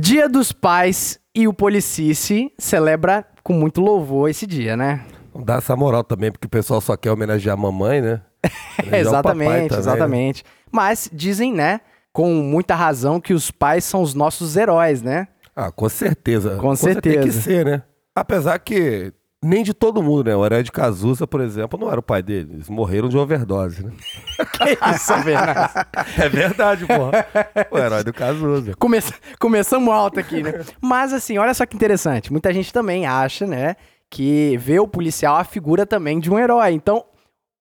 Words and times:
Dia 0.00 0.28
dos 0.28 0.50
Pais 0.50 1.20
e 1.32 1.46
o 1.46 1.52
Policice 1.54 2.52
celebra 2.58 3.24
com 3.44 3.52
muito 3.52 3.80
louvor 3.80 4.28
esse 4.28 4.44
dia, 4.44 4.76
né? 4.76 5.06
Dar 5.44 5.58
essa 5.58 5.76
moral 5.76 6.02
também, 6.02 6.32
porque 6.32 6.48
o 6.48 6.50
pessoal 6.50 6.80
só 6.80 6.96
quer 6.96 7.12
homenagear 7.12 7.54
a 7.54 7.56
mamãe, 7.56 8.00
né? 8.00 8.20
Exatamente, 8.92 9.22
também, 9.22 9.70
né? 9.70 9.78
exatamente. 9.78 10.44
Mas 10.72 11.08
dizem, 11.12 11.52
né, 11.52 11.80
com 12.12 12.34
muita 12.34 12.74
razão, 12.74 13.20
que 13.20 13.32
os 13.32 13.52
pais 13.52 13.84
são 13.84 14.02
os 14.02 14.14
nossos 14.14 14.56
heróis, 14.56 15.00
né? 15.00 15.28
Ah, 15.54 15.70
com 15.70 15.88
certeza. 15.88 16.56
Com 16.56 16.74
certeza. 16.74 17.00
Tem 17.00 17.24
que 17.24 17.32
certeza. 17.32 17.42
ser, 17.42 17.64
né? 17.64 17.82
Apesar 18.16 18.58
que 18.58 19.12
nem 19.44 19.62
de 19.62 19.72
todo 19.74 20.02
mundo, 20.02 20.24
né? 20.28 20.34
O 20.36 20.44
Herói 20.44 20.62
de 20.62 20.72
Cazuza, 20.72 21.26
por 21.26 21.40
exemplo, 21.40 21.78
não 21.78 21.90
era 21.90 22.00
o 22.00 22.02
pai 22.02 22.22
dele. 22.22 22.54
Eles 22.54 22.68
morreram 22.68 23.08
de 23.08 23.16
overdose, 23.18 23.84
né? 23.84 23.92
Que 24.52 24.78
isso, 24.94 25.12
Bernardo? 25.24 25.86
É 26.18 26.28
verdade, 26.28 26.86
porra. 26.86 27.26
O 27.70 27.78
Herói 27.78 28.02
do 28.04 28.12
Cazuza. 28.12 28.74
Come- 28.78 28.98
Começamos 29.38 29.92
alto 29.92 30.18
aqui, 30.20 30.42
né? 30.42 30.64
Mas 30.80 31.12
assim, 31.12 31.38
olha 31.38 31.54
só 31.54 31.64
que 31.66 31.76
interessante. 31.76 32.32
Muita 32.32 32.52
gente 32.52 32.72
também 32.72 33.06
acha, 33.06 33.46
né, 33.46 33.76
que 34.10 34.56
vê 34.58 34.78
o 34.80 34.88
policial 34.88 35.36
a 35.36 35.44
figura 35.44 35.84
também 35.86 36.18
de 36.20 36.30
um 36.30 36.38
herói. 36.38 36.72
Então, 36.72 37.04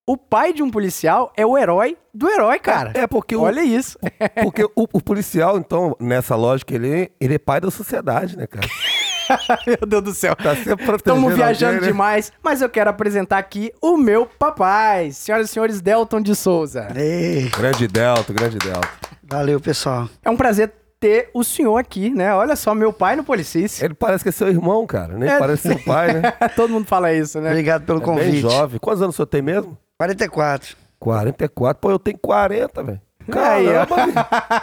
o 0.08 0.18
pai 0.18 0.52
de 0.54 0.62
um 0.62 0.70
policial 0.70 1.32
é 1.36 1.46
o 1.46 1.58
herói 1.58 1.98
do 2.14 2.30
herói, 2.30 2.60
cara. 2.60 2.92
É 2.94 3.08
porque 3.08 3.36
o, 3.36 3.42
Olha 3.42 3.64
isso. 3.64 3.98
porque 4.44 4.64
o, 4.64 4.72
o 4.76 5.02
policial, 5.02 5.58
então, 5.58 5.96
nessa 6.00 6.36
lógica, 6.36 6.76
ele, 6.76 7.12
ele 7.20 7.36
é 7.36 7.40
pai 7.40 7.62
da 7.62 7.72
sociedade, 7.72 8.38
né, 8.38 8.46
cara? 8.46 8.68
Meu 9.68 9.88
Deus 9.88 10.04
do 10.04 10.14
céu. 10.14 10.36
Tá 10.36 10.54
Estamos 10.54 11.34
viajando 11.36 11.74
alguém, 11.76 11.82
né? 11.82 11.88
demais, 11.92 12.32
mas 12.42 12.62
eu 12.62 12.70
quero 12.70 12.90
apresentar 12.90 13.38
aqui 13.38 13.72
o 13.82 13.98
meu 13.98 14.26
papai, 14.26 15.12
senhoras 15.12 15.50
e 15.50 15.54
senhores, 15.54 15.82
Delton 15.82 16.22
de 16.22 16.36
Souza. 16.36 16.88
Ei, 16.96 17.50
Grande 17.50 17.88
Delta, 17.88 18.34
grande 18.34 18.58
Delta. 18.58 18.88
valeu, 19.24 19.60
pessoal. 19.60 20.08
É 20.24 20.30
um 20.30 20.38
prazer 20.38 20.72
ter 21.00 21.30
o 21.34 21.44
senhor 21.44 21.78
aqui, 21.78 22.10
né? 22.10 22.34
Olha 22.34 22.56
só, 22.56 22.74
meu 22.74 22.94
pai 22.94 23.16
no 23.16 23.24
Policice. 23.24 23.84
Ele 23.84 23.94
parece 23.94 24.24
que 24.24 24.30
é 24.30 24.32
seu 24.32 24.48
irmão, 24.48 24.86
cara. 24.88 25.18
Nem 25.18 25.30
É. 25.30 25.38
parece 25.38 25.68
seu 25.68 25.80
pai, 25.80 26.14
né? 26.14 26.32
Todo 26.56 26.72
mundo 26.72 26.86
fala 26.88 27.12
isso, 27.14 27.42
né? 27.42 27.50
Obrigado 27.50 27.84
pelo 27.86 27.98
É 28.02 28.06
bem 28.06 28.16
convite. 28.16 28.40
jovem. 28.40 28.80
Quantos 28.80 29.02
anos 29.02 29.16
o 29.16 29.18
senhor 29.18 29.28
tem 29.28 29.42
mesmo? 29.42 29.78
44. 29.98 30.78
44. 31.00 31.82
Pô, 31.82 31.92
eu 31.92 32.00
tenho 32.00 32.18
40, 32.18 32.82
velho. 32.84 33.02
Caramba, 33.32 33.96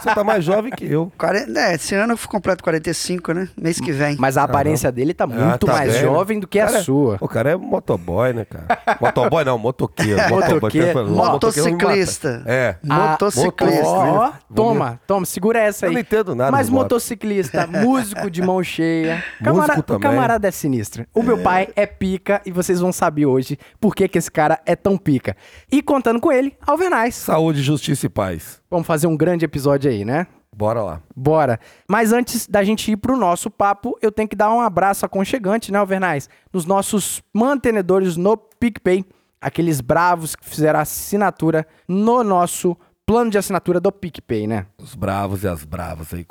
você 0.00 0.14
tá 0.14 0.25
mais 0.25 0.44
jovem 0.44 0.72
que 0.72 0.84
eu. 0.84 1.12
40, 1.19 1.58
é, 1.58 1.75
esse 1.75 1.94
ano 1.94 2.12
eu 2.14 2.19
completo 2.28 2.62
45, 2.62 3.33
né? 3.33 3.48
Mês 3.56 3.80
que 3.80 3.92
vem. 3.92 4.16
Mas 4.19 4.36
a 4.36 4.44
aparência 4.44 4.91
dele 4.92 5.14
tá 5.14 5.27
muito 5.27 5.66
tá 5.66 5.72
mais 5.72 5.92
bem, 5.92 6.03
né? 6.03 6.08
jovem 6.08 6.41
do 6.41 6.47
que 6.47 6.58
a 6.61 6.66
Cara, 6.66 6.78
é- 6.78 6.83
sua. 6.83 7.19
O 7.20 7.28
cara 7.28 7.50
é 7.50 7.56
motoboy, 7.56 8.33
né, 8.33 8.44
cara? 8.44 8.98
Motoboy 9.00 9.44
não, 9.44 9.58
motoqueiro. 9.58 10.20
Motoqueiro. 10.31 11.08
Motociclista. 11.11 12.42
É. 12.47 12.77
Ah, 12.88 13.11
Motociclista. 13.12 13.86
Ó, 13.86 14.33
toma, 14.55 15.00
toma, 15.06 15.27
segura 15.27 15.58
essa 15.58 15.86
aí. 15.86 15.91
Eu 15.91 15.94
não 15.94 16.00
entendo 16.00 16.34
nada 16.34 16.50
Mas 16.50 16.69
motociclista, 16.69 17.66
músico 17.69 18.31
de 18.31 18.42
mão 18.42 18.62
cheia. 18.62 19.22
Camara- 19.42 19.78
o 19.78 19.98
camarada 19.98 20.48
é 20.48 20.50
sinistro. 20.50 21.06
O 21.14 21.22
meu 21.22 21.38
pai 21.38 21.69
é 21.77 21.86
pica 21.86 22.41
e 22.44 22.50
vocês 22.53 22.81
vão 22.81 22.92
saber 22.92 23.27
hoje 23.27 23.58
por 23.81 23.94
que, 23.94 24.08
que 24.08 24.19
esse 24.19 24.31
cara 24.31 24.61
é 24.66 24.75
tão 24.77 24.97
pica. 24.97 25.36
E 25.70 25.83
contando 25.83 26.20
com 26.20 26.31
ele, 26.33 26.56
Alvernais. 26.66 27.14
Saúde, 27.14 27.62
justiça 27.62 28.06
e 28.06 28.08
paz. 28.08 28.50
Vamos 28.70 28.87
fazer 28.87 29.06
um 29.06 29.17
grande 29.17 29.45
episódio 29.45 29.91
aí, 29.91 30.05
né? 30.05 30.27
Bora 30.55 30.83
lá. 30.83 31.01
Bora. 31.15 31.61
Mas 31.89 32.12
antes 32.12 32.47
da 32.47 32.62
gente 32.65 32.91
ir 32.91 32.97
pro 32.97 33.17
nosso 33.17 33.51
papo, 33.51 33.97
eu 34.03 34.11
tenho 34.11 34.29
que 34.29 34.37
dar 34.37 34.53
um 34.53 34.61
abraço 34.61 35.06
aconchegante, 35.06 35.70
né, 35.70 35.79
Alvernais? 35.79 36.29
Nos 36.53 36.67
nossos 36.67 37.23
mantenedores 37.33 38.17
no 38.17 38.37
PicPay. 38.37 39.05
Aqueles 39.41 39.81
bravos 39.81 40.37
que 40.37 40.45
fizeram 40.45 40.81
assinatura 40.81 41.67
no 41.89 42.23
nosso 42.23 42.77
plano 43.06 43.31
de 43.31 43.39
assinatura 43.39 43.81
do 43.81 43.91
PicPay, 43.91 44.47
né? 44.47 44.67
Os 44.78 44.95
bravos 44.95 45.43
e 45.43 45.48
as 45.48 45.65
bravas 45.65 46.12
aí, 46.15 46.25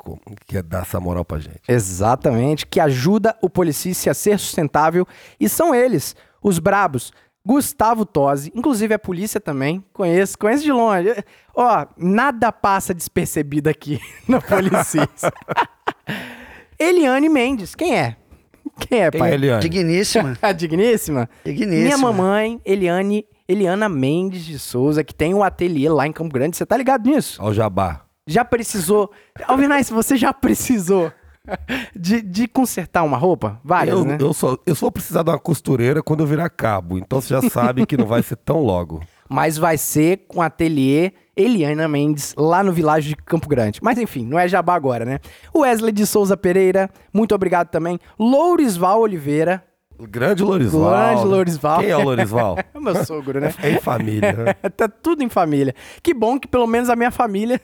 que 0.46 0.56
é 0.56 0.62
dar 0.62 0.82
essa 0.82 1.00
moral 1.00 1.24
pra 1.24 1.38
gente. 1.38 1.60
Exatamente, 1.68 2.66
que 2.66 2.80
ajuda 2.80 3.36
o 3.42 3.50
Policice 3.50 4.08
a 4.08 4.14
ser 4.14 4.38
sustentável. 4.38 5.06
E 5.38 5.48
são 5.48 5.74
eles, 5.74 6.14
os 6.42 6.58
brabos. 6.58 7.12
Gustavo 7.44 8.04
Tosi, 8.04 8.52
inclusive 8.54 8.92
a 8.94 8.98
polícia 8.98 9.40
também, 9.40 9.82
conheço, 9.92 10.38
conheço 10.38 10.62
de 10.62 10.72
longe. 10.72 11.08
Ó, 11.54 11.86
nada 11.96 12.52
passa 12.52 12.92
despercebido 12.92 13.68
aqui 13.68 13.98
no 14.28 14.40
Policice. 14.42 15.26
Eliane 16.78 17.28
Mendes, 17.28 17.74
quem 17.74 17.96
é? 17.96 18.16
Quem 18.78 19.00
é, 19.02 19.10
Quem 19.10 19.18
pai? 19.20 19.30
é 19.30 19.34
Eliane? 19.34 19.58
A 19.58 19.60
Digníssima. 19.60 20.38
Ah, 20.40 20.52
digníssima? 20.52 21.28
Digníssima. 21.44 21.82
Minha 21.82 21.98
mamãe, 21.98 22.60
Eliane, 22.64 23.26
Eliana 23.48 23.88
Mendes 23.88 24.44
de 24.44 24.58
Souza, 24.58 25.04
que 25.04 25.14
tem 25.14 25.34
um 25.34 25.42
ateliê 25.42 25.88
lá 25.88 26.06
em 26.06 26.12
Campo 26.12 26.32
Grande. 26.32 26.56
Você 26.56 26.64
tá 26.64 26.76
ligado 26.76 27.08
nisso? 27.08 27.40
Ao 27.42 27.52
Jabá. 27.52 28.02
Já 28.26 28.44
precisou. 28.44 29.10
Alvinais, 29.46 29.90
você 29.90 30.16
já 30.16 30.32
precisou 30.32 31.12
de, 31.94 32.20
de 32.22 32.46
consertar 32.48 33.02
uma 33.02 33.16
roupa? 33.16 33.60
Várias, 33.64 33.98
Eu, 33.98 34.04
né? 34.04 34.18
eu, 34.20 34.32
só, 34.32 34.56
eu 34.66 34.74
só 34.74 34.86
vou 34.86 34.92
precisar 34.92 35.22
de 35.22 35.30
uma 35.30 35.38
costureira 35.38 36.02
quando 36.02 36.20
eu 36.20 36.26
virar 36.26 36.48
cabo. 36.50 36.98
Então 36.98 37.20
você 37.20 37.34
já 37.34 37.42
sabe 37.48 37.86
que 37.86 37.96
não 37.96 38.06
vai 38.06 38.22
ser 38.22 38.36
tão 38.36 38.60
logo. 38.62 39.00
Mas 39.28 39.56
vai 39.56 39.78
ser 39.78 40.24
com 40.26 40.40
o 40.40 40.42
ateliê 40.42 41.12
Eliana 41.36 41.86
Mendes, 41.88 42.34
lá 42.36 42.64
no 42.64 42.72
Világio 42.72 43.10
de 43.10 43.16
Campo 43.22 43.48
Grande. 43.48 43.78
Mas 43.80 43.96
enfim, 43.96 44.26
não 44.26 44.36
é 44.38 44.48
jabá 44.48 44.74
agora, 44.74 45.04
né? 45.04 45.20
Wesley 45.56 45.92
de 45.92 46.04
Souza 46.04 46.36
Pereira, 46.36 46.90
muito 47.14 47.32
obrigado 47.34 47.68
também. 47.68 47.98
Lourisval 48.18 49.00
Oliveira, 49.00 49.64
grande 50.00 50.42
Lorisval. 50.42 50.90
Grande 50.90 51.24
Lorisval. 51.26 51.78
Quem 51.80 51.90
é 51.90 51.96
o 51.96 52.02
Lorisval? 52.02 52.58
é 52.58 52.64
o 52.76 52.80
meu 52.82 53.04
sogro, 53.04 53.40
né? 53.40 53.54
É 53.62 53.70
em 53.70 53.78
família, 53.78 54.32
né? 54.32 54.54
tá 54.70 54.88
tudo 54.88 55.22
em 55.22 55.28
família. 55.28 55.74
Que 56.02 56.12
bom 56.12 56.38
que 56.38 56.48
pelo 56.48 56.66
menos 56.66 56.90
a 56.90 56.96
minha 56.96 57.12
família 57.12 57.60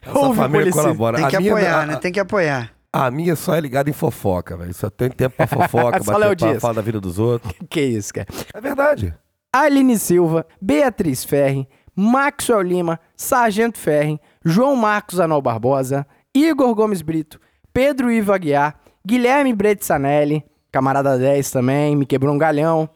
Essa 0.00 0.18
ouve 0.18 0.36
família 0.38 0.72
colabora. 0.72 1.18
Tem 1.18 1.28
que 1.28 1.36
a 1.36 1.40
minha, 1.40 1.52
apoiar, 1.52 1.80
a- 1.82 1.86
né? 1.86 1.96
Tem 1.96 2.12
que 2.12 2.20
apoiar. 2.20 2.70
A 2.92 3.10
minha 3.10 3.36
só 3.36 3.54
é 3.54 3.60
ligada 3.60 3.88
em 3.88 3.92
fofoca, 3.92 4.56
velho. 4.56 4.74
Só 4.74 4.90
tem 4.90 5.10
tempo 5.10 5.36
pra 5.36 5.46
fofoca, 5.46 6.02
Só 6.02 6.12
bater 6.18 6.36
papo, 6.36 6.60
falar 6.60 6.74
da 6.74 6.82
vida 6.82 7.00
dos 7.00 7.18
outros. 7.18 7.52
Que 7.70 7.80
isso, 7.80 8.12
cara. 8.12 8.26
É 8.52 8.60
verdade. 8.60 9.14
Aline 9.52 9.98
Silva, 9.98 10.46
Beatriz 10.60 11.24
Ferri, 11.24 11.68
Maxwell 11.94 12.62
Lima, 12.62 13.00
Sargento 13.16 13.78
Ferri, 13.78 14.20
João 14.44 14.76
Marcos 14.76 15.18
Anol 15.18 15.42
Barbosa, 15.42 16.06
Igor 16.34 16.74
Gomes 16.74 17.02
Brito, 17.02 17.40
Pedro 17.72 18.10
Ivo 18.10 18.32
Aguiar, 18.32 18.78
Guilherme 19.04 19.52
Bretsanelli, 19.52 20.44
camarada 20.70 21.18
10 21.18 21.50
também, 21.50 21.96
me 21.96 22.06
quebrou 22.06 22.32
um 22.34 22.38
galhão, 22.38 22.88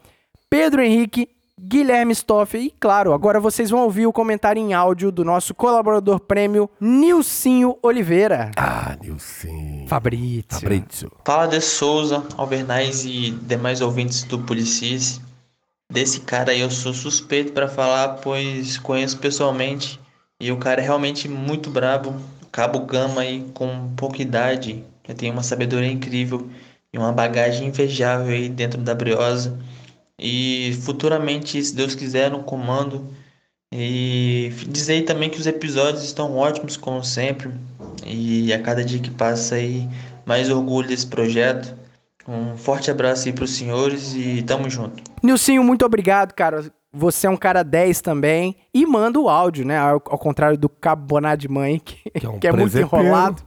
Pedro 0.49 0.81
Henrique, 0.81 1.29
Guilherme 1.61 2.13
Stoff 2.13 2.57
e, 2.59 2.71
claro, 2.81 3.13
agora 3.13 3.39
vocês 3.39 3.71
vão 3.71 3.85
ouvir 3.85 4.07
o 4.07 4.13
comentário 4.13 4.61
em 4.61 4.75
áudio 4.75 5.13
do 5.13 5.25
nosso 5.25 5.55
colaborador 5.55 6.19
prêmio, 6.19 6.69
Nilcinho 6.81 7.79
Oliveira. 7.81 8.51
Ah, 8.57 8.97
Nilson. 9.01 9.87
Fabrício. 9.87 10.45
Fabrício. 10.49 11.13
Fala 11.25 11.47
de 11.47 11.61
Souza, 11.61 12.25
Alvernais 12.37 13.05
e 13.05 13.31
demais 13.31 13.81
ouvintes 13.81 14.25
do 14.25 14.41
Policis. 14.41 15.21
Desse 15.91 16.21
cara 16.21 16.51
aí 16.51 16.61
eu 16.61 16.71
sou 16.71 16.93
suspeito 16.93 17.53
pra 17.53 17.69
falar, 17.69 18.15
pois 18.15 18.77
conheço 18.79 19.19
pessoalmente 19.19 20.01
e 20.41 20.51
o 20.51 20.57
cara 20.57 20.81
é 20.81 20.85
realmente 20.85 21.29
muito 21.29 21.71
brabo. 21.71 22.17
Cabo 22.51 22.81
Gama 22.81 23.21
aí 23.21 23.47
com 23.55 23.93
pouca 23.95 24.21
idade, 24.21 24.85
já 25.07 25.15
tem 25.15 25.31
uma 25.31 25.43
sabedoria 25.43 25.91
incrível 25.91 26.49
e 26.93 26.99
uma 26.99 27.13
bagagem 27.13 27.69
invejável 27.69 28.35
aí 28.35 28.49
dentro 28.49 28.81
da 28.81 28.95
Briosa. 28.95 29.57
E 30.19 30.79
futuramente, 30.83 31.63
se 31.63 31.75
Deus 31.75 31.95
quiser, 31.95 32.31
no 32.31 32.43
comando. 32.43 33.09
E 33.73 34.53
dizer 34.69 35.03
também 35.03 35.29
que 35.29 35.39
os 35.39 35.47
episódios 35.47 36.05
estão 36.05 36.37
ótimos, 36.37 36.77
como 36.77 37.03
sempre. 37.03 37.51
E 38.07 38.53
a 38.53 38.63
cada 38.63 38.85
dia 38.85 39.01
que 39.01 39.11
passa 39.11 39.57
aí, 39.57 39.89
mais 40.25 40.51
orgulho 40.51 40.89
desse 40.89 41.07
projeto. 41.07 41.75
Um 42.27 42.57
forte 42.57 42.91
abraço 42.91 43.27
aí 43.29 43.35
pros 43.35 43.51
senhores 43.51 44.15
e 44.15 44.43
tamo 44.43 44.71
junto. 44.71 45.03
Nilcinho, 45.23 45.63
muito 45.63 45.85
obrigado, 45.85 46.33
cara. 46.33 46.65
Você 46.93 47.27
é 47.27 47.31
um 47.31 47.37
cara 47.37 47.63
10 47.63 48.01
também. 48.01 48.57
E 48.73 48.87
manda 48.87 49.19
o 49.19 49.29
áudio, 49.29 49.65
né? 49.65 49.77
Ao, 49.77 50.03
ao 50.07 50.19
contrário 50.19 50.57
do 50.57 50.69
Cabo 50.69 51.21
de 51.37 51.49
Mãe, 51.49 51.81
que, 51.85 52.11
Que 52.11 52.27
é 52.27 52.29
um 52.29 52.39
que 52.39 52.47
é 52.47 52.53
muito 52.53 52.79
enrolado. 52.79 53.43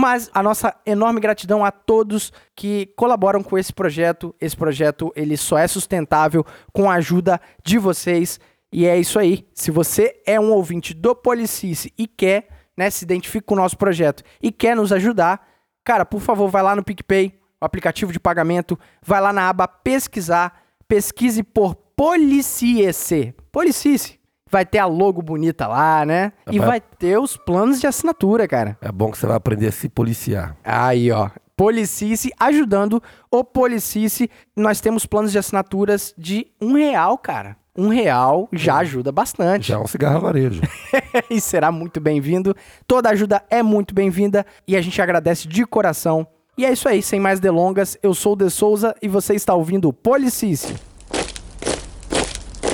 Mas 0.00 0.30
a 0.32 0.44
nossa 0.44 0.76
enorme 0.86 1.18
gratidão 1.18 1.64
a 1.64 1.72
todos 1.72 2.32
que 2.54 2.86
colaboram 2.94 3.42
com 3.42 3.58
esse 3.58 3.72
projeto. 3.72 4.32
Esse 4.40 4.56
projeto 4.56 5.12
ele 5.16 5.36
só 5.36 5.58
é 5.58 5.66
sustentável 5.66 6.46
com 6.72 6.88
a 6.88 6.94
ajuda 6.94 7.40
de 7.64 7.78
vocês. 7.78 8.38
E 8.70 8.86
é 8.86 8.96
isso 8.96 9.18
aí. 9.18 9.44
Se 9.52 9.72
você 9.72 10.22
é 10.24 10.38
um 10.38 10.52
ouvinte 10.52 10.94
do 10.94 11.16
Policice 11.16 11.92
e 11.98 12.06
quer, 12.06 12.46
né, 12.76 12.88
se 12.90 13.04
identifica 13.04 13.44
com 13.44 13.54
o 13.54 13.56
nosso 13.56 13.76
projeto 13.76 14.22
e 14.40 14.52
quer 14.52 14.76
nos 14.76 14.92
ajudar, 14.92 15.44
cara, 15.82 16.06
por 16.06 16.20
favor, 16.20 16.48
vai 16.48 16.62
lá 16.62 16.76
no 16.76 16.84
PicPay, 16.84 17.36
o 17.60 17.64
aplicativo 17.64 18.12
de 18.12 18.20
pagamento, 18.20 18.78
vai 19.04 19.20
lá 19.20 19.32
na 19.32 19.48
aba 19.48 19.66
pesquisar, 19.66 20.62
pesquise 20.86 21.42
por 21.42 21.74
Policice. 21.74 23.34
Policice. 23.50 24.17
Vai 24.50 24.64
ter 24.64 24.78
a 24.78 24.86
logo 24.86 25.20
bonita 25.22 25.66
lá, 25.66 26.04
né? 26.04 26.32
E 26.50 26.58
Vai- 26.58 26.68
vai 26.68 26.80
ter 26.80 27.18
os 27.18 27.36
planos 27.36 27.80
de 27.80 27.86
assinatura, 27.86 28.46
cara. 28.48 28.76
É 28.80 28.90
bom 28.90 29.10
que 29.10 29.18
você 29.18 29.26
vai 29.26 29.36
aprender 29.36 29.68
a 29.68 29.72
se 29.72 29.88
policiar. 29.88 30.56
Aí, 30.64 31.10
ó. 31.10 31.28
Policice 31.56 32.30
ajudando 32.38 33.02
o 33.30 33.42
Policice. 33.42 34.30
Nós 34.56 34.80
temos 34.80 35.04
planos 35.04 35.32
de 35.32 35.38
assinaturas 35.38 36.14
de 36.16 36.46
um 36.60 36.74
real, 36.74 37.18
cara. 37.18 37.56
um 37.76 37.88
real 37.88 38.48
já 38.52 38.78
ajuda 38.78 39.12
bastante. 39.12 39.68
Já 39.68 39.76
é 39.76 39.78
um 39.78 39.86
cigarro 39.86 40.20
varejo. 40.20 40.60
e 41.30 41.40
será 41.40 41.70
muito 41.70 42.00
bem-vindo. 42.00 42.54
Toda 42.86 43.08
ajuda 43.10 43.42
é 43.50 43.62
muito 43.62 43.94
bem-vinda 43.94 44.44
e 44.66 44.76
a 44.76 44.80
gente 44.80 45.00
agradece 45.02 45.46
de 45.46 45.64
coração. 45.64 46.26
E 46.56 46.64
é 46.66 46.72
isso 46.72 46.88
aí, 46.88 47.00
sem 47.02 47.20
mais 47.20 47.38
delongas, 47.38 47.96
eu 48.02 48.14
sou 48.14 48.32
o 48.32 48.36
De 48.36 48.50
Souza 48.50 48.94
e 49.00 49.06
você 49.06 49.34
está 49.34 49.54
ouvindo 49.54 49.88
o 49.88 49.92
Policice. 49.92 50.74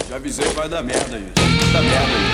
Já 0.09 0.17
avisei 0.17 0.47
que 0.47 0.55
vai 0.55 0.69
dar 0.71 0.83
merda 0.83 1.19
isso. 1.19 1.54
Dar 1.75 1.83
merda 1.83 1.89
merda. 1.89 2.25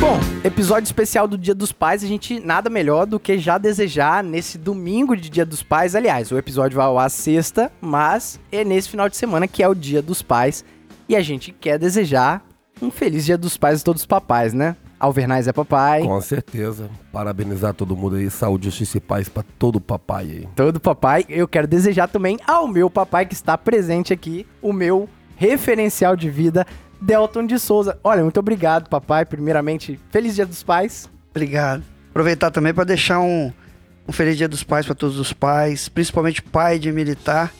Bom, 0.00 0.33
episódio 0.44 0.84
especial 0.84 1.26
do 1.26 1.38
Dia 1.38 1.54
dos 1.54 1.72
Pais, 1.72 2.04
a 2.04 2.06
gente 2.06 2.38
nada 2.38 2.68
melhor 2.68 3.06
do 3.06 3.18
que 3.18 3.38
já 3.38 3.56
desejar 3.56 4.22
nesse 4.22 4.58
domingo 4.58 5.16
de 5.16 5.30
Dia 5.30 5.46
dos 5.46 5.62
Pais. 5.62 5.94
Aliás, 5.94 6.30
o 6.30 6.36
episódio 6.36 6.76
vai 6.76 6.86
ao 6.86 6.98
ar 6.98 7.10
sexta, 7.10 7.72
mas 7.80 8.38
é 8.52 8.62
nesse 8.62 8.90
final 8.90 9.08
de 9.08 9.16
semana 9.16 9.48
que 9.48 9.62
é 9.62 9.68
o 9.68 9.74
Dia 9.74 10.02
dos 10.02 10.20
Pais. 10.20 10.62
E 11.08 11.16
a 11.16 11.22
gente 11.22 11.50
quer 11.50 11.78
desejar 11.78 12.44
um 12.80 12.90
feliz 12.90 13.24
Dia 13.24 13.38
dos 13.38 13.56
Pais 13.56 13.80
a 13.80 13.84
todos 13.84 14.02
os 14.02 14.06
papais, 14.06 14.52
né? 14.52 14.76
Alvernais 15.00 15.48
é 15.48 15.52
papai, 15.52 16.02
Com 16.02 16.20
certeza. 16.20 16.88
Parabenizar 17.12 17.74
todo 17.74 17.96
mundo 17.96 18.16
aí. 18.16 18.30
Saúde, 18.30 18.66
justiça 18.66 18.98
e 18.98 19.00
paz 19.00 19.28
pra 19.28 19.42
todo 19.58 19.80
papai 19.80 20.24
aí. 20.24 20.48
todo 20.54 20.78
papai. 20.78 21.24
Eu 21.28 21.48
quero 21.48 21.66
desejar 21.66 22.08
também 22.08 22.38
ao 22.46 22.68
meu 22.68 22.88
papai 22.88 23.26
que 23.26 23.34
está 23.34 23.58
presente 23.58 24.12
aqui, 24.12 24.46
o 24.62 24.72
meu 24.72 25.08
referencial 25.36 26.16
de 26.16 26.30
vida, 26.30 26.66
Delton 27.04 27.46
de 27.46 27.58
Souza. 27.58 27.98
Olha, 28.02 28.22
muito 28.22 28.40
obrigado, 28.40 28.88
papai. 28.88 29.24
Primeiramente, 29.26 30.00
feliz 30.10 30.34
Dia 30.34 30.46
dos 30.46 30.62
Pais. 30.62 31.08
Obrigado. 31.30 31.82
Aproveitar 32.10 32.50
também 32.50 32.72
para 32.72 32.84
deixar 32.84 33.20
um, 33.20 33.52
um 34.08 34.12
feliz 34.12 34.36
dia 34.38 34.48
dos 34.48 34.62
pais 34.62 34.86
para 34.86 34.94
todos 34.94 35.18
os 35.18 35.32
pais, 35.32 35.88
principalmente 35.88 36.40
pai 36.40 36.78
de 36.78 36.92
militar. 36.92 37.52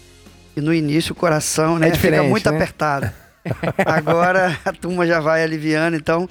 E 0.57 0.61
no 0.61 0.73
início 0.73 1.13
o 1.13 1.17
coração, 1.17 1.77
né, 1.79 1.91
diferente, 1.91 2.21
fica 2.21 2.31
muito 2.31 2.49
né? 2.49 2.57
apertado. 2.57 3.11
Agora 3.85 4.57
a 4.65 4.73
turma 4.73 5.05
já 5.07 5.19
vai 5.19 5.43
aliviando, 5.43 5.97
então 5.97 6.29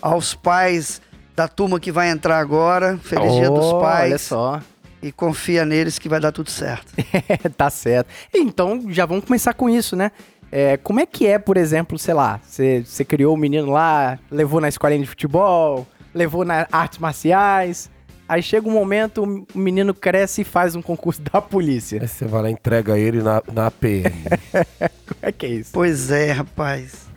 aos 0.00 0.34
pais 0.34 1.02
da 1.34 1.48
turma 1.48 1.80
que 1.80 1.90
vai 1.90 2.08
entrar 2.10 2.38
agora, 2.38 2.96
feliz 3.02 3.32
dia 3.34 3.50
dos 3.50 3.72
Oh, 3.72 3.80
pais 3.80 4.10
Olha 4.10 4.18
só. 4.18 4.60
e 5.02 5.10
confia 5.10 5.64
neles 5.64 5.98
que 5.98 6.08
vai 6.08 6.20
dar 6.20 6.30
tudo 6.30 6.48
certo. 6.48 6.92
tá 7.58 7.68
certo. 7.68 8.06
Então, 8.32 8.84
já 8.88 9.04
vamos 9.04 9.24
começar 9.24 9.52
com 9.52 9.68
isso, 9.68 9.96
né? 9.96 10.12
É, 10.56 10.76
como 10.76 11.00
é 11.00 11.04
que 11.04 11.26
é, 11.26 11.36
por 11.36 11.56
exemplo, 11.56 11.98
sei 11.98 12.14
lá, 12.14 12.40
você 12.44 13.04
criou 13.04 13.34
o 13.34 13.36
menino 13.36 13.72
lá, 13.72 14.20
levou 14.30 14.60
na 14.60 14.68
escolinha 14.68 15.00
de 15.00 15.08
futebol, 15.08 15.84
levou 16.14 16.44
na 16.44 16.68
artes 16.70 17.00
marciais, 17.00 17.90
aí 18.28 18.40
chega 18.40 18.68
um 18.68 18.70
momento, 18.70 19.24
o 19.24 19.58
menino 19.58 19.92
cresce 19.92 20.42
e 20.42 20.44
faz 20.44 20.76
um 20.76 20.80
concurso 20.80 21.20
da 21.28 21.42
polícia. 21.42 22.00
Aí 22.00 22.06
você 22.06 22.24
vai 22.24 22.42
lá 22.42 22.50
e 22.50 22.52
entrega 22.52 22.96
ele 22.96 23.20
na, 23.20 23.42
na 23.52 23.66
APM. 23.66 24.04
Como 25.08 25.20
é 25.22 25.32
que 25.32 25.44
é 25.44 25.48
isso? 25.48 25.70
Pois 25.72 26.12
é, 26.12 26.30
rapaz. 26.30 27.08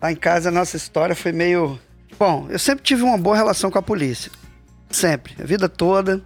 Lá 0.00 0.12
em 0.12 0.16
casa 0.16 0.50
a 0.50 0.52
nossa 0.52 0.76
história 0.76 1.16
foi 1.16 1.32
meio. 1.32 1.76
Bom, 2.16 2.46
eu 2.48 2.60
sempre 2.60 2.84
tive 2.84 3.02
uma 3.02 3.18
boa 3.18 3.34
relação 3.34 3.72
com 3.72 3.78
a 3.78 3.82
polícia. 3.82 4.30
Sempre, 4.88 5.34
a 5.42 5.44
vida 5.44 5.68
toda. 5.68 6.22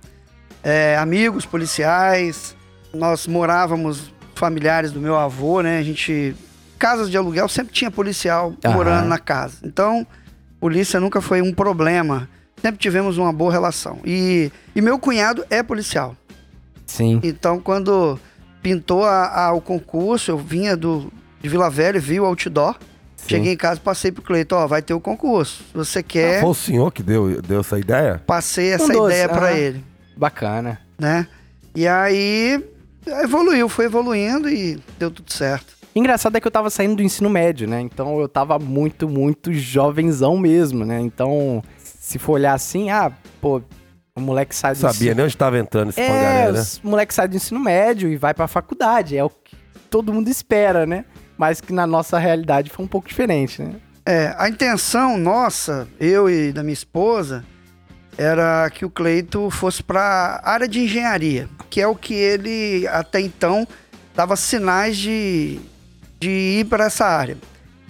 É, 0.62 0.98
amigos 0.98 1.46
policiais. 1.46 2.54
Nós 2.92 3.26
morávamos, 3.26 4.12
familiares 4.34 4.92
do 4.92 5.00
meu 5.00 5.16
avô, 5.16 5.62
né? 5.62 5.78
A 5.78 5.82
gente. 5.82 6.36
Casas 6.78 7.10
de 7.10 7.16
aluguel 7.16 7.48
sempre 7.48 7.72
tinha 7.72 7.90
policial 7.90 8.54
Aham. 8.64 8.74
morando 8.74 9.08
na 9.08 9.18
casa. 9.18 9.56
Então, 9.64 10.06
polícia 10.60 11.00
nunca 11.00 11.20
foi 11.20 11.42
um 11.42 11.52
problema. 11.52 12.28
Sempre 12.62 12.78
tivemos 12.78 13.18
uma 13.18 13.32
boa 13.32 13.50
relação. 13.52 13.98
E, 14.04 14.50
e 14.74 14.80
meu 14.80 14.98
cunhado 14.98 15.44
é 15.50 15.62
policial. 15.62 16.16
Sim. 16.86 17.20
Então, 17.22 17.60
quando 17.60 18.18
pintou 18.62 19.04
a- 19.04 19.46
a- 19.46 19.52
o 19.52 19.60
concurso, 19.60 20.30
eu 20.30 20.38
vinha 20.38 20.76
do, 20.76 21.12
de 21.40 21.48
Vila 21.48 21.68
Velha, 21.70 22.00
vi 22.00 22.18
o 22.20 22.24
outdoor. 22.24 22.76
Cheguei 23.26 23.52
em 23.52 23.56
casa, 23.56 23.78
passei 23.78 24.10
pro 24.10 24.22
Cleiton, 24.22 24.56
ó, 24.56 24.66
vai 24.66 24.80
ter 24.80 24.94
o 24.94 25.00
concurso. 25.00 25.62
Você 25.74 26.02
quer, 26.02 26.40
Foi 26.40 26.48
o 26.50 26.54
senhor 26.54 26.90
que 26.92 27.02
deu, 27.02 27.42
deu 27.42 27.60
essa 27.60 27.78
ideia? 27.78 28.22
passei 28.26 28.70
essa 28.72 28.84
Um 28.96 29.06
ideia 29.06 29.28
pra 29.28 29.48
aham. 29.48 29.56
ele, 29.56 29.84
Bacana. 30.16 30.80
né? 30.98 31.26
E 31.74 31.86
aí 31.86 32.64
evoluiu, 33.22 33.68
foi 33.68 33.84
evoluindo 33.84 34.48
e 34.48 34.80
deu 34.98 35.10
tudo 35.10 35.30
certo. 35.32 35.76
Engraçado 35.98 36.36
é 36.36 36.40
que 36.40 36.46
eu 36.46 36.50
tava 36.50 36.70
saindo 36.70 36.96
do 36.96 37.02
ensino 37.02 37.28
médio, 37.28 37.68
né? 37.68 37.80
Então 37.80 38.20
eu 38.20 38.28
tava 38.28 38.58
muito, 38.58 39.08
muito 39.08 39.52
jovenzão 39.52 40.38
mesmo, 40.38 40.84
né? 40.84 41.00
Então, 41.00 41.62
se 41.78 42.18
for 42.18 42.32
olhar 42.34 42.54
assim, 42.54 42.90
ah, 42.90 43.10
pô, 43.40 43.60
o 44.14 44.20
moleque 44.20 44.54
sai 44.54 44.74
do 44.74 44.78
Sabia 44.78 45.14
nem 45.14 45.24
onde 45.24 45.34
estava 45.34 45.58
entrando 45.58 45.90
esse 45.90 46.00
É, 46.00 46.06
pangaré, 46.06 46.52
né? 46.52 46.60
os 46.60 46.80
moleques 46.82 47.14
saem 47.16 47.28
do 47.30 47.36
ensino 47.36 47.60
médio 47.60 48.08
e 48.08 48.16
vai 48.16 48.32
pra 48.32 48.46
faculdade. 48.46 49.16
É 49.16 49.24
o 49.24 49.30
que 49.30 49.56
todo 49.90 50.12
mundo 50.12 50.28
espera, 50.28 50.86
né? 50.86 51.04
Mas 51.36 51.60
que 51.60 51.72
na 51.72 51.86
nossa 51.86 52.18
realidade 52.18 52.70
foi 52.70 52.84
um 52.84 52.88
pouco 52.88 53.08
diferente, 53.08 53.62
né? 53.62 53.74
É, 54.04 54.34
a 54.38 54.48
intenção 54.48 55.18
nossa, 55.18 55.86
eu 56.00 56.30
e 56.30 56.52
da 56.52 56.62
minha 56.62 56.72
esposa, 56.72 57.44
era 58.16 58.68
que 58.70 58.84
o 58.84 58.90
Cleito 58.90 59.50
fosse 59.50 59.82
para 59.82 60.40
área 60.44 60.66
de 60.66 60.80
engenharia, 60.80 61.48
que 61.70 61.80
é 61.80 61.86
o 61.86 61.94
que 61.94 62.14
ele 62.14 62.86
até 62.88 63.20
então 63.20 63.66
dava 64.16 64.34
sinais 64.34 64.96
de, 64.96 65.60
de 66.18 66.30
ir 66.30 66.66
para 66.66 66.86
essa 66.86 67.06
área. 67.06 67.36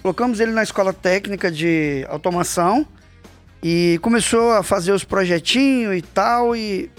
Colocamos 0.01 0.39
ele 0.39 0.51
na 0.51 0.63
escola 0.63 0.93
técnica 0.93 1.51
de 1.51 2.05
automação 2.09 2.85
e 3.61 3.99
começou 4.01 4.53
a 4.53 4.63
fazer 4.63 4.91
os 4.91 5.03
projetinhos 5.03 5.95
e 5.97 6.01
tal 6.01 6.55
e 6.55 6.89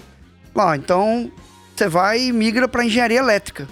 ó, 0.53 0.75
então 0.75 1.31
você 1.75 1.87
vai 1.87 2.21
e 2.21 2.33
migra 2.33 2.67
para 2.67 2.85
engenharia 2.85 3.19
elétrica. 3.19 3.67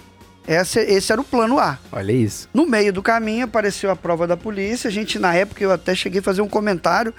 Esse, 0.48 0.80
esse 0.80 1.12
era 1.12 1.20
o 1.20 1.24
plano 1.24 1.60
A. 1.60 1.78
Olha 1.92 2.12
isso. 2.12 2.48
No 2.52 2.66
meio 2.66 2.92
do 2.92 3.02
caminho 3.02 3.44
apareceu 3.44 3.88
a 3.88 3.94
prova 3.94 4.26
da 4.26 4.36
polícia. 4.36 4.88
A 4.88 4.90
gente, 4.90 5.16
na 5.16 5.32
época, 5.32 5.62
eu 5.62 5.70
até 5.70 5.94
cheguei 5.94 6.18
a 6.18 6.22
fazer 6.22 6.42
um 6.42 6.48
comentário, 6.48 7.14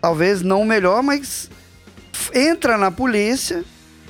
talvez 0.00 0.42
não 0.42 0.62
o 0.62 0.64
melhor, 0.64 1.02
mas 1.02 1.48
entra 2.34 2.76
na 2.76 2.90
polícia, 2.90 3.62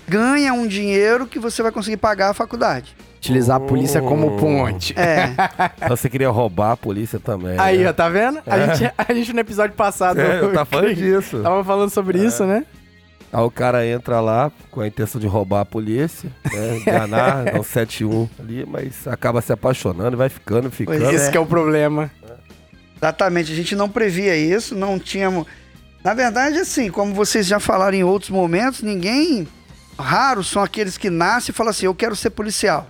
ganha 0.08 0.54
um 0.54 0.66
dinheiro 0.66 1.26
que 1.26 1.38
você 1.38 1.62
vai 1.62 1.72
conseguir 1.72 1.98
pagar 1.98 2.30
a 2.30 2.34
faculdade. 2.34 2.96
Utilizar 3.24 3.56
a 3.56 3.60
polícia 3.60 4.02
como 4.02 4.36
ponte. 4.36 4.94
É, 4.98 5.30
Você 5.88 6.10
queria 6.10 6.28
roubar 6.28 6.72
a 6.72 6.76
polícia 6.76 7.18
também. 7.18 7.58
Aí, 7.58 7.78
né? 7.78 7.88
ó, 7.88 7.92
tá 7.94 8.06
vendo? 8.06 8.42
A, 8.46 8.66
gente, 8.66 8.92
a 8.98 9.14
gente 9.14 9.32
no 9.32 9.40
episódio 9.40 9.74
passado. 9.74 10.20
É, 10.20 10.40
eu 10.40 10.52
tava 10.52 10.66
falando 10.66 10.94
disso. 10.94 11.40
Tava 11.42 11.64
falando 11.64 11.88
sobre 11.88 12.18
isso, 12.18 12.44
né? 12.44 12.66
Aí 13.32 13.42
o 13.42 13.50
cara 13.50 13.86
entra 13.86 14.20
lá 14.20 14.52
com 14.70 14.82
a 14.82 14.86
intenção 14.86 15.18
de 15.18 15.26
roubar 15.26 15.62
a 15.62 15.64
polícia, 15.64 16.30
né? 16.52 16.76
enganar, 16.76 17.44
dar 17.50 17.58
um 17.58 17.64
7-1 17.64 18.28
ali, 18.38 18.64
mas 18.64 19.08
acaba 19.08 19.40
se 19.40 19.52
apaixonando, 19.52 20.18
vai 20.18 20.28
ficando, 20.28 20.70
ficando. 20.70 21.00
Pois 21.00 21.14
Esse 21.14 21.28
é. 21.28 21.30
que 21.30 21.36
é 21.38 21.40
o 21.40 21.46
problema. 21.46 22.10
exatamente. 22.98 23.50
A 23.52 23.56
gente 23.56 23.74
não 23.74 23.88
previa 23.88 24.36
isso, 24.36 24.74
não 24.74 24.98
tínhamos. 24.98 25.46
Na 26.04 26.12
verdade, 26.12 26.58
assim, 26.58 26.90
como 26.90 27.14
vocês 27.14 27.46
já 27.46 27.58
falaram 27.58 27.96
em 27.96 28.04
outros 28.04 28.30
momentos, 28.30 28.82
ninguém. 28.82 29.48
Raros 29.98 30.48
são 30.48 30.62
aqueles 30.62 30.98
que 30.98 31.08
nascem 31.08 31.52
e 31.52 31.56
falam 31.56 31.70
assim: 31.70 31.86
eu 31.86 31.94
quero 31.94 32.14
ser 32.14 32.30
policial. 32.30 32.86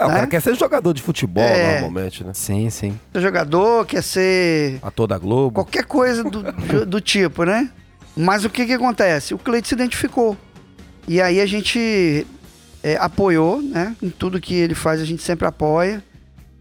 É, 0.00 0.04
o 0.04 0.08
cara 0.08 0.20
né? 0.22 0.26
quer 0.28 0.40
ser 0.40 0.54
jogador 0.56 0.92
de 0.94 1.02
futebol 1.02 1.44
É. 1.44 1.80
normalmente, 1.80 2.24
né? 2.24 2.32
Sim, 2.34 2.70
sim. 2.70 2.98
Ser 3.12 3.20
jogador, 3.20 3.84
quer 3.86 4.02
ser 4.02 4.78
Ator 4.82 5.06
da 5.06 5.18
Globo. 5.18 5.54
qualquer 5.54 5.84
coisa 5.84 6.24
do, 6.28 6.86
do- 6.86 7.00
tipo, 7.00 7.44
né? 7.44 7.70
Mas 8.16 8.44
o 8.44 8.50
que 8.50 8.64
que 8.66 8.72
acontece? 8.72 9.34
O 9.34 9.38
Cleito 9.38 9.68
se 9.68 9.74
identificou. 9.74 10.36
E 11.06 11.20
aí 11.20 11.40
a 11.40 11.46
gente 11.46 12.26
é, 12.82 12.96
apoiou, 12.96 13.60
né? 13.62 13.94
Em 14.02 14.10
tudo 14.10 14.40
que 14.40 14.54
ele 14.54 14.74
faz, 14.74 15.00
a 15.00 15.04
gente 15.04 15.22
sempre 15.22 15.46
apoia. 15.46 16.02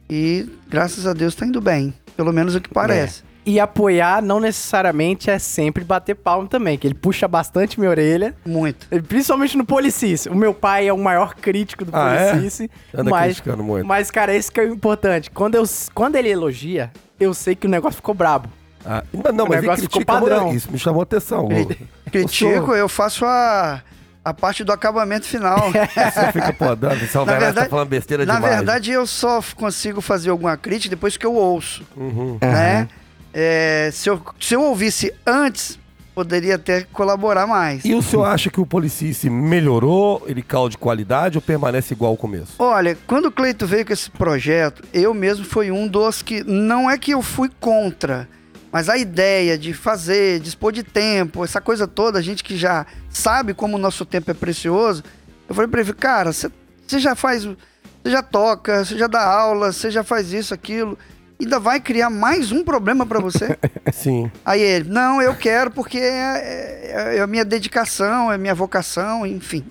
E 0.10 0.48
graças 0.68 1.06
a 1.08 1.14
Deus 1.14 1.34
tá 1.36 1.46
indo 1.46 1.62
bem. 1.62 1.94
Pelo 2.18 2.34
menos 2.34 2.56
o 2.56 2.62
que 2.62 2.70
parece. 2.70 3.24
E 3.52 3.60
apoiar 3.60 4.22
não 4.22 4.40
necessariamente 4.40 5.30
é 5.30 5.40
sempre 5.40 5.84
bater 5.84 6.14
palmo 6.16 6.48
também, 6.48 6.78
que 6.78 6.86
ele 6.86 6.94
puxa 6.94 7.28
bastante 7.28 7.80
minha 7.80 7.90
orelha. 7.90 8.36
Muito. 8.46 8.86
Principalmente 9.08 9.58
no 9.58 9.66
Policice. 9.66 10.30
O 10.30 10.36
meu 10.36 10.54
pai 10.54 10.88
é 10.88 10.94
o 10.94 10.98
maior 11.00 11.34
crítico 11.34 11.84
do 11.84 11.92
Ah, 11.96 12.14
é? 12.14 12.32
Policice. 12.34 12.70
Anda 12.94 13.10
mas, 13.10 13.26
criticando 13.40 13.64
muito. 13.64 13.88
mas, 13.88 14.12
cara, 14.12 14.36
esse 14.36 14.52
que 14.52 14.60
é 14.60 14.64
o 14.66 14.72
importante. 14.74 15.32
Quando, 15.32 15.56
eu, 15.56 15.64
quando 15.96 16.16
ele 16.16 16.30
elogia, 16.30 16.92
eu 17.20 17.34
sei 17.34 17.56
que 17.56 17.66
o 17.66 17.70
negócio 17.70 17.96
ficou 17.96 18.14
brabo. 18.14 18.50
Ah, 18.86 19.04
não, 19.12 19.32
não, 19.32 19.46
O 19.46 19.50
mas 19.50 19.58
ele 19.58 19.62
negócio 19.62 19.84
ficou 19.86 20.06
padrão. 20.06 20.54
Isso 20.54 20.72
me 20.72 20.78
chamou 20.78 21.02
atenção. 21.02 21.48
Cri- 21.48 21.88
Critico, 22.12 22.74
eu 22.76 22.88
faço 22.88 23.26
a, 23.26 23.82
a 24.24 24.32
parte 24.34 24.64
do 24.64 24.72
acabamento 24.72 25.26
final. 25.26 25.72
Você 25.74 26.32
fica 26.32 26.54
podando, 26.54 26.96
o 27.04 27.26
Na 27.26 27.26
tá 27.26 27.40
verdade- 27.40 27.70
falando 27.70 27.90
besteira 27.90 28.26
Na 28.28 28.36
demais. 28.36 28.56
verdade, 28.58 28.92
eu 28.92 29.08
só 29.08 29.42
consigo 29.56 30.02
fazer 30.02 30.30
alguma 30.30 30.56
crítica 30.56 30.96
depois 30.96 31.18
que 31.18 31.26
eu 31.26 31.34
ouço. 31.34 31.84
Uhum. 31.98 32.38
né? 32.42 32.88
É, 33.34 33.90
se, 33.94 34.10
eu, 34.10 34.22
se 34.40 34.56
eu 34.56 34.62
ouvisse 34.62 35.14
antes, 35.26 35.80
poderia 36.16 36.56
até 36.56 36.82
colaborar 36.92 37.48
mais. 37.48 37.86
E 37.86 37.94
o 37.94 38.02
senhor 38.02 38.26
acha 38.26 38.50
que 38.50 38.60
o 38.60 38.66
Policice 38.66 39.30
melhorou, 39.30 40.24
ele 40.28 40.42
caiu 40.42 40.70
de 40.70 40.78
qualidade 40.78 41.38
ou 41.38 41.42
permanece 41.42 41.94
igual 41.94 42.12
ao 42.12 42.18
começo? 42.18 42.54
Olha, 42.60 42.98
quando 43.08 43.26
o 43.28 43.32
Cleito 43.32 43.66
veio 43.68 43.86
com 43.86 43.94
esse 43.94 44.10
projeto, 44.10 44.84
eu 44.94 45.14
mesmo 45.14 45.46
fui 45.46 45.72
um 45.72 45.88
dos 45.88 46.22
que. 46.22 46.44
Não 46.44 46.90
é 46.90 46.98
que 46.98 47.12
eu 47.12 47.22
fui 47.22 47.50
contra, 47.60 48.28
mas 48.72 48.90
a 48.90 48.98
ideia 48.98 49.58
de 49.58 49.74
fazer, 49.74 50.40
dispor 50.40 50.72
de 50.72 50.84
tempo, 50.84 51.44
essa 51.44 51.62
coisa 51.62 51.88
toda, 51.88 52.20
a 52.20 52.22
gente 52.22 52.44
que 52.44 52.58
já 52.58 52.86
sabe 53.10 53.54
como 53.54 53.78
o 53.78 53.80
nosso 53.80 54.06
tempo 54.06 54.30
é 54.32 54.34
precioso, 54.34 55.04
eu 55.48 55.56
falei 55.56 55.70
pra 55.70 55.82
ele, 55.82 55.94
cara, 55.94 56.34
você 56.34 56.52
você 56.90 57.00
já 57.00 57.16
faz. 57.16 57.44
Você 57.44 58.12
já 58.12 58.24
toca, 58.24 58.84
você 58.84 58.98
já 58.98 59.06
dá 59.06 59.22
aula, 59.24 59.72
você 59.72 59.92
já 59.92 60.04
faz 60.04 60.34
isso, 60.34 60.54
aquilo. 60.54 60.98
Ainda 61.40 61.58
vai 61.60 61.80
criar 61.80 62.10
mais 62.10 62.52
um 62.52 62.64
problema 62.64 63.06
pra 63.06 63.20
você? 63.20 63.58
Sim. 63.94 64.30
Aí 64.44 64.62
ele, 64.62 64.90
não, 64.90 65.22
eu 65.22 65.34
quero 65.36 65.72
porque 65.72 65.98
é, 65.98 67.14
é- 67.14 67.18
é 67.18 67.22
a 67.22 67.28
minha 67.28 67.46
dedicação, 67.46 68.30
é 68.32 68.36
a 68.36 68.38
minha 68.38 68.54
vocação, 68.54 69.26
enfim. 69.26 69.64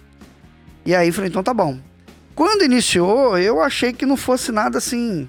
E 0.87 0.94
aí 0.94 1.08
eu 1.08 1.12
falei, 1.12 1.28
então 1.28 1.42
tá 1.42 1.52
bom. 1.52 1.78
Quando 2.34 2.64
iniciou, 2.64 3.37
eu 3.37 3.60
achei 3.60 3.92
que 3.92 4.06
não 4.06 4.16
fosse 4.16 4.50
nada 4.50 4.78
assim 4.78 5.28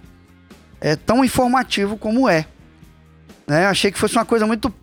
é, 0.79 0.96
tão 0.96 1.25
informativo 1.25 1.98
como 1.98 2.29
é. 2.29 2.46
Né? 3.46 3.65
Achei 3.65 3.91
que 3.91 4.00
fosse 4.00 4.15
uma 4.15 4.25
coisa 4.25 4.48
muito 4.48 4.74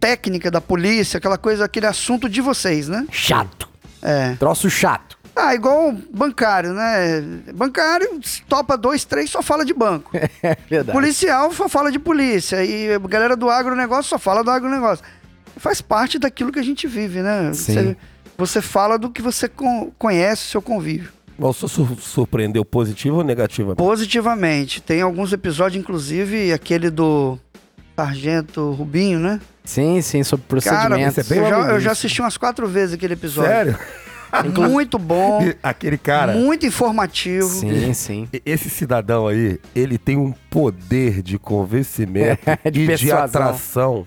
técnica 0.00 0.50
da 0.50 0.60
polícia, 0.60 1.18
aquela 1.18 1.38
coisa, 1.38 1.66
aquele 1.66 1.86
assunto 1.86 2.28
de 2.28 2.40
vocês, 2.40 2.88
né? 2.88 3.06
Chato. 3.12 3.68
É. 4.02 4.34
Troço 4.36 4.68
chato. 4.70 5.19
Ah, 5.34 5.54
igual 5.54 5.94
bancário, 6.12 6.72
né? 6.72 7.20
Bancário 7.54 8.20
topa 8.48 8.76
dois, 8.76 9.04
três, 9.04 9.30
só 9.30 9.42
fala 9.42 9.64
de 9.64 9.72
banco. 9.72 10.10
É 10.42 10.56
verdade. 10.68 10.92
Policial 10.96 11.52
só 11.52 11.68
fala 11.68 11.90
de 11.92 11.98
polícia. 11.98 12.64
E 12.64 12.92
a 12.94 12.98
galera 12.98 13.36
do 13.36 13.48
agronegócio 13.48 14.08
só 14.10 14.18
fala 14.18 14.42
do 14.42 14.50
agronegócio. 14.50 15.04
Faz 15.56 15.80
parte 15.80 16.18
daquilo 16.18 16.50
que 16.52 16.58
a 16.58 16.62
gente 16.62 16.86
vive, 16.86 17.20
né? 17.22 17.52
Sim. 17.52 17.72
Você, 17.74 17.96
você 18.38 18.60
fala 18.62 18.98
do 18.98 19.10
que 19.10 19.20
você 19.22 19.48
con- 19.48 19.90
conhece, 19.98 20.46
o 20.46 20.50
seu 20.50 20.62
convívio. 20.62 21.12
Sur- 21.54 21.96
surpreendeu 22.00 22.64
positivo 22.64 23.16
ou 23.18 23.24
negativamente? 23.24 23.78
Positivamente. 23.78 24.82
Tem 24.82 25.00
alguns 25.00 25.32
episódios, 25.32 25.80
inclusive 25.80 26.52
aquele 26.52 26.90
do 26.90 27.38
Sargento 27.96 28.72
Rubinho, 28.72 29.18
né? 29.18 29.40
Sim, 29.64 30.00
sim, 30.02 30.22
sobre 30.22 30.60
Cara, 30.60 30.88
procedimentos. 30.88 31.18
esse 31.18 31.34
é 31.34 31.38
eu, 31.38 31.48
já, 31.48 31.58
eu 31.72 31.80
já 31.80 31.92
assisti 31.92 32.20
umas 32.20 32.36
quatro 32.36 32.66
vezes 32.66 32.94
aquele 32.94 33.14
episódio. 33.14 33.50
Sério? 33.50 33.78
Muito 34.68 34.98
bom, 34.98 35.40
Aquele 35.62 35.98
cara. 35.98 36.32
muito 36.32 36.66
informativo. 36.66 37.48
Sim, 37.48 37.92
sim. 37.94 38.28
Esse 38.44 38.70
cidadão 38.70 39.26
aí, 39.26 39.58
ele 39.74 39.98
tem 39.98 40.16
um 40.16 40.32
poder 40.50 41.22
de 41.22 41.38
convencimento 41.38 42.42
De 42.70 42.80
e 42.80 42.82
de 42.82 42.86
persuasão. 42.86 43.24
atração. 43.42 44.06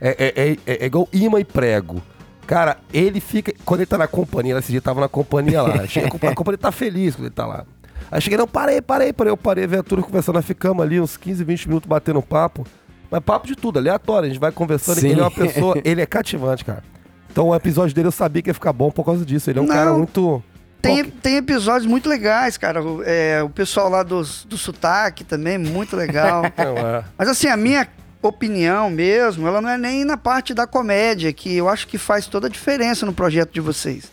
É, 0.00 0.32
é, 0.36 0.56
é, 0.66 0.82
é 0.82 0.86
igual 0.86 1.08
imã 1.12 1.40
e 1.40 1.44
prego. 1.44 2.02
Cara, 2.46 2.76
ele 2.92 3.18
fica. 3.20 3.52
Quando 3.64 3.80
ele 3.80 3.86
tá 3.86 3.98
na 3.98 4.06
companhia, 4.06 4.56
esse 4.58 4.70
dia 4.70 4.80
tava 4.80 5.00
na 5.00 5.08
companhia 5.08 5.62
lá. 5.62 5.84
Chega, 5.88 6.06
a 6.06 6.34
companhia 6.34 6.58
tá 6.58 6.70
feliz 6.70 7.16
quando 7.16 7.26
ele 7.26 7.34
tá 7.34 7.46
lá. 7.46 7.64
Aí 8.10 8.20
cheguei, 8.20 8.38
não, 8.38 8.46
parei, 8.46 8.80
parei, 8.80 9.12
parei. 9.12 9.32
Eu 9.32 9.36
parei, 9.36 9.66
veio 9.66 9.80
a 9.80 9.82
turma 9.82 10.04
conversando, 10.04 10.36
nós 10.36 10.44
ficamos 10.44 10.84
ali 10.84 11.00
uns 11.00 11.16
15, 11.16 11.42
20 11.42 11.68
minutos 11.68 11.88
batendo 11.88 12.22
papo. 12.22 12.64
Mas 13.10 13.20
papo 13.20 13.46
de 13.46 13.56
tudo, 13.56 13.78
aleatório. 13.78 14.26
A 14.26 14.28
gente 14.28 14.40
vai 14.40 14.52
conversando. 14.52 15.00
Sim. 15.00 15.08
Ele 15.10 15.20
é 15.20 15.24
uma 15.24 15.30
pessoa, 15.30 15.76
ele 15.84 16.00
é 16.00 16.06
cativante, 16.06 16.64
cara. 16.64 16.84
Então 17.30 17.48
o 17.48 17.54
episódio 17.54 17.94
dele 17.94 18.08
eu 18.08 18.12
sabia 18.12 18.42
que 18.42 18.50
ia 18.50 18.54
ficar 18.54 18.72
bom 18.72 18.90
por 18.90 19.04
causa 19.04 19.24
disso. 19.24 19.50
Ele 19.50 19.58
é 19.58 19.62
um 19.62 19.66
Não. 19.66 19.74
cara 19.74 19.92
muito. 19.92 20.42
Tem, 20.80 21.04
tem 21.04 21.36
episódios 21.36 21.86
muito 21.86 22.08
legais, 22.08 22.56
cara. 22.56 22.82
O, 22.82 23.02
é, 23.04 23.42
o 23.42 23.50
pessoal 23.50 23.88
lá 23.88 24.02
dos, 24.02 24.44
do 24.44 24.56
sotaque 24.56 25.24
também, 25.24 25.58
muito 25.58 25.96
legal. 25.96 26.42
não, 26.56 26.76
é. 26.76 27.04
Mas 27.18 27.28
assim, 27.28 27.48
a 27.48 27.56
minha 27.56 27.88
opinião 28.22 28.90
mesmo, 28.90 29.46
ela 29.46 29.60
não 29.60 29.68
é 29.68 29.78
nem 29.78 30.04
na 30.04 30.16
parte 30.16 30.54
da 30.54 30.66
comédia, 30.66 31.32
que 31.32 31.54
eu 31.56 31.68
acho 31.68 31.86
que 31.86 31.98
faz 31.98 32.26
toda 32.26 32.46
a 32.46 32.50
diferença 32.50 33.04
no 33.06 33.12
projeto 33.12 33.52
de 33.52 33.60
vocês. 33.60 34.10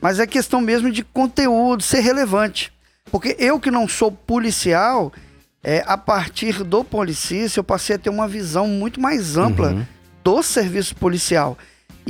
Mas 0.00 0.18
é 0.18 0.26
questão 0.26 0.60
mesmo 0.60 0.90
de 0.90 1.02
conteúdo, 1.02 1.82
ser 1.82 2.00
relevante. 2.00 2.72
Porque 3.10 3.36
eu 3.38 3.58
que 3.58 3.70
não 3.70 3.88
sou 3.88 4.12
policial, 4.12 5.12
é, 5.62 5.82
a 5.86 5.96
partir 5.96 6.62
do 6.62 6.84
Policícia, 6.84 7.58
eu 7.58 7.64
passei 7.64 7.96
a 7.96 7.98
ter 7.98 8.10
uma 8.10 8.28
visão 8.28 8.68
muito 8.68 9.00
mais 9.00 9.36
ampla 9.36 9.86
do 10.22 10.42
serviço 10.42 10.94
policial. 10.94 11.56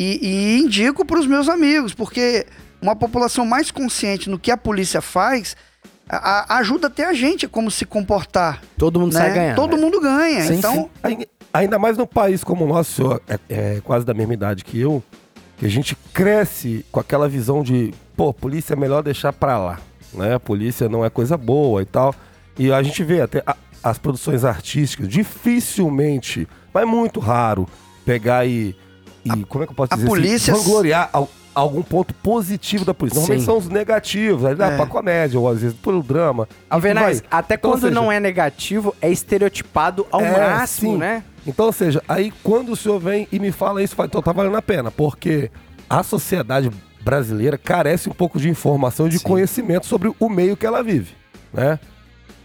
E, 0.00 0.18
e 0.22 0.58
indico 0.60 1.04
para 1.04 1.18
os 1.18 1.26
meus 1.26 1.48
amigos, 1.48 1.92
porque 1.92 2.46
uma 2.80 2.94
população 2.94 3.44
mais 3.44 3.70
consciente 3.72 4.30
no 4.30 4.38
que 4.38 4.50
a 4.52 4.56
polícia 4.56 5.00
faz 5.00 5.56
a- 6.08 6.54
a- 6.54 6.58
ajuda 6.58 6.86
até 6.86 7.04
a 7.04 7.12
gente 7.12 7.46
a 7.46 7.48
como 7.48 7.70
se 7.70 7.84
comportar. 7.84 8.62
Todo 8.76 9.00
mundo 9.00 9.12
né? 9.14 9.20
sai 9.20 9.34
ganhando. 9.34 9.56
Todo 9.56 9.76
mundo 9.76 10.00
ganha. 10.00 10.42
Sim, 10.44 10.54
então, 10.54 10.74
sim. 10.74 10.88
Ai- 11.02 11.26
Ainda 11.52 11.78
mais 11.78 11.96
num 11.96 12.06
país 12.06 12.44
como 12.44 12.64
o 12.66 12.68
nosso, 12.68 12.90
o 12.92 12.94
senhor 12.94 13.22
é, 13.26 13.38
é 13.48 13.80
quase 13.82 14.04
da 14.04 14.12
mesma 14.12 14.34
idade 14.34 14.62
que 14.62 14.78
eu, 14.78 15.02
que 15.56 15.64
a 15.64 15.68
gente 15.68 15.96
cresce 16.12 16.84
com 16.92 17.00
aquela 17.00 17.26
visão 17.26 17.62
de, 17.62 17.92
pô, 18.14 18.32
polícia 18.34 18.74
é 18.74 18.76
melhor 18.76 19.02
deixar 19.02 19.32
pra 19.32 19.58
lá, 19.58 19.80
né? 20.12 20.38
Polícia 20.38 20.88
não 20.90 21.04
é 21.04 21.08
coisa 21.10 21.36
boa 21.38 21.80
e 21.82 21.86
tal. 21.86 22.14
E 22.58 22.70
a 22.70 22.80
gente 22.82 23.02
vê 23.02 23.22
até 23.22 23.42
a- 23.46 23.56
as 23.82 23.96
produções 23.98 24.44
artísticas, 24.44 25.08
dificilmente, 25.08 26.46
mas 26.72 26.86
muito 26.86 27.18
raro, 27.18 27.66
pegar 28.04 28.46
e, 28.46 28.76
e 29.24 29.44
como 29.44 29.64
é 29.64 29.66
que 29.66 29.72
eu 29.72 29.76
posso 29.76 29.92
a 29.92 29.96
dizer 29.96 30.08
polícia- 30.08 30.52
assim, 30.54 30.62
vangloriar 30.62 31.10
al- 31.12 31.28
algum 31.54 31.82
ponto 31.82 32.14
positivo 32.14 32.84
da 32.84 32.94
polícia. 32.94 33.16
Normalmente 33.18 33.40
Sim. 33.40 33.46
são 33.46 33.58
os 33.58 33.68
negativos, 33.68 34.44
aí 34.44 34.54
dá 34.54 34.68
É. 34.72 34.76
pra 34.76 34.86
comédia, 34.86 35.40
ou 35.40 35.48
às 35.48 35.60
vezes 35.60 35.76
pelo 35.76 36.02
drama. 36.02 36.48
Alvernaz, 36.70 37.18
E 37.18 37.20
vai. 37.22 37.28
até 37.30 37.54
Então, 37.56 37.70
quando 37.72 37.80
seja, 37.82 37.94
não 37.94 38.12
é 38.12 38.20
negativo, 38.20 38.94
é 39.02 39.10
estereotipado 39.10 40.06
ao 40.10 40.20
É, 40.20 40.30
máximo, 40.38 40.92
sim. 40.92 40.98
né? 40.98 41.24
Então, 41.46 41.66
ou 41.66 41.72
seja, 41.72 42.02
aí 42.08 42.32
quando 42.44 42.70
o 42.72 42.76
senhor 42.76 43.00
vem 43.00 43.26
e 43.32 43.38
me 43.40 43.50
fala 43.50 43.82
isso, 43.82 43.94
eu 43.94 43.96
falo, 43.96 44.06
então 44.06 44.22
tá 44.22 44.32
valendo 44.32 44.56
a 44.56 44.62
pena, 44.62 44.90
porque 44.90 45.50
a 45.90 46.02
sociedade 46.02 46.70
brasileira 47.00 47.56
carece 47.58 48.08
um 48.08 48.12
pouco 48.12 48.38
de 48.38 48.48
informação 48.48 49.06
e 49.06 49.10
de 49.10 49.18
Sim. 49.18 49.24
conhecimento 49.24 49.86
sobre 49.86 50.12
o 50.20 50.28
meio 50.28 50.56
que 50.56 50.66
ela 50.66 50.82
vive, 50.82 51.12
né? 51.52 51.78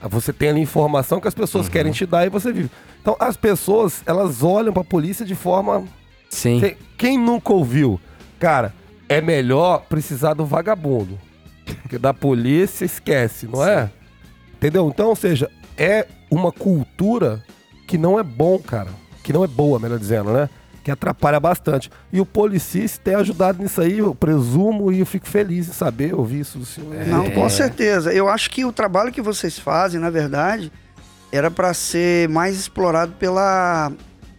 Você 0.02 0.34
tem 0.34 0.50
ali 0.50 0.60
informação 0.62 1.20
que 1.22 1.28
as 1.28 1.34
pessoas 1.34 1.66
Uhum. 1.68 1.72
querem 1.72 1.92
te 1.92 2.06
dar 2.06 2.26
e 2.26 2.30
você 2.30 2.52
vive. 2.52 2.70
Então, 3.02 3.16
as 3.20 3.38
pessoas, 3.38 4.02
elas 4.06 4.42
olham 4.44 4.74
pra 4.74 4.84
polícia 4.84 5.26
de 5.26 5.36
forma... 5.36 5.84
Sim. 6.34 6.60
Quem, 6.60 6.78
quem 6.98 7.18
nunca 7.18 7.54
ouviu? 7.54 8.00
Cara, 8.40 8.74
é 9.08 9.22
melhor 9.22 9.86
precisar 9.88 10.34
do 10.34 10.46
vagabundo. 10.46 11.18
Porque 11.82 11.98
da 11.98 12.14
polícia 12.14 12.84
esquece, 12.86 13.48
não 13.48 13.66
é? 13.66 13.90
Entendeu? 14.56 14.88
Então, 14.90 15.08
ou 15.10 15.16
seja, 15.16 15.50
é 15.78 16.08
uma 16.30 16.52
cultura 16.52 17.44
que 17.88 17.98
não 17.98 18.20
é 18.20 18.24
bom, 18.24 18.60
cara. 18.60 18.90
Que 19.24 19.32
não 19.32 19.44
é 19.44 19.48
boa, 19.48 19.80
melhor 19.80 19.98
dizendo, 20.00 20.32
né? 20.34 20.50
Que 20.84 20.92
atrapalha 20.92 21.40
bastante. 21.40 21.90
E 22.12 22.20
o 22.20 22.26
Policice 22.26 23.00
tem 23.00 23.16
ajudado 23.16 23.62
nisso 23.64 23.80
aí, 23.80 24.00
eu 24.00 24.14
presumo, 24.14 24.92
e 24.92 25.00
eu 25.00 25.06
fico 25.06 25.28
feliz 25.28 25.70
em 25.70 25.72
saber, 25.72 26.14
ouvir 26.14 26.42
isso 26.42 26.58
do 26.60 26.66
senhor. 26.66 26.94
Não, 27.08 27.24
É. 27.26 27.30
com 27.30 27.50
certeza. 27.50 28.12
Eu 28.12 28.28
acho 28.28 28.50
que 28.50 28.66
o 28.66 28.72
trabalho 28.74 29.12
que 29.12 29.22
vocês 29.22 29.58
fazem, 29.58 30.00
na 30.02 30.10
verdade, 30.10 30.70
era 31.32 31.50
para 31.50 31.74
ser 31.74 32.28
mais 32.28 32.60
explorado 32.60 33.14
pela 33.14 33.94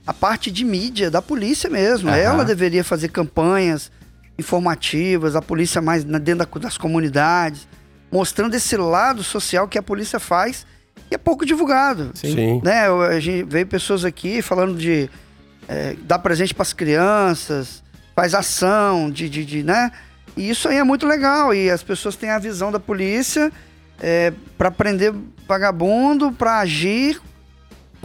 a 0.07 0.13
parte 0.13 0.51
de 0.51 0.65
mídia 0.65 1.11
da 1.11 1.23
polícia 1.23 1.69
mesmo. 1.71 2.09
Aham. 2.09 2.19
Ela 2.19 2.45
deveria 2.45 2.85
fazer 2.85 3.09
campanhas 3.09 3.91
informativas, 4.39 5.35
a 5.37 5.43
polícia 5.43 5.81
mais 5.81 6.05
na- 6.05 6.19
dentro 6.19 6.47
da- 6.47 6.59
das 6.61 6.77
comunidades, 6.77 7.67
mostrando 8.13 8.55
esse 8.55 8.77
lado 8.77 9.23
social 9.23 9.67
que 9.67 9.79
a 9.79 9.83
polícia 9.83 10.19
faz 10.21 10.67
e 11.11 11.15
é 11.15 11.19
pouco 11.19 11.47
divulgado. 11.47 12.11
Sim. 12.15 12.61
Né? 12.63 12.87
A 12.89 13.19
gente 13.21 13.45
veio 13.45 13.67
pessoas 13.67 14.05
aqui 14.05 14.43
falando 14.43 14.77
de 14.77 15.09
é, 15.67 15.97
dar 16.03 16.19
presente 16.19 16.53
para 16.53 16.61
as 16.63 16.75
crianças, 16.75 17.83
faz 18.15 18.35
ação, 18.35 19.11
de, 19.11 19.31
de, 19.31 19.47
de, 19.47 19.63
né? 19.63 19.91
E 20.37 20.51
isso 20.51 20.69
aí 20.69 20.77
é 20.77 20.85
muito 20.85 21.07
legal. 21.07 21.55
E 21.55 21.71
as 21.71 21.83
pessoas 21.83 22.17
têm 22.17 22.29
a 22.29 22.39
visão 22.39 22.71
da 22.71 22.79
polícia 22.79 23.51
para 24.59 24.71
prender 24.71 25.15
vagabundo, 25.49 26.33
para 26.33 26.59
agir 26.59 27.19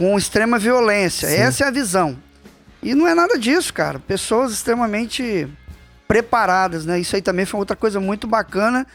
com 0.00 0.16
extrema 0.16 0.58
violência. 0.58 1.28
Sim. 1.28 1.34
Essa 1.36 1.64
é 1.64 1.68
a 1.68 1.70
visão. 1.70 2.16
E 2.82 2.94
não 2.94 3.06
é 3.06 3.14
nada 3.14 3.38
disso, 3.38 3.74
cara. 3.74 3.98
Pessoas 3.98 4.50
extremamente 4.50 5.46
preparadas, 6.08 6.86
né? 6.86 6.98
Isso 6.98 7.14
aí 7.14 7.20
também 7.20 7.44
foi 7.44 7.60
outra 7.60 7.76
coisa 7.76 8.00
muito 8.00 8.26
bacana 8.26 8.86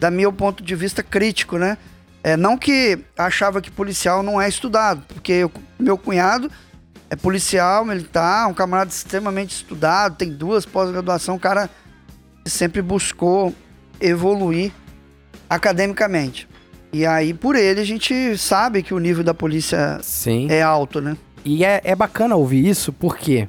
da 0.00 0.10
meu 0.10 0.32
ponto 0.32 0.60
de 0.60 0.74
vista 0.74 1.00
crítico, 1.00 1.58
né? 1.58 1.78
É, 2.24 2.36
não 2.36 2.58
que 2.58 2.98
achava 3.16 3.60
que 3.62 3.70
policial 3.70 4.20
não 4.20 4.40
é 4.42 4.48
estudado, 4.48 5.00
porque 5.06 5.30
eu- 5.30 5.52
meu 5.78 5.96
cunhado 5.96 6.50
é 7.08 7.14
policial 7.14 7.84
militar, 7.84 8.48
um 8.48 8.52
camarada 8.52 8.90
extremamente 8.90 9.54
estudado, 9.54 10.16
tem 10.16 10.32
duas 10.32 10.66
pós-graduação, 10.66 11.36
um 11.36 11.38
cara 11.38 11.70
sempre 12.44 12.82
buscou 12.82 13.54
evoluir 14.00 14.72
academicamente. 15.48 16.48
E 16.92 17.04
aí, 17.04 17.34
por 17.34 17.54
ele, 17.54 17.80
a 17.80 17.84
gente 17.84 18.36
sabe 18.38 18.82
que 18.82 18.94
o 18.94 18.98
nível 18.98 19.22
da 19.22 19.34
polícia 19.34 19.98
Sim. 20.02 20.46
é 20.50 20.62
alto, 20.62 21.00
né? 21.00 21.16
E 21.44 21.64
é, 21.64 21.80
é 21.84 21.94
bacana 21.94 22.34
ouvir 22.36 22.66
isso 22.66 22.92
porque 22.92 23.48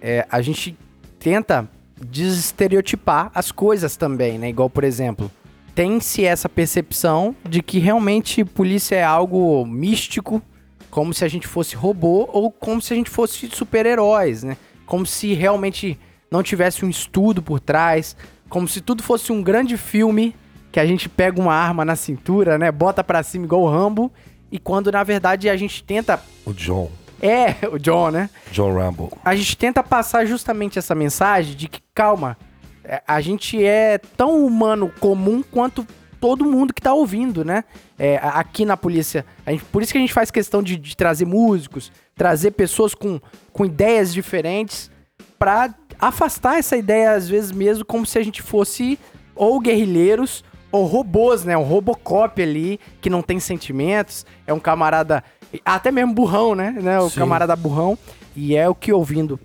é, 0.00 0.26
a 0.30 0.42
gente 0.42 0.76
tenta 1.18 1.68
desestereotipar 2.04 3.30
as 3.34 3.52
coisas 3.52 3.96
também, 3.96 4.38
né? 4.38 4.48
Igual, 4.48 4.68
por 4.68 4.84
exemplo, 4.84 5.30
tem-se 5.74 6.24
essa 6.24 6.48
percepção 6.48 7.34
de 7.48 7.62
que 7.62 7.78
realmente 7.78 8.44
polícia 8.44 8.96
é 8.96 9.04
algo 9.04 9.64
místico, 9.64 10.42
como 10.90 11.14
se 11.14 11.24
a 11.24 11.28
gente 11.28 11.46
fosse 11.46 11.76
robô 11.76 12.28
ou 12.32 12.50
como 12.50 12.82
se 12.82 12.92
a 12.92 12.96
gente 12.96 13.08
fosse 13.08 13.48
super-heróis, 13.52 14.42
né? 14.42 14.56
como 14.92 15.06
se 15.06 15.32
realmente 15.32 15.98
não 16.30 16.42
tivesse 16.42 16.84
um 16.84 16.90
estudo 16.90 17.42
por 17.42 17.58
trás, 17.58 18.14
como 18.48 18.68
se 18.68 18.82
tudo 18.82 19.02
fosse 19.02 19.32
um 19.32 19.42
grande 19.42 19.78
filme 19.78 20.36
que 20.72 20.80
a 20.80 20.86
gente 20.86 21.08
pega 21.08 21.40
uma 21.40 21.54
arma 21.54 21.84
na 21.84 21.94
cintura, 21.94 22.58
né, 22.58 22.72
bota 22.72 23.04
pra 23.04 23.22
cima 23.22 23.44
igual 23.44 23.62
o 23.62 23.70
Rambo, 23.70 24.10
e 24.50 24.58
quando 24.58 24.90
na 24.90 25.04
verdade 25.04 25.48
a 25.48 25.56
gente 25.56 25.84
tenta 25.84 26.20
O 26.44 26.52
John. 26.52 26.90
é, 27.20 27.54
o 27.70 27.78
John, 27.78 28.10
né? 28.10 28.28
John 28.50 28.72
Rambo. 28.74 29.12
a 29.24 29.36
gente 29.36 29.56
tenta 29.56 29.82
passar 29.82 30.26
justamente 30.26 30.78
essa 30.78 30.94
mensagem 30.94 31.54
de 31.54 31.68
que, 31.68 31.80
calma, 31.94 32.36
é, 32.84 33.00
a 33.06 33.20
gente 33.20 33.62
é 33.64 33.98
tão 34.16 34.44
humano 34.44 34.90
comum 34.98 35.42
quanto 35.42 35.86
todo 36.20 36.44
mundo 36.44 36.72
que 36.72 36.80
tá 36.80 36.92
ouvindo, 36.94 37.44
né? 37.44 37.64
É, 37.98 38.16
aqui 38.22 38.64
na 38.64 38.76
polícia. 38.76 39.24
gente- 39.46 39.64
por 39.64 39.82
isso 39.82 39.92
que 39.92 39.98
a 39.98 40.00
gente 40.00 40.12
faz 40.12 40.30
questão 40.30 40.62
de, 40.62 40.76
de 40.76 40.96
trazer 40.96 41.24
músicos, 41.26 41.92
trazer 42.14 42.52
pessoas 42.52 42.94
com, 42.94 43.20
com 43.52 43.64
ideias 43.64 44.12
diferentes 44.12 44.90
pra 45.38 45.74
afastar 45.98 46.58
essa 46.58 46.76
ideia, 46.76 47.12
às 47.12 47.28
vezes 47.28 47.52
mesmo, 47.52 47.84
como 47.84 48.06
se 48.06 48.18
a 48.18 48.22
gente 48.24 48.40
fosse 48.42 48.98
ou 49.34 49.58
guerrilheiros 49.60 50.44
ou 50.72 50.86
robôs, 50.86 51.44
né? 51.44 51.56
Um 51.56 51.62
Robocop 51.62 52.42
ali, 52.42 52.80
que 53.00 53.10
não 53.10 53.22
tem 53.22 53.38
sentimentos, 53.38 54.24
é 54.46 54.52
um 54.52 54.58
camarada, 54.58 55.22
até 55.64 55.92
mesmo 55.92 56.14
burrão, 56.14 56.54
né? 56.54 56.74
né? 56.80 56.98
O 56.98 57.10
Sim. 57.10 57.20
camarada 57.20 57.54
burrão. 57.54 57.96
E 58.34 58.56
é 58.56 58.66
o 58.66 58.74
que 58.74 58.90
ouvindo 58.90 59.38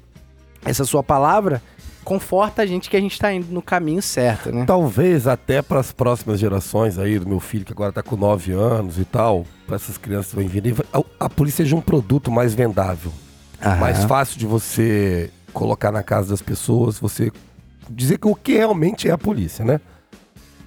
essa 0.65 0.85
sua 0.85 1.03
palavra, 1.03 1.61
conforta 2.05 2.61
a 2.61 2.65
gente 2.65 2.89
que 2.89 2.95
a 2.95 3.01
gente 3.01 3.19
tá 3.19 3.33
indo 3.33 3.53
no 3.53 3.61
caminho 3.61 4.01
certo, 4.01 4.49
né? 4.49 4.63
Talvez 4.65 5.27
até 5.27 5.61
para 5.61 5.81
as 5.81 5.91
próximas 5.91 6.39
gerações 6.39 6.97
aí, 6.97 7.19
do 7.19 7.27
meu 7.27 7.41
filho 7.41 7.65
que 7.65 7.73
agora 7.73 7.91
tá 7.91 8.01
com 8.01 8.15
9 8.15 8.53
anos 8.53 8.97
e 8.97 9.03
tal, 9.03 9.45
para 9.65 9.75
essas 9.75 9.97
crianças 9.97 10.31
que 10.31 10.37
vão 10.37 10.47
vir, 10.47 10.73
a, 10.93 11.25
a 11.25 11.29
polícia 11.29 11.65
seja 11.65 11.75
um 11.75 11.81
produto 11.81 12.31
mais 12.31 12.55
vendável, 12.55 13.11
mais 13.77 14.05
fácil 14.05 14.39
de 14.39 14.45
você 14.45 15.29
colocar 15.51 15.91
na 15.91 16.01
casa 16.01 16.29
das 16.29 16.41
pessoas, 16.41 16.97
você 16.97 17.29
dizer 17.89 18.17
que 18.17 18.27
o 18.27 18.35
que 18.35 18.53
realmente 18.53 19.09
é 19.09 19.11
a 19.11 19.17
polícia, 19.17 19.65
né? 19.65 19.81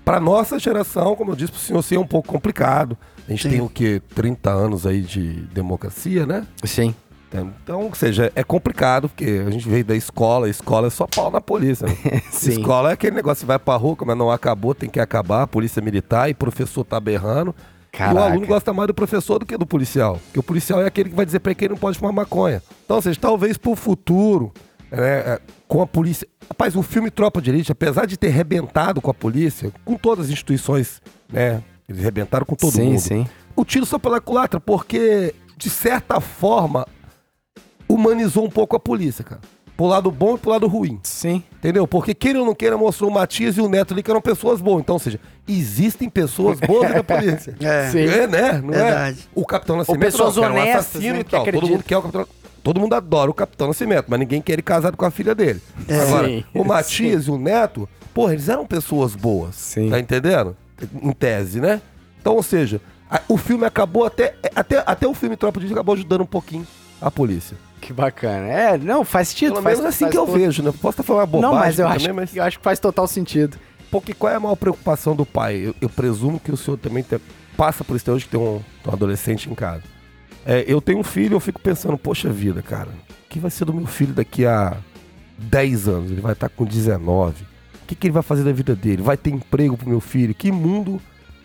Para 0.04 0.18
nossa 0.18 0.58
geração, 0.58 1.14
como 1.14 1.32
eu 1.32 1.36
disse 1.36 1.52
pro 1.52 1.60
senhor, 1.60 1.82
sim, 1.82 1.96
é 1.96 2.00
um 2.00 2.06
pouco 2.06 2.28
complicado. 2.28 2.96
A 3.28 3.30
gente 3.30 3.44
Sim. 3.44 3.50
tem 3.50 3.60
o 3.60 3.68
quê? 3.68 4.02
30 4.14 4.50
anos 4.50 4.86
aí 4.86 5.02
de 5.02 5.42
democracia, 5.52 6.26
né? 6.26 6.46
Sim. 6.64 6.94
Então, 7.32 7.82
ou 7.82 7.94
seja, 7.94 8.32
é 8.34 8.42
complicado, 8.42 9.08
porque 9.08 9.44
a 9.46 9.50
gente 9.50 9.68
veio 9.68 9.84
da 9.84 9.94
escola, 9.94 10.46
a 10.46 10.50
escola 10.50 10.88
é 10.88 10.90
só 10.90 11.06
pau 11.06 11.30
na 11.30 11.40
polícia. 11.40 11.86
Né? 11.86 11.94
Escola 12.32 12.90
é 12.90 12.94
aquele 12.94 13.14
negócio, 13.14 13.46
vai 13.46 13.56
pra 13.56 13.76
rua, 13.76 13.94
como 13.94 14.12
não 14.16 14.32
acabou, 14.32 14.74
tem 14.74 14.90
que 14.90 14.98
acabar, 14.98 15.46
polícia 15.46 15.80
militar 15.80 16.28
e 16.28 16.32
o 16.32 16.34
professor 16.34 16.82
tá 16.82 16.98
berrando. 16.98 17.54
E 17.92 17.96
o 17.96 17.98
Caraca. 17.98 18.26
aluno 18.26 18.46
gosta 18.46 18.72
mais 18.72 18.88
do 18.88 18.94
professor 18.94 19.38
do 19.38 19.46
que 19.46 19.56
do 19.56 19.66
policial. 19.66 20.18
Porque 20.26 20.40
o 20.40 20.42
policial 20.42 20.82
é 20.82 20.86
aquele 20.86 21.10
que 21.10 21.14
vai 21.14 21.24
dizer 21.24 21.38
pra 21.38 21.50
ele 21.50 21.56
que 21.56 21.64
ele 21.66 21.74
não 21.74 21.78
pode 21.78 21.98
fumar 21.98 22.12
maconha. 22.12 22.62
Então, 22.84 22.96
ou 22.96 23.02
seja, 23.02 23.18
talvez 23.20 23.56
pro 23.56 23.76
futuro, 23.76 24.52
né, 24.90 25.18
é, 25.18 25.40
com 25.68 25.82
a 25.82 25.86
polícia. 25.86 26.26
Rapaz, 26.48 26.74
o 26.74 26.82
filme 26.82 27.10
Tropa 27.10 27.40
de 27.40 27.50
Elite, 27.50 27.72
apesar 27.72 28.06
de 28.06 28.16
ter 28.16 28.28
rebentado 28.28 29.00
com 29.00 29.10
a 29.10 29.14
polícia, 29.14 29.72
com 29.84 29.94
todas 29.94 30.26
as 30.26 30.32
instituições, 30.32 31.00
né? 31.32 31.62
Eles 31.88 32.02
rebentaram 32.02 32.46
com 32.46 32.54
todo 32.54 32.72
sim, 32.72 32.84
mundo 32.84 33.00
sim. 33.00 33.26
o 33.56 33.64
tiro 33.64 33.84
só 33.84 33.98
pela 33.98 34.20
culatra, 34.20 34.60
porque, 34.60 35.34
de 35.56 35.68
certa 35.68 36.20
forma, 36.20 36.86
humanizou 37.88 38.44
um 38.44 38.50
pouco 38.50 38.76
a 38.76 38.80
polícia, 38.80 39.24
cara. 39.24 39.40
Pro 39.76 39.86
lado 39.86 40.10
bom 40.10 40.36
e 40.36 40.38
pro 40.38 40.50
lado 40.50 40.68
ruim. 40.68 41.00
Sim. 41.02 41.42
Entendeu? 41.54 41.88
Porque 41.88 42.14
queira 42.14 42.38
ou 42.38 42.46
não 42.46 42.54
queira, 42.54 42.76
mostrou 42.76 43.10
o 43.10 43.12
Matias 43.12 43.56
e 43.56 43.60
o 43.60 43.68
Neto 43.68 43.94
ali 43.94 44.02
que 44.02 44.10
eram 44.10 44.20
pessoas 44.20 44.60
boas. 44.60 44.82
Então, 44.82 44.96
ou 44.96 44.98
seja, 44.98 45.18
existem 45.48 46.08
pessoas 46.08 46.60
boas 46.60 46.94
na 46.94 47.02
polícia. 47.02 47.56
É. 47.60 47.90
Sim. 47.90 48.04
É, 48.04 48.26
né? 48.26 48.52
Não 48.62 48.70
Verdade. 48.70 49.20
é? 49.20 49.28
O 49.34 49.44
Capitão 49.44 49.76
Nascimento 49.76 50.00
pessoas 50.00 50.36
não, 50.36 50.44
era 50.44 50.52
um 50.52 50.56
honestas, 50.58 50.86
assassino 50.86 51.14
né, 51.14 51.20
e 51.20 51.24
tal. 51.24 51.44
Todo 51.44 51.66
mundo 51.66 51.82
quer 51.82 51.96
o 51.96 52.02
Capitão... 52.02 52.26
Todo 52.62 52.78
mundo 52.80 52.94
adora 52.94 53.30
o 53.30 53.34
Capitão 53.34 53.68
Nascimento, 53.68 54.06
mas 54.08 54.18
ninguém 54.20 54.42
quer 54.42 54.52
ele 54.54 54.62
casado 54.62 54.96
com 54.96 55.04
a 55.04 55.10
filha 55.10 55.34
dele. 55.34 55.60
Agora, 55.88 56.28
Sim, 56.28 56.44
o 56.54 56.64
Matias 56.64 57.24
e 57.26 57.30
o 57.30 57.38
Neto, 57.38 57.88
porra, 58.12 58.32
eles 58.34 58.48
eram 58.48 58.66
pessoas 58.66 59.14
boas. 59.14 59.54
Sim. 59.54 59.88
Tá 59.90 59.98
entendendo? 59.98 60.56
Em 61.02 61.12
tese, 61.12 61.60
né? 61.60 61.80
Então, 62.20 62.34
ou 62.34 62.42
seja, 62.42 62.80
a- 63.10 63.20
o 63.28 63.36
filme 63.38 63.64
acabou 63.64 64.04
até, 64.04 64.34
até. 64.54 64.82
Até 64.86 65.06
o 65.06 65.14
filme 65.14 65.36
Tropa 65.36 65.58
de 65.58 65.66
Elite 65.66 65.74
acabou 65.74 65.94
ajudando 65.94 66.20
um 66.22 66.26
pouquinho 66.26 66.66
a 67.00 67.10
polícia. 67.10 67.56
Que 67.80 67.94
bacana. 67.94 68.46
É, 68.46 68.76
não, 68.76 69.04
faz 69.06 69.28
sentido. 69.28 69.52
Pelo 69.54 69.62
faz, 69.62 69.78
menos 69.78 69.94
assim 69.94 70.04
faz 70.04 70.12
que 70.12 70.18
eu 70.18 70.26
todo- 70.26 70.38
vejo, 70.38 70.62
né? 70.62 70.70
Posso 70.70 70.90
estar 71.00 71.02
falando 71.02 71.20
uma 71.22 71.26
bobagem 71.26 71.50
Não, 71.54 71.58
mas 71.58 71.78
eu 71.78 71.88
acho, 71.88 72.00
também, 72.06 72.12
mas... 72.14 72.36
eu 72.36 72.42
acho 72.44 72.58
que 72.58 72.64
faz 72.64 72.78
total 72.78 73.06
sentido. 73.06 73.56
Porque 73.90 74.12
qual 74.12 74.30
é 74.32 74.36
a 74.36 74.40
maior 74.40 74.54
preocupação 74.54 75.16
do 75.16 75.24
pai? 75.24 75.56
Eu, 75.56 75.74
eu 75.80 75.88
presumo 75.88 76.38
que 76.38 76.52
o 76.52 76.56
senhor 76.58 76.76
também 76.76 77.02
te- 77.02 77.18
passa 77.56 77.82
por 77.82 77.96
isso 77.96 78.04
até 78.04 78.12
hoje 78.12 78.24
que 78.26 78.30
tem 78.30 78.38
um, 78.40 78.60
um 78.86 78.92
adolescente 78.92 79.50
em 79.50 79.54
casa. 79.54 79.82
É, 80.44 80.64
eu 80.66 80.80
tenho 80.80 80.98
um 80.98 81.04
filho 81.04 81.34
eu 81.34 81.40
fico 81.40 81.60
pensando, 81.60 81.96
poxa 81.98 82.30
vida, 82.30 82.62
cara, 82.62 82.88
o 82.88 83.28
que 83.28 83.38
vai 83.38 83.50
ser 83.50 83.64
do 83.64 83.74
meu 83.74 83.86
filho 83.86 84.12
daqui 84.12 84.46
a 84.46 84.76
10 85.38 85.88
anos? 85.88 86.10
Ele 86.10 86.20
vai 86.20 86.32
estar 86.32 86.48
com 86.48 86.64
19. 86.64 87.44
O 87.82 87.86
que, 87.86 87.94
que 87.94 88.06
ele 88.06 88.12
vai 88.12 88.22
fazer 88.22 88.44
da 88.44 88.52
vida 88.52 88.74
dele? 88.74 89.02
Vai 89.02 89.16
ter 89.16 89.30
emprego 89.30 89.76
pro 89.76 89.88
meu 89.88 90.00
filho? 90.00 90.34
Que 90.34 90.50
mundo 90.50 91.00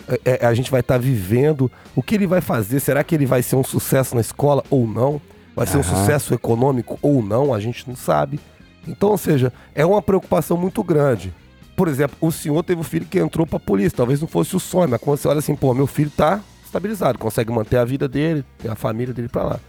é, 0.07 0.39
é, 0.41 0.45
a 0.45 0.53
gente 0.53 0.69
vai 0.69 0.81
estar 0.81 0.97
vivendo? 0.97 1.71
O 1.95 2.03
que 2.03 2.15
ele 2.15 2.27
vai 2.27 2.41
fazer? 2.41 2.79
Será 2.79 3.03
que 3.03 3.15
ele 3.15 3.25
vai 3.25 3.41
ser 3.41 3.55
um 3.55 3.63
sucesso 3.63 4.15
na 4.15 4.21
escola 4.21 4.63
ou 4.69 4.87
não? 4.87 5.19
Vai 5.55 5.65
ser 5.65 5.77
um 5.77 5.83
sucesso 5.83 6.33
econômico 6.33 6.99
ou 7.01 7.23
não? 7.23 7.53
A 7.53 7.59
gente 7.59 7.87
não 7.87 7.95
sabe. 7.95 8.39
Então, 8.87 9.09
ou 9.09 9.17
seja, 9.17 9.51
é 9.73 9.85
uma 9.85 10.01
preocupação 10.01 10.57
muito 10.57 10.83
grande. 10.83 11.33
Por 11.75 11.87
exemplo, 11.87 12.15
o 12.21 12.31
senhor 12.31 12.61
teve 12.63 12.79
um 12.79 12.83
filho 12.83 13.05
que 13.05 13.19
entrou 13.19 13.47
pra 13.47 13.59
polícia, 13.59 13.97
talvez 13.97 14.21
não 14.21 14.27
fosse 14.27 14.55
o 14.55 14.59
sonho, 14.59 14.89
mas 14.89 15.01
quando 15.01 15.17
você 15.17 15.27
olha 15.27 15.39
assim, 15.39 15.55
pô, 15.55 15.73
meu 15.73 15.87
filho 15.87 16.09
tá 16.09 16.41
estabilizado, 16.75 17.17
consegue 17.17 17.51
manter 17.51 17.77
a 17.77 17.85
vida 17.85 18.07
dele, 18.07 18.43
a 18.69 18.75
família 18.75 19.13
dele 19.13 19.29
pra 19.29 19.43
lá. 19.43 19.59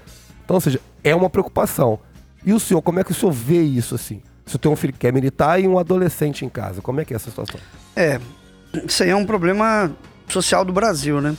Então, 0.45 0.57
ou 0.57 0.61
seja, 0.61 0.81
é 1.03 1.15
uma 1.15 1.31
preocupação. 1.31 1.99
E 2.45 2.53
o 2.53 2.61
senhor, 2.61 2.83
como 2.83 3.01
é 3.01 3.05
que 3.05 3.13
o 3.13 3.15
senhor 3.15 3.33
vê 3.33 3.63
isso 3.63 3.95
assim? 3.95 4.23
Se 4.45 4.57
eu 4.57 4.61
tenho 4.61 4.73
um 4.73 4.77
filho 4.77 4.93
que 4.93 5.07
é 5.07 5.13
militar 5.13 5.61
e 5.61 5.67
um 5.67 5.79
adolescente 5.79 6.45
em 6.45 6.49
casa, 6.49 6.81
como 6.81 7.01
é 7.01 7.05
que 7.05 7.13
é 7.13 7.17
essa 7.17 7.31
situação? 7.31 7.59
É, 7.95 8.21
isso 8.87 9.03
aí 9.03 9.11
é 9.11 9.17
um 9.17 9.27
problema 9.27 9.93
social 10.29 10.65
do 10.65 10.73
Brasil, 10.73 11.21
né? 11.21 11.37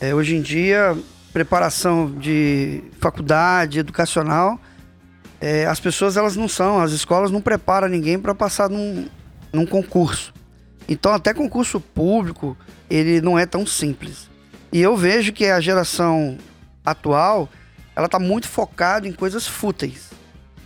É, 0.00 0.14
hoje 0.14 0.36
em 0.36 0.42
dia, 0.42 0.96
preparação 1.32 2.10
de 2.10 2.82
faculdade, 3.00 3.78
educacional, 3.78 4.60
é, 5.40 5.66
as 5.66 5.80
pessoas 5.80 6.16
elas 6.16 6.36
não 6.36 6.46
são, 6.46 6.80
as 6.80 6.92
escolas 6.92 7.30
não 7.30 7.40
preparam 7.40 7.88
ninguém 7.88 8.18
para 8.18 8.34
passar 8.34 8.68
num, 8.68 9.08
num 9.52 9.66
concurso. 9.66 10.32
Então, 10.88 11.12
até 11.12 11.32
concurso 11.32 11.80
público, 11.80 12.56
ele 12.88 13.20
não 13.20 13.38
é 13.38 13.46
tão 13.46 13.66
simples. 13.66 14.31
E 14.72 14.80
eu 14.80 14.96
vejo 14.96 15.32
que 15.32 15.46
a 15.46 15.60
geração 15.60 16.38
atual, 16.84 17.48
ela 17.94 18.08
tá 18.08 18.18
muito 18.18 18.48
focada 18.48 19.06
em 19.06 19.12
coisas 19.12 19.46
fúteis. 19.46 20.10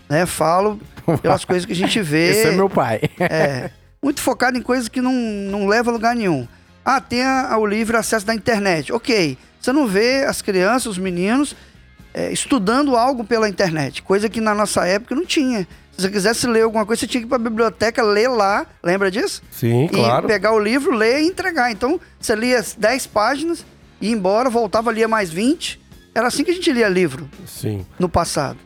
Né? 0.09 0.25
Falo 0.27 0.81
pelas 1.21 1.45
coisas 1.45 1.64
que 1.66 1.73
a 1.73 1.77
gente 1.77 2.01
vê. 2.01 2.31
Esse 2.31 2.47
é 2.49 2.53
meu 2.53 2.71
pai. 2.71 3.01
É, 3.19 3.71
muito 4.03 4.21
focado 4.21 4.57
em 4.57 4.62
coisas 4.62 4.88
que 4.88 5.01
não, 5.01 5.12
não 5.12 5.66
levam 5.66 5.92
a 5.92 5.97
lugar 5.97 6.14
nenhum. 6.14 6.47
Ah, 6.85 7.01
tem 7.01 7.23
a- 7.23 7.57
o 7.59 7.66
livre 7.66 7.97
acesso 7.97 8.25
da 8.25 8.33
internet. 8.35 8.92
Ok, 8.92 9.37
você 9.61 9.73
não 9.73 9.87
vê 9.88 10.25
as 10.25 10.40
crianças, 10.40 10.87
os 10.87 10.99
meninos, 10.99 11.57
é, 12.14 12.31
estudando 12.33 12.97
algo 12.97 13.25
pela 13.25 13.49
internet, 13.49 14.03
coisa 14.03 14.29
que 14.29 14.40
na 14.40 14.55
nossa 14.55 14.87
época 14.87 15.14
não 15.16 15.27
tinha. 15.27 15.66
Se 15.92 16.03
você 16.03 16.11
quisesse 16.11 16.47
ler 16.47 16.62
alguma 16.62 16.87
coisa, 16.87 17.01
você 17.01 17.07
tinha 17.09 17.21
que 17.23 17.27
ir 17.27 17.29
para 17.29 17.37
a 17.37 17.40
biblioteca, 17.40 18.03
ler 18.03 18.29
lá, 18.29 18.66
lembra 18.85 19.11
disso? 19.11 19.42
Sim, 19.51 19.87
E 19.87 19.88
claro. 19.88 20.27
pegar 20.29 20.53
o 20.53 20.59
livro, 20.61 20.95
ler 20.95 21.23
e 21.23 21.27
entregar. 21.27 21.73
Então, 21.73 21.99
você 22.21 22.35
lia 22.37 22.62
10 22.79 23.07
páginas, 23.09 23.64
ia 24.00 24.12
embora, 24.12 24.50
voltava, 24.50 24.92
lia 24.92 25.09
mais 25.09 25.30
20. 25.30 25.80
Era 26.14 26.28
assim 26.28 26.44
que 26.44 26.50
a 26.50 26.54
gente 26.54 26.72
lia 26.72 26.88
livro 26.88 27.28
Sim. 27.46 27.85
no 27.98 28.09
passado. 28.09 28.59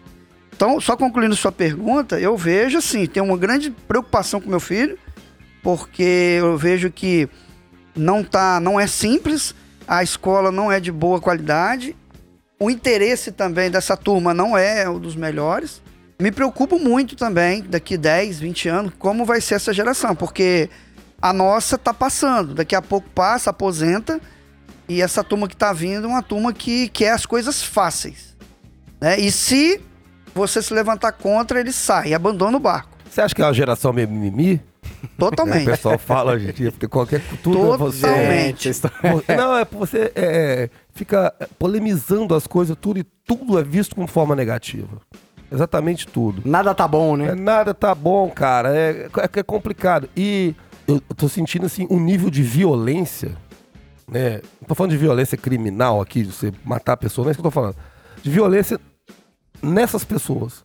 Então, 0.54 0.78
só 0.80 0.96
concluindo 0.96 1.34
sua 1.34 1.50
pergunta, 1.50 2.20
eu 2.20 2.36
vejo 2.36 2.78
assim, 2.78 3.06
tem 3.06 3.22
uma 3.22 3.36
grande 3.36 3.70
preocupação 3.70 4.40
com 4.40 4.50
meu 4.50 4.60
filho, 4.60 4.98
porque 5.62 6.36
eu 6.38 6.56
vejo 6.58 6.90
que 6.90 7.28
não 7.96 8.22
tá, 8.22 8.60
não 8.60 8.78
é 8.78 8.86
simples, 8.86 9.54
a 9.88 10.02
escola 10.02 10.52
não 10.52 10.70
é 10.70 10.78
de 10.78 10.92
boa 10.92 11.18
qualidade, 11.18 11.96
o 12.58 12.70
interesse 12.70 13.32
também 13.32 13.70
dessa 13.70 13.96
turma 13.96 14.34
não 14.34 14.56
é 14.56 14.86
o 14.86 14.98
dos 14.98 15.16
melhores. 15.16 15.80
Me 16.20 16.30
preocupo 16.30 16.78
muito 16.78 17.16
também, 17.16 17.62
daqui 17.62 17.96
10, 17.96 18.38
20 18.40 18.68
anos, 18.68 18.92
como 18.98 19.24
vai 19.24 19.40
ser 19.40 19.54
essa 19.54 19.72
geração, 19.72 20.14
porque 20.14 20.68
a 21.22 21.32
nossa 21.32 21.78
tá 21.78 21.94
passando, 21.94 22.54
daqui 22.54 22.74
a 22.74 22.82
pouco 22.82 23.08
passa, 23.14 23.48
aposenta, 23.48 24.20
e 24.92 25.00
essa 25.02 25.22
turma 25.22 25.46
que 25.48 25.56
tá 25.56 25.72
vindo 25.72 26.04
é 26.04 26.08
uma 26.08 26.22
turma 26.22 26.52
que 26.52 26.88
quer 26.88 27.12
as 27.12 27.24
coisas 27.24 27.62
fáceis. 27.62 28.36
Né? 29.00 29.18
E 29.20 29.30
se 29.30 29.80
você 30.34 30.60
se 30.62 30.72
levantar 30.74 31.12
contra, 31.12 31.60
ele 31.60 31.72
sai, 31.72 32.12
abandona 32.14 32.56
o 32.56 32.60
barco. 32.60 32.90
Você 33.08 33.20
acha 33.20 33.34
que 33.34 33.42
é 33.42 33.44
uma 33.44 33.54
geração 33.54 33.92
meio 33.92 34.08
mimimi? 34.08 34.60
O 35.02 35.08
Totalmente. 35.18 35.64
pessoal 35.66 35.98
fala 35.98 36.32
hoje 36.32 36.48
em 36.50 36.52
dia, 36.52 36.72
porque 36.72 36.88
qualquer 36.88 37.22
tudo 37.42 37.74
é 37.74 37.76
você. 37.76 38.00
Totalmente. 38.06 38.68
Isso- 38.68 38.88
Pô, 38.88 39.22
Não, 39.34 39.56
é 39.58 39.64
você 39.64 40.12
é, 40.14 40.70
fica 40.92 41.32
polemizando 41.58 42.34
as 42.34 42.46
coisas, 42.46 42.76
tudo, 42.80 42.98
e 43.00 43.04
tudo 43.04 43.58
é 43.58 43.62
visto 43.62 43.94
como 43.94 44.06
forma 44.06 44.34
negativa. 44.34 44.88
Exatamente 45.52 46.06
tudo. 46.06 46.42
Nada 46.44 46.74
tá 46.74 46.86
bom, 46.86 47.14
É, 47.14 47.18
né? 47.18 47.34
nada 47.34 47.72
tá 47.74 47.94
bom, 47.94 48.28
cara. 48.30 48.76
É, 48.76 49.08
é, 49.16 49.40
é 49.40 49.42
complicado. 49.42 50.08
E 50.16 50.54
eu 50.86 51.00
tô 51.16 51.28
sentindo 51.28 51.66
assim 51.66 51.86
um 51.90 51.98
nível 51.98 52.30
de 52.30 52.42
violência, 52.42 53.36
né? 54.10 54.40
Não 54.60 54.68
tô 54.68 54.74
falando 54.74 54.90
de 54.90 54.96
violência 54.96 55.38
criminal 55.38 56.00
aqui, 56.00 56.22
de 56.22 56.32
você 56.32 56.52
matar 56.64 56.94
a 56.94 56.96
pessoa, 56.96 57.24
não 57.24 57.30
é 57.30 57.32
isso 57.32 57.40
que 57.40 57.46
eu 57.46 57.50
tô 57.50 57.54
falando. 57.54 57.76
De 58.22 58.30
violência 58.30 58.78
nessas 59.62 60.04
pessoas. 60.04 60.64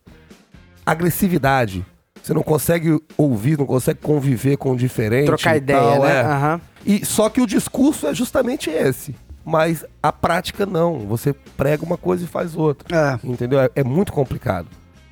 agressividade. 0.84 1.84
Você 2.22 2.34
não 2.34 2.42
consegue 2.42 3.00
ouvir, 3.16 3.56
não 3.56 3.66
consegue 3.66 4.00
conviver 4.00 4.56
com 4.56 4.72
o 4.72 4.76
diferente. 4.76 5.26
Trocar 5.26 5.56
ideia, 5.56 5.78
tal, 5.78 6.02
né? 6.02 6.16
é. 6.16 6.20
Aham. 6.22 6.60
E 6.84 7.04
só 7.04 7.28
que 7.28 7.40
o 7.40 7.46
discurso 7.46 8.06
é 8.06 8.14
justamente 8.14 8.68
esse. 8.68 9.14
Mas 9.44 9.84
a 10.02 10.10
prática 10.12 10.66
não. 10.66 11.06
Você 11.06 11.32
prega 11.56 11.84
uma 11.84 11.96
coisa 11.96 12.24
e 12.24 12.26
faz 12.26 12.56
outra. 12.56 12.88
É, 12.96 13.18
Entendeu? 13.22 13.60
É, 13.60 13.70
é 13.76 13.84
muito 13.84 14.12
complicado. 14.12 14.66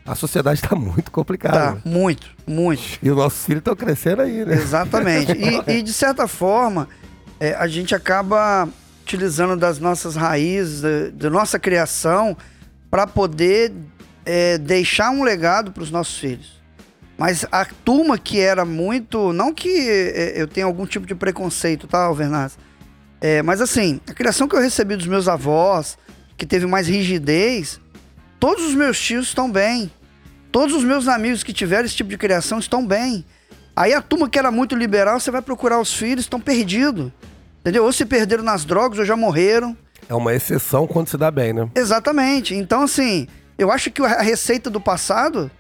A 0.04 0.14
sociedade 0.14 0.60
está 0.60 0.74
muito 0.74 1.10
complicada. 1.10 1.80
tá, 1.80 1.88
muito, 1.88 2.30
muito. 2.46 2.98
E 3.00 3.08
os 3.10 3.16
nossos 3.16 3.44
filhos 3.44 3.60
estão 3.60 3.76
crescendo 3.76 4.22
aí, 4.22 4.44
né? 4.44 4.54
Exatamente. 4.54 5.32
E, 5.32 5.70
e, 5.78 5.82
de 5.82 5.92
certa 5.92 6.26
forma, 6.26 6.88
é, 7.44 7.54
a 7.59 7.66
gente 7.66 7.94
acaba 7.94 8.66
utilizando 9.02 9.54
das 9.54 9.78
nossas 9.78 10.16
raízes, 10.16 10.80
da, 11.12 11.28
nossa 11.28 11.59
criação, 11.59 12.35
para 12.90 13.07
poder 13.07 13.70
é, 14.24 14.57
deixar 14.57 15.11
um 15.11 15.22
legado 15.22 15.70
para 15.70 15.83
os 15.83 15.90
nossos 15.90 16.16
filhos. 16.16 16.54
Mas 17.18 17.44
a 17.52 17.66
turma 17.66 18.16
que 18.16 18.40
era 18.40 18.64
muito. 18.64 19.33
Não 19.33 19.52
que 19.52 19.68
é, 19.68 20.40
eu 20.40 20.48
tenha 20.48 20.64
algum 20.64 20.87
tipo 20.87 21.07
de 21.07 21.14
preconceito, 21.14 21.87
tá, 21.87 22.04
Alvernaz? 22.04 22.57
É, 23.20 23.42
mas 23.42 23.61
assim, 23.61 24.00
a 24.09 24.14
criação 24.14 24.48
que 24.48 24.57
eu 24.57 24.61
recebi 24.61 24.96
dos 24.96 25.07
meus 25.07 25.28
avós, 25.28 25.98
que 26.38 26.46
teve 26.46 26.64
mais 26.64 26.88
rigidez, 26.88 27.78
todos 28.40 28.64
os 28.64 28.74
meus 28.74 28.98
tios 28.98 29.26
estão 29.26 29.52
bem. 29.52 29.90
Todos 30.50 30.74
os 30.74 30.83
meus 30.83 31.09
amigos 31.09 31.42
que 31.42 31.52
tiveram 31.52 31.85
esse 31.85 31.96
tipo 31.96 32.09
de 32.09 32.16
criação 32.16 32.59
estão 32.59 32.87
bem. 32.87 33.24
Aí 33.76 33.92
a 33.92 34.00
turma 34.00 34.30
que 34.30 34.38
era 34.38 34.50
muito 34.50 34.74
liberal, 34.74 35.20
você 35.20 35.30
vai 35.30 35.42
procurar 35.42 35.78
os 35.78 35.92
filhos, 35.92 36.24
estão 36.24 36.40
perdidos. 36.40 37.12
Entendeu? 37.64 37.83
Ou 37.85 37.92
se 37.94 38.05
perderam 38.05 38.44
nas 38.44 38.66
drogas 38.66 38.98
ou 38.98 39.07
já 39.07 39.16
morreram. 39.16 39.74
É 40.07 40.14
uma 40.14 40.35
exceção 40.35 40.87
quando 40.87 41.09
se 41.09 41.16
dá 41.16 41.31
bem, 41.31 41.55
né? 41.55 41.66
Exatamente. 41.74 42.55
Então, 42.55 42.83
assim, 42.83 43.27
eu 43.57 43.72
acho 43.72 43.90
que 43.90 44.03
a 44.03 44.20
receita 44.20 44.68
do 44.68 44.79
passado 44.79 45.50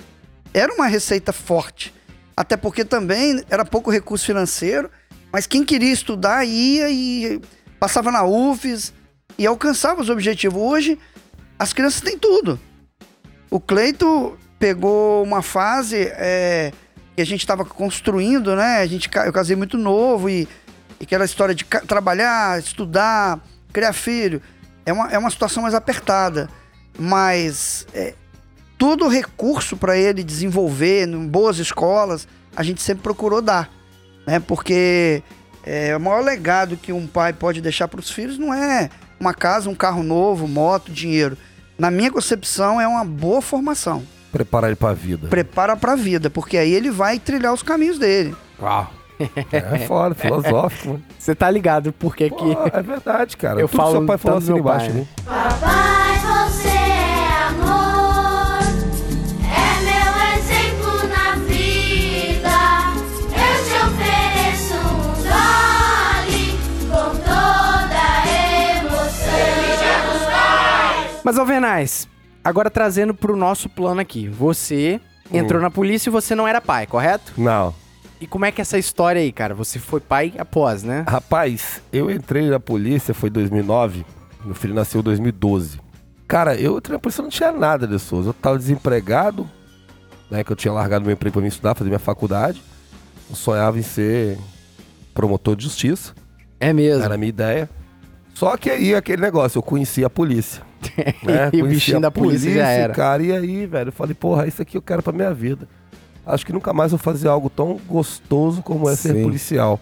era 0.52 0.70
uma 0.74 0.86
receita 0.86 1.32
forte. 1.32 1.94
Até 2.36 2.58
porque 2.58 2.84
também 2.84 3.42
era 3.48 3.64
pouco 3.64 3.90
recurso 3.90 4.26
financeiro, 4.26 4.90
mas 5.32 5.46
quem 5.46 5.64
queria 5.64 5.92
estudar 5.92 6.44
ia 6.44 6.90
e 6.90 7.40
passava 7.80 8.10
na 8.10 8.22
UFES 8.22 8.92
e 9.38 9.46
alcançava 9.46 10.02
os 10.02 10.10
objetivos. 10.10 10.60
Hoje, 10.60 10.98
as 11.58 11.72
crianças 11.72 12.02
têm 12.02 12.18
tudo. 12.18 12.60
O 13.50 13.58
Cleito 13.58 14.36
pegou 14.58 15.22
uma 15.22 15.40
fase 15.40 16.12
é, 16.16 16.70
que 17.16 17.22
a 17.22 17.26
gente 17.26 17.40
estava 17.40 17.64
construindo, 17.64 18.54
né? 18.54 18.80
A 18.80 18.86
gente, 18.86 19.08
eu 19.24 19.32
casei 19.32 19.56
muito 19.56 19.78
novo 19.78 20.28
e, 20.28 20.46
e 21.00 21.04
aquela 21.04 21.24
história 21.24 21.54
de 21.54 21.64
trabalhar, 21.64 22.58
estudar, 22.58 23.40
criar 23.72 23.92
filho, 23.92 24.40
é 24.86 24.92
uma, 24.92 25.12
é 25.12 25.18
uma 25.18 25.30
situação 25.30 25.62
mais 25.62 25.74
apertada. 25.74 26.48
Mas 26.98 27.86
é, 27.92 28.14
todo 28.78 29.08
recurso 29.08 29.76
para 29.76 29.96
ele 29.96 30.22
desenvolver 30.22 31.08
em 31.08 31.26
boas 31.26 31.58
escolas, 31.58 32.28
a 32.54 32.62
gente 32.62 32.82
sempre 32.82 33.02
procurou 33.02 33.42
dar. 33.42 33.70
Né? 34.26 34.40
Porque 34.40 35.22
é, 35.64 35.96
o 35.96 36.00
maior 36.00 36.22
legado 36.22 36.76
que 36.76 36.92
um 36.92 37.06
pai 37.06 37.32
pode 37.32 37.60
deixar 37.60 37.88
para 37.88 38.00
os 38.00 38.10
filhos 38.10 38.38
não 38.38 38.52
é 38.52 38.90
uma 39.18 39.34
casa, 39.34 39.70
um 39.70 39.74
carro 39.74 40.02
novo, 40.02 40.46
moto, 40.46 40.92
dinheiro. 40.92 41.36
Na 41.78 41.90
minha 41.90 42.10
concepção, 42.10 42.80
é 42.80 42.86
uma 42.86 43.04
boa 43.04 43.42
formação. 43.42 44.04
Preparar 44.30 44.70
ele 44.70 44.76
pra 44.76 44.92
vida. 44.92 45.28
Prepara 45.28 45.76
para 45.76 45.92
a 45.92 45.96
vida, 45.96 46.30
porque 46.30 46.56
aí 46.56 46.72
ele 46.72 46.90
vai 46.90 47.18
trilhar 47.18 47.52
os 47.52 47.62
caminhos 47.62 47.98
dele. 47.98 48.34
Uau. 48.60 48.92
É 49.52 49.78
foda, 49.86 50.14
filosófico, 50.14 50.88
mano. 50.88 51.02
Você 51.18 51.34
tá 51.34 51.50
ligado 51.50 51.92
por 51.92 52.16
que 52.16 52.30
que... 52.30 52.44
É 52.72 52.82
verdade, 52.82 53.36
cara. 53.36 53.60
Eu 53.60 53.68
Tudo 53.68 53.76
falo 53.80 53.92
seu 53.92 54.06
pai 54.06 54.18
falou 54.18 54.38
assim 54.38 54.48
meu 54.48 54.58
embaixo, 54.58 54.86
pai, 54.86 54.94
né? 54.94 55.06
Papai, 55.24 56.18
você 56.50 56.68
é 56.68 57.42
amor, 57.48 58.62
é 59.44 59.80
meu 59.84 60.12
exemplo 60.38 61.08
na 61.08 61.36
vida. 61.46 62.58
Eu 63.30 63.56
te 63.64 63.74
ofereço 63.86 64.74
um 64.74 65.12
dole 65.22 66.58
com 66.90 67.10
toda 67.18 68.04
emoção. 68.80 69.30
Mas, 71.22 71.38
Alvernais, 71.38 72.08
agora 72.42 72.68
trazendo 72.70 73.14
pro 73.14 73.36
nosso 73.36 73.68
plano 73.68 74.00
aqui. 74.00 74.28
Você 74.28 75.00
entrou 75.32 75.60
na 75.60 75.70
polícia 75.70 76.10
e 76.10 76.12
você 76.12 76.34
não 76.34 76.46
era 76.46 76.60
pai, 76.60 76.86
correto? 76.86 77.32
Não. 77.38 77.74
E 78.24 78.26
como 78.26 78.46
é 78.46 78.50
que 78.50 78.58
é 78.58 78.62
essa 78.62 78.78
história 78.78 79.20
aí, 79.20 79.30
cara? 79.30 79.54
Você 79.54 79.78
foi 79.78 80.00
pai 80.00 80.32
após, 80.38 80.82
né? 80.82 81.04
Rapaz, 81.06 81.82
eu 81.92 82.10
entrei 82.10 82.48
na 82.48 82.58
polícia, 82.58 83.12
foi 83.12 83.28
em 83.28 83.32
2009. 83.32 84.02
Meu 84.42 84.54
filho 84.54 84.72
nasceu 84.72 85.02
em 85.02 85.04
2012. 85.04 85.78
Cara, 86.26 86.56
eu 86.56 86.78
entrei 86.78 86.94
na 86.94 86.98
polícia 86.98 87.20
não 87.20 87.28
tinha 87.28 87.52
nada 87.52 87.86
de 87.86 87.98
Souza. 87.98 88.30
Eu 88.30 88.32
tava 88.32 88.56
desempregado, 88.56 89.46
né? 90.30 90.42
Que 90.42 90.50
eu 90.50 90.56
tinha 90.56 90.72
largado 90.72 91.04
meu 91.04 91.12
emprego 91.12 91.34
pra 91.34 91.42
me 91.42 91.48
estudar, 91.48 91.74
fazer 91.74 91.90
minha 91.90 91.98
faculdade. 91.98 92.62
Eu 93.28 93.36
sonhava 93.36 93.78
em 93.78 93.82
ser 93.82 94.38
promotor 95.12 95.54
de 95.54 95.64
justiça. 95.64 96.14
É 96.58 96.72
mesmo. 96.72 97.04
Era 97.04 97.16
a 97.16 97.18
minha 97.18 97.28
ideia. 97.28 97.68
Só 98.32 98.56
que 98.56 98.70
aí 98.70 98.94
aquele 98.94 99.20
negócio, 99.20 99.58
eu 99.58 99.62
conheci 99.62 100.02
a 100.02 100.08
polícia. 100.08 100.62
né? 101.22 101.50
E 101.52 101.62
o 101.62 101.66
bichinho 101.66 101.98
a 101.98 102.00
da 102.00 102.10
polícia 102.10 102.50
já 102.54 102.68
era. 102.68 102.94
Cara, 102.94 103.22
e 103.22 103.32
aí, 103.32 103.66
velho, 103.66 103.88
eu 103.88 103.92
falei, 103.92 104.14
porra, 104.14 104.46
isso 104.46 104.62
aqui 104.62 104.78
eu 104.78 104.82
quero 104.82 105.02
pra 105.02 105.12
minha 105.12 105.34
vida. 105.34 105.68
Acho 106.26 106.44
que 106.46 106.52
nunca 106.52 106.72
mais 106.72 106.90
vou 106.90 106.98
fazer 106.98 107.28
algo 107.28 107.50
tão 107.50 107.78
gostoso 107.86 108.62
como 108.62 108.88
é 108.88 108.96
ser 108.96 109.14
Sim. 109.14 109.22
policial. 109.22 109.78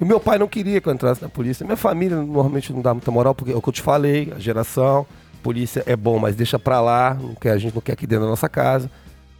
E 0.00 0.04
meu 0.04 0.18
pai 0.18 0.38
não 0.38 0.48
queria 0.48 0.80
que 0.80 0.88
eu 0.88 0.92
entrasse 0.92 1.20
na 1.20 1.28
polícia. 1.28 1.64
Minha 1.64 1.76
família 1.76 2.16
normalmente 2.16 2.72
não 2.72 2.80
dá 2.80 2.94
muita 2.94 3.10
moral, 3.10 3.34
porque 3.34 3.52
é 3.52 3.56
o 3.56 3.60
que 3.60 3.68
eu 3.68 3.72
te 3.72 3.82
falei, 3.82 4.32
a 4.34 4.38
geração, 4.38 5.06
polícia 5.42 5.82
é 5.86 5.94
bom, 5.94 6.18
mas 6.18 6.34
deixa 6.34 6.58
pra 6.58 6.80
lá, 6.80 7.14
não 7.20 7.34
quer, 7.34 7.52
a 7.52 7.58
gente 7.58 7.74
não 7.74 7.82
quer 7.82 7.92
aqui 7.92 8.06
dentro 8.06 8.24
da 8.24 8.30
nossa 8.30 8.48
casa. 8.48 8.90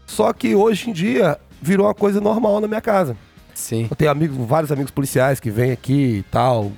Só 0.07 0.33
que 0.33 0.55
hoje 0.55 0.91
em 0.91 0.93
dia 0.93 1.39
virou 1.63 1.87
uma 1.87 1.95
coisa 1.95 2.21
normal 2.21 2.61
na 2.61 2.69
minha 2.69 2.81
casa. 2.81 3.17
Sim. 3.55 3.87
Eu 3.91 3.97
tenho 3.97 4.11
amigos, 4.11 4.37
vários 4.37 4.73
amigos 4.73 4.91
policiais 4.91 5.41
que 5.41 5.51
vêm 5.51 5.71
aqui 5.71 6.19
e 6.19 6.23
tal, 6.25 6.73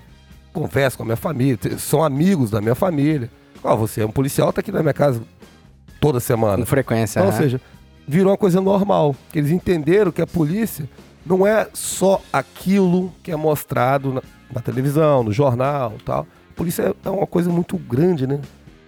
converso 0.52 0.96
com 0.96 1.02
a 1.02 1.06
minha 1.06 1.16
família, 1.16 1.58
são 1.78 2.04
amigos 2.04 2.50
da 2.50 2.60
minha 2.60 2.74
família. 2.74 3.30
Ó, 3.64 3.76
você 3.76 4.02
é 4.02 4.06
um 4.06 4.10
policial, 4.10 4.52
tá 4.52 4.60
aqui 4.60 4.70
na 4.70 4.80
minha 4.82 4.94
casa 4.94 5.22
toda 6.00 6.20
semana. 6.20 6.58
Com 6.58 6.66
frequência. 6.66 7.20
Então, 7.20 7.28
ou 7.28 7.32
aham. 7.32 7.42
seja, 7.42 7.60
virou 8.12 8.30
uma 8.30 8.36
coisa 8.38 8.60
normal. 8.60 9.16
Que 9.32 9.38
eles 9.38 9.50
entenderam 9.50 10.10
que 10.12 10.20
a 10.22 10.26
polícia 10.26 10.88
não 11.24 11.46
é 11.46 11.68
só 11.72 12.20
aquilo 12.32 13.12
que 13.22 13.30
é 13.32 13.36
mostrado 13.36 14.12
na, 14.12 14.22
na 14.52 14.60
televisão, 14.60 15.22
no 15.24 15.32
jornal 15.32 15.94
tal. 16.04 16.26
A 16.50 16.54
polícia 16.54 16.94
é 17.04 17.10
uma 17.10 17.26
coisa 17.26 17.48
muito 17.50 17.76
grande, 17.78 18.26
né? 18.26 18.40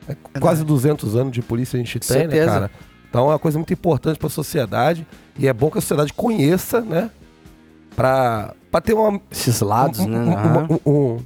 É 0.08 0.14
quase 0.38 0.62
200 0.64 1.16
anos 1.16 1.32
de 1.32 1.40
polícia 1.40 1.76
a 1.76 1.80
gente 1.82 1.98
tem, 1.98 2.06
Certeza. 2.18 2.44
né, 2.46 2.52
cara? 2.52 2.70
Então 3.08 3.24
é 3.26 3.28
uma 3.32 3.38
coisa 3.38 3.56
muito 3.58 3.72
importante 3.72 4.18
para 4.18 4.26
a 4.26 4.30
sociedade 4.30 5.06
e 5.38 5.46
é 5.48 5.52
bom 5.52 5.70
que 5.70 5.78
a 5.78 5.80
sociedade 5.80 6.12
conheça, 6.12 6.80
né? 6.82 7.10
Pra 7.96 8.54
ter 8.82 8.92
uma, 8.92 9.20
Esses 9.30 9.60
lados, 9.60 10.00
um- 10.00 10.08
né? 10.08 10.66
um- 10.84 10.90
um- 11.14 11.18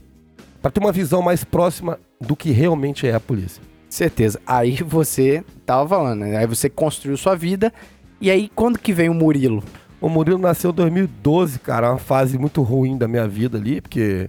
pra 0.61 0.71
ter 0.71 0.81
uma 0.81 0.93
visão 0.93 1.23
mais 1.23 1.43
próxima 1.45 1.99
do 2.21 2.37
que 2.37 2.51
realmente 2.51 3.07
é 3.07 3.15
a 3.15 3.21
polícia. 3.21 3.63
Certeza. 3.89 4.41
Aí 4.47 4.77
você 4.83 5.45
tava 5.65 5.89
falando, 5.89 6.21
né? 6.21 6.37
Aí 6.37 6.47
você 6.47 6.69
construiu 6.69 7.17
sua 7.17 7.35
vida. 7.35 7.73
E 8.21 8.31
aí, 8.31 8.51
quando 8.55 8.79
que 8.79 8.93
vem 8.93 9.09
o 9.09 9.15
Murilo? 9.15 9.63
O 10.01 10.09
Murilo 10.09 10.39
nasceu 10.39 10.71
em 10.71 10.75
2012, 10.75 11.59
cara, 11.61 11.91
uma 11.91 11.99
fase 11.99 12.39
muito 12.39 12.63
ruim 12.63 12.97
da 12.99 13.09
minha 13.09 13.27
vida 13.27 13.59
ali, 13.59 13.81
porque 13.81 14.29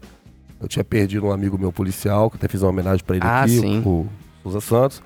eu 0.60 0.68
tinha 0.68 0.84
perdido 0.84 1.28
um 1.28 1.32
amigo 1.32 1.58
meu 1.58 1.72
policial, 1.72 2.30
que 2.30 2.38
até 2.38 2.48
fiz 2.48 2.62
uma 2.62 2.70
homenagem 2.70 3.04
pra 3.06 3.16
ele 3.16 3.26
Ah, 3.26 3.44
aqui, 3.44 3.60
sim. 3.60 3.82
o 3.86 4.08
Souza 4.44 4.62
Santos. 4.62 5.04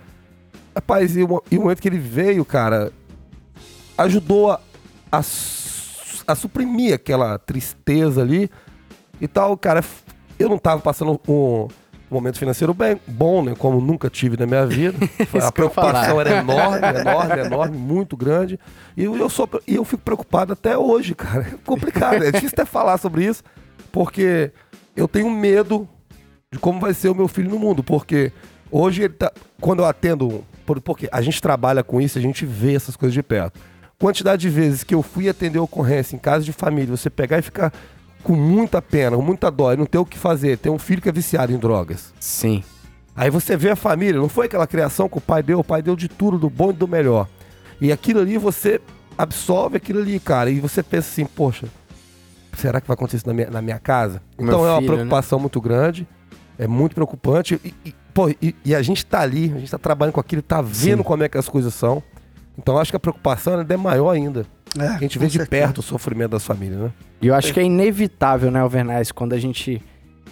Rapaz, 0.76 1.16
e 1.18 1.24
o, 1.24 1.44
e 1.52 1.58
o 1.58 1.62
momento 1.62 1.82
que 1.82 1.88
ele 1.88 2.00
veio, 2.00 2.44
cara, 2.46 2.92
ajudou 3.98 4.52
a, 4.52 4.60
a, 5.12 5.20
a 5.20 6.36
suprimir 6.36 6.94
aquela 6.94 7.38
tristeza 7.38 8.22
ali 8.22 8.50
e 9.20 9.28
tal, 9.28 9.56
cara. 9.58 9.84
Eu 10.40 10.50
não 10.50 10.58
tava 10.58 10.82
passando 10.82 11.12
um 11.12 11.18
momento 12.14 12.38
financeiro 12.38 12.74
bem 12.74 13.00
bom, 13.08 13.44
né? 13.44 13.54
Como 13.58 13.82
nunca 13.82 14.10
tive 14.10 14.38
na 14.38 14.46
minha 14.46 14.66
vida. 14.66 14.98
A 15.42 15.52
preocupação 15.52 16.22
era 16.22 16.38
enorme, 16.38 16.88
enorme, 17.00 17.40
enorme, 17.46 17.78
muito 17.78 18.16
grande. 18.16 18.60
E 18.96 19.04
eu, 19.04 19.16
eu 19.18 19.30
sou, 19.30 19.50
e 19.68 19.76
eu 19.76 19.84
fico 19.86 20.02
preocupado 20.04 20.54
até 20.54 20.78
hoje, 20.78 21.14
cara. 21.16 21.42
É 21.42 21.56
complicado, 21.66 22.24
é 22.24 22.32
difícil 22.32 22.50
até 22.54 22.66
falar 22.66 22.98
sobre 22.98 23.26
isso, 23.26 23.44
porque 23.92 24.52
eu 24.96 25.08
tenho 25.08 25.30
medo 25.30 25.88
de 26.52 26.60
como 26.60 26.80
vai 26.80 26.94
ser 26.94 27.10
o 27.10 27.16
meu 27.16 27.28
filho 27.28 27.50
no 27.50 27.58
mundo, 27.60 27.84
porque 27.84 28.32
hoje 28.72 29.04
ele 29.04 29.14
tá, 29.14 29.32
quando 29.60 29.80
eu 29.80 29.86
atendo, 29.86 30.44
por- 30.66 30.80
porque 30.82 31.10
a 31.12 31.22
gente 31.22 31.42
trabalha 31.42 31.84
com 31.84 32.00
isso, 32.00 32.18
a 32.18 32.22
gente 32.22 32.46
vê 32.46 32.76
essas 32.76 32.96
coisas 32.96 33.14
de 33.14 33.24
perto. 33.24 33.60
Quantidade 34.00 34.42
de 34.42 34.50
vezes 34.50 34.84
que 34.84 34.94
eu 34.94 35.02
fui 35.02 35.30
atender 35.30 35.60
ocorrência 35.60 36.16
em 36.16 36.20
casa 36.20 36.44
de 36.44 36.52
família, 36.52 36.96
você 36.96 37.10
pegar 37.10 37.40
e 37.40 37.42
ficar 37.42 37.72
com 38.24 38.34
muita 38.34 38.82
pena, 38.82 39.16
com 39.18 39.22
muita 39.22 39.52
dó, 39.52 39.74
e 39.74 39.78
não 39.78 39.86
ter 39.86 39.98
o 39.98 40.06
que 40.06 40.18
fazer, 40.18 40.58
ter 40.58 40.70
um 40.70 40.80
filho 40.80 41.02
que 41.02 41.10
é 41.10 41.12
viciado 41.12 41.52
em 41.52 41.58
drogas. 41.58 42.14
Sim. 42.20 42.64
Aí 43.16 43.30
você 43.30 43.56
vê 43.56 43.70
a 43.70 43.76
família, 43.76 44.20
não 44.20 44.30
foi 44.30 44.48
aquela 44.48 44.66
criação 44.66 45.08
que 45.08 45.18
o 45.18 45.22
pai 45.22 45.44
deu, 45.44 45.60
o 45.60 45.64
pai 45.64 45.82
deu 45.82 45.96
de 45.96 46.08
tudo, 46.08 46.38
do 46.40 46.50
bom 46.50 46.72
e 46.72 46.74
do 46.74 46.88
melhor. 46.88 47.28
E 47.80 47.92
aquilo 47.92 48.22
ali 48.22 48.38
você 48.38 48.82
absorve 49.18 49.78
aquilo 49.78 50.00
ali, 50.00 50.20
cara, 50.20 50.50
e 50.50 50.60
você 50.60 50.82
pensa 50.82 51.10
assim, 51.10 51.26
poxa, 51.26 51.68
será 52.58 52.82
que 52.82 52.88
vai 52.88 52.96
acontecer 52.96 53.18
isso 53.18 53.28
na 53.28 53.34
minha, 53.34 53.50
na 53.50 53.62
minha 53.62 53.78
casa? 53.78 54.22
Meu 54.38 54.48
Então 54.48 54.66
é 54.66 54.72
uma 54.72 54.80
filho, 54.80 54.92
né? 54.92 54.96
preocupação 54.98 55.40
muito 55.40 55.62
grande, 55.62 56.08
é 56.58 56.68
muito 56.68 56.96
preocupante. 56.96 57.60
E, 57.64 57.74
e, 57.86 57.96
pô, 58.14 58.30
e, 58.30 58.56
e 58.64 58.74
a 58.74 58.82
gente 58.82 59.06
tá 59.06 59.22
ali, 59.22 59.52
a 59.56 59.60
gente 59.60 59.70
tá 59.70 59.78
trabalhando 59.78 60.14
com 60.14 60.20
aquilo, 60.20 60.42
tá 60.42 60.62
vendo 60.62 61.00
Sim. 61.00 61.04
como 61.04 61.24
é 61.24 61.30
que 61.30 61.38
as 61.38 61.50
coisas 61.50 61.74
são. 61.74 62.02
Então 62.58 62.78
acho 62.78 62.92
que 62.92 62.98
a 62.98 63.00
preocupação 63.00 63.60
ainda 63.60 63.74
é 63.74 63.78
maior 63.78 64.10
ainda. 64.10 64.46
É, 64.80 64.88
a 64.88 64.98
gente 64.98 65.20
vê 65.20 65.28
de 65.28 65.38
certeza. 65.38 65.50
perto 65.50 65.78
o 65.80 65.84
sofrimento 65.84 66.32
das 66.32 66.46
famílias, 66.46 66.80
né? 66.80 66.92
E 67.22 67.28
eu 67.28 67.36
acho 67.36 67.54
que 67.54 67.60
é 67.60 67.64
inevitável, 67.64 68.50
né, 68.50 68.60
Alvernais, 68.60 69.12
quando 69.12 69.34
a 69.34 69.40
gente 69.40 69.82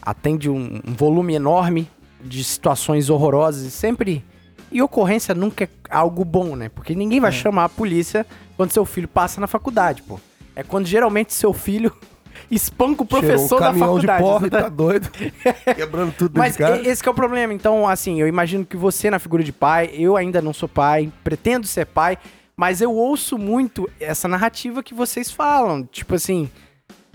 atende 0.01 0.49
um, 0.49 0.81
um 0.85 0.93
volume 0.93 1.35
enorme 1.35 1.87
de 2.23 2.43
situações 2.43 3.09
horrorosas 3.09 3.63
e 3.63 3.71
sempre. 3.71 4.23
E 4.71 4.81
ocorrência 4.81 5.35
nunca 5.35 5.65
é 5.65 5.69
algo 5.89 6.23
bom, 6.23 6.55
né? 6.55 6.69
Porque 6.69 6.95
ninguém 6.95 7.19
vai 7.19 7.31
chamar 7.31 7.65
a 7.65 7.69
polícia 7.69 8.25
quando 8.55 8.71
seu 8.71 8.85
filho 8.85 9.07
passa 9.07 9.41
na 9.41 9.47
faculdade, 9.47 10.01
pô. 10.01 10.19
É 10.55 10.63
quando 10.63 10.85
geralmente 10.85 11.33
seu 11.33 11.53
filho 11.53 11.93
espanca 12.49 13.03
o 13.03 13.05
professor 13.05 13.37
Cheirou 13.37 13.57
um 13.57 13.59
da 13.59 13.67
caminhão 13.67 13.87
faculdade. 13.95 14.23
de 14.23 14.29
porra 14.29 14.49
tá 14.49 14.69
doido. 14.69 15.09
Quebrando 15.75 16.13
tudo 16.13 16.37
Mas 16.37 16.57
esse 16.85 17.03
que 17.03 17.09
é 17.09 17.11
o 17.11 17.15
problema. 17.15 17.53
Então, 17.53 17.87
assim, 17.87 18.19
eu 18.19 18.27
imagino 18.27 18.65
que 18.65 18.77
você, 18.77 19.09
na 19.09 19.19
figura 19.19 19.43
de 19.43 19.51
pai, 19.51 19.91
eu 19.93 20.15
ainda 20.15 20.41
não 20.41 20.53
sou 20.53 20.69
pai, 20.69 21.11
pretendo 21.23 21.67
ser 21.67 21.85
pai, 21.85 22.17
mas 22.61 22.79
eu 22.79 22.93
ouço 22.93 23.39
muito 23.39 23.89
essa 23.99 24.27
narrativa 24.27 24.83
que 24.83 24.93
vocês 24.93 25.31
falam. 25.31 25.81
Tipo 25.83 26.13
assim, 26.13 26.47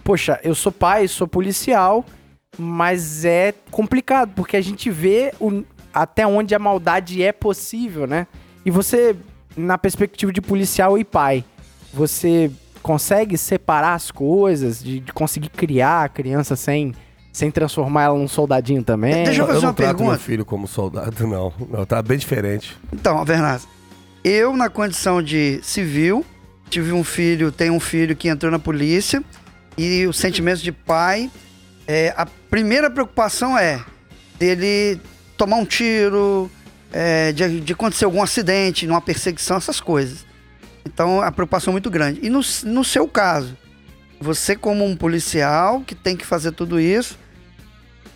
poxa, 0.02 0.40
eu 0.42 0.56
sou 0.56 0.72
pai, 0.72 1.06
sou 1.06 1.28
policial, 1.28 2.04
mas 2.58 3.24
é 3.24 3.54
complicado, 3.70 4.32
porque 4.34 4.56
a 4.56 4.60
gente 4.60 4.90
vê 4.90 5.32
o- 5.40 5.62
até 5.94 6.26
onde 6.26 6.52
a 6.52 6.58
maldade 6.58 7.22
é 7.22 7.30
possível, 7.30 8.08
né? 8.08 8.26
E 8.64 8.72
você, 8.72 9.14
na 9.56 9.78
perspectiva 9.78 10.32
de 10.32 10.40
policial 10.40 10.98
e 10.98 11.04
pai, 11.04 11.44
você 11.94 12.50
consegue 12.82 13.38
separar 13.38 13.94
as 13.94 14.10
coisas, 14.10 14.82
de, 14.82 14.98
de 14.98 15.12
conseguir 15.12 15.50
criar 15.50 16.02
a 16.02 16.08
criança 16.08 16.56
sem, 16.56 16.92
sem 17.32 17.52
transformar 17.52 18.02
ela 18.02 18.18
num 18.18 18.26
soldadinho 18.26 18.82
também? 18.82 19.22
Deixa 19.22 19.42
eu 19.42 19.46
fazer 19.46 19.60
não 19.60 19.68
uma 19.68 19.74
trato 19.74 19.90
meu 19.90 20.06
pergunta. 20.06 20.18
filho 20.18 20.44
como 20.44 20.66
soldado, 20.66 21.24
não. 21.24 21.52
Não, 21.70 21.86
tá 21.86 22.02
bem 22.02 22.18
diferente. 22.18 22.76
Então, 22.92 23.24
Bernardo, 23.24 23.64
eu 24.28 24.56
na 24.56 24.68
condição 24.68 25.22
de 25.22 25.60
civil, 25.62 26.26
tive 26.68 26.92
um 26.92 27.04
filho, 27.04 27.52
tenho 27.52 27.74
um 27.74 27.78
filho 27.78 28.16
que 28.16 28.26
entrou 28.28 28.50
na 28.50 28.58
polícia 28.58 29.22
e 29.78 30.04
o 30.04 30.12
sentimento 30.12 30.60
de 30.60 30.72
pai, 30.72 31.30
é, 31.86 32.12
a 32.16 32.26
primeira 32.26 32.90
preocupação 32.90 33.56
é 33.56 33.84
dele 34.36 35.00
tomar 35.36 35.56
um 35.56 35.64
tiro, 35.64 36.50
é, 36.92 37.30
de, 37.30 37.60
de 37.60 37.72
acontecer 37.72 38.04
algum 38.04 38.20
acidente, 38.20 38.84
numa 38.84 39.00
perseguição, 39.00 39.58
essas 39.58 39.80
coisas. 39.80 40.26
Então, 40.84 41.22
a 41.22 41.30
preocupação 41.30 41.70
é 41.70 41.74
muito 41.74 41.88
grande. 41.88 42.18
E 42.20 42.28
no, 42.28 42.40
no 42.64 42.82
seu 42.82 43.06
caso, 43.06 43.56
você 44.20 44.56
como 44.56 44.84
um 44.84 44.96
policial 44.96 45.82
que 45.82 45.94
tem 45.94 46.16
que 46.16 46.26
fazer 46.26 46.50
tudo 46.50 46.80
isso, 46.80 47.16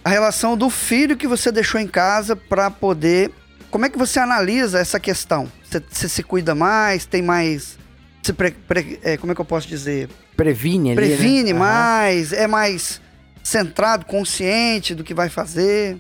a 0.05 0.11
relação 0.11 0.57
do 0.57 0.69
filho 0.69 1.17
que 1.17 1.29
você 1.29 1.53
deixou 1.53 1.81
em 1.81 1.87
casa 1.87 2.35
para 2.35 2.69
poder. 2.69 3.31
Como 3.71 3.87
é 3.87 3.89
que 3.89 3.99
você 3.99 4.19
analisa 4.19 4.81
essa 4.81 4.99
questão? 4.99 5.49
Você, 5.91 6.09
se 6.09 6.23
cuida 6.23 6.55
mais? 6.55 7.07
Tem 7.07 7.23
mais. 7.23 7.79
Se 8.23 8.33
pre- 8.33 8.51
pre- 8.51 8.99
é, 9.03 9.17
como 9.17 9.33
é 9.33 9.35
que 9.35 9.41
eu 9.41 9.45
posso 9.45 9.69
dizer? 9.69 10.09
Previne 10.37 10.93
ali, 10.93 11.01
né? 11.01 11.07
Previne 11.17 11.51
Aham. 11.53 11.59
mais? 11.59 12.33
É 12.33 12.47
mais 12.47 13.01
centrado, 13.43 14.05
consciente 14.07 14.95
do 14.95 15.03
que 15.05 15.15
vai 15.15 15.29
fazer? 15.29 15.99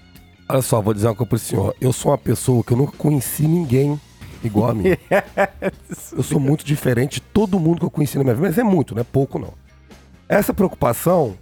Olha 0.48 0.62
só, 0.62 0.80
vou 0.80 0.92
dizer 0.92 1.06
uma 1.06 1.14
coisa 1.14 1.28
pro 1.28 1.38
senhor. 1.38 1.74
Eu 1.80 1.92
sou 1.92 2.10
uma 2.10 2.18
pessoa 2.18 2.62
que 2.64 2.72
eu 2.72 2.76
nunca 2.76 2.96
conheci 2.96 3.46
ninguém 3.46 3.98
igual 4.42 4.70
a 4.70 4.74
mim. 4.74 4.84
eu 6.16 6.22
sou 6.22 6.40
muito 6.40 6.64
diferente 6.64 7.14
de 7.14 7.20
todo 7.20 7.58
mundo 7.60 7.80
que 7.80 7.84
eu 7.86 7.90
conheci 7.90 8.18
na 8.18 8.24
minha 8.24 8.34
vida, 8.34 8.48
mas 8.48 8.58
é 8.58 8.62
muito, 8.64 8.94
não 8.94 9.00
é 9.00 9.04
pouco 9.04 9.38
não. 9.38 9.54
Essa 10.28 10.52
preocupação 10.52 11.36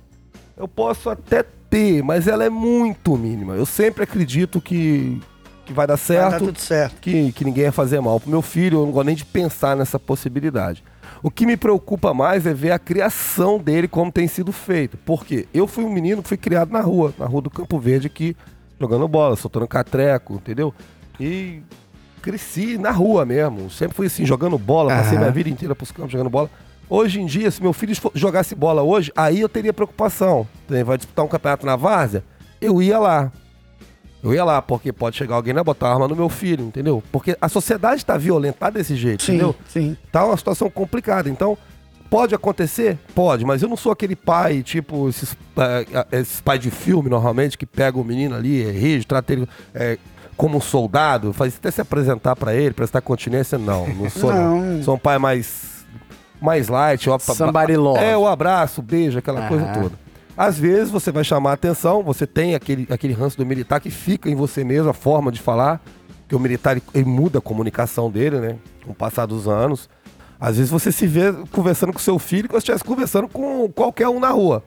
eu 0.57 0.67
posso 0.69 1.09
até 1.09 1.43
ter, 1.71 2.03
mas 2.03 2.27
ela 2.27 2.45
é 2.45 2.51
muito 2.51 3.17
mínima. 3.17 3.55
Eu 3.55 3.65
sempre 3.67 4.03
acredito 4.05 4.61
que, 4.61 5.21
que 5.69 5.73
vai 5.75 5.87
dar 5.87 5.97
Vai 5.97 6.05
certo. 6.05 6.31
dar 6.33 6.39
tudo 6.39 6.59
certo. 6.59 6.97
que, 7.01 7.31
que 7.33 7.45
ninguém 7.45 7.65
ia 7.65 7.73
fazer 7.73 8.01
mal. 8.01 8.19
Pro 8.19 8.31
meu 8.31 8.43
filho, 8.43 8.79
eu 8.79 8.87
não 8.87 8.91
gosto 8.93 9.07
nem 9.07 9.15
de 9.15 9.25
pensar 9.25 9.77
nessa 9.77 9.99
possibilidade. 9.99 10.83
O 11.23 11.31
que 11.31 11.45
me 11.45 11.57
preocupa 11.57 12.15
mais 12.15 12.47
é 12.47 12.55
ver 12.55 12.73
a 12.73 12.79
criação 12.79 13.59
dele 13.59 13.87
como 13.87 14.11
tem 14.11 14.27
sido 14.27 14.51
feito. 14.51 14.97
Porque 15.05 15.47
eu 15.53 15.67
fui 15.67 15.85
um 15.85 15.93
menino 15.93 16.23
que 16.23 16.29
fui 16.29 16.37
criado 16.39 16.73
na 16.73 16.81
rua, 16.81 17.13
na 17.19 17.27
rua 17.27 17.43
do 17.43 17.51
Campo 17.51 17.79
Verde 17.79 18.07
aqui, 18.07 18.37
jogando 18.81 19.07
bola, 19.07 19.37
soltando 19.37 19.67
catreco, 19.69 20.35
entendeu? 20.35 20.73
E 21.21 21.61
cresci 22.23 22.79
na 22.79 22.91
rua 22.91 23.25
mesmo. 23.27 23.69
Sempre 23.71 23.95
fui 23.97 24.07
assim, 24.07 24.25
jogando 24.25 24.57
bola, 24.59 24.91
passei 24.95 25.13
Aham. 25.13 25.19
minha 25.21 25.31
vida 25.33 25.51
inteira 25.51 25.75
pros 25.75 25.93
campos 25.93 26.13
jogando 26.13 26.31
bola. 26.31 26.51
Hoje 26.89 27.21
em 27.21 27.27
dia, 27.27 27.51
se 27.51 27.61
meu 27.63 27.75
filho 27.75 27.95
jogasse 28.15 28.55
bola 28.55 28.83
hoje, 28.83 29.13
aí 29.15 29.41
eu 29.41 29.49
teria 29.49 29.75
preocupação. 29.75 30.47
Vai 30.87 30.97
disputar 30.97 31.23
um 31.25 31.29
campeonato 31.29 31.67
na 31.67 31.77
várzea, 31.77 32.25
eu 32.61 32.81
ia 32.81 32.99
lá. 32.99 33.31
Eu 34.23 34.35
ia 34.35 34.45
lá, 34.45 34.61
porque 34.61 34.93
pode 34.93 35.17
chegar 35.17 35.37
alguém 35.37 35.55
e 35.57 35.63
botar 35.63 35.93
arma 35.93 36.09
no 36.09 36.17
meu 36.17 36.29
filho, 36.29 36.65
entendeu? 36.65 37.03
Porque 37.13 37.37
a 37.41 37.49
sociedade 37.49 38.05
tá 38.05 38.17
violenta 38.17 38.59
tá 38.59 38.71
desse 38.71 38.97
jeito, 38.97 39.23
Sim, 39.23 39.33
entendeu? 39.35 39.55
sim. 39.69 39.97
Tá 40.11 40.25
uma 40.27 40.37
situação 40.37 40.69
complicada. 40.69 41.29
Então, 41.29 41.57
pode 42.11 42.35
acontecer? 42.35 42.99
Pode, 43.15 43.45
mas 43.45 43.63
eu 43.63 43.69
não 43.69 43.77
sou 43.77 43.93
aquele 43.93 44.17
pai, 44.17 44.63
tipo, 44.63 45.09
esses, 45.09 45.37
eh, 45.57 46.07
esses 46.13 46.41
pais 46.41 46.61
de 46.61 46.71
filme, 46.71 47.09
normalmente, 47.09 47.57
que 47.57 47.65
pega 47.67 47.97
o 47.99 48.03
menino 48.05 48.35
ali, 48.35 48.67
é 48.67 48.73
rígido, 48.73 49.07
trata 49.07 49.33
ele 49.33 49.49
eh, 49.73 49.99
como 50.37 50.59
um 50.59 50.61
soldado, 50.61 51.33
faz 51.33 51.57
até 51.57 51.71
se 51.71 51.81
apresentar 51.81 52.35
pra 52.35 52.55
ele, 52.55 52.73
prestar 52.75 53.01
continência. 53.01 53.57
Não, 53.57 53.87
não 53.89 54.11
sou 54.11 54.33
não. 54.33 54.61
Não. 54.61 54.83
Sou 54.83 54.95
um 54.97 54.99
pai 54.99 55.19
mais, 55.19 55.85
mais 56.41 56.69
light. 56.69 57.09
Ó, 57.09 57.19
Somebody 57.19 57.77
love. 57.77 58.03
É, 58.03 58.17
o 58.17 58.27
abraço, 58.27 58.81
o 58.81 58.85
beijo, 58.85 59.19
aquela 59.19 59.41
Aham. 59.41 59.49
coisa 59.49 59.67
toda. 59.67 60.08
Às 60.39 60.57
vezes 60.57 60.89
você 60.89 61.11
vai 61.11 61.25
chamar 61.25 61.51
a 61.51 61.55
atenção, 61.55 62.01
você 62.05 62.25
tem 62.25 62.55
aquele, 62.55 62.87
aquele 62.91 63.13
ranço 63.13 63.37
do 63.37 63.45
militar 63.45 63.81
que 63.81 63.91
fica 63.91 64.31
em 64.31 64.37
você 64.37 64.63
mesmo, 64.63 64.89
a 64.89 64.95
forma 64.95 65.33
de 65.33 65.41
falar, 65.41 65.81
que 66.29 66.37
o 66.37 66.39
militar 66.39 66.77
ele, 66.77 66.83
ele 66.95 67.05
muda 67.07 67.39
a 67.39 67.43
comunicação 67.43 68.09
dele, 68.09 68.39
né? 68.39 68.57
Com 68.85 68.93
o 68.93 68.95
passar 68.95 69.27
dos 69.27 69.49
anos. 69.49 69.91
Às 70.39 70.57
vezes 70.57 70.71
você 70.71 70.93
se 70.93 71.09
vê 71.09 71.33
conversando 71.51 71.93
com 71.93 71.99
seu 71.99 72.17
filho 72.21 72.47
como 72.49 72.61
se 72.61 72.63
estivesse 72.63 72.85
conversando 72.85 73.27
com 73.27 73.69
qualquer 73.73 74.09
um 74.09 74.21
na 74.21 74.31
rua. 74.31 74.63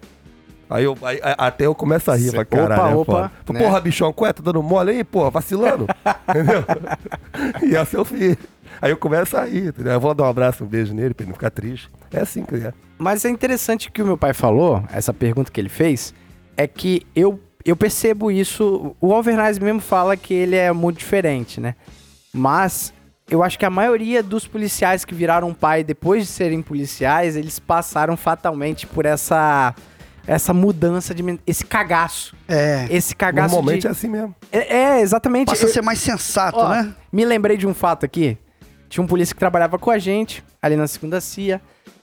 Aí, 0.70 0.84
eu, 0.84 0.98
aí- 1.04 1.20
até 1.38 1.66
eu 1.66 1.74
começo 1.76 2.12
a 2.12 2.16
rir, 2.16 2.32
pra 2.32 2.44
caralho. 2.44 3.00
opa, 3.00 3.12
é 3.14 3.16
opa, 3.16 3.32
né? 3.54 3.60
Porra, 3.62 3.80
bichão, 3.80 4.12
qual 4.12 4.30
é? 4.30 4.34
Tá 4.34 4.42
dando 4.44 4.62
mole 4.62 4.92
aí, 4.92 5.04
porra, 5.06 5.30
vacilando? 5.30 5.88
Entendeu? 6.28 6.64
E 7.70 7.76
é 7.76 7.86
seu 7.86 8.04
filho. 8.04 8.38
Aí 8.82 8.92
eu 8.92 8.98
começo 8.98 9.38
a 9.38 9.46
rir, 9.46 9.68
entendeu? 9.68 9.94
Eu 9.94 10.00
vou 10.02 10.14
dar 10.14 10.24
um 10.26 10.30
abraço, 10.30 10.64
um 10.64 10.68
beijo 10.68 10.94
nele 10.94 11.14
pra 11.14 11.24
ele 11.24 11.30
não 11.30 11.36
ficar 11.36 11.50
triste. 11.50 11.90
É 12.12 12.20
assim 12.22 12.44
que 12.44 12.56
é. 12.56 12.74
Mas 12.98 13.26
é 13.26 13.30
interessante 13.30 13.92
que 13.92 14.02
o 14.02 14.06
meu 14.06 14.18
pai 14.18 14.34
falou, 14.34 14.84
essa 14.92 15.14
pergunta 15.14 15.52
que 15.52 15.60
ele 15.60 15.70
fez, 15.70 16.14
é 16.58 16.68
que 16.68 17.02
eu, 17.16 17.40
eu 17.66 17.76
percebo 17.76 18.30
isso. 18.30 18.96
O 19.00 19.14
Alvernaz 19.14 19.58
mesmo 19.58 19.80
fala 19.82 20.16
que 20.18 20.34
ele 20.34 20.56
é 20.56 20.72
muito 20.72 20.98
diferente, 21.00 21.60
né? 21.60 21.76
Mas 22.34 22.94
eu 23.30 23.42
acho 23.44 23.58
que 23.58 23.66
a 23.66 23.70
maioria 23.70 24.22
dos 24.22 24.46
policiais 24.46 25.04
que 25.06 25.16
viraram 25.16 25.54
pai 25.54 25.84
depois 25.84 26.24
de 26.26 26.32
serem 26.32 26.62
policiais, 26.62 27.36
eles 27.36 27.60
passaram 27.60 28.16
fatalmente 28.18 28.86
por 28.86 29.06
essa 29.06 29.74
essa 30.28 30.54
mudança 30.54 31.16
de 31.16 31.24
esse 31.48 31.66
cagaço, 31.66 32.36
É. 32.48 32.86
esse 32.92 33.16
cagaço 33.16 33.56
Normalmente 33.56 33.82
de 33.82 33.88
é 33.88 33.90
assim 33.90 34.08
mesmo. 34.08 34.36
é, 34.52 34.78
é, 34.78 35.02
exatamente. 35.02 35.48
Passa 35.48 35.66
a 35.66 35.68
Eu- 35.68 35.74
ser 35.74 35.82
mais 35.82 35.98
sensato, 36.00 36.60
Ó, 36.60 36.70
né? 36.70 36.94
Me 37.12 37.26
lembrei 37.26 37.58
de 37.58 37.66
um 37.66 37.74
fato 37.74 38.06
aqui. 38.06 38.38
Tinha 38.88 39.04
um 39.04 39.08
polícia 39.08 39.34
que 39.34 39.40
trabalhava 39.40 39.80
com 39.80 39.90
a 39.90 39.98
gente, 39.98 40.44
ali 40.62 40.76
na 40.76 40.86
segunda 40.86 41.20
CIA, 41.20 41.60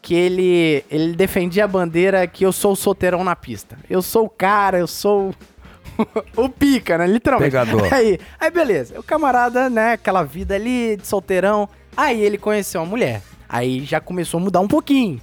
que 0.08 0.14
ele, 0.14 0.82
ele 0.90 1.12
defendia 1.14 1.66
a 1.66 1.68
bandeira 1.68 2.26
que 2.26 2.42
eu 2.42 2.50
sou 2.50 2.72
o 2.72 2.76
solteirão 2.76 3.22
na 3.22 3.36
pista. 3.36 3.76
Eu 3.90 4.00
sou 4.00 4.24
o 4.24 4.30
cara, 4.30 4.78
eu 4.78 4.86
sou 4.86 5.34
o, 6.34 6.48
pica, 6.48 6.96
né? 6.96 7.06
Literalmente. 7.06 7.50
Pegador. 7.50 7.86
Aí, 7.92 8.18
aí, 8.40 8.50
beleza. 8.50 8.98
O 8.98 9.02
camarada, 9.02 9.68
né, 9.68 9.92
aquela 9.92 10.22
vida 10.22 10.54
ali 10.54 10.96
de 10.96 11.06
solteirão. 11.06 11.68
Aí 11.94 12.22
ele 12.22 12.38
conheceu 12.38 12.80
uma 12.80 12.86
mulher. 12.86 13.20
Aí 13.46 13.84
já 13.84 14.00
começou 14.00 14.40
a 14.40 14.42
mudar 14.44 14.60
um 14.60 14.66
pouquinho. 14.66 15.20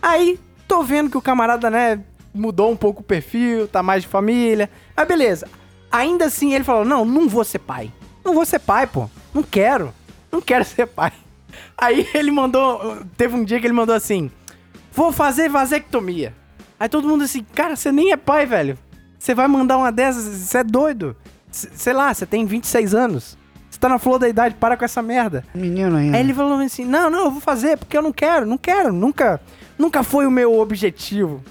Aí, 0.00 0.40
tô 0.66 0.82
vendo 0.82 1.10
que 1.10 1.18
o 1.18 1.22
camarada, 1.22 1.68
né, 1.68 2.00
mudou 2.32 2.70
um 2.70 2.76
pouco 2.76 3.02
o 3.02 3.04
perfil, 3.04 3.68
tá 3.68 3.82
mais 3.82 4.02
de 4.02 4.08
família. 4.08 4.70
Mas 4.96 5.06
beleza. 5.06 5.46
Ainda 5.90 6.24
assim, 6.24 6.54
ele 6.54 6.64
falou: 6.64 6.86
Não, 6.86 7.04
não 7.04 7.28
vou 7.28 7.44
ser 7.44 7.58
pai. 7.58 7.92
Não 8.24 8.32
vou 8.32 8.46
ser 8.46 8.60
pai, 8.60 8.86
pô. 8.86 9.10
Não 9.34 9.42
quero. 9.42 9.92
Não 10.30 10.40
quero 10.40 10.64
ser 10.64 10.86
pai. 10.86 11.12
Aí 11.76 12.06
ele 12.14 12.30
mandou. 12.30 12.98
Teve 13.16 13.34
um 13.36 13.44
dia 13.44 13.58
que 13.60 13.66
ele 13.66 13.72
mandou 13.74 13.94
assim: 13.94 14.30
Vou 14.92 15.12
fazer 15.12 15.48
vasectomia. 15.48 16.34
Aí 16.78 16.88
todo 16.88 17.08
mundo 17.08 17.24
assim: 17.24 17.44
Cara, 17.54 17.76
você 17.76 17.90
nem 17.92 18.12
é 18.12 18.16
pai, 18.16 18.46
velho. 18.46 18.78
Você 19.18 19.34
vai 19.34 19.46
mandar 19.48 19.78
uma 19.78 19.92
dessas? 19.92 20.24
Você 20.24 20.58
é 20.58 20.64
doido. 20.64 21.16
C- 21.50 21.70
Sei 21.74 21.92
lá, 21.92 22.12
você 22.12 22.26
tem 22.26 22.44
26 22.44 22.94
anos. 22.94 23.38
Você 23.70 23.78
tá 23.78 23.88
na 23.88 23.98
flor 23.98 24.18
da 24.18 24.28
idade, 24.28 24.54
para 24.56 24.76
com 24.76 24.84
essa 24.84 25.00
merda. 25.02 25.44
Menino 25.54 25.96
ainda. 25.96 26.16
Aí 26.16 26.22
ele 26.22 26.34
falou 26.34 26.58
assim: 26.58 26.84
Não, 26.84 27.08
não, 27.08 27.24
eu 27.26 27.30
vou 27.30 27.40
fazer 27.40 27.78
porque 27.78 27.96
eu 27.96 28.02
não 28.02 28.12
quero, 28.12 28.44
não 28.46 28.58
quero, 28.58 28.92
nunca, 28.92 29.40
nunca 29.78 30.02
foi 30.02 30.26
o 30.26 30.30
meu 30.30 30.58
objetivo. 30.58 31.42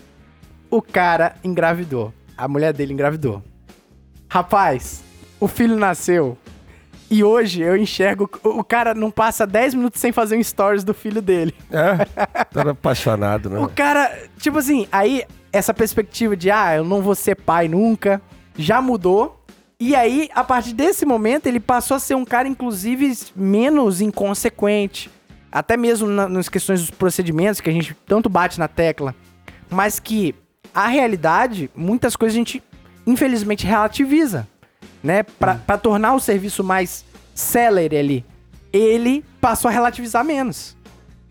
O 0.70 0.82
cara 0.82 1.36
engravidou. 1.44 2.14
A 2.38 2.48
mulher 2.48 2.74
dele 2.74 2.94
engravidou. 2.94 3.44
Rapaz, 4.30 5.04
o 5.40 5.48
filho 5.48 5.76
nasceu. 5.78 6.38
E 7.12 7.24
hoje 7.26 7.62
eu 7.62 7.76
enxergo. 7.76 8.30
O 8.44 8.64
cara 8.64 8.94
não 8.96 9.12
passa 9.12 9.46
10 9.46 9.74
minutos 9.74 10.00
sem 10.00 10.14
fazer 10.14 10.38
um 10.38 10.44
stories 10.44 10.82
do 10.86 10.94
filho 10.94 11.22
dele. 11.22 11.54
É, 11.70 12.08
era 12.58 12.72
apaixonado, 12.72 13.50
né? 13.50 13.60
O 13.60 13.68
cara, 13.68 14.18
tipo 14.38 14.58
assim, 14.58 14.88
aí 14.90 15.24
essa 15.52 15.74
perspectiva 15.74 16.38
de, 16.38 16.50
ah, 16.50 16.78
eu 16.78 16.86
não 16.86 17.02
vou 17.02 17.14
ser 17.14 17.36
pai 17.36 17.68
nunca, 17.68 18.22
já 18.58 18.82
mudou. 18.82 19.44
E 19.78 19.94
aí, 19.94 20.30
a 20.34 20.42
partir 20.44 20.72
desse 20.74 21.06
momento, 21.06 21.48
ele 21.48 21.60
passou 21.60 21.98
a 21.98 22.00
ser 22.00 22.16
um 22.16 22.24
cara, 22.24 22.48
inclusive, 22.48 23.12
menos 23.36 24.00
inconsequente, 24.00 25.10
até 25.52 25.76
mesmo 25.76 26.08
na- 26.08 26.30
nas 26.30 26.48
questões 26.48 26.80
dos 26.80 26.92
procedimentos 26.92 27.60
que 27.60 27.70
a 27.70 27.74
gente 27.74 27.94
tanto 28.08 28.30
bate 28.30 28.58
na 28.58 28.70
tecla, 28.70 29.14
mas 29.70 30.00
que 30.00 30.34
a 30.74 30.88
realidade, 30.88 31.70
muitas 31.76 32.16
coisas 32.16 32.36
a 32.36 32.38
gente 32.40 32.64
infelizmente 33.06 33.66
relativiza, 33.66 34.48
né? 35.04 35.24
Pra, 35.24 35.56
pra 35.56 35.78
tornar 35.78 36.14
o 36.14 36.20
serviço 36.20 36.64
mais 36.64 37.04
célere 37.34 37.98
ali. 37.98 38.26
Ele 38.74 39.24
passou 39.40 39.70
a 39.70 39.72
relativizar 39.72 40.24
menos 40.24 40.78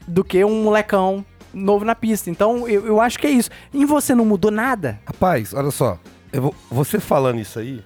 do 0.07 0.23
que 0.25 0.45
um 0.45 0.63
molecão 0.63 1.25
novo 1.55 1.85
na 1.85 1.95
pista. 1.95 2.31
Então, 2.31 2.69
eu, 2.69 2.87
eu 2.87 3.01
acho 3.01 3.19
que 3.19 3.27
é 3.27 3.31
isso. 3.31 3.51
Em 3.73 3.85
você 3.85 4.15
não 4.15 4.25
mudou 4.25 4.51
nada? 4.51 5.01
Rapaz, 5.07 5.55
olha 5.55 5.71
só. 5.71 5.99
vou- 6.33 6.55
você 6.71 7.01
falando 7.01 7.41
isso 7.41 7.59
aí. 7.59 7.83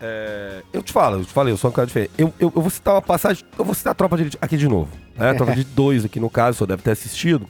é, 0.00 0.62
eu 0.72 0.82
te 0.82 0.92
falo, 0.92 1.18
eu 1.20 1.24
te 1.24 1.32
falei, 1.32 1.52
eu 1.52 1.56
sou 1.56 1.70
um 1.70 1.72
cara 1.72 1.86
diferente. 1.86 2.10
Eu, 2.18 2.28
eu, 2.38 2.52
eu 2.54 2.60
vou 2.60 2.70
citar 2.70 2.94
uma 2.94 3.02
passagem. 3.02 3.44
Eu 3.58 3.64
vou 3.64 3.74
citar 3.74 3.92
a 3.92 3.94
tropa 3.94 4.16
de 4.16 4.24
Elite 4.24 4.38
aqui 4.40 4.56
de 4.56 4.68
novo. 4.68 4.90
Né? 5.16 5.30
A 5.30 5.34
tropa 5.34 5.54
de 5.56 5.64
dois 5.64 6.04
aqui 6.04 6.20
no 6.20 6.28
caso, 6.28 6.56
o 6.56 6.58
senhor 6.58 6.68
deve 6.68 6.82
ter 6.82 6.90
assistido. 6.90 7.48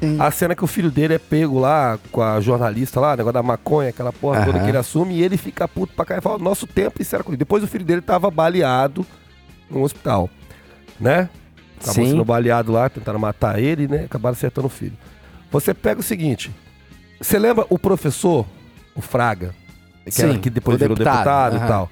Sim. 0.00 0.16
A 0.20 0.30
cena 0.30 0.54
que 0.54 0.62
o 0.62 0.66
filho 0.66 0.90
dele 0.90 1.14
é 1.14 1.18
pego 1.18 1.58
lá 1.58 1.98
com 2.12 2.20
a 2.22 2.38
jornalista 2.40 3.00
lá, 3.00 3.16
negócio 3.16 3.32
da 3.34 3.42
maconha, 3.42 3.88
aquela 3.90 4.12
porra 4.12 4.44
toda 4.44 4.60
que 4.60 4.68
ele 4.68 4.76
assume, 4.76 5.14
e 5.14 5.22
ele 5.22 5.36
fica 5.36 5.66
puto 5.66 5.94
pra 5.94 6.04
cá 6.04 6.18
e 6.18 6.20
fala: 6.20 6.38
nosso 6.38 6.66
tempo 6.66 7.00
isso 7.00 7.14
era 7.14 7.24
comigo. 7.24 7.38
Depois 7.38 7.62
o 7.64 7.66
filho 7.66 7.84
dele 7.84 8.02
tava 8.02 8.30
baleado 8.30 9.06
no 9.70 9.82
hospital, 9.82 10.28
né? 11.00 11.28
Acabou 11.80 11.94
Sim. 12.04 12.10
sendo 12.10 12.24
baleado 12.24 12.72
lá, 12.72 12.88
tentaram 12.88 13.18
matar 13.18 13.58
ele, 13.58 13.88
né? 13.88 14.04
Acabaram 14.04 14.34
acertando 14.34 14.66
o 14.66 14.70
filho. 14.70 14.96
Você 15.50 15.72
pega 15.72 16.00
o 16.00 16.02
seguinte: 16.02 16.50
você 17.20 17.38
lembra 17.38 17.64
o 17.70 17.78
professor, 17.78 18.44
o 18.94 19.00
Fraga, 19.00 19.54
que, 20.10 20.20
era- 20.22 20.32
Sim, 20.34 20.38
que 20.40 20.50
depois 20.50 20.76
o 20.76 20.78
virou 20.78 20.94
deputado, 20.96 21.52
deputado, 21.52 21.56
e 21.56 21.68
tal? 21.68 21.90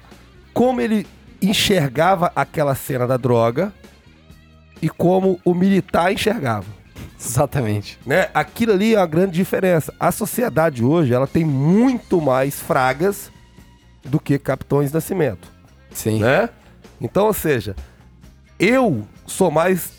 Como 0.53 0.79
ele 0.79 1.07
enxergava 1.41 2.31
aquela 2.35 2.75
cena 2.75 3.05
da 3.07 3.17
droga 3.17 3.73
e 4.81 4.89
como 4.89 5.39
o 5.43 5.53
militar 5.53 6.11
enxergava 6.13 6.65
Exatamente. 7.25 7.99
né? 8.05 8.29
Aquilo 8.33 8.73
ali 8.73 8.95
é 8.95 8.99
uma 8.99 9.05
grande 9.07 9.33
diferença. 9.33 9.93
A 9.99 10.11
sociedade 10.11 10.83
hoje, 10.83 11.13
ela 11.13 11.27
tem 11.27 11.43
muito 11.43 12.21
mais 12.21 12.59
fragas 12.59 13.31
do 14.03 14.19
que 14.19 14.37
Capitões 14.37 14.91
Nascimento, 14.91 15.47
Sim. 15.91 16.19
né? 16.19 16.49
Então, 17.01 17.25
ou 17.25 17.33
seja, 17.33 17.75
eu 18.59 19.05
sou 19.25 19.51
mais 19.51 19.91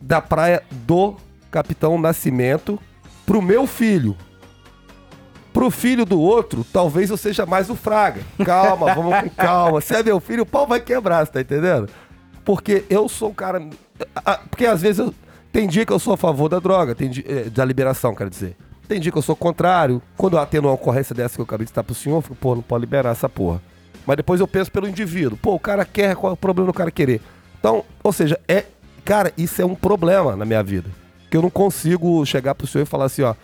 da 0.00 0.20
praia 0.20 0.62
do 0.70 1.16
Capitão 1.50 1.98
Nascimento 1.98 2.78
pro 3.26 3.42
meu 3.42 3.66
filho. 3.66 4.16
Pro 5.52 5.70
filho 5.70 6.04
do 6.04 6.20
outro, 6.20 6.64
talvez 6.72 7.10
eu 7.10 7.16
seja 7.16 7.44
mais 7.44 7.68
o 7.68 7.74
Fraga. 7.74 8.20
Calma, 8.44 8.92
vamos 8.94 9.20
com 9.22 9.30
calma. 9.30 9.80
Se 9.80 9.94
é 9.94 10.02
meu 10.02 10.20
filho, 10.20 10.42
o 10.42 10.46
pau 10.46 10.66
vai 10.66 10.80
quebrar, 10.80 11.26
você 11.26 11.32
tá 11.32 11.40
entendendo? 11.40 11.88
Porque 12.44 12.84
eu 12.88 13.08
sou 13.08 13.30
um 13.30 13.34
cara. 13.34 13.60
Porque 14.48 14.66
às 14.66 14.80
vezes 14.82 15.00
eu. 15.00 15.14
Tem 15.52 15.66
dia 15.66 15.84
que 15.86 15.92
eu 15.92 15.98
sou 15.98 16.12
a 16.12 16.16
favor 16.16 16.48
da 16.48 16.58
droga, 16.58 16.94
tem 16.94 17.08
dia, 17.08 17.24
eh, 17.26 17.50
da 17.50 17.64
liberação, 17.64 18.14
quero 18.14 18.30
dizer. 18.30 18.56
Tem 18.86 19.00
dia 19.00 19.12
que 19.12 19.18
eu 19.18 19.22
sou 19.22 19.36
contrário. 19.36 20.00
Quando 20.16 20.36
eu 20.36 20.40
atendo 20.40 20.68
uma 20.68 20.74
ocorrência 20.74 21.14
dessa 21.14 21.34
que 21.34 21.40
eu 21.40 21.44
acabei 21.44 21.64
de 21.64 21.70
citar 21.70 21.84
pro 21.84 21.94
senhor, 21.94 22.16
eu 22.16 22.22
fico, 22.22 22.34
pô, 22.34 22.54
não 22.54 22.62
pode 22.62 22.80
liberar 22.80 23.10
essa 23.10 23.28
porra. 23.28 23.60
Mas 24.06 24.16
depois 24.16 24.40
eu 24.40 24.48
penso 24.48 24.72
pelo 24.72 24.88
indivíduo. 24.88 25.38
Pô, 25.40 25.54
o 25.54 25.60
cara 25.60 25.84
quer, 25.84 26.16
qual 26.16 26.30
é 26.30 26.34
o 26.34 26.36
problema 26.36 26.72
do 26.72 26.74
cara 26.74 26.90
querer? 26.90 27.20
Então, 27.58 27.84
ou 28.02 28.12
seja, 28.12 28.40
é. 28.48 28.64
Cara, 29.04 29.32
isso 29.36 29.60
é 29.60 29.64
um 29.64 29.74
problema 29.74 30.36
na 30.36 30.44
minha 30.44 30.62
vida. 30.62 30.88
Que 31.30 31.36
eu 31.36 31.42
não 31.42 31.50
consigo 31.50 32.24
chegar 32.24 32.54
pro 32.54 32.66
senhor 32.66 32.84
e 32.84 32.86
falar 32.86 33.06
assim, 33.06 33.22
ó. 33.22 33.34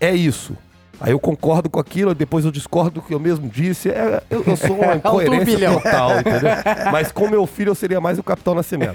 É 0.00 0.14
isso. 0.14 0.56
Aí 1.00 1.12
eu 1.12 1.18
concordo 1.18 1.68
com 1.68 1.80
aquilo, 1.80 2.14
depois 2.14 2.44
eu 2.44 2.50
discordo 2.50 2.92
do 2.92 3.02
que 3.02 3.12
eu 3.12 3.20
mesmo 3.20 3.48
disse. 3.48 3.90
É, 3.90 4.22
eu, 4.30 4.42
eu 4.46 4.56
sou 4.56 4.76
uma 4.78 4.94
incoerência 4.96 5.46
turbilhão. 5.46 5.74
total, 5.80 6.20
entendeu? 6.20 6.50
Mas 6.90 7.10
com 7.12 7.28
meu 7.28 7.46
filho 7.46 7.70
eu 7.70 7.74
seria 7.74 8.00
mais 8.00 8.18
o 8.18 8.22
Capitão 8.22 8.54
Nascimento. 8.54 8.94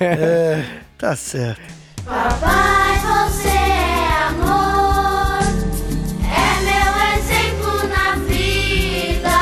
Tá 0.97 1.15
certo. 1.15 1.61
Papai, 2.07 2.99
você 2.99 3.49
é 3.49 4.07
amor, 4.29 5.43
é 6.23 6.49
meu 6.63 6.93
exemplo 7.17 7.73
na 7.89 8.15
vida. 8.15 9.37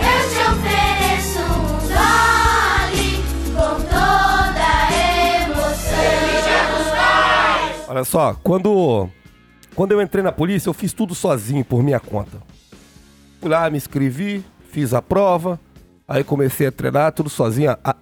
Eu 0.00 0.20
te 0.30 0.40
ofereço 0.52 1.40
um 1.42 1.84
dole 1.92 3.10
com 3.52 3.74
toda 3.84 4.70
emoção. 5.44 6.00
Olha 7.88 8.04
só, 8.04 8.34
quando, 8.42 9.10
quando 9.74 9.92
eu 9.92 10.00
entrei 10.00 10.24
na 10.24 10.32
polícia, 10.32 10.70
eu 10.70 10.74
fiz 10.74 10.94
tudo 10.94 11.14
sozinho, 11.14 11.62
por 11.62 11.82
minha 11.82 12.00
conta. 12.00 12.38
Fui 13.38 13.50
lá, 13.50 13.68
me 13.68 13.76
inscrevi, 13.76 14.42
fiz 14.70 14.94
a 14.94 15.02
prova, 15.02 15.60
aí 16.08 16.24
comecei 16.24 16.68
a 16.68 16.72
treinar 16.72 17.12
tudo 17.12 17.28
sozinho. 17.28 17.76
A, 17.84 17.94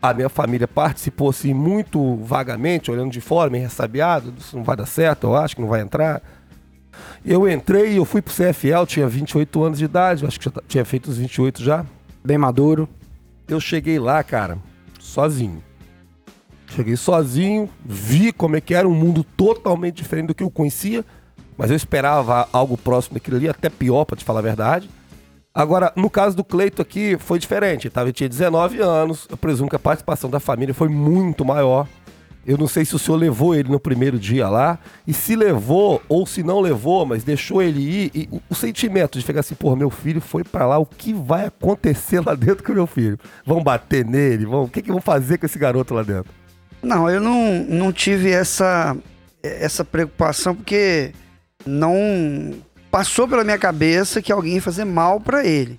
a 0.00 0.14
minha 0.14 0.28
família 0.28 0.68
participou 0.68 1.30
assim 1.30 1.52
muito 1.52 2.16
vagamente, 2.16 2.90
olhando 2.90 3.10
de 3.10 3.20
fora, 3.20 3.50
meio 3.50 3.64
ressabiado, 3.64 4.32
isso 4.38 4.56
não 4.56 4.64
vai 4.64 4.76
dar 4.76 4.86
certo, 4.86 5.24
eu 5.26 5.36
acho 5.36 5.56
que 5.56 5.62
não 5.62 5.68
vai 5.68 5.80
entrar. 5.80 6.22
Eu 7.24 7.48
entrei, 7.48 7.98
eu 7.98 8.04
fui 8.04 8.22
pro 8.22 8.32
CFL, 8.32 8.84
tinha 8.86 9.08
28 9.08 9.62
anos 9.62 9.78
de 9.78 9.84
idade, 9.84 10.24
acho 10.26 10.38
que 10.38 10.44
já 10.44 10.50
t- 10.50 10.60
tinha 10.68 10.84
feito 10.84 11.08
os 11.08 11.18
28 11.18 11.62
já. 11.62 11.84
Bem 12.24 12.38
maduro. 12.38 12.88
Eu 13.46 13.60
cheguei 13.60 13.98
lá, 13.98 14.22
cara, 14.22 14.58
sozinho. 14.98 15.62
Cheguei 16.68 16.96
sozinho, 16.96 17.68
vi 17.84 18.32
como 18.32 18.56
é 18.56 18.60
que 18.60 18.74
era 18.74 18.86
um 18.86 18.94
mundo 18.94 19.24
totalmente 19.24 19.96
diferente 19.96 20.26
do 20.28 20.34
que 20.34 20.42
eu 20.42 20.50
conhecia, 20.50 21.04
mas 21.56 21.70
eu 21.70 21.76
esperava 21.76 22.48
algo 22.52 22.76
próximo 22.76 23.14
daquilo 23.14 23.36
ali, 23.36 23.48
até 23.48 23.70
pior, 23.70 24.04
pra 24.04 24.16
te 24.16 24.24
falar 24.24 24.40
a 24.40 24.42
verdade. 24.42 24.88
Agora, 25.58 25.92
no 25.96 26.08
caso 26.08 26.36
do 26.36 26.44
Cleito 26.44 26.80
aqui, 26.80 27.16
foi 27.18 27.36
diferente. 27.36 27.90
Tava, 27.90 28.06
ele 28.06 28.12
tinha 28.12 28.28
19 28.28 28.80
anos, 28.80 29.26
eu 29.28 29.36
presumo 29.36 29.68
que 29.68 29.74
a 29.74 29.78
participação 29.80 30.30
da 30.30 30.38
família 30.38 30.72
foi 30.72 30.88
muito 30.88 31.44
maior. 31.44 31.88
Eu 32.46 32.56
não 32.56 32.68
sei 32.68 32.84
se 32.84 32.94
o 32.94 32.98
senhor 32.98 33.16
levou 33.16 33.56
ele 33.56 33.68
no 33.68 33.80
primeiro 33.80 34.20
dia 34.20 34.48
lá, 34.48 34.78
e 35.04 35.12
se 35.12 35.34
levou 35.34 36.00
ou 36.08 36.24
se 36.24 36.44
não 36.44 36.60
levou, 36.60 37.04
mas 37.04 37.24
deixou 37.24 37.60
ele 37.60 37.80
ir, 37.80 38.10
e 38.14 38.28
o, 38.30 38.40
o 38.48 38.54
sentimento 38.54 39.18
de 39.18 39.24
ficar 39.24 39.40
assim, 39.40 39.56
pô, 39.56 39.74
meu 39.74 39.90
filho 39.90 40.20
foi 40.20 40.44
pra 40.44 40.64
lá, 40.64 40.78
o 40.78 40.86
que 40.86 41.12
vai 41.12 41.46
acontecer 41.46 42.24
lá 42.24 42.36
dentro 42.36 42.62
com 42.62 42.70
o 42.70 42.76
meu 42.76 42.86
filho? 42.86 43.18
Vão 43.44 43.60
bater 43.60 44.04
nele? 44.04 44.46
Vão, 44.46 44.62
o 44.62 44.68
que, 44.68 44.80
que 44.80 44.92
vão 44.92 45.00
fazer 45.00 45.38
com 45.38 45.46
esse 45.46 45.58
garoto 45.58 45.92
lá 45.92 46.04
dentro? 46.04 46.32
Não, 46.80 47.10
eu 47.10 47.20
não, 47.20 47.64
não 47.64 47.92
tive 47.92 48.30
essa, 48.30 48.96
essa 49.42 49.84
preocupação 49.84 50.54
porque 50.54 51.12
não 51.66 52.54
passou 52.90 53.28
pela 53.28 53.44
minha 53.44 53.58
cabeça 53.58 54.20
que 54.22 54.32
alguém 54.32 54.54
ia 54.56 54.62
fazer 54.62 54.84
mal 54.84 55.20
pra 55.20 55.44
ele. 55.44 55.78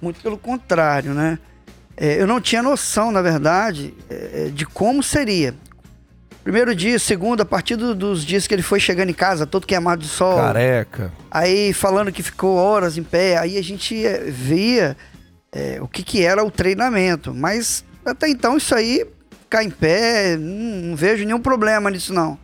Muito 0.00 0.20
pelo 0.20 0.36
contrário, 0.38 1.12
né? 1.14 1.38
É, 1.96 2.20
eu 2.20 2.26
não 2.26 2.40
tinha 2.40 2.62
noção, 2.62 3.10
na 3.12 3.22
verdade, 3.22 3.94
é, 4.10 4.50
de 4.52 4.66
como 4.66 5.02
seria. 5.02 5.54
Primeiro 6.42 6.74
dia, 6.74 6.98
segundo, 6.98 7.40
a 7.40 7.44
partir 7.46 7.76
do- 7.76 7.94
dos 7.94 8.24
dias 8.24 8.46
que 8.46 8.52
ele 8.54 8.62
foi 8.62 8.78
chegando 8.78 9.08
em 9.08 9.14
casa, 9.14 9.46
todo 9.46 9.66
queimado 9.66 10.02
de 10.02 10.08
sol, 10.08 10.36
Careca. 10.36 11.10
aí 11.30 11.72
falando 11.72 12.12
que 12.12 12.22
ficou 12.22 12.56
horas 12.56 12.98
em 12.98 13.02
pé, 13.02 13.38
aí 13.38 13.56
a 13.56 13.62
gente 13.62 14.04
eh, 14.04 14.24
via 14.28 14.94
eh, 15.52 15.78
o 15.80 15.88
que, 15.88 16.02
que 16.02 16.22
era 16.22 16.44
o 16.44 16.50
treinamento. 16.50 17.32
Mas 17.32 17.82
até 18.04 18.28
então 18.28 18.58
isso 18.58 18.74
aí, 18.74 19.06
ficar 19.44 19.64
em 19.64 19.70
pé, 19.70 20.36
não, 20.36 20.88
não 20.88 20.96
vejo 20.96 21.24
nenhum 21.24 21.40
problema 21.40 21.90
nisso 21.90 22.12
não. 22.12 22.36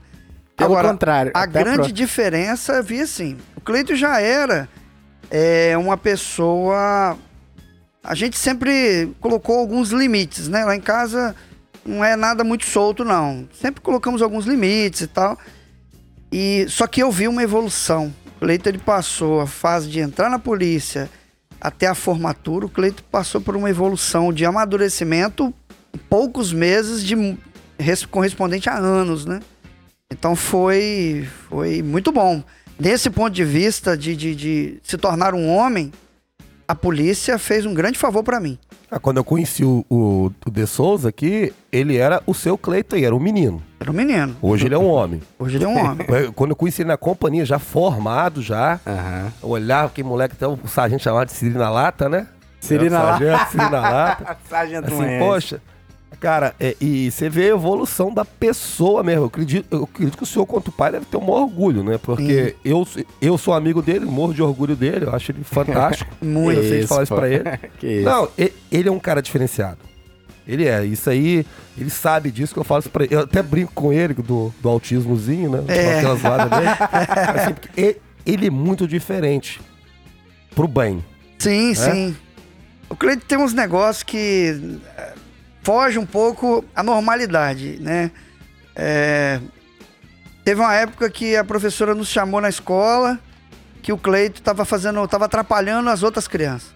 Pelo 0.66 0.80
contrário, 0.80 1.32
A 1.34 1.46
grande 1.46 1.84
pro- 1.88 1.92
diferença 1.92 2.82
vi 2.82 3.00
assim, 3.00 3.36
o 3.56 3.60
Cleito 3.60 3.94
já 3.96 4.20
era 4.20 4.68
eh, 5.30 5.76
uma 5.76 5.96
pessoa... 5.96 7.16
A 8.02 8.14
gente 8.14 8.38
sempre 8.38 9.14
colocou 9.20 9.58
alguns 9.58 9.90
limites, 9.90 10.48
né? 10.48 10.64
Lá 10.64 10.74
em 10.74 10.80
casa 10.80 11.36
não 11.84 12.02
é 12.04 12.16
nada 12.16 12.42
muito 12.42 12.64
solto, 12.64 13.04
não. 13.04 13.46
Sempre 13.52 13.82
colocamos 13.82 14.22
alguns 14.22 14.46
limites 14.46 15.02
e 15.02 15.06
tal. 15.06 15.38
E 16.32 16.64
só 16.68 16.86
que 16.86 17.02
eu 17.02 17.10
vi 17.10 17.28
uma 17.28 17.42
evolução. 17.42 18.12
O 18.36 18.40
Cleito 18.40 18.68
ele 18.70 18.78
passou 18.78 19.40
a 19.42 19.46
fase 19.46 19.88
de 19.90 20.00
entrar 20.00 20.30
na 20.30 20.38
polícia 20.38 21.10
até 21.60 21.86
a 21.88 21.94
formatura. 21.94 22.64
O 22.64 22.70
Cleito 22.70 23.04
passou 23.04 23.38
por 23.38 23.54
uma 23.54 23.68
evolução 23.68 24.32
de 24.32 24.46
amadurecimento 24.46 25.52
em 25.94 25.98
poucos 25.98 26.54
meses 26.54 27.04
de 27.04 27.36
correspondente 28.10 28.70
a 28.70 28.76
anos, 28.78 29.26
né? 29.26 29.40
Então 30.10 30.34
foi 30.34 31.26
foi 31.48 31.82
muito 31.82 32.10
bom. 32.12 32.42
Nesse 32.78 33.10
ponto 33.10 33.30
de 33.30 33.44
vista 33.44 33.96
de, 33.96 34.16
de, 34.16 34.34
de 34.34 34.78
se 34.82 34.96
tornar 34.96 35.34
um 35.34 35.46
homem, 35.48 35.92
a 36.66 36.74
polícia 36.74 37.38
fez 37.38 37.66
um 37.66 37.74
grande 37.74 37.98
favor 37.98 38.22
pra 38.22 38.40
mim. 38.40 38.58
Ah, 38.90 38.98
quando 38.98 39.18
eu 39.18 39.24
conheci 39.24 39.62
o, 39.64 39.84
o, 39.88 40.32
o 40.46 40.50
De 40.50 40.66
Souza 40.66 41.10
aqui, 41.10 41.52
ele 41.70 41.96
era 41.96 42.22
o 42.26 42.34
seu 42.34 42.56
Cleiton, 42.58 42.96
era 42.96 43.14
um 43.14 43.20
menino. 43.20 43.62
Era 43.78 43.90
um 43.90 43.94
menino. 43.94 44.34
Hoje 44.42 44.66
ele 44.66 44.74
é 44.74 44.78
um 44.78 44.88
homem. 44.88 45.22
Hoje 45.38 45.58
ele 45.58 45.64
é 45.64 45.68
um 45.68 45.78
homem. 45.78 46.06
Quando 46.34 46.50
eu 46.50 46.56
conheci 46.56 46.82
ele 46.82 46.88
na 46.88 46.96
companhia, 46.96 47.44
já 47.44 47.58
formado 47.58 48.42
já, 48.42 48.80
Aham. 48.86 49.32
eu 49.42 49.48
olhava 49.50 49.92
que 49.92 50.02
moleque, 50.02 50.34
até 50.34 50.48
o 50.48 50.58
sargento 50.66 51.02
chamava 51.02 51.26
de 51.26 51.32
Siri 51.32 51.54
na 51.54 51.70
lata, 51.70 52.08
né? 52.08 52.26
Siri 52.60 52.86
É, 52.86 52.90
na 52.90 53.02
lata. 53.02 53.18
sargento, 53.18 53.50
Siri 53.52 53.70
na 53.70 53.80
lata. 53.80 54.36
Sargento 54.48 54.86
Assim, 54.92 55.18
poxa, 55.20 55.62
cara, 56.18 56.54
é, 56.58 56.76
e 56.80 57.10
você 57.10 57.28
vê 57.28 57.44
a 57.44 57.54
evolução 57.54 58.12
da 58.12 58.24
pessoa 58.24 59.02
mesmo. 59.02 59.22
Eu 59.22 59.26
acredito, 59.26 59.66
eu 59.70 59.84
acredito 59.84 60.16
que 60.16 60.22
o 60.22 60.26
senhor, 60.26 60.46
quanto 60.46 60.72
pai, 60.72 60.92
deve 60.92 61.06
ter 61.06 61.16
um 61.16 61.20
maior 61.20 61.42
orgulho, 61.42 61.82
né? 61.82 61.98
Porque 61.98 62.56
eu, 62.64 62.86
eu 63.20 63.38
sou 63.38 63.54
amigo 63.54 63.80
dele, 63.82 64.04
morro 64.04 64.34
de 64.34 64.42
orgulho 64.42 64.74
dele, 64.74 65.06
eu 65.06 65.14
acho 65.14 65.32
ele 65.32 65.44
fantástico. 65.44 66.10
Muito. 66.24 66.60
Eu 66.60 66.68
sei 66.68 66.80
de 66.80 66.86
falar 66.86 67.02
isso 67.04 67.14
pra 67.14 67.28
ele. 67.28 67.44
que. 67.78 68.00
Não, 68.02 68.28
e- 68.38 68.52
ele 68.70 68.88
é 68.88 68.92
um 68.92 68.98
cara 68.98 69.22
diferenciado. 69.22 69.78
Ele 70.46 70.66
é. 70.66 70.84
Isso 70.84 71.08
aí, 71.08 71.46
ele 71.78 71.90
sabe 71.90 72.30
disso 72.30 72.52
que 72.52 72.58
eu 72.58 72.64
falo 72.64 72.80
isso 72.80 72.90
pra 72.90 73.04
ele. 73.04 73.14
Eu 73.14 73.20
até 73.20 73.42
brinco 73.42 73.72
com 73.72 73.92
ele 73.92 74.14
do, 74.14 74.52
do 74.60 74.68
autismozinho, 74.68 75.50
né? 75.50 75.64
É. 75.68 76.02
Com 76.02 76.12
aquelas 76.12 76.50
dele. 76.50 76.68
Assim, 77.40 77.54
ele, 77.76 77.96
ele 78.26 78.46
é 78.46 78.50
muito 78.50 78.88
diferente. 78.88 79.60
Pro 80.54 80.66
bem. 80.66 81.04
Sim, 81.38 81.74
sim. 81.74 82.16
O 82.88 82.96
Cleito 82.96 83.24
tem 83.24 83.38
uns 83.38 83.54
negócios 83.54 84.02
que 84.02 84.78
foge 85.62 85.98
um 85.98 86.06
pouco 86.06 86.64
à 86.74 86.82
normalidade, 86.82 87.78
né? 87.80 88.10
É, 88.74 89.40
teve 90.44 90.60
uma 90.60 90.74
época 90.74 91.10
que 91.10 91.36
a 91.36 91.44
professora 91.44 91.94
nos 91.94 92.08
chamou 92.08 92.40
na 92.40 92.48
escola 92.48 93.18
que 93.82 93.92
o 93.92 93.98
Cleito 93.98 94.42
tava 94.42 94.64
fazendo, 94.64 95.06
tava 95.08 95.24
atrapalhando 95.24 95.88
as 95.90 96.02
outras 96.02 96.28
crianças. 96.28 96.74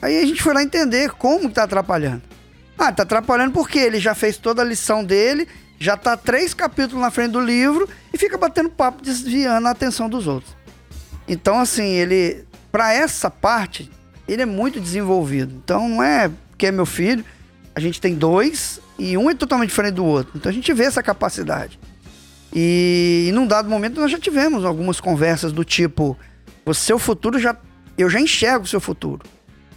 Aí 0.00 0.18
a 0.18 0.26
gente 0.26 0.42
foi 0.42 0.54
lá 0.54 0.62
entender 0.62 1.10
como 1.12 1.48
que 1.48 1.54
tá 1.54 1.64
atrapalhando. 1.64 2.22
Ah, 2.78 2.92
tá 2.92 3.02
atrapalhando 3.02 3.52
porque 3.52 3.78
ele 3.78 3.98
já 3.98 4.14
fez 4.14 4.36
toda 4.36 4.62
a 4.62 4.64
lição 4.64 5.04
dele, 5.04 5.48
já 5.78 5.96
tá 5.96 6.16
três 6.16 6.54
capítulos 6.54 7.02
na 7.02 7.10
frente 7.10 7.32
do 7.32 7.40
livro 7.40 7.88
e 8.12 8.16
fica 8.16 8.38
batendo 8.38 8.70
papo, 8.70 9.02
desviando 9.02 9.66
a 9.66 9.70
atenção 9.70 10.08
dos 10.08 10.26
outros. 10.26 10.56
Então, 11.26 11.58
assim, 11.58 11.86
ele, 11.86 12.44
para 12.70 12.94
essa 12.94 13.28
parte, 13.28 13.90
ele 14.26 14.42
é 14.42 14.46
muito 14.46 14.80
desenvolvido. 14.80 15.54
Então, 15.62 15.88
não 15.88 16.02
é 16.02 16.30
porque 16.50 16.66
é 16.66 16.72
meu 16.72 16.86
filho, 16.86 17.24
a 17.78 17.80
gente 17.80 18.00
tem 18.00 18.14
dois 18.16 18.80
e 18.98 19.16
um 19.16 19.30
é 19.30 19.34
totalmente 19.34 19.68
diferente 19.68 19.94
do 19.94 20.04
outro. 20.04 20.32
Então, 20.36 20.50
a 20.50 20.52
gente 20.52 20.72
vê 20.72 20.82
essa 20.82 21.00
capacidade. 21.00 21.78
E, 22.52 23.26
e 23.28 23.32
num 23.32 23.46
dado 23.46 23.70
momento, 23.70 24.00
nós 24.00 24.10
já 24.10 24.18
tivemos 24.18 24.64
algumas 24.64 25.00
conversas 25.00 25.52
do 25.52 25.64
tipo: 25.64 26.18
o 26.66 26.74
seu 26.74 26.98
futuro 26.98 27.38
já. 27.38 27.56
Eu 27.96 28.10
já 28.10 28.20
enxergo 28.20 28.64
o 28.64 28.68
seu 28.68 28.80
futuro. 28.80 29.24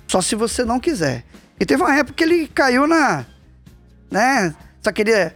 Só 0.08 0.20
se 0.20 0.36
você 0.36 0.66
não 0.66 0.80
quiser. 0.80 1.24
E 1.60 1.66
teve 1.66 1.84
uma 1.84 1.96
época 1.96 2.16
que 2.16 2.24
ele 2.24 2.48
caiu 2.48 2.88
na. 2.88 3.24
né? 4.10 4.56
Só 4.82 4.92
queria 4.92 5.36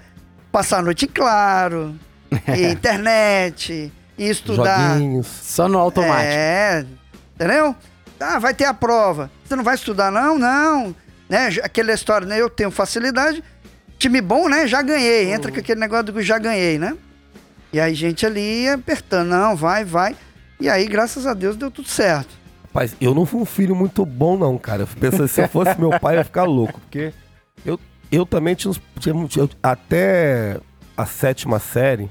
passar 0.51 0.79
a 0.79 0.81
noite 0.81 1.05
em 1.05 1.07
claro, 1.07 1.95
e 2.57 2.65
internet, 2.65 3.93
e 4.17 4.27
estudar. 4.27 4.93
Joguinhos. 4.93 5.27
Só 5.27 5.67
no 5.67 5.77
automático. 5.77 6.33
É, 6.33 6.83
entendeu? 7.35 7.75
Ah, 8.19 8.39
vai 8.39 8.55
ter 8.55 8.65
a 8.65 8.73
prova. 8.73 9.29
Você 9.43 9.55
não 9.55 9.63
vai 9.63 9.75
estudar, 9.75 10.11
não? 10.11 10.39
Não. 10.39 10.95
Né? 11.29 11.47
Aquela 11.63 11.93
história, 11.93 12.27
né? 12.27 12.39
Eu 12.41 12.49
tenho 12.49 12.69
facilidade. 12.71 13.43
Time 13.97 14.21
bom, 14.21 14.47
né? 14.49 14.67
Já 14.67 14.81
ganhei. 14.81 15.31
Entra 15.31 15.51
com 15.51 15.59
aquele 15.59 15.79
negócio 15.79 16.05
do 16.05 16.13
que 16.13 16.21
já 16.21 16.37
ganhei, 16.37 16.77
né? 16.77 16.95
E 17.73 17.79
aí, 17.79 17.93
gente 17.95 18.25
ali 18.25 18.67
apertando. 18.69 19.29
Não, 19.29 19.55
vai, 19.55 19.83
vai. 19.83 20.15
E 20.59 20.69
aí, 20.69 20.85
graças 20.87 21.25
a 21.25 21.33
Deus, 21.33 21.55
deu 21.57 21.69
tudo 21.71 21.87
certo. 21.87 22.29
Rapaz, 22.67 22.95
eu 23.01 23.13
não 23.13 23.25
fui 23.25 23.41
um 23.41 23.45
filho 23.45 23.75
muito 23.75 24.05
bom, 24.05 24.37
não, 24.37 24.57
cara. 24.57 24.83
Eu 24.83 24.87
penso, 24.99 25.27
se 25.27 25.41
eu 25.41 25.47
fosse 25.47 25.79
meu 25.79 25.97
pai, 25.99 26.15
eu 26.15 26.19
ia 26.19 26.23
ficar 26.25 26.43
louco. 26.43 26.79
Porque 26.79 27.13
eu, 27.65 27.79
eu 28.11 28.25
também 28.25 28.53
tinha, 28.53 28.69
uns, 28.71 28.81
tinha 28.99 29.15
eu- 29.37 29.49
Até 29.63 30.59
a 30.95 31.05
sétima 31.05 31.57
série, 31.59 32.09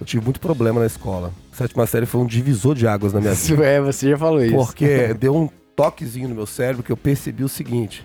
eu 0.00 0.06
tive 0.06 0.24
muito 0.24 0.40
problema 0.40 0.80
na 0.80 0.86
escola. 0.86 1.32
A 1.52 1.56
sétima 1.56 1.86
série 1.86 2.06
foi 2.06 2.20
um 2.20 2.26
divisor 2.26 2.74
de 2.74 2.86
águas 2.86 3.12
na 3.12 3.20
minha 3.20 3.34
vida. 3.34 3.54
Isso 3.54 3.62
é, 3.62 3.80
você 3.80 4.10
já 4.10 4.16
falou 4.18 4.42
isso. 4.42 4.54
Porque 4.54 5.14
deu 5.14 5.36
um 5.36 5.48
toquezinho 5.76 6.28
no 6.28 6.34
meu 6.34 6.46
cérebro 6.46 6.82
que 6.82 6.90
eu 6.92 6.96
percebi 6.96 7.42
o 7.44 7.48
seguinte: 7.48 8.04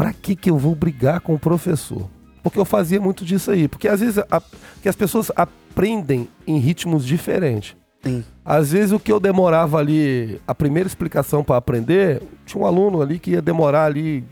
pra 0.00 0.14
que 0.14 0.34
que 0.34 0.48
eu 0.48 0.56
vou 0.56 0.74
brigar 0.74 1.20
com 1.20 1.34
o 1.34 1.38
professor? 1.38 2.08
Porque 2.42 2.58
eu 2.58 2.64
fazia 2.64 2.98
muito 2.98 3.22
disso 3.22 3.50
aí. 3.50 3.68
Porque 3.68 3.86
às 3.86 4.00
vezes 4.00 4.16
a- 4.30 4.42
que 4.80 4.88
as 4.88 4.96
pessoas 4.96 5.30
aprendem 5.36 6.26
em 6.46 6.56
ritmos 6.58 7.04
diferentes. 7.04 7.76
Sim. 8.02 8.24
Às 8.42 8.72
vezes 8.72 8.92
o 8.92 8.98
que 8.98 9.12
eu 9.12 9.20
demorava 9.20 9.76
ali, 9.78 10.40
a 10.46 10.54
primeira 10.54 10.86
explicação 10.86 11.44
para 11.44 11.56
aprender, 11.58 12.22
tinha 12.46 12.62
um 12.62 12.66
aluno 12.66 13.02
ali 13.02 13.18
que 13.18 13.32
ia 13.32 13.42
demorar 13.42 13.84
ali 13.84 14.24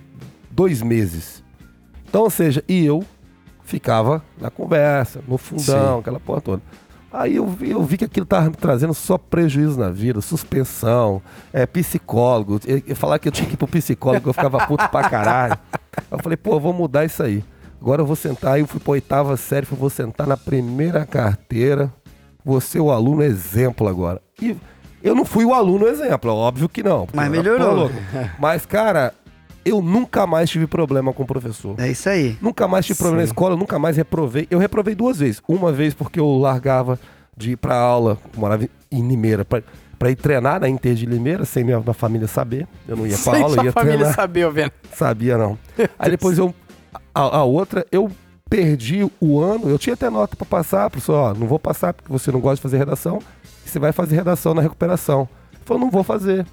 dois 0.51 0.81
meses. 0.81 1.45
Então, 2.09 2.23
ou 2.23 2.31
seja, 2.31 2.65
e 2.67 2.87
eu 2.87 3.05
ficava 3.63 4.25
na 4.41 4.51
conversa, 4.51 5.21
no 5.29 5.37
fundão, 5.37 5.97
Sim. 5.97 6.01
aquela 6.01 6.19
porra 6.19 6.41
toda. 6.41 6.63
Aí 7.13 7.37
eu 7.37 7.47
vi, 7.47 7.71
eu 7.71 7.83
vi 7.83 7.97
que 7.97 8.05
aquilo 8.05 8.27
tava 8.27 8.51
me 8.51 8.57
trazendo 8.57 8.93
só 8.93 9.17
prejuízo 9.17 9.79
na 9.79 9.89
vida, 9.89 10.21
suspensão, 10.21 11.23
é, 11.53 11.65
psicólogo. 11.65 12.61
Eu, 12.67 12.95
falar 12.95 13.19
que 13.19 13.29
eu 13.29 13.33
tinha 13.33 13.49
que 13.49 13.55
ir 13.55 13.57
pro 13.57 13.67
psicólogo, 13.67 14.29
eu 14.29 14.35
ficava 14.35 14.67
puto 14.67 14.87
pra 14.89 15.09
caralho. 15.09 15.59
Eu 16.11 16.19
falei, 16.19 16.37
pô, 16.37 16.55
eu 16.55 16.61
vou 16.61 16.73
mudar 16.73 17.05
isso 17.05 17.23
aí. 17.23 17.43
Agora 17.81 18.03
eu 18.03 18.07
vou 18.07 18.17
sentar, 18.17 18.55
aí 18.55 18.61
eu 18.61 18.67
fui 18.67 18.81
pra 18.81 18.93
oitava 18.93 19.37
série, 19.37 19.65
falei, 19.65 19.81
vou 19.81 19.91
sentar 19.91 20.27
na 20.27 20.37
primeira 20.37 21.07
carteira, 21.07 21.93
vou 22.45 22.61
ser 22.61 22.81
o 22.81 22.91
aluno 22.91 23.23
exemplo 23.23 23.89
agora. 23.89 24.21
E 24.41 24.57
eu 25.03 25.15
não 25.15 25.25
fui 25.25 25.45
o 25.45 25.55
aluno 25.55 25.87
exemplo, 25.87 26.33
óbvio 26.33 26.69
que 26.69 26.83
não. 26.83 27.07
Mas 27.15 27.31
melhorou. 27.31 27.91
Mas, 28.39 28.67
cara, 28.67 29.15
eu 29.69 29.83
nunca 29.83 30.27
mais 30.27 30.49
tive 30.51 30.67
problema 30.67 31.13
com 31.13 31.23
o 31.23 31.27
professor. 31.27 31.75
É 31.79 31.89
isso 31.89 32.09
aí. 32.09 32.37
Nunca 32.41 32.67
mais 32.69 32.87
tive 32.87 32.99
problema 32.99 33.19
na 33.23 33.25
escola, 33.25 33.57
nunca 33.57 33.79
mais 33.79 33.97
reprovei. 33.97 34.47
Eu 34.51 34.59
reprovei 34.59 34.95
duas 34.95 35.19
vezes. 35.19 35.43
Uma 35.49 35.73
vez 35.73 35.95
porque 35.95 36.19
eu 36.21 36.39
largava 36.39 36.99
de 37.37 37.53
ir 37.53 37.57
pra 37.57 37.77
aula, 37.77 38.19
eu 38.35 38.41
morava 38.41 38.69
em 38.91 39.07
Limeira, 39.09 39.45
pra, 39.45 39.63
pra 39.99 40.11
ir 40.11 40.17
treinar 40.17 40.61
na 40.61 40.69
Inter 40.69 40.95
de 40.95 41.07
Limeira, 41.07 41.45
sem 41.45 41.63
minha, 41.65 41.79
minha 41.81 41.95
família 41.95 42.27
saber. 42.27 42.67
Eu 42.87 42.97
não 42.97 43.07
ia 43.07 43.17
pra 43.17 43.33
Sem 43.33 43.43
aula, 43.43 43.51
eu 43.53 43.55
sua 43.55 43.65
ia 43.65 43.73
família 43.73 43.97
treinar. 43.99 44.15
saber, 44.15 44.45
ô 44.47 44.51
Vena. 44.51 44.73
Sabia 44.93 45.39
não. 45.39 45.59
Aí 45.99 46.11
depois 46.11 46.39
eu. 46.39 46.55
A, 47.15 47.39
a 47.39 47.45
outra, 47.45 47.87
eu 47.93 48.11
perdi 48.49 49.07
o 49.21 49.41
ano, 49.41 49.69
eu 49.69 49.79
tinha 49.79 49.95
até 49.95 50.09
nota 50.09 50.35
pra 50.35 50.47
passar, 50.47 50.89
professor, 50.89 51.15
ó, 51.15 51.35
não 51.35 51.47
vou 51.47 51.59
passar 51.59 51.93
porque 51.93 52.11
você 52.11 52.33
não 52.33 52.41
gosta 52.41 52.57
de 52.57 52.63
fazer 52.63 52.79
redação, 52.79 53.19
você 53.65 53.79
vai 53.79 53.93
fazer 53.93 54.17
redação 54.17 54.55
na 54.55 54.63
recuperação. 54.63 55.29
Ele 55.53 55.61
falou, 55.65 55.83
não 55.83 55.91
vou 55.91 56.03
fazer. 56.03 56.47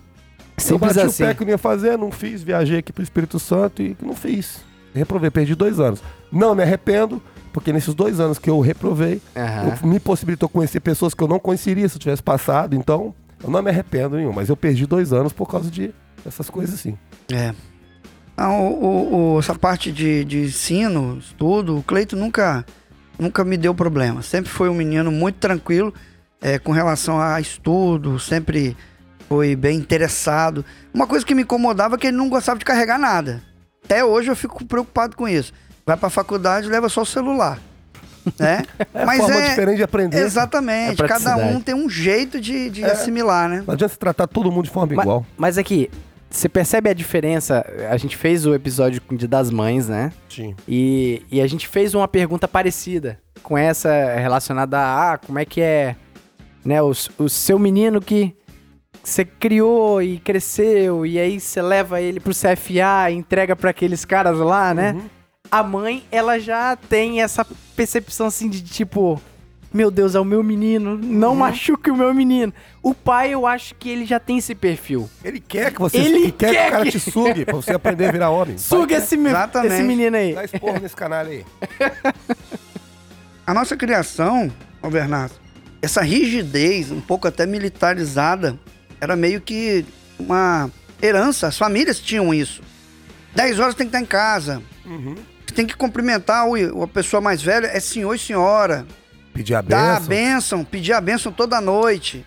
Eu 0.58 0.64
Simples 0.64 0.96
bati 0.96 1.06
assim. 1.08 1.24
o 1.24 1.28
pé 1.28 1.34
que 1.34 1.44
eu 1.44 1.48
ia 1.50 1.58
fazer, 1.58 1.98
não 1.98 2.12
fiz, 2.12 2.42
viajei 2.44 2.80
aqui 2.80 2.94
pro 2.94 3.04
Espírito 3.04 3.40
Santo 3.40 3.82
e 3.82 3.96
não 4.02 4.16
fiz. 4.16 4.60
Reprovei, 4.94 5.30
perdi 5.30 5.56
dois 5.56 5.80
anos. 5.80 6.02
Não 6.32 6.56
me 6.56 6.64
arrependo, 6.64 7.22
porque 7.52 7.74
nesses 7.74 7.94
dois 7.94 8.20
anos 8.20 8.40
que 8.40 8.50
eu 8.50 8.60
reprovei, 8.62 9.22
Aham. 9.36 9.78
eu- 9.82 9.88
me 9.88 10.00
possibilitou 10.00 10.48
conhecer 10.48 10.80
pessoas 10.80 11.14
que 11.14 11.22
eu 11.22 11.28
não 11.28 11.40
conheceria 11.40 11.88
se 11.90 11.96
eu 11.96 12.00
tivesse 12.00 12.24
passado, 12.24 12.76
então 12.76 13.14
eu 13.44 13.50
não 13.50 13.62
me 13.62 13.70
arrependo 13.70 14.16
nenhum, 14.16 14.32
mas 14.32 14.48
eu 14.50 14.56
perdi 14.56 14.86
dois 14.86 15.12
anos 15.12 15.34
por 15.34 15.48
causa 15.50 15.70
de 15.70 15.94
essas 16.26 16.50
coisas 16.50 16.76
assim. 16.76 16.98
É. 17.32 17.54
Ah, 18.38 18.52
o- 18.52 19.36
o- 19.36 19.40
essa 19.40 19.56
parte 19.56 19.92
de, 19.92 20.24
de 20.26 20.40
ensino, 20.44 21.18
estudo, 21.20 21.78
o 21.78 21.84
Cleito 21.84 22.16
nunca, 22.16 22.66
nunca 23.20 23.44
me 23.46 23.56
deu 23.58 23.74
problema. 23.76 24.22
Sempre 24.22 24.50
foi 24.52 24.68
um 24.70 24.74
menino 24.74 25.12
muito 25.12 25.36
tranquilo 25.36 25.94
é, 26.42 26.60
com 26.60 26.72
relação 26.72 27.20
a 27.20 27.40
estudo, 27.40 28.20
sempre 28.20 28.76
foi 29.28 29.56
bem 29.56 29.78
interessado. 29.78 30.64
Uma 30.94 31.08
coisa 31.08 31.26
que 31.26 31.36
me 31.36 31.44
incomodava 31.44 31.96
é 31.96 31.98
que 31.98 32.08
ele 32.08 32.18
não 32.18 32.30
gostava 32.30 32.60
de 32.60 32.66
carregar 32.66 32.98
nada. 32.98 33.42
Até 33.84 34.04
hoje 34.04 34.30
eu 34.30 34.36
fico 34.36 34.64
preocupado 34.66 35.16
com 35.16 35.28
isso. 35.28 35.54
Vai 35.86 35.96
pra 35.96 36.10
faculdade, 36.10 36.68
leva 36.68 36.90
só 36.90 37.02
o 37.02 37.06
celular. 37.06 37.60
Né? 38.40 38.64
É 38.94 39.06
forma 39.18 39.42
diferente 39.42 39.78
de 39.78 39.84
aprender. 39.84 40.18
Exatamente. 40.18 41.02
É 41.02 41.08
Cada 41.08 41.36
um 41.38 41.60
tem 41.60 41.76
um 41.76 41.90
jeito 41.90 42.42
de, 42.42 42.70
de 42.70 42.84
assimilar, 42.84 43.48
né? 43.48 43.64
Não 43.66 43.74
adianta 43.74 43.94
se 43.94 44.00
tratar 44.00 44.26
todo 44.26 44.52
mundo 44.52 44.66
de 44.66 44.72
forma 44.72 44.96
Ma- 44.96 45.04
igual. 45.04 45.26
Mas 45.38 45.58
aqui, 45.58 45.92
você 46.30 46.50
percebe 46.50 46.90
a 46.90 46.94
diferença? 46.94 47.64
A 47.90 47.98
gente 47.98 48.18
fez 48.18 48.46
o 48.46 48.56
episódio 48.56 49.02
com 49.02 49.14
o 49.14 49.18
Dia 49.18 49.28
das 49.28 49.52
Mães, 49.52 49.88
né? 49.88 50.12
Sim. 50.28 50.56
E, 50.68 51.22
e 51.32 51.40
a 51.40 51.48
gente 51.48 51.68
fez 51.68 51.94
uma 51.94 52.08
pergunta 52.08 52.48
parecida 52.48 53.20
com 53.44 53.58
essa 53.58 54.16
relacionada 54.16 54.80
a 54.80 55.14
ah, 55.14 55.18
como 55.18 55.38
é 55.38 55.46
que 55.46 55.62
é 55.62 55.96
né, 56.64 56.82
o, 56.82 56.92
o 57.20 57.30
seu 57.30 57.60
menino 57.60 58.02
que 58.02 58.36
você 59.06 59.24
criou 59.24 60.02
e 60.02 60.18
cresceu 60.20 61.06
e 61.06 61.20
aí 61.20 61.40
você 61.40 61.62
leva 61.62 62.02
ele 62.02 62.20
pro 62.20 62.34
CFA 62.34 63.12
e 63.12 63.14
entrega 63.16 63.56
pra 63.56 63.70
aqueles 63.70 64.04
caras 64.06 64.38
lá, 64.40 64.74
né? 64.74 64.96
A 65.52 65.62
mãe, 65.62 66.04
ela 66.12 66.40
já 66.40 66.76
tem 66.76 67.22
essa 67.22 67.46
percepção 67.76 68.26
assim 68.28 68.50
de 68.50 68.62
tipo, 68.64 69.22
meu 69.72 69.92
Deus, 69.92 70.16
é 70.16 70.20
o 70.20 70.26
meu 70.26 70.44
menino, 70.44 70.98
não 70.98 71.36
machuque 71.36 71.92
o 71.92 71.96
meu 71.96 72.14
menino. 72.16 72.52
O 72.82 72.94
pai, 72.96 73.32
eu 73.34 73.46
acho 73.46 73.76
que 73.76 73.88
ele 73.90 74.06
já 74.06 74.20
tem 74.20 74.40
esse 74.40 74.56
perfil. 74.56 75.08
Ele 75.24 75.40
quer 75.40 75.72
que 75.72 75.80
você 75.80 75.98
Ele 75.98 76.08
ele 76.18 76.32
quer, 76.32 76.50
que 76.50 76.56
quer 76.56 76.68
o 76.68 76.72
cara 76.72 76.84
que- 76.86 76.92
te 76.92 77.00
sugue 77.00 77.46
pra 77.46 77.54
você 77.56 77.74
aprender 77.74 78.08
a 78.08 78.12
virar 78.12 78.30
homem. 78.32 78.58
Suga 78.60 78.96
esse, 78.98 79.16
me- 79.16 79.30
esse 79.66 79.84
menino 79.84 80.18
aí. 80.18 80.34
Dá 80.34 80.44
esporro 80.46 80.80
nesse 80.80 80.96
canal 80.96 81.20
aí. 81.26 81.46
A 83.46 83.54
nossa 83.54 83.78
criação, 83.78 84.52
ô 84.82 84.90
Bernardo, 84.90 85.36
essa 85.82 86.02
rigidez, 86.02 86.92
um 86.92 87.00
pouco 87.00 87.28
até 87.28 87.46
militarizada, 87.46 88.58
era 89.00 89.16
meio 89.16 89.42
que 89.42 89.86
uma 90.20 90.70
herança. 91.02 91.48
As 91.48 91.58
famílias 91.58 92.00
tinham 92.00 92.34
isso. 92.34 92.62
10 93.36 93.60
horas 93.60 93.76
tem 93.76 93.86
que 93.88 93.90
estar 93.96 94.02
em 94.02 94.06
casa. 94.08 94.62
Você 95.46 95.54
tem 95.54 95.66
que 95.66 95.76
cumprimentar 95.76 96.48
o, 96.48 96.84
a 96.84 96.88
pessoa 96.88 97.22
mais 97.22 97.42
velha, 97.42 97.68
é 97.68 97.80
senhor 97.80 98.14
e 98.14 98.20
senhora. 98.20 98.86
Pedir 99.34 99.56
a 99.56 99.62
Dar 99.62 99.98
a 99.98 100.00
benção. 100.00 100.64
pedir 100.64 100.94
a 100.94 101.02
bênção 101.02 101.32
toda 101.32 101.60
noite. 101.60 102.26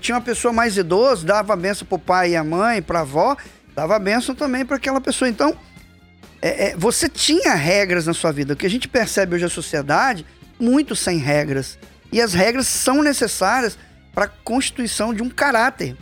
Tinha 0.00 0.16
uma 0.16 0.20
pessoa 0.22 0.52
mais 0.52 0.76
idosa, 0.76 1.24
dava 1.26 1.52
a 1.52 1.56
bênção 1.56 1.86
pro 1.86 1.98
pai 1.98 2.30
e 2.32 2.36
a 2.36 2.42
mãe, 2.44 2.82
pra 2.82 3.00
avó, 3.00 3.36
dava 3.74 3.96
a 3.96 3.98
bênção 3.98 4.34
também 4.34 4.64
para 4.64 4.76
aquela 4.76 5.00
pessoa. 5.00 5.28
Então, 5.28 5.56
é, 6.42 6.70
é, 6.70 6.76
você 6.76 7.08
tinha 7.08 7.54
regras 7.54 8.06
na 8.06 8.12
sua 8.14 8.32
vida. 8.32 8.54
O 8.54 8.56
que 8.56 8.66
a 8.66 8.70
gente 8.70 8.88
percebe 8.88 9.34
hoje 9.34 9.44
na 9.44 9.50
sociedade, 9.50 10.26
muito 10.58 10.96
sem 10.96 11.18
regras. 11.18 11.78
E 12.10 12.20
as 12.20 12.32
regras 12.34 12.66
são 12.66 13.02
necessárias 13.02 13.78
para 14.14 14.24
a 14.24 14.28
constituição 14.28 15.12
de 15.14 15.22
um 15.22 15.28
caráter. 15.28 15.96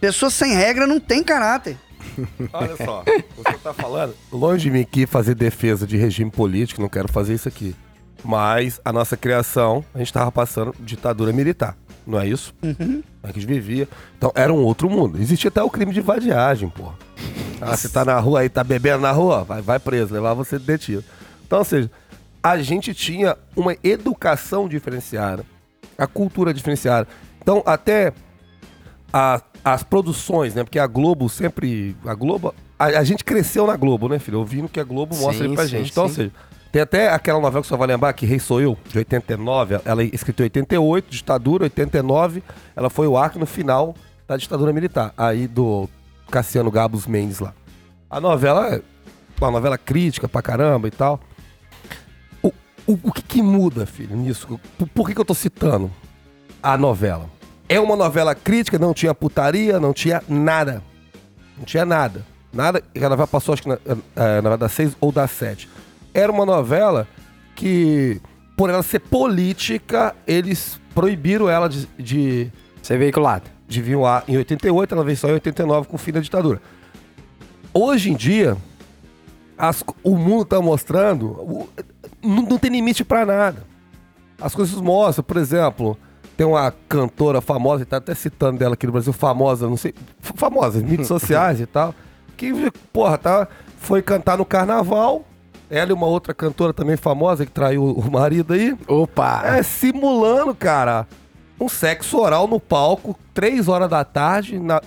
Pessoa 0.00 0.30
sem 0.30 0.54
regra 0.54 0.86
não 0.86 1.00
tem 1.00 1.22
caráter. 1.22 1.76
Olha 2.52 2.76
só, 2.76 3.02
você 3.36 3.58
tá 3.58 3.72
falando, 3.72 4.14
longe 4.30 4.64
de 4.64 4.70
mim 4.70 4.82
aqui 4.82 5.06
fazer 5.06 5.34
defesa 5.34 5.86
de 5.86 5.96
regime 5.96 6.30
político, 6.30 6.80
não 6.80 6.88
quero 6.88 7.08
fazer 7.08 7.34
isso 7.34 7.48
aqui. 7.48 7.74
Mas 8.22 8.80
a 8.84 8.92
nossa 8.92 9.16
criação, 9.16 9.84
a 9.94 9.98
gente 9.98 10.12
tava 10.12 10.30
passando 10.30 10.74
ditadura 10.80 11.32
militar, 11.32 11.76
não 12.06 12.20
é 12.20 12.26
isso? 12.26 12.54
Uhum. 12.62 13.02
A 13.22 13.28
gente 13.28 13.46
vivia. 13.46 13.88
Então 14.16 14.32
era 14.34 14.52
um 14.52 14.62
outro 14.62 14.88
mundo. 14.88 15.20
Existia 15.20 15.48
até 15.48 15.62
o 15.62 15.70
crime 15.70 15.92
de 15.92 16.00
vadiagem, 16.00 16.68
porra. 16.68 16.94
Ah, 17.60 17.76
você 17.76 17.88
tá 17.88 18.04
na 18.04 18.18
rua 18.18 18.40
aí, 18.40 18.48
tá 18.48 18.62
bebendo 18.62 19.00
na 19.00 19.10
rua, 19.10 19.44
vai, 19.44 19.62
vai 19.62 19.78
preso, 19.78 20.12
levar 20.12 20.34
você 20.34 20.58
detido. 20.58 21.04
Então, 21.46 21.58
ou 21.58 21.64
seja, 21.64 21.90
a 22.42 22.58
gente 22.58 22.92
tinha 22.92 23.36
uma 23.56 23.76
educação 23.82 24.68
diferenciada, 24.68 25.44
a 25.96 26.06
cultura 26.06 26.52
diferenciada. 26.52 27.08
Então, 27.44 27.62
até 27.66 28.12
a- 29.12 29.40
as 29.62 29.82
produções, 29.82 30.54
né? 30.54 30.64
Porque 30.64 30.78
a 30.78 30.86
Globo 30.86 31.28
sempre. 31.28 31.94
A 32.06 32.14
Globo. 32.14 32.54
A, 32.78 32.86
a 32.86 33.04
gente 33.04 33.22
cresceu 33.22 33.66
na 33.66 33.76
Globo, 33.76 34.08
né, 34.08 34.18
filho? 34.18 34.38
Ouvindo 34.38 34.66
que 34.68 34.80
a 34.80 34.84
Globo 34.84 35.14
mostra 35.14 35.46
Sim, 35.46 35.54
pra 35.54 35.64
sim, 35.64 35.68
gente. 35.70 35.90
Então, 35.92 36.04
ou 36.04 36.08
sim. 36.08 36.14
seja, 36.16 36.32
tem 36.72 36.80
até 36.82 37.10
aquela 37.10 37.38
novela 37.38 37.60
que 37.62 37.68
você 37.68 37.76
vai 37.76 37.86
lembrar, 37.86 38.12
que 38.14 38.24
Rei 38.26 38.38
Sou 38.40 38.60
Eu, 38.62 38.76
de 38.88 38.96
89. 38.98 39.78
Ela 39.84 40.02
é 40.02 40.06
escrita 40.06 40.42
em 40.42 40.46
88, 40.46 41.10
ditadura, 41.10 41.64
89. 41.64 42.42
Ela 42.74 42.88
foi 42.90 43.06
o 43.06 43.16
arco 43.16 43.38
no 43.38 43.46
final 43.46 43.94
da 44.26 44.36
ditadura 44.38 44.72
militar. 44.72 45.12
Aí 45.18 45.46
do 45.46 45.86
Cassiano 46.30 46.70
Gabos 46.70 47.06
Mendes 47.06 47.40
lá. 47.40 47.52
A 48.10 48.18
novela 48.20 48.74
é 48.74 48.80
uma 49.40 49.50
novela 49.50 49.76
crítica 49.76 50.26
pra 50.26 50.40
caramba 50.42 50.88
e 50.88 50.90
tal. 50.90 51.20
O, 52.42 52.48
o, 52.86 52.98
o 53.04 53.12
que, 53.12 53.22
que 53.22 53.42
muda, 53.42 53.84
filho, 53.86 54.16
nisso? 54.16 54.58
Por, 54.78 54.88
por 54.88 55.06
que, 55.06 55.14
que 55.14 55.20
eu 55.20 55.24
tô 55.24 55.34
citando 55.34 55.90
a 56.62 56.76
novela? 56.76 57.30
É 57.68 57.80
uma 57.80 57.96
novela 57.96 58.34
crítica, 58.34 58.78
não 58.78 58.92
tinha 58.92 59.14
putaria, 59.14 59.80
não 59.80 59.92
tinha 59.92 60.22
nada. 60.28 60.82
Não 61.56 61.64
tinha 61.64 61.84
nada. 61.84 62.24
Nada. 62.52 62.82
A 62.94 63.08
novela 63.08 63.26
passou, 63.26 63.52
acho 63.54 63.62
que 63.62 63.68
na, 63.68 63.74
eh, 63.76 63.96
na 64.16 64.42
novela 64.42 64.58
das 64.58 64.72
seis 64.72 64.96
ou 65.00 65.10
das 65.10 65.30
sete. 65.30 65.68
Era 66.12 66.30
uma 66.30 66.44
novela 66.46 67.08
que, 67.56 68.20
por 68.56 68.68
ela 68.70 68.82
ser 68.82 69.00
política, 69.00 70.14
eles 70.26 70.78
proibiram 70.94 71.48
ela 71.48 71.68
de, 71.68 71.86
de, 71.98 72.52
Ser 72.82 72.98
veiculado. 72.98 73.44
de 73.66 73.80
vir 73.82 73.98
ar 74.04 74.22
em 74.28 74.36
88, 74.36 74.94
ela 74.94 75.02
veio 75.04 75.16
só 75.16 75.28
em 75.28 75.32
89 75.32 75.88
com 75.88 75.96
o 75.96 75.98
fim 75.98 76.12
da 76.12 76.20
ditadura. 76.20 76.60
Hoje 77.72 78.10
em 78.10 78.14
dia, 78.14 78.56
as 79.58 79.82
o 80.02 80.16
mundo 80.16 80.44
tá 80.44 80.60
mostrando, 80.60 81.26
o- 81.32 81.68
não, 82.22 82.42
não 82.42 82.58
tem 82.58 82.70
limite 82.70 83.04
pra 83.04 83.24
nada. 83.26 83.64
As 84.40 84.54
coisas 84.54 84.80
mostram, 84.80 85.24
por 85.24 85.36
exemplo, 85.36 85.98
tem 86.36 86.46
uma 86.46 86.72
cantora 86.88 87.40
famosa, 87.40 87.82
e 87.82 87.86
tá 87.86 87.98
até 87.98 88.14
citando 88.14 88.58
dela 88.58 88.74
aqui 88.74 88.86
no 88.86 88.92
Brasil, 88.92 89.12
famosa, 89.12 89.68
não 89.68 89.76
sei, 89.76 89.94
famosa, 90.20 90.80
em 90.80 90.82
mídias 90.82 91.08
sociais 91.08 91.60
e 91.60 91.66
tal, 91.66 91.94
que, 92.36 92.52
porra, 92.92 93.18
tá, 93.18 93.48
foi 93.78 94.02
cantar 94.02 94.38
no 94.38 94.44
carnaval, 94.44 95.24
ela 95.70 95.90
e 95.90 95.94
uma 95.94 96.06
outra 96.06 96.34
cantora 96.34 96.72
também 96.72 96.96
famosa 96.96 97.46
que 97.46 97.52
traiu 97.52 97.84
o 97.84 98.10
marido 98.10 98.52
aí, 98.52 98.76
Opa! 98.86 99.42
é, 99.44 99.62
simulando, 99.62 100.54
cara, 100.54 101.06
um 101.60 101.68
sexo 101.68 102.18
oral 102.18 102.46
no 102.46 102.60
palco, 102.60 103.18
três 103.32 103.68
horas 103.68 103.88
da 103.88 104.04
tarde, 104.04 104.58
na, 104.58 104.80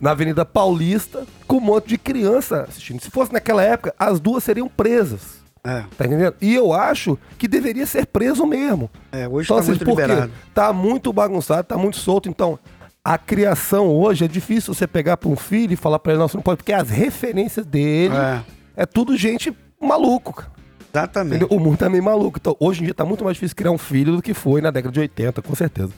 na 0.00 0.10
Avenida 0.10 0.44
Paulista, 0.44 1.26
com 1.46 1.56
um 1.56 1.60
monte 1.60 1.88
de 1.88 1.98
criança 1.98 2.66
assistindo. 2.68 3.00
Se 3.00 3.10
fosse 3.10 3.32
naquela 3.32 3.62
época, 3.62 3.94
as 3.98 4.20
duas 4.20 4.44
seriam 4.44 4.68
presas. 4.68 5.41
É, 5.64 5.84
Tá 5.96 6.06
entendendo? 6.06 6.34
E 6.40 6.54
eu 6.54 6.72
acho 6.72 7.16
que 7.38 7.46
deveria 7.46 7.86
ser 7.86 8.06
preso 8.06 8.44
mesmo. 8.46 8.90
é, 9.12 9.28
hoje 9.28 9.46
Então, 9.46 9.56
tá 9.56 9.62
assim, 9.62 9.70
muito 9.72 9.84
liberado. 9.88 10.32
Tá 10.54 10.72
muito 10.72 11.12
bagunçado, 11.12 11.64
tá 11.68 11.78
muito 11.78 11.96
solto. 11.96 12.28
Então, 12.28 12.58
a 13.04 13.16
criação 13.16 13.88
hoje 13.88 14.24
é 14.24 14.28
difícil 14.28 14.74
você 14.74 14.86
pegar 14.86 15.16
pra 15.16 15.28
um 15.28 15.36
filho 15.36 15.72
e 15.72 15.76
falar 15.76 15.98
pra 15.98 16.12
ele, 16.12 16.20
não, 16.20 16.28
você 16.28 16.36
não 16.36 16.42
pode, 16.42 16.56
porque 16.58 16.72
as 16.72 16.90
referências 16.90 17.64
dele 17.66 18.14
é, 18.14 18.42
É, 18.76 18.86
tudo 18.86 19.16
gente 19.16 19.56
maluco, 19.80 20.32
cara. 20.32 20.50
exatamente. 20.92 21.36
Entendeu? 21.44 21.56
O 21.56 21.60
mundo 21.60 21.76
tá 21.78 21.88
meio 21.88 22.02
maluco. 22.02 22.38
Então, 22.40 22.56
hoje 22.58 22.80
em 22.80 22.84
dia 22.84 22.94
tá 22.94 23.04
muito 23.04 23.22
mais 23.24 23.36
difícil 23.36 23.56
criar 23.56 23.70
um 23.70 23.78
filho 23.78 24.16
do 24.16 24.22
que 24.22 24.34
foi 24.34 24.60
na 24.60 24.70
década 24.70 24.92
de 24.92 25.00
80, 25.00 25.42
com 25.42 25.54
certeza. 25.54 25.90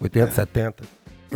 80, 0.00 0.32
70. 0.32 0.84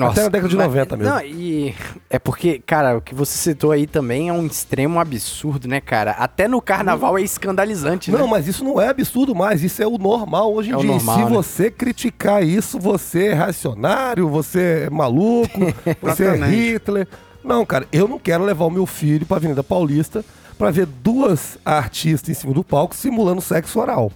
Até 0.06 0.22
na 0.22 0.28
década 0.28 0.48
de 0.48 0.56
mas- 0.56 0.66
90 0.66 0.96
mesmo. 0.96 1.12
Não, 1.14 1.20
e 1.22 1.74
é 2.08 2.18
porque, 2.18 2.58
cara, 2.58 2.96
o 2.96 3.00
que 3.00 3.14
você 3.14 3.36
citou 3.36 3.70
aí 3.72 3.86
também 3.86 4.28
é 4.28 4.32
um 4.32 4.46
extremo 4.46 4.98
absurdo, 5.00 5.66
né, 5.68 5.80
cara? 5.80 6.12
Até 6.12 6.46
no 6.48 6.60
carnaval 6.62 7.18
é 7.18 7.22
escandalizante, 7.22 8.10
Não, 8.10 8.20
né? 8.20 8.26
mas 8.30 8.46
isso 8.46 8.64
não 8.64 8.80
é 8.80 8.88
absurdo 8.88 9.34
mais, 9.34 9.62
isso 9.62 9.82
é 9.82 9.86
o 9.86 9.98
normal 9.98 10.52
hoje 10.54 10.70
em 10.70 10.74
É 10.74 10.76
dia. 10.78 10.90
normal, 10.90 11.16
Se 11.18 11.24
né? 11.24 11.30
você 11.30 11.70
criticar 11.70 12.42
isso, 12.44 12.78
você 12.78 13.26
é 13.28 13.34
reacionário, 13.34 14.28
você 14.28 14.84
é 14.86 14.90
maluco, 14.90 15.58
você 16.00 16.24
é. 16.26 16.36
Hitler. 16.46 17.08
Não, 17.44 17.64
cara, 17.64 17.86
eu 17.92 18.06
não 18.06 18.18
quero 18.18 18.44
levar 18.44 18.66
o 18.66 18.70
meu 18.70 18.84
filho 18.86 19.24
pra 19.26 19.36
Avenida 19.38 19.62
Paulista 19.62 20.24
pra 20.58 20.70
ver 20.70 20.86
duas 20.86 21.56
artistas 21.64 22.28
em 22.30 22.34
cima 22.34 22.52
do 22.52 22.64
palco 22.64 22.94
simulando 22.94 23.40
sexo 23.40 23.78
oral. 23.80 24.10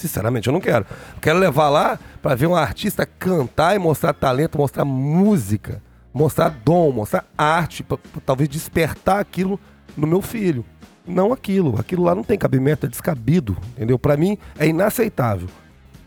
Sinceramente, 0.00 0.48
eu 0.48 0.52
não 0.52 0.60
quero. 0.60 0.86
Eu 1.14 1.20
quero 1.20 1.38
levar 1.38 1.68
lá 1.68 1.98
pra 2.22 2.34
ver 2.34 2.46
um 2.46 2.54
artista 2.56 3.04
cantar 3.04 3.76
e 3.76 3.78
mostrar 3.78 4.14
talento, 4.14 4.56
mostrar 4.56 4.84
música, 4.84 5.82
mostrar 6.12 6.48
dom, 6.48 6.90
mostrar 6.90 7.24
arte, 7.36 7.82
pra, 7.82 7.98
pra 7.98 8.20
talvez 8.24 8.48
despertar 8.48 9.20
aquilo 9.20 9.60
no 9.96 10.06
meu 10.06 10.22
filho. 10.22 10.64
Não 11.06 11.32
aquilo. 11.32 11.78
Aquilo 11.78 12.04
lá 12.04 12.14
não 12.14 12.22
tem 12.22 12.38
cabimento, 12.38 12.86
é 12.86 12.88
descabido, 12.88 13.56
entendeu? 13.76 13.98
Pra 13.98 14.16
mim 14.16 14.38
é 14.58 14.66
inaceitável. 14.66 15.48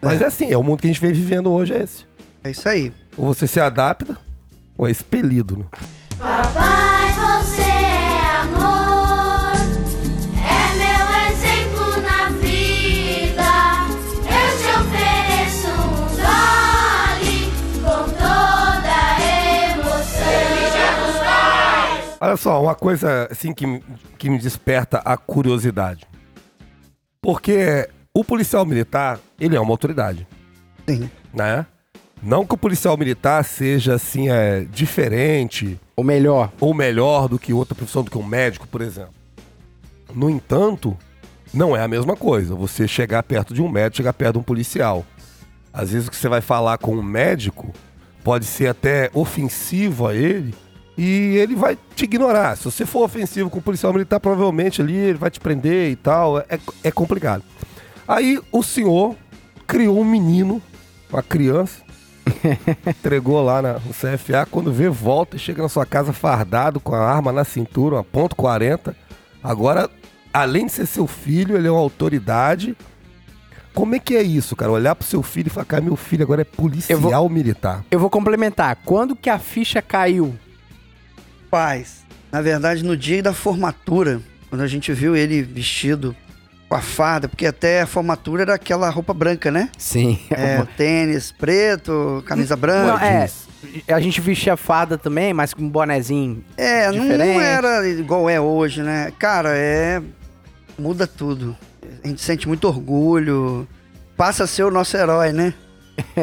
Mas 0.02 0.22
é 0.22 0.26
assim, 0.26 0.52
é 0.52 0.58
o 0.58 0.64
mundo 0.64 0.82
que 0.82 0.88
a 0.88 0.91
gente 0.91 1.00
vem 1.00 1.14
vivendo 1.14 1.52
hoje, 1.52 1.74
é 1.74 1.84
esse. 1.84 2.06
É 2.44 2.52
isso 2.52 2.68
aí. 2.68 2.91
Ou 3.16 3.28
você 3.28 3.48
se 3.48 3.60
adapta, 3.60 4.18
ou 4.78 4.88
é 4.88 4.91
expelido, 4.91 5.58
né? 5.58 5.66
Papai, 6.18 6.93
Olha 22.26 22.38
só, 22.38 22.63
uma 22.63 22.74
coisa 22.74 23.28
assim 23.30 23.51
que, 23.53 23.67
me- 23.67 23.84
que 24.17 24.30
me 24.30 24.39
desperta 24.39 24.99
a 24.99 25.17
curiosidade. 25.17 26.07
Porque 27.21 27.89
o 28.13 28.24
policial 28.24 28.65
militar, 28.65 29.19
ele 29.38 29.57
é 29.57 29.59
uma 29.59 29.71
autoridade, 29.74 30.26
Sim. 30.88 31.09
né? 31.34 31.65
Não 32.21 32.45
que 32.45 32.53
o 32.53 32.57
policial 32.57 32.95
militar 32.95 33.43
seja 33.43 33.95
assim, 33.95 34.30
é, 34.30 34.61
diferente 34.61 35.78
O 35.97 36.01
melhor. 36.03 36.49
ou 36.61 36.74
melhor 36.74 37.28
do 37.28 37.38
que 37.38 37.51
outra 37.51 37.76
profissão, 37.76 38.03
do 38.03 38.09
que 38.11 38.17
um 38.17 38.24
médico, 38.26 38.65
por 38.69 38.80
exemplo. 38.80 39.13
No 40.15 40.30
entanto, 40.30 40.97
não 41.53 41.76
é 41.76 41.82
a 41.84 41.88
mesma 41.89 42.15
coisa. 42.15 42.55
Você 42.55 42.88
chegar 42.88 43.21
perto 43.24 43.53
de 43.53 43.61
um 43.61 43.67
médico, 43.67 43.97
chegar 43.97 44.13
perto 44.13 44.34
de 44.36 44.39
um 44.39 44.43
policial. 44.43 45.05
Às 45.74 45.91
vezes 45.91 46.07
o 46.07 46.11
que 46.11 46.15
você 46.15 46.30
vai 46.30 46.39
falar 46.39 46.78
com 46.78 46.95
um 46.95 47.03
médico 47.03 47.74
pode 48.24 48.45
ser 48.45 48.67
até 48.67 49.09
ofensivo 49.13 50.07
a 50.07 50.15
ele 50.15 50.55
e 50.98 51.38
ele 51.38 51.56
vai 51.56 51.78
te 51.96 52.04
ignorar. 52.04 52.56
Se 52.56 52.66
você 52.66 52.86
for 52.86 53.04
ofensivo 53.04 53.50
com 53.50 53.60
o 53.60 53.62
policial 53.62 53.91
militar, 53.94 54.20
provavelmente 54.20 54.82
ali 54.82 54.96
ele 54.96 55.18
vai 55.18 55.32
te 55.32 55.39
prender 55.39 55.91
e 55.91 55.96
tal. 55.96 56.39
É, 56.39 56.60
é 56.84 56.91
complicado. 56.91 57.44
Aí 58.08 58.39
o 58.52 58.62
senhor 58.62 59.16
criou 59.66 60.00
um 60.00 60.06
menino, 60.06 60.62
uma 61.12 61.24
criança, 61.24 61.82
entregou 62.88 63.41
lá 63.44 63.62
na, 63.62 63.74
no 63.74 63.94
CFA, 63.94 64.46
quando 64.50 64.72
vê, 64.72 64.89
volta 64.89 65.36
e 65.36 65.39
chega 65.39 65.62
na 65.62 65.70
sua 65.70 65.86
casa 65.86 66.14
fardado, 66.14 66.80
com 66.80 66.94
a 66.94 67.00
arma 67.00 67.32
na 67.32 67.44
cintura, 67.44 67.96
uma 67.96 68.04
ponto 68.04 68.36
.40. 68.36 68.94
Agora, 69.44 69.89
além 70.34 70.68
de 70.68 70.74
ser 70.74 70.86
seu 70.86 71.08
filho, 71.08 71.58
ele 71.58 71.68
é 71.68 71.72
uma 71.72 71.80
autoridade. 71.80 72.76
Como 73.74 73.96
é 73.96 74.00
que 74.00 74.16
é 74.16 74.22
isso, 74.22 74.56
cara? 74.56 74.72
Olhar 74.72 74.94
pro 74.94 75.08
seu 75.08 75.24
filho 75.24 75.48
e 75.48 75.50
falar, 75.50 75.66
cara, 75.66 75.82
meu 75.82 75.96
filho 75.96 76.24
agora 76.24 76.41
é 76.41 76.46
policial 76.46 77.28
militar. 77.28 77.84
Eu 77.89 78.00
vou 78.00 78.10
complementar. 78.10 78.78
Quando 78.86 79.16
que 79.16 79.30
a 79.30 79.39
ficha 79.39 79.82
caiu? 79.82 80.36
Paz. 81.54 82.04
Na 82.32 82.41
verdade, 82.41 82.84
no 82.84 82.97
dia 82.97 83.22
da 83.22 83.32
formatura, 83.32 84.20
quando 84.49 84.62
a 84.62 84.68
gente 84.68 84.91
viu 84.91 85.16
ele 85.16 85.43
vestido 85.43 86.16
com 86.68 86.76
a 86.76 86.82
farda, 86.82 87.30
porque 87.30 87.45
até 87.45 87.82
a 87.82 87.86
formatura 87.86 88.41
era 88.41 88.56
aquela 88.56 88.89
roupa 88.89 89.14
branca, 89.14 89.51
né? 89.51 89.70
Sim. 89.78 90.18
É, 90.32 90.64
tênis 90.76 91.32
preto, 91.32 92.24
camisa 92.26 92.56
Não, 92.56 92.62
branca. 92.62 93.06
é, 93.06 93.30
a 93.88 93.99
gente 93.99 94.20
vestia 94.20 94.58
farda 94.58 94.97
também, 94.97 95.32
mas 95.32 95.54
com 95.54 95.62
um 95.62 95.70
bonezinho. 95.70 96.43
É, 96.58 96.88
não, 96.91 97.04
Diferente. 97.04 97.34
não 97.36 97.41
era 97.41 97.88
igual 97.88 98.28
é 98.28 98.41
hoje, 98.41 98.82
né? 98.82 99.14
Cara, 99.20 99.56
é. 99.56 100.01
Muda 100.76 101.06
tudo. 101.06 101.56
A 102.04 102.08
gente 102.08 102.20
sente 102.20 102.47
muito 102.47 102.68
orgulho. 102.68 103.68
Passa 104.18 104.45
a 104.45 104.47
ser 104.47 104.64
o 104.64 104.72
nosso 104.72 104.97
herói, 104.97 105.32
né? 105.32 105.54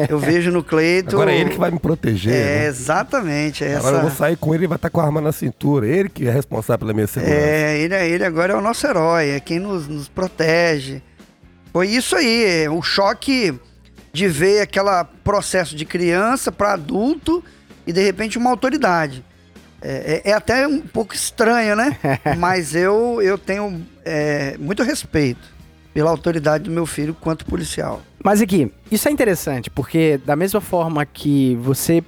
Eu 0.09 0.19
vejo 0.19 0.51
no 0.51 0.63
Cleito. 0.63 1.15
Agora 1.15 1.31
é 1.31 1.37
ele 1.37 1.51
que 1.51 1.57
vai 1.57 1.71
me 1.71 1.79
proteger. 1.79 2.33
É, 2.33 2.59
né? 2.59 2.65
exatamente. 2.67 3.63
é 3.63 3.75
Agora 3.75 3.97
eu 3.97 4.01
vou 4.01 4.11
sair 4.11 4.35
com 4.35 4.53
ele 4.53 4.65
e 4.65 4.67
vai 4.67 4.75
estar 4.75 4.89
com 4.89 4.99
a 4.99 5.05
arma 5.05 5.21
na 5.21 5.31
cintura. 5.31 5.87
Ele 5.87 6.09
que 6.09 6.27
é 6.27 6.31
responsável 6.31 6.79
pela 6.79 6.93
minha 6.93 7.07
segurança. 7.07 7.37
É, 7.39 7.79
ele, 7.79 7.95
ele 7.95 8.25
agora 8.25 8.53
é 8.53 8.55
o 8.55 8.61
nosso 8.61 8.85
herói, 8.85 9.29
é 9.29 9.39
quem 9.39 9.59
nos, 9.59 9.87
nos 9.87 10.07
protege. 10.07 11.01
Foi 11.71 11.87
isso 11.87 12.15
aí, 12.15 12.43
é, 12.63 12.69
o 12.69 12.81
choque 12.81 13.53
de 14.11 14.27
ver 14.27 14.61
aquele 14.61 15.03
processo 15.23 15.75
de 15.75 15.85
criança 15.85 16.51
para 16.51 16.73
adulto 16.73 17.43
e 17.87 17.93
de 17.93 18.03
repente 18.03 18.37
uma 18.37 18.49
autoridade. 18.49 19.23
É, 19.81 20.21
é- 20.25 20.31
é 20.31 20.33
até 20.33 20.67
um 20.67 20.81
pouco 20.81 21.15
estranho, 21.15 21.75
né? 21.75 21.97
Mas 22.37 22.75
eu, 22.75 23.19
eu 23.21 23.37
tenho 23.37 23.81
é, 24.05 24.55
muito 24.59 24.83
respeito 24.83 25.49
pela 25.93 26.09
autoridade 26.09 26.65
do 26.65 26.71
meu 26.71 26.85
filho 26.85 27.15
quanto 27.19 27.45
policial. 27.45 28.01
Mas 28.23 28.41
aqui, 28.41 28.71
isso 28.91 29.07
é 29.07 29.11
interessante, 29.11 29.69
porque 29.69 30.19
da 30.25 30.35
mesma 30.35 30.61
forma 30.61 31.05
que 31.05 31.55
você 31.55 32.03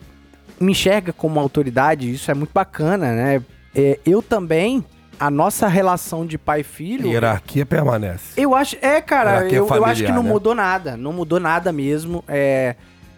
me 0.59 0.72
enxerga 0.72 1.11
como 1.11 1.39
autoridade, 1.39 2.11
isso 2.11 2.30
é 2.30 2.34
muito 2.34 2.51
bacana, 2.53 3.11
né? 3.14 3.43
É, 3.76 3.99
eu 4.05 4.22
também, 4.22 4.86
a 5.20 5.32
nossa 5.32 5.68
relação 5.68 6.26
de 6.26 6.38
pai 6.38 6.61
e 6.61 6.64
filho. 6.64 7.09
Hierarquia 7.09 7.66
permanece. 7.66 8.39
Eu 8.39 8.55
acho. 8.55 8.78
É, 8.82 9.01
cara, 9.01 9.47
eu, 9.49 9.68
eu 9.68 9.86
acho 9.86 10.01
que 10.01 10.07
familiar, 10.07 10.16
não 10.16 10.24
né? 10.24 10.30
mudou 10.30 10.55
nada. 10.55 10.95
Não 10.95 11.11
mudou 11.11 11.39
nada 11.39 11.72
mesmo. 11.72 12.24
É. 12.28 12.76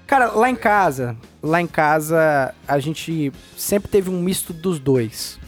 Cara, 0.07 0.27
lá 0.31 0.49
em 0.49 0.55
casa, 0.55 1.17
lá 1.41 1.59
em 1.59 1.67
casa, 1.67 2.53
a 2.67 2.79
gente 2.79 3.33
sempre 3.57 3.89
teve 3.89 4.09
um 4.09 4.21
misto 4.21 4.53
dos 4.53 4.79
dois. 4.79 5.39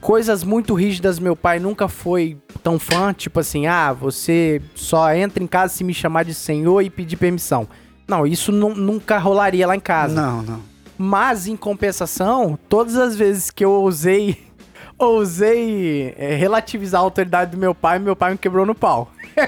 Coisas 0.00 0.44
muito 0.44 0.74
rígidas, 0.74 1.18
meu 1.18 1.34
pai 1.34 1.58
nunca 1.58 1.88
foi 1.88 2.36
tão 2.62 2.78
fã, 2.78 3.12
tipo 3.12 3.40
assim, 3.40 3.66
ah, 3.66 3.92
você 3.92 4.60
só 4.74 5.12
entra 5.14 5.42
em 5.42 5.46
casa 5.46 5.74
se 5.74 5.82
me 5.82 5.92
chamar 5.94 6.24
de 6.24 6.32
senhor 6.34 6.80
e 6.82 6.90
pedir 6.90 7.16
permissão. 7.16 7.66
Não, 8.06 8.24
isso 8.26 8.52
nu- 8.52 8.74
nunca 8.74 9.18
rolaria 9.18 9.66
lá 9.66 9.74
em 9.74 9.80
casa. 9.80 10.14
Não, 10.14 10.42
não. 10.42 10.60
Mas, 10.96 11.46
em 11.48 11.56
compensação, 11.56 12.58
todas 12.68 12.96
as 12.96 13.16
vezes 13.16 13.50
que 13.50 13.64
eu 13.64 13.70
ousei, 13.72 14.38
ousei 14.96 16.14
é, 16.16 16.36
relativizar 16.36 17.00
a 17.00 17.04
autoridade 17.04 17.50
do 17.50 17.56
meu 17.58 17.74
pai, 17.74 17.98
meu 17.98 18.14
pai 18.14 18.32
me 18.32 18.38
quebrou 18.38 18.64
no 18.66 18.74
pau. 18.74 19.10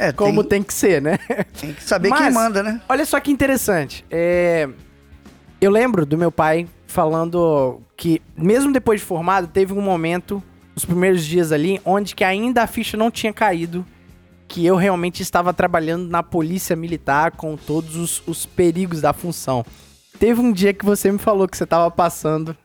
É, 0.00 0.12
Como 0.14 0.42
tem, 0.44 0.60
tem 0.60 0.62
que 0.62 0.72
ser, 0.72 1.02
né? 1.02 1.18
tem 1.60 1.72
que 1.72 1.82
saber 1.82 2.10
Mas- 2.10 2.20
quem 2.20 2.30
manda, 2.32 2.62
né? 2.62 2.80
Olha 2.88 3.04
só 3.04 3.18
que 3.18 3.32
interessante. 3.32 4.04
É, 4.08 4.68
Eu 5.60 5.72
lembro 5.72 6.06
do 6.06 6.16
meu 6.16 6.30
pai 6.30 6.68
falando 6.88 7.80
que, 7.96 8.20
mesmo 8.36 8.72
depois 8.72 9.00
de 9.00 9.06
formado, 9.06 9.46
teve 9.46 9.72
um 9.72 9.80
momento, 9.80 10.42
os 10.74 10.84
primeiros 10.84 11.24
dias 11.24 11.52
ali, 11.52 11.80
onde 11.84 12.14
que 12.14 12.24
ainda 12.24 12.62
a 12.62 12.66
ficha 12.66 12.96
não 12.96 13.10
tinha 13.10 13.32
caído, 13.32 13.86
que 14.48 14.64
eu 14.64 14.74
realmente 14.74 15.22
estava 15.22 15.52
trabalhando 15.52 16.08
na 16.08 16.22
polícia 16.22 16.74
militar 16.74 17.32
com 17.32 17.56
todos 17.56 17.94
os, 17.94 18.22
os 18.26 18.46
perigos 18.46 19.02
da 19.02 19.12
função. 19.12 19.64
Teve 20.18 20.40
um 20.40 20.50
dia 20.50 20.72
que 20.72 20.84
você 20.84 21.12
me 21.12 21.18
falou 21.18 21.46
que 21.46 21.56
você 21.56 21.64
estava 21.64 21.90
passando 21.90 22.56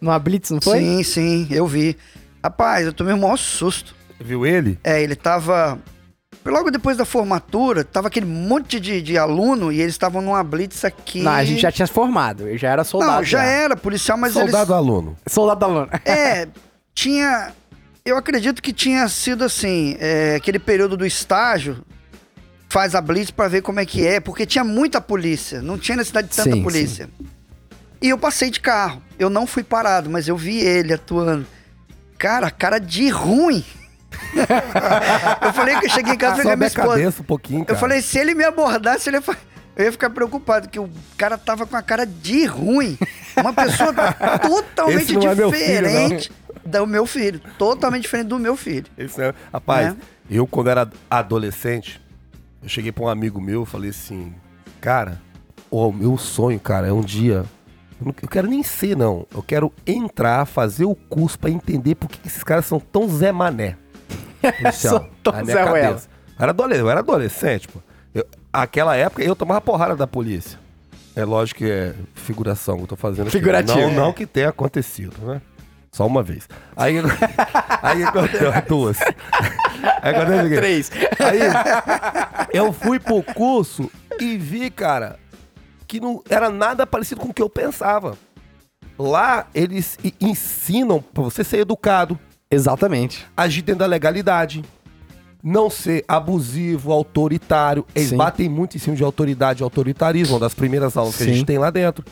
numa 0.00 0.18
blitz, 0.18 0.50
não 0.50 0.60
foi? 0.60 0.80
Sim, 0.80 1.02
sim, 1.04 1.48
eu 1.50 1.66
vi. 1.66 1.96
Rapaz, 2.42 2.84
eu 2.84 2.92
tomei 2.92 3.14
o 3.14 3.18
maior 3.18 3.36
susto. 3.36 3.94
Viu 4.20 4.44
ele? 4.44 4.78
É, 4.82 5.00
ele 5.00 5.14
tava. 5.14 5.78
Logo 6.50 6.70
depois 6.70 6.96
da 6.96 7.04
formatura, 7.04 7.84
tava 7.84 8.08
aquele 8.08 8.26
monte 8.26 8.80
de, 8.80 9.02
de 9.02 9.18
aluno 9.18 9.70
e 9.70 9.80
eles 9.80 9.94
estavam 9.94 10.22
numa 10.22 10.42
blitz 10.42 10.84
aqui. 10.84 11.22
Não, 11.22 11.32
a 11.32 11.44
gente 11.44 11.60
já 11.60 11.70
tinha 11.70 11.86
se 11.86 11.92
formado, 11.92 12.48
eu 12.48 12.56
já 12.56 12.70
era 12.70 12.84
soldado. 12.84 13.12
Não, 13.12 13.24
já 13.24 13.42
era 13.42 13.76
policial, 13.76 14.16
mas 14.16 14.32
Soldado 14.32 14.74
aluno. 14.74 15.16
Soldado 15.26 15.64
aluno. 15.64 15.88
eles. 15.92 16.18
É, 16.18 16.48
tinha. 16.94 17.52
Eu 18.04 18.16
acredito 18.16 18.62
que 18.62 18.72
tinha 18.72 19.06
sido 19.08 19.44
assim, 19.44 19.96
é, 20.00 20.36
aquele 20.36 20.58
período 20.58 20.96
do 20.96 21.06
estágio. 21.06 21.84
Faz 22.70 22.94
a 22.94 23.00
blitz 23.00 23.30
pra 23.30 23.48
ver 23.48 23.62
como 23.62 23.80
é 23.80 23.86
que 23.86 24.06
é, 24.06 24.20
porque 24.20 24.44
tinha 24.44 24.62
muita 24.62 25.00
polícia, 25.00 25.62
não 25.62 25.78
tinha 25.78 25.96
necessidade 25.96 26.28
de 26.28 26.36
tanta 26.36 26.52
Sim, 26.52 26.62
polícia. 26.62 27.08
E 28.00 28.10
eu 28.10 28.18
passei 28.18 28.50
de 28.50 28.60
carro. 28.60 29.02
Eu 29.18 29.30
não 29.30 29.46
fui 29.46 29.62
parado, 29.62 30.08
mas 30.08 30.28
eu 30.28 30.36
vi 30.36 30.58
ele 30.60 30.92
atuando. 30.92 31.46
Cara, 32.18 32.50
cara 32.50 32.78
de 32.78 33.08
ruim. 33.08 33.64
eu 35.42 35.52
falei 35.52 35.78
que 35.78 35.86
eu 35.86 35.90
cheguei 35.90 36.14
em 36.14 36.18
casa 36.18 36.40
e 36.40 36.42
falei 36.42 36.56
minha 36.56 36.66
esposa. 36.66 36.88
cabeça 36.88 37.22
um 37.22 37.24
pouquinho, 37.24 37.64
cara. 37.64 37.76
Eu 37.76 37.80
falei, 37.80 38.02
se 38.02 38.18
ele 38.18 38.34
me 38.34 38.44
abordasse, 38.44 39.08
ele 39.08 39.16
ia 39.18 39.22
eu 39.76 39.84
ia 39.84 39.92
ficar 39.92 40.10
preocupado, 40.10 40.68
que 40.68 40.78
o 40.80 40.90
cara 41.16 41.38
tava 41.38 41.64
com 41.64 41.76
a 41.76 41.82
cara 41.82 42.04
de 42.04 42.44
ruim. 42.46 42.98
Uma 43.36 43.52
pessoa 43.52 43.92
totalmente 44.42 45.14
é 45.14 45.34
meu 45.36 45.52
filho, 45.52 45.82
não. 45.82 46.08
diferente 46.08 46.32
do 46.66 46.86
meu 46.86 47.06
filho. 47.06 47.40
Totalmente 47.56 48.02
diferente 48.02 48.26
do 48.26 48.38
meu 48.40 48.56
filho. 48.56 48.86
Isso 48.98 49.22
é- 49.22 49.32
Rapaz, 49.52 49.94
Né? 49.94 49.96
eu 50.28 50.48
quando 50.48 50.68
era 50.68 50.90
adolescente, 51.08 52.00
eu 52.60 52.68
cheguei 52.68 52.90
pra 52.90 53.04
um 53.04 53.08
amigo 53.08 53.40
meu 53.40 53.62
e 53.62 53.66
falei 53.66 53.90
assim, 53.90 54.34
cara, 54.80 55.20
o 55.70 55.92
meu 55.92 56.18
sonho, 56.18 56.58
cara, 56.58 56.88
é 56.88 56.92
um 56.92 57.00
dia. 57.00 57.44
Eu 58.00 58.06
não 58.06 58.14
eu 58.20 58.28
quero 58.28 58.48
nem 58.48 58.64
ser, 58.64 58.96
não. 58.96 59.26
Eu 59.32 59.42
quero 59.44 59.72
entrar, 59.86 60.44
fazer 60.44 60.86
o 60.86 60.94
curso 60.94 61.38
pra 61.38 61.50
entender 61.50 61.94
por 61.94 62.08
que 62.08 62.26
esses 62.26 62.42
caras 62.42 62.66
são 62.66 62.80
tão 62.80 63.08
Zé 63.08 63.30
Mané. 63.30 63.76
Policial, 64.40 65.08
na 65.32 65.42
minha 65.44 65.56
cabeça. 65.64 66.08
Eu 66.38 66.42
era 66.42 66.50
adolescente, 66.50 66.80
eu 66.84 66.90
era 66.90 67.00
adolescente, 67.00 67.68
pô. 67.68 67.80
Eu- 68.14 68.26
aquela 68.52 68.96
época 68.96 69.22
eu 69.22 69.34
tomava 69.36 69.60
porrada 69.60 69.96
da 69.96 70.06
polícia. 70.06 70.58
É 71.16 71.24
lógico 71.24 71.58
que 71.58 71.70
é 71.70 71.94
figuração 72.14 72.76
que 72.76 72.82
eu 72.84 72.86
tô 72.86 72.96
fazendo 72.96 73.22
aqui. 73.28 73.36
Figurativo. 73.38 73.80
Não, 73.80 73.90
não 73.90 74.12
que 74.12 74.24
tenha 74.26 74.50
acontecido, 74.50 75.14
né? 75.26 75.42
Só 75.90 76.06
uma 76.06 76.22
vez. 76.22 76.48
Aí, 76.76 76.96
aí 77.82 78.04
aconteceu 78.04 78.52
duas. 78.68 78.98
Aí 80.02 80.14
aconteceu? 80.14 80.56
Três. 80.58 80.90
Aí 81.18 81.40
eu 82.52 82.72
fui 82.72 82.98
pro 83.00 83.22
curso 83.22 83.90
e 84.20 84.36
vi, 84.36 84.70
cara, 84.70 85.18
que 85.86 85.98
não 86.00 86.22
era 86.28 86.50
nada 86.50 86.86
parecido 86.86 87.20
com 87.20 87.28
o 87.28 87.34
que 87.34 87.42
eu 87.42 87.48
pensava. 87.48 88.16
Lá 88.98 89.46
eles 89.54 89.96
ensinam 90.20 91.00
pra 91.00 91.22
você 91.22 91.42
ser 91.44 91.58
educado, 91.58 92.18
Exatamente. 92.50 93.26
agir 93.36 93.62
dentro 93.62 93.80
da 93.80 93.86
legalidade, 93.86 94.64
não 95.42 95.68
ser 95.68 96.04
abusivo, 96.08 96.92
autoritário. 96.92 97.84
Eles 97.94 98.10
Sim. 98.10 98.16
batem 98.16 98.48
muito 98.48 98.76
em 98.76 98.80
cima 98.80 98.96
de 98.96 99.04
autoridade 99.04 99.62
e 99.62 99.64
autoritarismo, 99.64 100.34
uma 100.34 100.40
das 100.40 100.54
primeiras 100.54 100.96
aulas 100.96 101.16
que 101.16 101.22
a 101.22 101.26
Sim. 101.26 101.34
gente 101.34 101.46
tem 101.46 101.58
lá 101.58 101.70
dentro. 101.70 102.04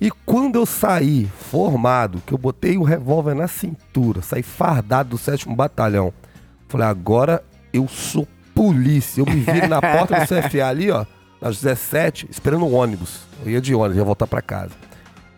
E 0.00 0.10
quando 0.24 0.56
eu 0.56 0.64
saí 0.64 1.28
formado, 1.50 2.22
que 2.26 2.32
eu 2.32 2.38
botei 2.38 2.78
o 2.78 2.82
revólver 2.82 3.34
na 3.34 3.46
cintura, 3.46 4.22
saí 4.22 4.42
fardado 4.42 5.10
do 5.10 5.18
sétimo 5.18 5.54
batalhão, 5.54 6.12
falei, 6.68 6.86
agora 6.86 7.42
eu 7.72 7.86
sou 7.86 8.26
polícia. 8.54 9.20
Eu 9.20 9.26
me 9.26 9.40
vi 9.40 9.66
na 9.66 9.80
porta 9.80 10.20
do 10.20 10.24
CFA 10.28 10.66
ali, 10.66 10.90
ó, 10.90 11.04
às 11.40 11.60
17, 11.60 12.28
esperando 12.30 12.64
o 12.64 12.72
ônibus. 12.72 13.20
Eu 13.44 13.50
ia 13.52 13.60
de 13.60 13.74
ônibus, 13.74 13.96
ia 13.96 14.04
voltar 14.04 14.26
pra 14.26 14.40
casa. 14.40 14.72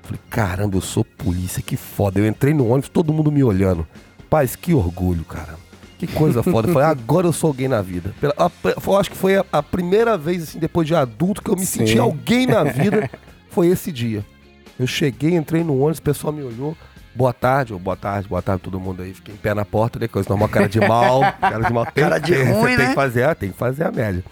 Falei, 0.03 0.21
caramba, 0.29 0.77
eu 0.77 0.81
sou 0.81 1.05
polícia, 1.05 1.63
que 1.63 1.77
foda. 1.77 2.19
Eu 2.19 2.27
entrei 2.27 2.53
no 2.53 2.67
ônibus, 2.69 2.89
todo 2.89 3.13
mundo 3.13 3.33
me 3.33 3.43
olhando. 3.43 3.87
Paz, 4.33 4.57
que 4.57 4.73
orgulho, 4.73 5.25
cara. 5.25 5.55
Que 5.99 6.07
coisa 6.07 6.43
foda. 6.43 6.69
Eu 6.69 6.73
falei, 6.73 6.89
agora 6.91 7.27
eu 7.27 7.33
sou 7.35 7.49
alguém 7.49 7.69
na 7.69 7.83
vida. 7.83 8.15
Pela- 8.21 8.35
a- 8.39 8.51
eu 8.65 8.97
acho 8.99 9.11
que 9.11 9.17
foi 9.17 9.37
a, 9.37 9.45
a 9.53 9.63
primeira 9.63 10.17
vez, 10.17 10.43
assim, 10.45 10.59
depois 10.59 10.89
de 10.89 10.95
adulto, 10.95 11.43
que 11.43 11.51
eu 11.51 11.55
me 11.55 11.67
Sim. 11.67 11.81
senti 11.87 11.99
alguém 11.99 12.47
na 12.47 12.65
vida. 12.65 13.11
Foi 13.51 13.67
esse 13.69 13.93
dia. 13.93 14.25
Eu 14.81 14.87
cheguei, 14.87 15.35
entrei 15.37 15.63
no 15.63 15.77
ônibus, 15.79 15.99
o 15.99 16.03
pessoal 16.03 16.33
me 16.33 16.43
olhou. 16.43 16.75
Boa 17.15 17.35
tarde, 17.35 17.75
ou 17.75 17.79
boa 17.79 17.95
tarde, 17.95 18.27
boa 18.27 18.41
tarde 18.41 18.63
todo 18.63 18.81
mundo 18.81 19.03
aí. 19.03 19.13
Fiquei 19.13 19.35
em 19.35 19.37
pé 19.37 19.53
na 19.53 19.67
porta, 19.67 19.99
né? 19.99 20.09
Coisa 20.09 20.27
normal, 20.31 20.49
cara 20.51 20.67
de 20.67 20.81
mal. 20.81 21.21
Cara 21.39 21.61
de 21.67 21.73
mal. 21.75 21.85
Tem, 21.85 22.05
Cara 22.05 22.19
de 22.19 22.35
tem- 22.35 22.45
ruim, 22.51 22.69
tem 22.69 22.79
né? 22.79 22.89
que 22.89 22.95
fazer, 22.95 23.25
ah, 23.25 23.35
tem 23.35 23.51
que 23.53 23.59
fazer 23.59 23.85
a 23.85 23.93
média. 23.93 24.25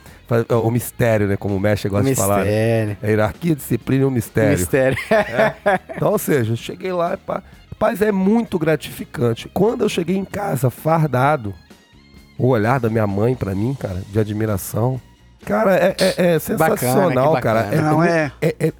É, 0.48 0.54
O 0.54 0.70
mistério, 0.70 1.26
né? 1.28 1.36
Como 1.36 1.54
o 1.54 1.60
mestre 1.60 1.90
gosta 1.90 2.08
de 2.08 2.14
falar. 2.14 2.44
né? 2.46 2.86
Mistério. 2.86 2.96
A 3.02 3.06
hierarquia, 3.06 3.54
disciplina 3.54 4.02
e 4.04 4.06
o 4.06 4.10
mistério. 4.10 4.58
Mistério. 4.58 4.96
Então, 5.94 6.10
ou 6.12 6.18
seja, 6.18 6.52
eu 6.52 6.56
cheguei 6.56 6.90
lá 6.92 7.12
e 7.12 7.16
pá. 7.18 7.42
Rapaz, 7.82 8.02
é 8.02 8.12
muito 8.12 8.58
gratificante. 8.58 9.48
Quando 9.48 9.80
eu 9.82 9.88
cheguei 9.88 10.14
em 10.14 10.24
casa 10.24 10.68
fardado, 10.68 11.54
o 12.36 12.48
olhar 12.48 12.78
da 12.78 12.90
minha 12.90 13.06
mãe 13.06 13.34
pra 13.34 13.54
mim, 13.54 13.72
cara, 13.72 14.02
de 14.06 14.18
admiração. 14.18 15.00
Cara, 15.46 15.74
é, 15.76 15.96
é- 15.98 16.26
é 16.34 16.38
sensacional, 16.38 17.36
que 17.36 17.40
cara. 17.40 17.62
bacana. 17.62 17.90
Não, 17.90 18.04
é. 18.04 18.30
é, 18.42 18.54
é, 18.60 18.72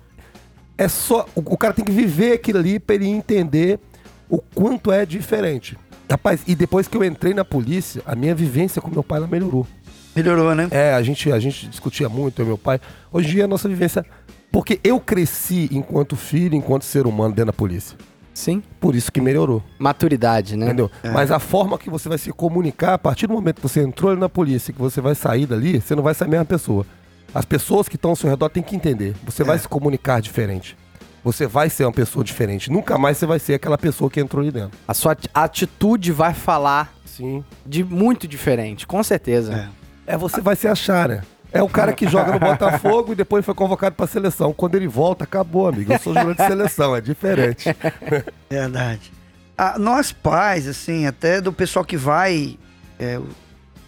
é 0.77 0.87
só. 0.87 1.27
O, 1.35 1.41
o 1.41 1.57
cara 1.57 1.73
tem 1.73 1.83
que 1.83 1.91
viver 1.91 2.33
aquilo 2.35 2.59
ali 2.59 2.79
pra 2.79 2.95
ele 2.95 3.07
entender 3.09 3.81
o 4.29 4.37
quanto 4.37 4.93
é 4.93 5.07
diferente. 5.07 5.79
Rapaz, 6.11 6.43
e 6.47 6.55
depois 6.55 6.87
que 6.87 6.95
eu 6.95 7.03
entrei 7.03 7.33
na 7.33 7.43
polícia, 7.43 8.03
a 8.05 8.15
minha 8.15 8.35
vivência 8.35 8.83
com 8.83 8.91
meu 8.91 9.03
pai 9.03 9.17
ela 9.17 9.27
melhorou. 9.27 9.67
Melhorou, 10.15 10.55
né? 10.55 10.69
É, 10.71 10.93
a 10.93 11.03
gente, 11.03 11.33
a 11.33 11.39
gente 11.39 11.67
discutia 11.69 12.11
muito, 12.11 12.43
eu 12.43 12.45
e 12.45 12.49
meu 12.49 12.59
pai. 12.59 12.79
Hoje 13.11 13.29
em 13.29 13.31
dia 13.33 13.45
a 13.47 13.49
nossa 13.49 13.67
vivência. 13.67 14.05
Porque 14.53 14.79
eu 14.85 15.01
cresci 15.01 15.71
enquanto 15.73 16.17
filho, 16.17 16.55
enquanto 16.55 16.85
ser 16.85 17.07
humano 17.07 17.31
dentro 17.35 17.47
da 17.47 17.53
polícia. 17.55 17.97
Sim. 18.33 18.63
Por 18.81 18.95
isso 18.95 19.11
que 19.13 19.21
melhorou, 19.21 19.63
Maturidade, 19.79 20.57
né? 20.57 20.67
entendeu? 20.67 20.91
Mas 21.13 21.31
a 21.31 21.39
forma 21.39 21.77
que 21.79 21.91
você 21.91 22.09
vai 22.09 22.17
se 22.19 22.33
comunicar, 22.33 22.95
a 22.95 22.99
partir 22.99 23.27
do 23.27 23.35
momento 23.35 23.57
que 23.57 23.63
você 23.69 23.83
entrou 23.83 24.11
ali 24.13 24.21
na 24.21 24.29
polícia, 24.29 24.73
que 24.73 24.79
você 24.79 25.01
vai 25.01 25.15
sair 25.15 25.47
dali, 25.47 25.81
você 25.81 25.95
não 25.95 26.03
vai 26.03 26.15
ser 26.15 26.25
a 26.25 26.29
mesma 26.29 26.45
pessoa. 26.45 26.87
As 27.35 27.45
pessoas 27.45 27.89
que 27.89 27.97
estão 27.97 28.11
ao 28.11 28.17
seu 28.17 28.31
redor 28.31 28.49
têm 28.49 28.63
que 28.63 28.75
entender. 28.75 29.15
Você 29.25 29.45
vai 29.45 29.59
se 29.59 29.69
comunicar 29.69 30.21
diferente. 30.21 30.77
Você 31.23 31.47
vai 31.47 31.69
ser 31.69 31.85
uma 31.85 31.93
pessoa 31.93 32.25
diferente. 32.25 32.71
Nunca 32.73 32.97
mais 32.97 33.19
você 33.19 33.27
vai 33.27 33.39
ser 33.39 33.55
aquela 33.55 33.77
pessoa 33.77 34.11
que 34.11 34.19
entrou 34.21 34.43
ali 34.43 34.51
dentro. 34.51 34.71
A 34.89 34.95
sua 34.95 35.13
ati- 35.13 35.29
atitude 35.35 36.13
vai 36.13 36.33
falar 36.33 36.95
Sim. 37.05 37.45
de 37.67 37.85
muito 37.85 38.27
diferente, 38.27 38.87
com 38.87 39.03
certeza. 39.03 39.69
É, 40.07 40.17
você 40.17 40.41
vai 40.41 40.57
se 40.57 40.67
achar, 40.67 41.09
né? 41.09 41.23
É 41.53 41.63
o 41.63 41.69
cara 41.69 41.93
que 41.93 42.09
joga 42.09 42.33
no 42.33 42.39
Botafogo 42.41 43.13
e 43.13 43.17
depois 43.17 43.45
foi 43.45 43.55
convocado 43.55 43.97
pra 43.97 44.07
seleção. 44.07 44.53
Quando 44.53 44.75
ele 44.75 44.87
volta, 44.87 45.25
acabou, 45.25 45.69
amigo. 45.69 45.93
Eu 45.93 45.99
sou 45.99 46.15
jogador 46.15 46.35
de 46.35 46.47
seleção, 46.47 46.95
é 46.95 47.01
diferente. 47.01 47.75
Verdade. 48.49 49.13
Ah, 49.57 49.79
nós 49.79 50.13
pais, 50.13 50.67
assim, 50.67 51.07
até 51.07 51.41
do 51.41 51.53
pessoal 51.53 51.85
que 51.85 51.97
vai, 51.97 52.57
é, 52.99 53.19
os 53.19 53.27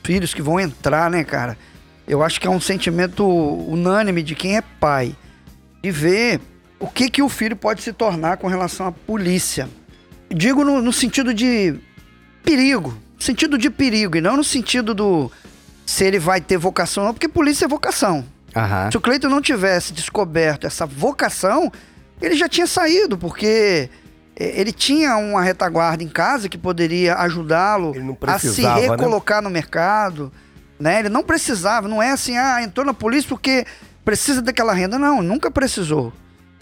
filhos 0.02 0.34
que 0.34 0.42
vão 0.42 0.60
entrar, 0.60 1.10
né, 1.10 1.24
cara? 1.24 1.56
Eu 2.06 2.22
acho 2.22 2.40
que 2.40 2.46
é 2.46 2.50
um 2.50 2.60
sentimento 2.60 3.26
unânime 3.26 4.22
de 4.22 4.34
quem 4.34 4.56
é 4.56 4.60
pai. 4.60 5.14
De 5.82 5.90
ver 5.90 6.40
o 6.78 6.86
que, 6.88 7.08
que 7.08 7.22
o 7.22 7.28
filho 7.28 7.56
pode 7.56 7.80
se 7.80 7.92
tornar 7.92 8.36
com 8.36 8.48
relação 8.48 8.86
à 8.86 8.92
polícia. 8.92 9.68
Digo 10.28 10.64
no, 10.64 10.82
no 10.82 10.92
sentido 10.92 11.32
de 11.32 11.78
perigo, 12.42 12.96
sentido 13.18 13.56
de 13.56 13.70
perigo, 13.70 14.16
e 14.16 14.20
não 14.20 14.36
no 14.36 14.44
sentido 14.44 14.92
do 14.92 15.30
se 15.84 16.04
ele 16.04 16.18
vai 16.18 16.40
ter 16.40 16.56
vocação 16.56 17.02
ou 17.02 17.06
não, 17.08 17.14
porque 17.14 17.28
polícia 17.28 17.64
é 17.64 17.68
vocação. 17.68 18.24
Aham. 18.54 18.90
Se 18.90 18.96
o 18.96 19.00
Cleiton 19.00 19.28
não 19.28 19.40
tivesse 19.40 19.92
descoberto 19.92 20.66
essa 20.66 20.86
vocação, 20.86 21.72
ele 22.20 22.36
já 22.36 22.48
tinha 22.48 22.66
saído, 22.66 23.16
porque 23.16 23.88
eh, 24.36 24.60
ele 24.60 24.72
tinha 24.72 25.16
uma 25.16 25.42
retaguarda 25.42 26.02
em 26.02 26.08
casa 26.08 26.48
que 26.48 26.58
poderia 26.58 27.16
ajudá-lo 27.16 27.94
a 28.26 28.38
se 28.38 28.62
né? 28.62 28.88
recolocar 28.88 29.42
no 29.42 29.50
mercado. 29.50 30.32
Né? 30.78 31.00
Ele 31.00 31.08
não 31.08 31.22
precisava, 31.22 31.88
não 31.88 32.02
é 32.02 32.10
assim, 32.10 32.36
ah, 32.36 32.62
entrou 32.62 32.84
na 32.84 32.94
polícia 32.94 33.28
porque 33.28 33.64
precisa 34.04 34.42
daquela 34.42 34.72
renda. 34.72 34.98
Não, 34.98 35.22
nunca 35.22 35.50
precisou. 35.50 36.12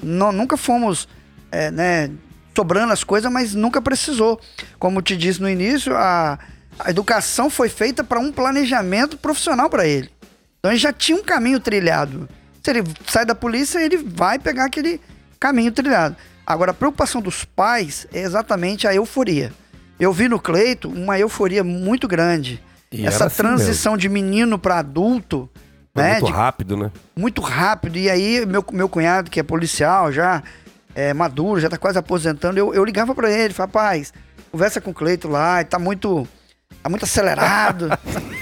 Não, 0.03 0.33
nunca 0.33 0.57
fomos 0.57 1.09
eh, 1.51 1.71
né, 1.71 2.11
sobrando 2.55 2.93
as 2.93 3.05
coisas, 3.05 3.31
mas 3.31 3.55
nunca 3.55 3.83
precisou. 3.83 4.41
Como 4.79 5.03
te 5.03 5.17
disse 5.17 5.41
no 5.41 5.49
início, 5.49 5.97
a, 5.97 6.39
a 6.85 6.91
educação 6.91 7.51
foi 7.51 7.69
feita 7.69 8.03
para 8.03 8.19
um 8.21 8.33
planejamento 8.33 9.17
profissional 9.17 9.69
para 9.69 9.87
ele. 9.87 10.11
Então 10.59 10.71
ele 10.71 10.79
já 10.79 10.93
tinha 10.93 11.17
um 11.17 11.23
caminho 11.23 11.61
trilhado. 11.61 12.29
Se 12.63 12.71
ele 12.71 12.85
sai 13.07 13.25
da 13.25 13.35
polícia, 13.35 13.79
ele 13.79 13.97
vai 13.97 14.39
pegar 14.39 14.67
aquele 14.67 15.01
caminho 15.39 15.73
trilhado. 15.73 16.17
Agora, 16.47 16.73
a 16.73 16.75
preocupação 16.75 17.21
dos 17.21 17.45
pais 17.45 18.07
é 18.13 18.21
exatamente 18.21 18.87
a 18.87 18.95
euforia. 18.95 19.53
Eu 19.99 20.13
vi 20.13 20.29
no 20.29 20.41
Cleito 20.41 20.89
uma 20.89 21.19
euforia 21.19 21.63
muito 21.63 22.09
grande. 22.09 22.63
E 22.91 23.07
Essa 23.07 23.27
assim 23.27 23.37
transição 23.37 23.97
de 23.97 24.09
menino 24.09 24.59
para 24.59 24.79
adulto, 24.79 25.49
né? 25.95 26.13
muito 26.15 26.27
de 26.27 26.33
rápido, 26.33 26.77
né? 26.77 26.91
muito 27.15 27.41
rápido. 27.41 27.97
E 27.97 28.11
aí, 28.11 28.45
meu, 28.45 28.65
meu 28.73 28.89
cunhado, 28.89 29.31
que 29.31 29.39
é 29.39 29.43
policial, 29.43 30.11
já 30.11 30.43
é 30.95 31.15
maduro, 31.15 31.61
já 31.61 31.69
tá 31.69 31.79
quase 31.79 31.99
aposentando, 31.99 32.59
eu, 32.59 32.75
eu 32.75 32.85
ligava 32.85 33.15
pra 33.15 33.31
ele, 33.31 33.55
falava, 33.55 33.79
rapaz, 33.79 34.13
conversa 34.51 34.81
com 34.81 34.91
o 34.91 34.95
Cleito 34.95 35.29
lá, 35.29 35.61
ele 35.61 35.69
tá 35.69 35.79
muito. 35.79 36.27
Tá 36.83 36.89
muito 36.89 37.05
acelerado. 37.05 37.89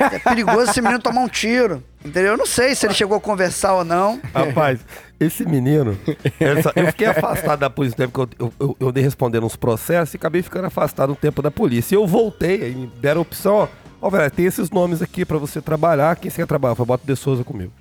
é 0.01 0.19
perigoso 0.19 0.71
esse 0.71 0.81
menino 0.81 1.01
tomar 1.01 1.21
um 1.23 1.29
tiro. 1.29 1.83
Entendeu? 2.05 2.33
Eu 2.33 2.37
não 2.39 2.47
sei 2.47 2.75
se 2.75 2.87
ele 2.87 2.95
chegou 2.95 3.17
a 3.17 3.21
conversar 3.21 3.75
ou 3.75 3.85
não. 3.85 4.21
Rapaz, 4.35 4.81
esse 5.19 5.45
menino. 5.45 5.99
essa- 6.41 6.73
eu 6.77 6.87
fiquei 6.87 7.09
afastado 7.09 7.59
da 7.61 7.69
polícia 7.71 7.97
tempo 7.97 8.27
que 8.27 8.35
eu, 8.43 8.47
eu, 8.47 8.53
eu, 8.61 8.77
eu 8.81 8.93
dei 8.93 9.03
respondendo 9.03 9.45
uns 9.45 9.57
processos 9.57 10.15
e 10.15 10.17
acabei 10.17 10.43
ficando 10.43 10.67
afastado 10.67 11.13
um 11.13 11.17
tempo 11.17 11.43
da 11.43 11.51
polícia. 11.51 11.95
E 11.95 11.99
eu 11.99 12.07
voltei, 12.07 12.63
aí 12.63 12.75
me 12.75 12.87
deram 13.01 13.21
a 13.21 13.23
opção, 13.23 13.55
ó. 13.55 13.69
Ó, 14.01 14.09
velho, 14.09 14.31
tem 14.31 14.47
esses 14.47 14.71
nomes 14.71 15.03
aqui 15.03 15.25
pra 15.25 15.39
você 15.39 15.61
trabalhar. 15.61 16.15
Quem 16.15 16.31
você 16.31 16.37
quer 16.43 16.47
trabalhar? 16.47 16.77
Foi 16.77 16.87
bota 16.87 17.03
de 17.05 17.17
Souza 17.17 17.43
comigo. 17.43 17.73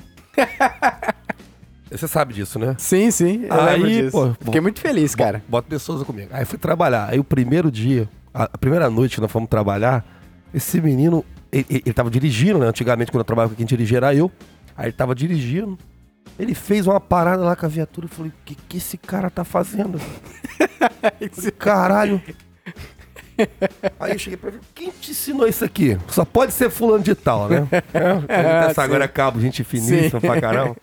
você 1.91 2.07
sabe 2.07 2.33
disso, 2.33 2.57
né? 2.59 2.75
Sim, 2.79 3.11
sim. 3.11 3.45
Eu 3.45 3.61
Aí, 3.61 4.09
pô, 4.11 4.33
Fiquei 4.43 4.59
muito 4.59 4.79
feliz, 4.81 5.13
cara. 5.13 5.43
Bota 5.47 5.69
de 5.69 5.79
Souza 5.79 6.03
comigo. 6.03 6.29
Aí 6.33 6.43
fui 6.43 6.57
trabalhar. 6.57 7.07
Aí 7.09 7.19
o 7.19 7.23
primeiro 7.23 7.71
dia, 7.71 8.09
a, 8.33 8.45
a 8.45 8.57
primeira 8.57 8.89
noite 8.89 9.15
que 9.15 9.21
nós 9.21 9.31
fomos 9.31 9.47
trabalhar, 9.47 10.03
esse 10.57 10.81
menino, 10.81 11.23
ele, 11.51 11.65
ele, 11.69 11.83
ele 11.85 11.93
tava 11.93 12.09
dirigindo, 12.09 12.59
né? 12.59 12.67
Antigamente, 12.67 13.11
quando 13.11 13.21
eu 13.21 13.25
trabalhava 13.25 13.53
com 13.53 13.57
quem 13.57 13.65
dirigia 13.65 13.97
era 13.97 14.13
eu. 14.13 14.31
Aí 14.75 14.87
ele 14.87 14.93
tava 14.93 15.15
dirigindo. 15.15 15.77
Ele 16.37 16.53
fez 16.53 16.85
uma 16.85 16.99
parada 16.99 17.43
lá 17.43 17.55
com 17.55 17.65
a 17.65 17.69
viatura. 17.69 18.05
Eu 18.05 18.09
falei, 18.09 18.31
o 18.31 18.45
que, 18.45 18.55
que 18.55 18.77
esse 18.77 18.97
cara 18.97 19.29
tá 19.29 19.43
fazendo? 19.43 19.99
Falei, 21.31 21.51
Caralho. 21.57 22.21
Aí 23.99 24.13
eu 24.13 24.19
cheguei 24.19 24.37
pra 24.37 24.49
ele, 24.49 24.59
quem 24.73 24.89
te 24.89 25.11
ensinou 25.11 25.47
isso 25.47 25.63
aqui? 25.63 25.97
Só 26.07 26.25
pode 26.25 26.53
ser 26.53 26.69
fulano 26.69 27.03
de 27.03 27.13
tal, 27.13 27.47
né? 27.47 27.67
É, 28.27 28.69
essa 28.69 28.81
agora 28.83 29.05
é 29.05 29.07
cabo, 29.07 29.39
gente 29.39 29.63
finíssima 29.63 30.19
Sim. 30.19 30.27
pra 30.27 30.41
caramba. 30.41 30.75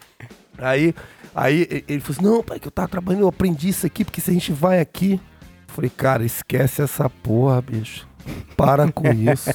Aí, 0.56 0.94
aí 1.34 1.84
ele 1.88 2.00
falou 2.00 2.16
assim, 2.16 2.24
não, 2.24 2.42
pai, 2.44 2.60
que 2.60 2.68
eu 2.68 2.72
tava 2.72 2.88
trabalhando, 2.88 3.22
eu 3.22 3.28
aprendi 3.28 3.68
isso 3.68 3.84
aqui, 3.84 4.04
porque 4.04 4.20
se 4.20 4.30
a 4.30 4.34
gente 4.34 4.52
vai 4.52 4.80
aqui... 4.80 5.20
Eu 5.68 5.74
falei, 5.74 5.90
cara, 5.90 6.24
esquece 6.24 6.80
essa 6.82 7.10
porra, 7.10 7.60
bicho. 7.60 8.06
Para 8.56 8.90
com 8.90 9.08
isso. 9.12 9.50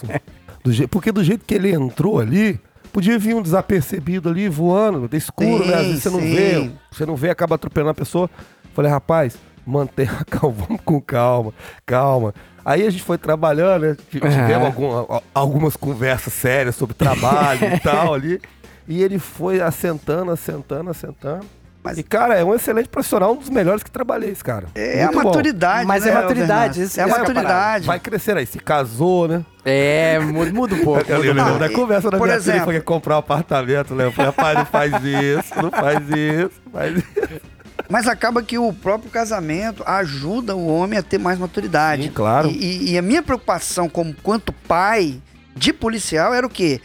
Do 0.63 0.71
je- 0.71 0.87
Porque 0.87 1.11
do 1.11 1.23
jeito 1.23 1.45
que 1.45 1.53
ele 1.55 1.71
entrou 1.73 2.19
ali, 2.19 2.59
podia 2.91 3.17
vir 3.17 3.33
um 3.35 3.41
desapercebido 3.41 4.29
ali, 4.29 4.49
voando, 4.49 5.07
de 5.07 5.17
escuro, 5.17 5.65
né? 5.65 5.75
Às 5.75 5.85
vezes 5.87 6.03
você 6.03 6.09
não 6.09 6.19
Sim, 6.19 6.35
vê, 6.35 6.55
sim. 6.55 6.73
você 6.91 7.05
não 7.05 7.15
vê, 7.15 7.29
acaba 7.29 7.55
atropelando 7.55 7.91
a 7.91 7.95
pessoa. 7.95 8.29
Falei, 8.73 8.91
rapaz, 8.91 9.37
mantenha 9.65 10.11
a 10.19 10.25
calma, 10.25 10.55
vamos 10.67 10.81
com 10.83 10.99
calma, 11.01 11.53
calma. 11.85 12.33
Aí 12.65 12.85
a 12.85 12.89
gente 12.89 13.03
foi 13.03 13.17
trabalhando, 13.17 13.83
né? 13.83 13.97
Tivemos 14.11 14.35
Aham. 14.35 14.65
algum- 14.65 15.19
algumas 15.33 15.75
conversas 15.75 16.33
sérias 16.33 16.75
sobre 16.75 16.93
trabalho 16.93 17.61
e 17.75 17.79
tal 17.79 18.13
ali. 18.13 18.39
E 18.87 19.01
ele 19.01 19.17
foi 19.19 19.61
assentando, 19.61 20.31
assentando, 20.31 20.89
assentando. 20.89 21.45
Mas- 21.81 21.97
E, 21.97 22.03
cara, 22.03 22.35
é 22.35 22.43
um 22.43 22.53
excelente 22.53 22.89
profissional, 22.89 23.31
um 23.33 23.37
dos 23.37 23.49
melhores 23.49 23.81
que 23.83 23.89
trabalhei, 23.89 24.29
esse 24.31 24.43
cara. 24.43 24.67
É 24.75 25.03
Muito 25.05 25.19
a 25.19 25.21
bom. 25.21 25.27
maturidade. 25.29 25.85
Mas 25.87 26.03
né, 26.03 26.11
é 26.11 26.13
maturidade, 26.13 26.81
isso- 26.81 26.99
É 26.99 27.03
a 27.03 27.07
é 27.07 27.11
a 27.11 27.17
maturidade. 27.17 27.87
Vai 27.87 27.99
crescer 27.99 28.35
aí, 28.35 28.45
se 28.45 28.59
casou, 28.59 29.27
né? 29.27 29.45
É, 29.63 30.19
muda, 30.19 30.51
muda 30.51 30.75
um 30.75 30.83
pouco. 30.83 31.09
Eu 31.09 31.19
lembro 31.19 31.57
da 31.59 31.69
conversa 31.69 32.09
da 32.11 32.17
por 32.17 32.27
minha 32.27 32.39
filha, 32.39 32.51
exemplo- 32.55 32.65
foi 32.73 32.81
comprar 32.81 33.15
um 33.15 33.19
apartamento, 33.19 33.95
né? 33.95 34.05
Eu 34.05 34.11
falei, 34.11 34.31
rapaz, 34.31 34.57
não 34.57 34.65
faz 34.65 34.93
isso, 35.03 35.61
não 35.61 35.71
faz 35.71 35.99
isso, 36.09 36.61
faz 36.71 36.97
isso. 36.97 37.41
Mas 37.89 38.07
acaba 38.07 38.43
que 38.43 38.57
o 38.57 38.71
próprio 38.73 39.09
casamento 39.09 39.81
ajuda 39.85 40.55
o 40.55 40.67
homem 40.67 40.99
a 40.99 41.01
ter 41.03 41.17
mais 41.17 41.39
maturidade. 41.39 42.03
Sim, 42.03 42.11
claro. 42.11 42.49
E, 42.49 42.51
e- 42.51 42.91
e 42.91 42.97
a 42.97 43.01
minha 43.01 43.23
preocupação 43.23 43.87
como 43.87 44.13
quanto 44.21 44.51
pai 44.51 45.19
de 45.55 45.71
policial 45.73 46.33
era 46.33 46.45
o 46.45 46.49
quê? 46.49 46.81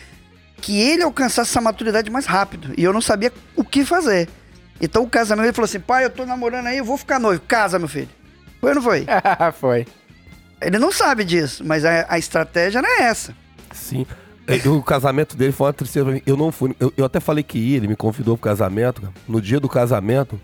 Que 0.60 0.80
ele 0.80 1.02
alcançasse 1.02 1.50
essa 1.50 1.60
maturidade 1.60 2.10
mais 2.10 2.26
rápido. 2.26 2.72
E 2.78 2.82
eu 2.84 2.92
não 2.92 3.00
sabia 3.02 3.32
o 3.56 3.64
que 3.64 3.84
fazer. 3.84 4.28
Então 4.84 5.02
o 5.02 5.08
casamento, 5.08 5.46
ele 5.46 5.52
falou 5.52 5.66
assim, 5.66 5.80
pai, 5.80 6.04
eu 6.04 6.10
tô 6.10 6.24
namorando 6.26 6.66
aí, 6.66 6.78
eu 6.78 6.84
vou 6.84 6.96
ficar 6.96 7.18
noivo. 7.18 7.42
Casa, 7.46 7.78
meu 7.78 7.88
filho. 7.88 8.08
Foi 8.60 8.70
ou 8.70 8.74
não 8.76 8.82
foi? 8.82 9.06
Foi. 9.60 9.86
Ele 10.60 10.78
não 10.78 10.90
sabe 10.90 11.24
disso, 11.24 11.62
mas 11.66 11.84
a, 11.84 12.06
a 12.08 12.18
estratégia 12.18 12.78
era 12.78 13.02
essa. 13.02 13.34
Sim. 13.72 14.06
E 14.48 14.68
O 14.68 14.82
casamento 14.82 15.36
dele 15.36 15.52
foi 15.52 15.66
uma 15.66 15.72
tristeza 15.72 16.04
pra 16.06 16.14
mim. 16.14 16.22
Eu 16.26 16.36
não 16.36 16.52
fui. 16.52 16.74
Eu, 16.78 16.92
eu 16.96 17.04
até 17.04 17.18
falei 17.20 17.42
que 17.42 17.58
ia, 17.58 17.76
ele 17.76 17.88
me 17.88 17.96
convidou 17.96 18.36
pro 18.36 18.48
casamento. 18.48 19.00
cara. 19.02 19.12
No 19.28 19.40
dia 19.40 19.58
do 19.58 19.68
casamento, 19.68 20.40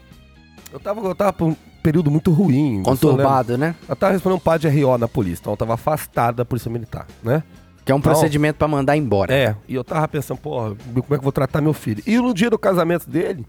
eu 0.73 0.81
tava, 0.81 1.01
eu 1.01 1.15
tava 1.15 1.33
por 1.33 1.49
um 1.49 1.57
período 1.83 2.11
muito 2.11 2.31
ruim. 2.33 2.83
Conturbado, 2.83 3.57
né? 3.57 3.75
Eu 3.89 3.97
tava 3.97 4.13
respondendo 4.13 4.39
um 4.39 4.43
par 4.43 4.59
de 4.59 4.69
RO 4.69 4.99
na 4.99 5.09
polícia, 5.09 5.41
então 5.43 5.53
eu 5.53 5.57
tava 5.57 5.75
afastado 5.75 6.37
da 6.37 6.45
polícia 6.45 6.71
militar, 6.71 7.07
né? 7.23 7.43
Que 7.85 7.93
é 7.93 7.95
um 7.95 8.01
procedimento 8.01 8.57
pra 8.59 8.69
mandar 8.69 8.97
embora. 8.97 9.33
É, 9.35 9.57
e 9.67 9.75
eu 9.75 9.83
tava 9.83 10.07
pensando, 10.07 10.39
porra, 10.39 10.77
como 10.93 10.99
é 10.99 11.03
que 11.09 11.15
eu 11.15 11.21
vou 11.23 11.33
tratar 11.33 11.61
meu 11.61 11.73
filho? 11.73 12.03
E 12.07 12.17
no 12.19 12.35
dia 12.35 12.51
do 12.51 12.59
casamento 12.59 13.09
dele, 13.09 13.45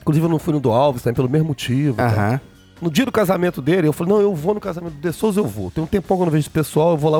inclusive 0.00 0.24
eu 0.26 0.30
não 0.30 0.38
fui 0.38 0.52
no 0.52 0.60
do 0.60 0.70
Alves, 0.70 1.02
também 1.02 1.14
pelo 1.14 1.28
mesmo 1.28 1.48
motivo. 1.48 2.00
tá? 2.10 2.40
No 2.80 2.90
dia 2.90 3.04
do 3.04 3.12
casamento 3.12 3.60
dele, 3.60 3.86
eu 3.86 3.92
falei, 3.92 4.14
não, 4.14 4.20
eu 4.20 4.34
vou 4.34 4.54
no 4.54 4.60
casamento 4.60 4.94
do 4.94 5.00
De 5.00 5.12
Souza, 5.12 5.38
eu 5.40 5.46
vou. 5.46 5.70
Tem 5.70 5.84
um 5.84 5.86
tempão 5.86 6.16
que 6.16 6.22
eu 6.22 6.26
não 6.26 6.32
vejo 6.32 6.40
esse 6.40 6.50
pessoal, 6.50 6.92
eu 6.92 6.96
vou 6.96 7.10
lá, 7.10 7.18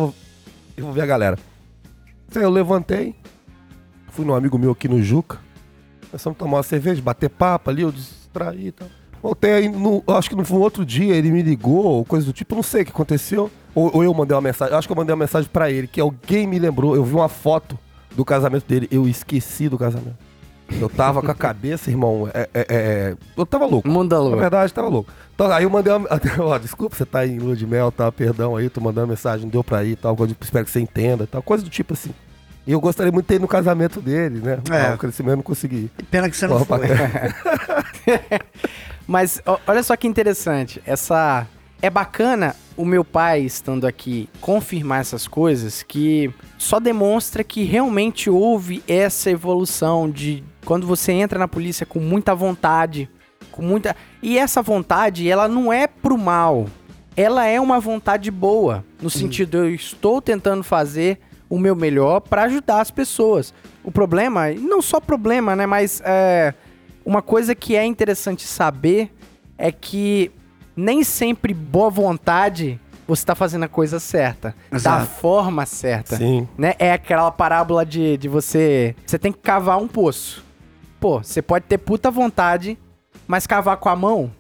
eu 0.76 0.84
vou 0.84 0.92
ver 0.92 1.02
a 1.02 1.06
galera. 1.06 1.38
Aí 2.34 2.42
eu 2.42 2.50
levantei, 2.50 3.14
fui 4.08 4.24
num 4.24 4.34
amigo 4.34 4.58
meu 4.58 4.70
aqui 4.70 4.88
no 4.88 5.02
Juca, 5.02 5.38
começamos 6.10 6.36
a 6.36 6.38
tomar 6.38 6.56
uma 6.58 6.62
cerveja, 6.62 7.02
bater 7.02 7.28
papo 7.28 7.68
ali, 7.70 7.82
eu 7.82 7.92
distraí 7.92 8.68
e 8.68 8.72
tal. 8.72 8.88
Voltei 9.22 9.52
aí, 9.52 9.68
no, 9.68 10.02
acho 10.06 10.30
que 10.30 10.36
no 10.36 10.58
outro 10.58 10.84
dia 10.86 11.14
ele 11.14 11.30
me 11.30 11.42
ligou, 11.42 11.84
ou 11.84 12.04
coisa 12.04 12.24
do 12.24 12.32
tipo, 12.32 12.54
não 12.54 12.62
sei 12.62 12.82
o 12.82 12.84
que 12.86 12.90
aconteceu. 12.90 13.50
Ou, 13.74 13.90
ou 13.96 14.02
eu 14.02 14.14
mandei 14.14 14.34
uma 14.34 14.40
mensagem, 14.40 14.74
acho 14.74 14.88
que 14.88 14.92
eu 14.92 14.96
mandei 14.96 15.12
uma 15.12 15.20
mensagem 15.20 15.48
pra 15.52 15.70
ele, 15.70 15.86
que 15.86 16.00
alguém 16.00 16.46
me 16.46 16.58
lembrou, 16.58 16.96
eu 16.96 17.04
vi 17.04 17.14
uma 17.14 17.28
foto 17.28 17.78
do 18.16 18.24
casamento 18.24 18.66
dele, 18.66 18.88
eu 18.90 19.06
esqueci 19.06 19.68
do 19.68 19.76
casamento. 19.76 20.16
Eu 20.78 20.88
tava 20.88 21.20
com 21.22 21.30
a 21.30 21.34
cabeça, 21.34 21.90
irmão, 21.90 22.28
é, 22.32 22.48
é, 22.54 22.66
é, 22.68 23.16
eu 23.36 23.46
tava 23.46 23.66
louco. 23.66 23.88
Mundo 23.88 24.08
da 24.10 24.30
Na 24.30 24.36
verdade, 24.36 24.72
tava 24.72 24.88
louco. 24.88 25.10
Então, 25.34 25.50
aí 25.50 25.64
eu 25.64 25.70
mandei 25.70 25.92
uma. 25.92 26.08
Ó, 26.40 26.58
desculpa, 26.58 26.94
você 26.96 27.04
tá 27.06 27.26
em 27.26 27.38
lua 27.38 27.56
de 27.56 27.66
mel, 27.66 27.90
tá? 27.90 28.10
Perdão 28.12 28.56
aí, 28.56 28.68
tô 28.68 28.80
mandando 28.80 29.08
mensagem, 29.08 29.44
não 29.44 29.50
deu 29.50 29.64
pra 29.64 29.82
ir 29.84 29.96
tal. 29.96 30.14
coisa- 30.16 30.36
Espero 30.40 30.64
que 30.64 30.70
você 30.70 30.80
entenda, 30.80 31.26
tal. 31.26 31.42
Coisa 31.42 31.64
do 31.64 31.70
tipo 31.70 31.94
assim. 31.94 32.10
E 32.66 32.72
eu 32.72 32.80
gostaria 32.80 33.10
muito 33.10 33.24
de 33.24 33.28
ter 33.28 33.34
ido 33.36 33.42
no 33.42 33.48
casamento 33.48 34.00
dele, 34.00 34.40
né? 34.40 34.58
É. 34.70 34.86
Ah, 34.90 34.94
o 34.94 34.98
crescimento 34.98 35.32
eu 35.32 35.36
não 35.36 35.42
consegui. 35.42 35.90
ir. 35.98 36.04
Pena 36.10 36.28
que 36.30 36.36
você 36.36 36.46
não 36.46 36.62
Porra, 36.64 36.78
foi. 36.78 36.88
Mas 39.06 39.40
ó, 39.46 39.58
olha 39.66 39.82
só 39.82 39.96
que 39.96 40.06
interessante. 40.06 40.80
Essa. 40.86 41.46
É 41.82 41.88
bacana 41.88 42.54
o 42.76 42.84
meu 42.84 43.02
pai 43.02 43.40
estando 43.40 43.86
aqui 43.86 44.28
confirmar 44.38 45.00
essas 45.00 45.26
coisas 45.26 45.82
que 45.82 46.30
só 46.58 46.78
demonstra 46.78 47.42
que 47.42 47.64
realmente 47.64 48.28
houve 48.28 48.82
essa 48.86 49.30
evolução 49.30 50.10
de 50.10 50.44
quando 50.64 50.86
você 50.86 51.12
entra 51.12 51.38
na 51.38 51.48
polícia 51.48 51.86
com 51.86 52.00
muita 52.00 52.34
vontade, 52.34 53.08
com 53.50 53.62
muita. 53.62 53.96
E 54.22 54.38
essa 54.38 54.62
vontade, 54.62 55.28
ela 55.28 55.48
não 55.48 55.72
é 55.72 55.86
pro 55.86 56.16
mal. 56.16 56.66
Ela 57.16 57.46
é 57.46 57.60
uma 57.60 57.80
vontade 57.80 58.30
boa, 58.30 58.84
no 59.02 59.10
sentido 59.10 59.58
eu 59.58 59.74
estou 59.74 60.22
tentando 60.22 60.62
fazer 60.62 61.18
o 61.50 61.58
meu 61.58 61.74
melhor 61.74 62.20
para 62.20 62.44
ajudar 62.44 62.80
as 62.80 62.90
pessoas. 62.90 63.52
O 63.82 63.90
problema, 63.90 64.50
e 64.50 64.58
não 64.58 64.80
só 64.80 65.00
problema, 65.00 65.56
né, 65.56 65.66
mas 65.66 66.00
é, 66.04 66.54
uma 67.04 67.20
coisa 67.20 67.54
que 67.54 67.74
é 67.74 67.84
interessante 67.84 68.46
saber 68.46 69.12
é 69.58 69.72
que 69.72 70.30
nem 70.76 71.02
sempre 71.02 71.52
boa 71.52 71.90
vontade 71.90 72.80
você 73.06 73.26
tá 73.26 73.34
fazendo 73.34 73.64
a 73.64 73.68
coisa 73.68 73.98
certa, 73.98 74.54
da 74.70 74.76
Exato. 74.76 75.06
forma 75.06 75.66
certa 75.66 76.16
Sim. 76.16 76.46
né? 76.56 76.74
É 76.78 76.92
aquela 76.92 77.30
parábola 77.32 77.84
de, 77.84 78.16
de 78.16 78.28
você. 78.28 78.94
Você 79.04 79.18
tem 79.18 79.32
que 79.32 79.40
cavar 79.40 79.78
um 79.78 79.88
poço. 79.88 80.44
Pô, 81.00 81.22
você 81.22 81.40
pode 81.40 81.64
ter 81.64 81.78
puta 81.78 82.10
vontade, 82.10 82.78
mas 83.26 83.46
cavar 83.46 83.78
com 83.78 83.88
a 83.88 83.96
mão 83.96 84.30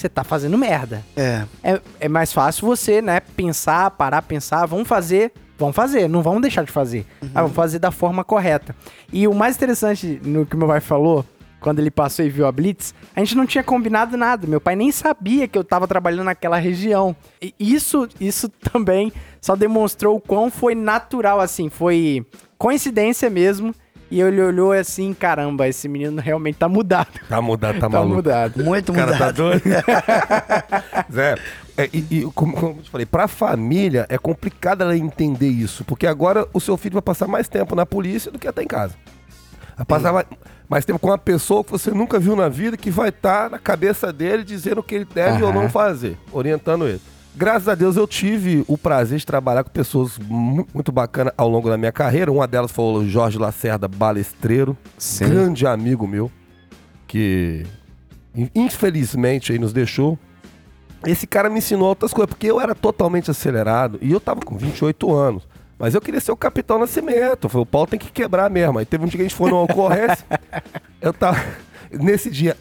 você 0.00 0.08
tá 0.08 0.24
fazendo 0.24 0.56
merda. 0.56 1.04
É. 1.14 1.44
É, 1.62 1.80
é 2.00 2.08
mais 2.08 2.32
fácil 2.32 2.66
você, 2.66 3.02
né, 3.02 3.20
pensar, 3.20 3.90
parar, 3.90 4.22
pensar, 4.22 4.64
vamos 4.64 4.88
fazer, 4.88 5.32
vamos 5.58 5.76
fazer, 5.76 6.08
não 6.08 6.22
vamos 6.22 6.40
deixar 6.40 6.64
de 6.64 6.72
fazer. 6.72 7.06
Ah, 7.34 7.42
vamos 7.42 7.54
fazer 7.54 7.78
da 7.78 7.90
forma 7.90 8.24
correta. 8.24 8.74
E 9.12 9.28
o 9.28 9.34
mais 9.34 9.56
interessante 9.56 10.20
no 10.24 10.46
que 10.46 10.56
meu 10.56 10.68
pai 10.68 10.80
falou, 10.80 11.24
quando 11.60 11.78
ele 11.78 11.90
passou 11.90 12.24
e 12.24 12.30
viu 12.30 12.46
a 12.46 12.52
Blitz, 12.52 12.94
a 13.14 13.20
gente 13.20 13.36
não 13.36 13.44
tinha 13.44 13.62
combinado 13.62 14.16
nada. 14.16 14.46
Meu 14.46 14.60
pai 14.60 14.74
nem 14.74 14.90
sabia 14.90 15.46
que 15.46 15.58
eu 15.58 15.62
tava 15.62 15.86
trabalhando 15.86 16.24
naquela 16.24 16.56
região. 16.56 17.14
E 17.40 17.54
isso, 17.58 18.08
isso 18.18 18.48
também 18.72 19.12
só 19.40 19.54
demonstrou 19.54 20.16
o 20.16 20.20
quão 20.20 20.50
foi 20.50 20.74
natural, 20.74 21.40
assim, 21.40 21.68
foi 21.68 22.24
coincidência 22.56 23.28
mesmo. 23.28 23.74
E 24.10 24.20
ele 24.20 24.42
olhou 24.42 24.72
assim, 24.72 25.14
caramba, 25.14 25.68
esse 25.68 25.88
menino 25.88 26.20
realmente 26.20 26.56
tá 26.56 26.68
mudado. 26.68 27.08
Tá 27.28 27.40
mudado, 27.40 27.74
tá, 27.74 27.80
Tá 27.82 27.88
maluco. 27.88 28.16
mudado. 28.16 28.64
Muito 28.64 28.90
O 28.90 28.94
cara 28.94 29.16
tá 29.16 29.30
doido? 29.30 29.62
Zé, 31.12 31.36
é, 31.76 31.88
e, 31.92 32.06
e 32.10 32.30
como, 32.34 32.52
como 32.54 32.78
eu 32.78 32.82
te 32.82 32.90
falei, 32.90 33.06
pra 33.06 33.28
família 33.28 34.06
é 34.08 34.18
complicado 34.18 34.82
ela 34.82 34.96
entender 34.96 35.48
isso, 35.48 35.84
porque 35.84 36.06
agora 36.06 36.46
o 36.52 36.60
seu 36.60 36.76
filho 36.76 36.94
vai 36.94 37.02
passar 37.02 37.26
mais 37.28 37.48
tempo 37.48 37.74
na 37.74 37.86
polícia 37.86 38.30
do 38.30 38.38
que 38.38 38.48
até 38.48 38.62
em 38.62 38.66
casa. 38.66 38.94
Vai 39.76 39.86
passar 39.86 40.12
mais, 40.12 40.26
mais 40.68 40.84
tempo 40.84 40.98
com 40.98 41.08
uma 41.08 41.16
pessoa 41.18 41.64
que 41.64 41.70
você 41.70 41.90
nunca 41.90 42.18
viu 42.18 42.34
na 42.36 42.48
vida, 42.48 42.76
que 42.76 42.90
vai 42.90 43.08
estar 43.10 43.48
na 43.48 43.58
cabeça 43.58 44.12
dele 44.12 44.42
dizendo 44.44 44.78
o 44.80 44.82
que 44.82 44.94
ele 44.94 45.04
deve 45.06 45.42
ou 45.42 45.50
Aham. 45.50 45.62
não 45.62 45.70
fazer, 45.70 46.18
orientando 46.32 46.86
ele. 46.86 47.00
Graças 47.36 47.68
a 47.68 47.74
Deus 47.74 47.96
eu 47.96 48.06
tive 48.06 48.64
o 48.66 48.76
prazer 48.76 49.18
de 49.18 49.24
trabalhar 49.24 49.62
com 49.64 49.70
pessoas 49.70 50.18
mu- 50.18 50.66
muito 50.74 50.90
bacanas 50.92 51.32
ao 51.36 51.48
longo 51.48 51.68
da 51.70 51.78
minha 51.78 51.92
carreira. 51.92 52.30
Uma 52.30 52.46
delas 52.46 52.70
foi 52.72 52.84
o 52.84 53.08
Jorge 53.08 53.38
Lacerda 53.38 53.86
Balestreiro, 53.88 54.76
Sim. 54.98 55.26
grande 55.28 55.66
amigo 55.66 56.06
meu, 56.06 56.30
que 57.06 57.64
in- 58.34 58.50
infelizmente 58.54 59.52
aí 59.52 59.58
nos 59.58 59.72
deixou. 59.72 60.18
Esse 61.06 61.26
cara 61.26 61.48
me 61.48 61.58
ensinou 61.58 61.88
outras 61.88 62.12
coisas, 62.12 62.28
porque 62.28 62.46
eu 62.46 62.60
era 62.60 62.74
totalmente 62.74 63.30
acelerado 63.30 63.98
e 64.02 64.12
eu 64.12 64.20
tava 64.20 64.40
com 64.40 64.56
28 64.58 65.14
anos. 65.14 65.48
Mas 65.78 65.94
eu 65.94 66.00
queria 66.00 66.20
ser 66.20 66.30
o 66.32 66.36
Capitão 66.36 66.78
Nascimento. 66.78 67.44
Eu 67.44 67.48
falei, 67.48 67.62
o 67.62 67.66
pau 67.66 67.86
tem 67.86 67.98
que 67.98 68.12
quebrar 68.12 68.50
mesmo. 68.50 68.78
Aí 68.78 68.84
teve 68.84 69.02
um 69.02 69.06
dia 69.06 69.16
que 69.16 69.22
a 69.22 69.28
gente 69.28 69.34
foi 69.34 69.50
numa 69.50 69.62
ocorrência. 69.70 70.26
eu 71.00 71.10
tava. 71.14 71.42
Nesse 71.90 72.28
dia, 72.30 72.54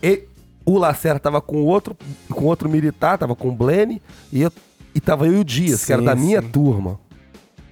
o 0.74 0.78
Lacerda 0.78 1.20
tava 1.20 1.41
com 1.41 1.63
outro, 1.63 1.95
com 2.32 2.45
outro 2.45 2.70
militar, 2.70 3.17
tava 3.17 3.36
com 3.36 3.49
o 3.49 3.51
Blene, 3.51 4.01
e, 4.32 4.41
eu, 4.41 4.51
e 4.93 4.99
tava 4.99 5.26
eu 5.28 5.34
e 5.34 5.39
o 5.39 5.43
Dias, 5.43 5.86
que 5.86 5.91
era 5.93 6.01
Sim, 6.01 6.05
da 6.05 6.15
minha 6.15 6.41
sim. 6.41 6.49
turma. 6.49 6.99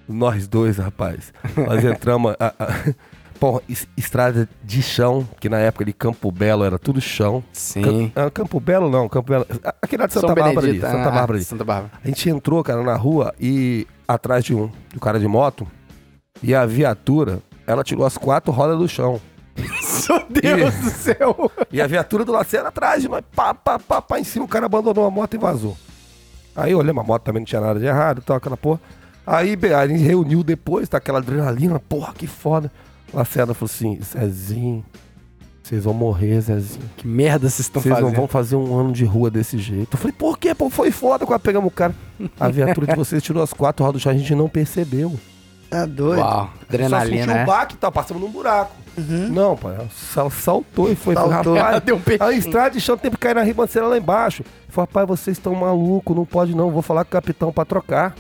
Nós 0.08 0.48
dois, 0.48 0.78
rapaz. 0.78 1.34
Nós 1.56 1.84
entramos. 1.84 2.34
a- 2.40 2.54
a- 2.58 2.94
Porra, 3.40 3.62
es- 3.70 3.88
estrada 3.96 4.50
de 4.64 4.82
chão, 4.82 5.28
que 5.40 5.48
na 5.48 5.60
época 5.60 5.86
de 5.86 5.94
Campo 5.94 6.32
Belo 6.32 6.64
era 6.64 6.80
tudo 6.80 7.00
chão. 7.00 7.44
Sim. 7.54 7.82
Cam- 7.84 8.26
ah, 8.26 8.32
Campo 8.32 8.60
Belo 8.60 8.90
não, 8.90 9.08
Campo 9.08 9.30
Belo. 9.30 9.46
Aquele 9.80 10.02
lá 10.02 10.08
de 10.08 10.14
Santa 10.14 10.26
São 10.28 10.36
Bárbara 10.36 10.68
ali. 10.68 10.80
Santa 10.82 10.98
ah, 10.98 11.12
Bárbara 11.12 11.34
ali. 11.38 11.44
Santa 11.44 11.64
Bárbara. 11.64 11.92
A 12.04 12.08
gente 12.08 12.28
entrou, 12.32 12.64
cara, 12.64 12.82
na 12.82 12.96
rua 12.96 13.36
e 13.40 13.86
atrás 14.08 14.44
de 14.44 14.56
um, 14.56 14.72
do 14.92 15.00
cara 15.00 15.20
de 15.20 15.28
moto, 15.28 15.68
e 16.42 16.56
a 16.56 16.66
viatura, 16.66 17.40
ela 17.68 17.84
tirou 17.84 18.08
as 18.08 18.18
quatro 18.18 18.52
rodas 18.52 18.80
do 18.80 18.88
chão. 18.88 19.22
Meu 20.08 20.42
Deus 20.58 20.76
do 20.76 20.90
céu. 20.92 21.52
E 21.72 21.82
a 21.82 21.88
viatura 21.88 22.24
do 22.24 22.32
Lacerda 22.32 22.70
atrás 22.70 23.04
nós, 23.06 23.24
pá, 23.36 23.54
pá, 23.54 23.80
pá, 23.80 24.02
pá, 24.02 24.20
em 24.20 24.24
cima, 24.24 24.46
o 24.46 24.48
cara 24.48 24.66
abandonou 24.66 25.06
a 25.06 25.12
moto 25.12 25.34
e 25.34 25.38
vazou. 25.38 25.78
Aí 26.56 26.74
olhamos, 26.74 27.04
a 27.04 27.08
moto 27.08 27.24
também 27.24 27.42
não 27.42 27.46
tinha 27.46 27.62
nada 27.62 27.80
de 27.80 27.86
errado 27.86 28.20
e 28.20 28.22
tal, 28.22 28.38
aquela 28.38 28.58
porra. 28.58 28.80
Aí 29.26 29.58
a 29.76 29.88
gente 29.88 30.02
reuniu 30.04 30.44
depois, 30.44 30.88
tá 30.88 30.98
aquela 30.98 31.20
adrenalina, 31.20 31.80
porra, 31.80 32.14
que 32.14 32.26
foda. 32.28 32.72
Lacerda 33.14 33.54
falou 33.54 33.70
assim, 33.72 34.00
Zezinho, 34.02 34.86
vocês 35.62 35.84
vão 35.84 35.94
morrer, 35.94 36.40
Zezinho. 36.40 36.90
Que 36.96 37.06
merda 37.06 37.50
vocês 37.50 37.68
estão 37.68 37.82
Vocês 37.82 37.94
fazendo? 37.94 38.10
não 38.10 38.16
vão 38.16 38.28
fazer 38.28 38.56
um 38.56 38.78
ano 38.80 38.94
de 38.94 39.04
rua 39.04 39.30
desse 39.30 39.58
jeito. 39.58 39.96
Eu 39.96 39.98
falei, 40.00 40.14
por 40.18 40.38
quê? 40.38 40.56
Pô, 40.56 40.70
foi 40.70 40.92
foda 40.92 41.26
quando 41.26 41.42
pegamos 41.42 41.68
o 41.68 41.72
cara. 41.76 41.94
A 42.40 42.48
viatura 42.48 42.88
de 42.88 42.96
vocês 42.96 43.22
tirou 43.22 43.44
as 43.44 43.52
quatro 43.52 43.86
rodas 43.86 44.02
do 44.02 44.04
chão, 44.04 44.14
a 44.14 44.18
gente 44.18 44.34
não 44.34 44.48
percebeu. 44.48 45.20
Tá 45.70 45.86
doido. 45.86 46.20
Uau, 46.22 46.50
Só 46.60 46.66
adrenalina, 46.70 47.18
sentiu 47.24 47.34
né? 47.36 47.44
um 47.44 47.46
baque 47.46 47.76
e 47.76 47.78
tal, 47.78 47.92
passamos 47.92 48.24
num 48.24 48.30
buraco. 48.30 48.72
Não, 48.98 49.56
pai, 49.56 49.76
sal- 50.14 50.30
saltou 50.32 50.92
e 50.92 50.96
foi. 50.96 51.14
Saltou. 51.14 51.56
rapaz, 51.56 51.82
Deu 51.86 51.96
um 51.96 52.00
peixinho. 52.00 52.30
a 52.30 52.34
estrada 52.34 52.72
de 52.72 52.82
chão 52.82 52.98
tem 52.98 53.12
que 53.12 53.18
cair 53.18 53.36
na 53.36 53.44
ribanceira 53.44 53.88
lá 53.88 53.98
embaixo. 53.98 54.42
Eu 54.44 54.74
Falei, 54.74 54.88
rapaz, 54.90 55.08
vocês 55.08 55.38
estão 55.38 55.54
malucos, 55.54 56.16
não 56.16 56.26
pode 56.26 56.56
não, 56.56 56.72
vou 56.72 56.82
falar 56.82 57.04
com 57.04 57.10
o 57.10 57.12
capitão 57.12 57.52
pra 57.52 57.64
trocar. 57.66 58.16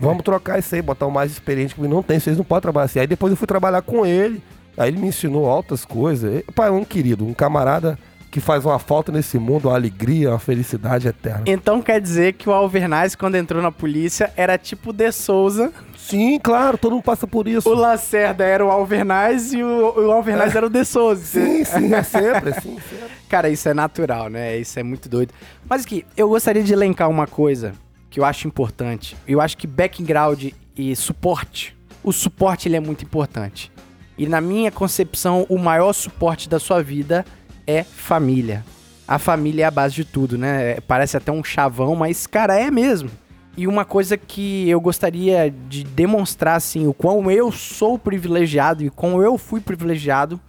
Vamos 0.00 0.22
trocar 0.24 0.58
isso 0.58 0.74
aí, 0.74 0.82
botar 0.82 1.06
o 1.06 1.10
mais 1.12 1.30
experiente 1.30 1.74
que 1.76 1.80
não 1.82 2.02
tem, 2.02 2.18
vocês 2.18 2.36
não 2.36 2.44
podem 2.44 2.62
trabalhar 2.62 2.86
assim. 2.86 2.98
Aí 2.98 3.06
depois 3.06 3.30
eu 3.30 3.36
fui 3.36 3.46
trabalhar 3.46 3.80
com 3.82 4.04
ele, 4.04 4.42
aí 4.76 4.88
ele 4.88 4.98
me 4.98 5.06
ensinou 5.08 5.48
altas 5.48 5.84
coisas. 5.84 6.42
Pai, 6.54 6.68
é 6.68 6.72
um 6.72 6.84
querido, 6.84 7.24
um 7.24 7.32
camarada 7.32 7.96
que 8.30 8.40
faz 8.40 8.64
uma 8.64 8.78
falta 8.78 9.10
nesse 9.10 9.38
mundo, 9.38 9.68
uma 9.68 9.74
alegria, 9.74 10.30
uma 10.30 10.38
felicidade 10.38 11.08
eterna. 11.08 11.42
Então 11.46 11.82
quer 11.82 12.00
dizer 12.00 12.34
que 12.34 12.48
o 12.48 12.52
Alvernaz, 12.52 13.14
quando 13.14 13.34
entrou 13.34 13.60
na 13.60 13.72
polícia, 13.72 14.32
era 14.36 14.56
tipo 14.56 14.92
De 14.92 15.10
Souza. 15.10 15.72
Sim, 15.96 16.38
claro, 16.38 16.78
todo 16.78 16.92
mundo 16.92 17.02
passa 17.02 17.26
por 17.26 17.48
isso. 17.48 17.68
O 17.68 17.74
Lacerda 17.74 18.44
era 18.44 18.64
o 18.64 18.70
Alvernaz 18.70 19.52
e 19.52 19.62
o, 19.62 20.06
o 20.06 20.12
Alvernaz 20.12 20.54
era 20.54 20.66
o 20.66 20.70
De 20.70 20.84
Souza. 20.84 21.22
Sim, 21.24 21.64
sim, 21.64 21.92
é 21.92 22.02
sempre, 22.02 22.50
assim, 22.50 22.76
sempre. 22.88 23.08
Cara, 23.28 23.48
isso 23.48 23.68
é 23.68 23.74
natural, 23.74 24.28
né? 24.28 24.56
Isso 24.56 24.78
é 24.78 24.82
muito 24.82 25.08
doido. 25.08 25.32
Mas 25.68 25.84
aqui, 25.84 26.06
eu 26.16 26.28
gostaria 26.28 26.62
de 26.62 26.72
elencar 26.72 27.08
uma 27.08 27.26
coisa 27.26 27.72
que 28.08 28.20
eu 28.20 28.24
acho 28.24 28.46
importante. 28.46 29.16
Eu 29.26 29.40
acho 29.40 29.56
que 29.56 29.66
background 29.66 30.48
e 30.76 30.94
suporte, 30.96 31.76
o 32.02 32.12
suporte 32.12 32.68
ele 32.68 32.76
é 32.76 32.80
muito 32.80 33.04
importante. 33.04 33.70
E 34.16 34.26
na 34.26 34.40
minha 34.40 34.70
concepção, 34.70 35.46
o 35.48 35.58
maior 35.58 35.92
suporte 35.92 36.48
da 36.48 36.58
sua 36.58 36.82
vida 36.82 37.24
é 37.24 37.39
família. 37.84 38.64
A 39.06 39.18
família 39.18 39.64
é 39.64 39.66
a 39.66 39.70
base 39.70 39.96
de 39.96 40.04
tudo, 40.04 40.38
né? 40.38 40.78
Parece 40.86 41.16
até 41.16 41.32
um 41.32 41.42
chavão, 41.42 41.96
mas 41.96 42.26
cara, 42.26 42.58
é 42.58 42.70
mesmo. 42.70 43.10
E 43.56 43.66
uma 43.66 43.84
coisa 43.84 44.16
que 44.16 44.68
eu 44.68 44.80
gostaria 44.80 45.52
de 45.68 45.82
demonstrar 45.82 46.56
assim, 46.56 46.86
o 46.86 46.94
quão 46.94 47.30
eu 47.30 47.50
sou 47.50 47.98
privilegiado 47.98 48.84
e 48.84 48.90
como 48.90 49.22
eu 49.22 49.36
fui 49.36 49.60
privilegiado 49.60 50.40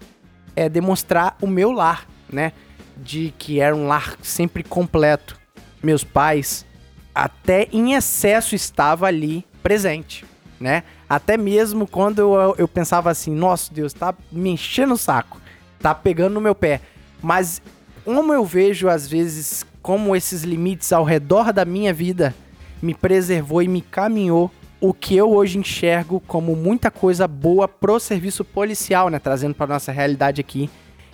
é 0.56 0.70
demonstrar 0.70 1.36
o 1.42 1.48
meu 1.48 1.72
lar, 1.72 2.08
né? 2.32 2.54
De 2.96 3.34
que 3.38 3.60
era 3.60 3.76
um 3.76 3.88
lar 3.88 4.16
sempre 4.22 4.64
completo. 4.64 5.40
Meus 5.82 6.04
pais, 6.04 6.66
até 7.14 7.68
em 7.74 7.94
excesso, 7.94 8.54
estava 8.54 9.08
ali 9.08 9.44
presente, 9.64 10.24
né? 10.60 10.84
Até 11.10 11.36
mesmo 11.36 11.88
quando 11.88 12.20
eu, 12.20 12.56
eu 12.58 12.68
pensava 12.68 13.10
assim, 13.10 13.34
nossa 13.34 13.74
Deus, 13.74 13.92
tá 13.92 14.14
me 14.32 14.52
enchendo 14.52 14.94
o 14.94 14.98
saco, 14.98 15.42
tá 15.80 15.96
pegando 15.96 16.36
no 16.36 16.42
meu 16.42 16.54
pé. 16.54 16.82
Mas 17.22 17.62
como 18.04 18.34
eu 18.34 18.44
vejo 18.46 18.88
às 18.88 19.08
vezes 19.08 19.66
como 19.82 20.16
esses 20.16 20.44
limites 20.44 20.92
ao 20.94 21.04
redor 21.04 21.52
da 21.52 21.66
minha 21.66 21.94
vida 21.94 22.34
me 22.82 22.94
preservou 22.94 23.62
e 23.62 23.68
me 23.68 23.82
caminhou 23.82 24.52
o 24.80 24.94
que 24.94 25.16
eu 25.16 25.32
hoje 25.32 25.60
enxergo 25.60 26.20
como 26.26 26.56
muita 26.56 26.90
coisa 26.90 27.28
boa 27.28 27.68
pro 27.68 28.00
serviço 28.00 28.44
policial, 28.44 29.10
né? 29.10 29.20
Trazendo 29.20 29.54
para 29.54 29.68
nossa 29.68 29.92
realidade 29.92 30.42
aqui. 30.42 30.70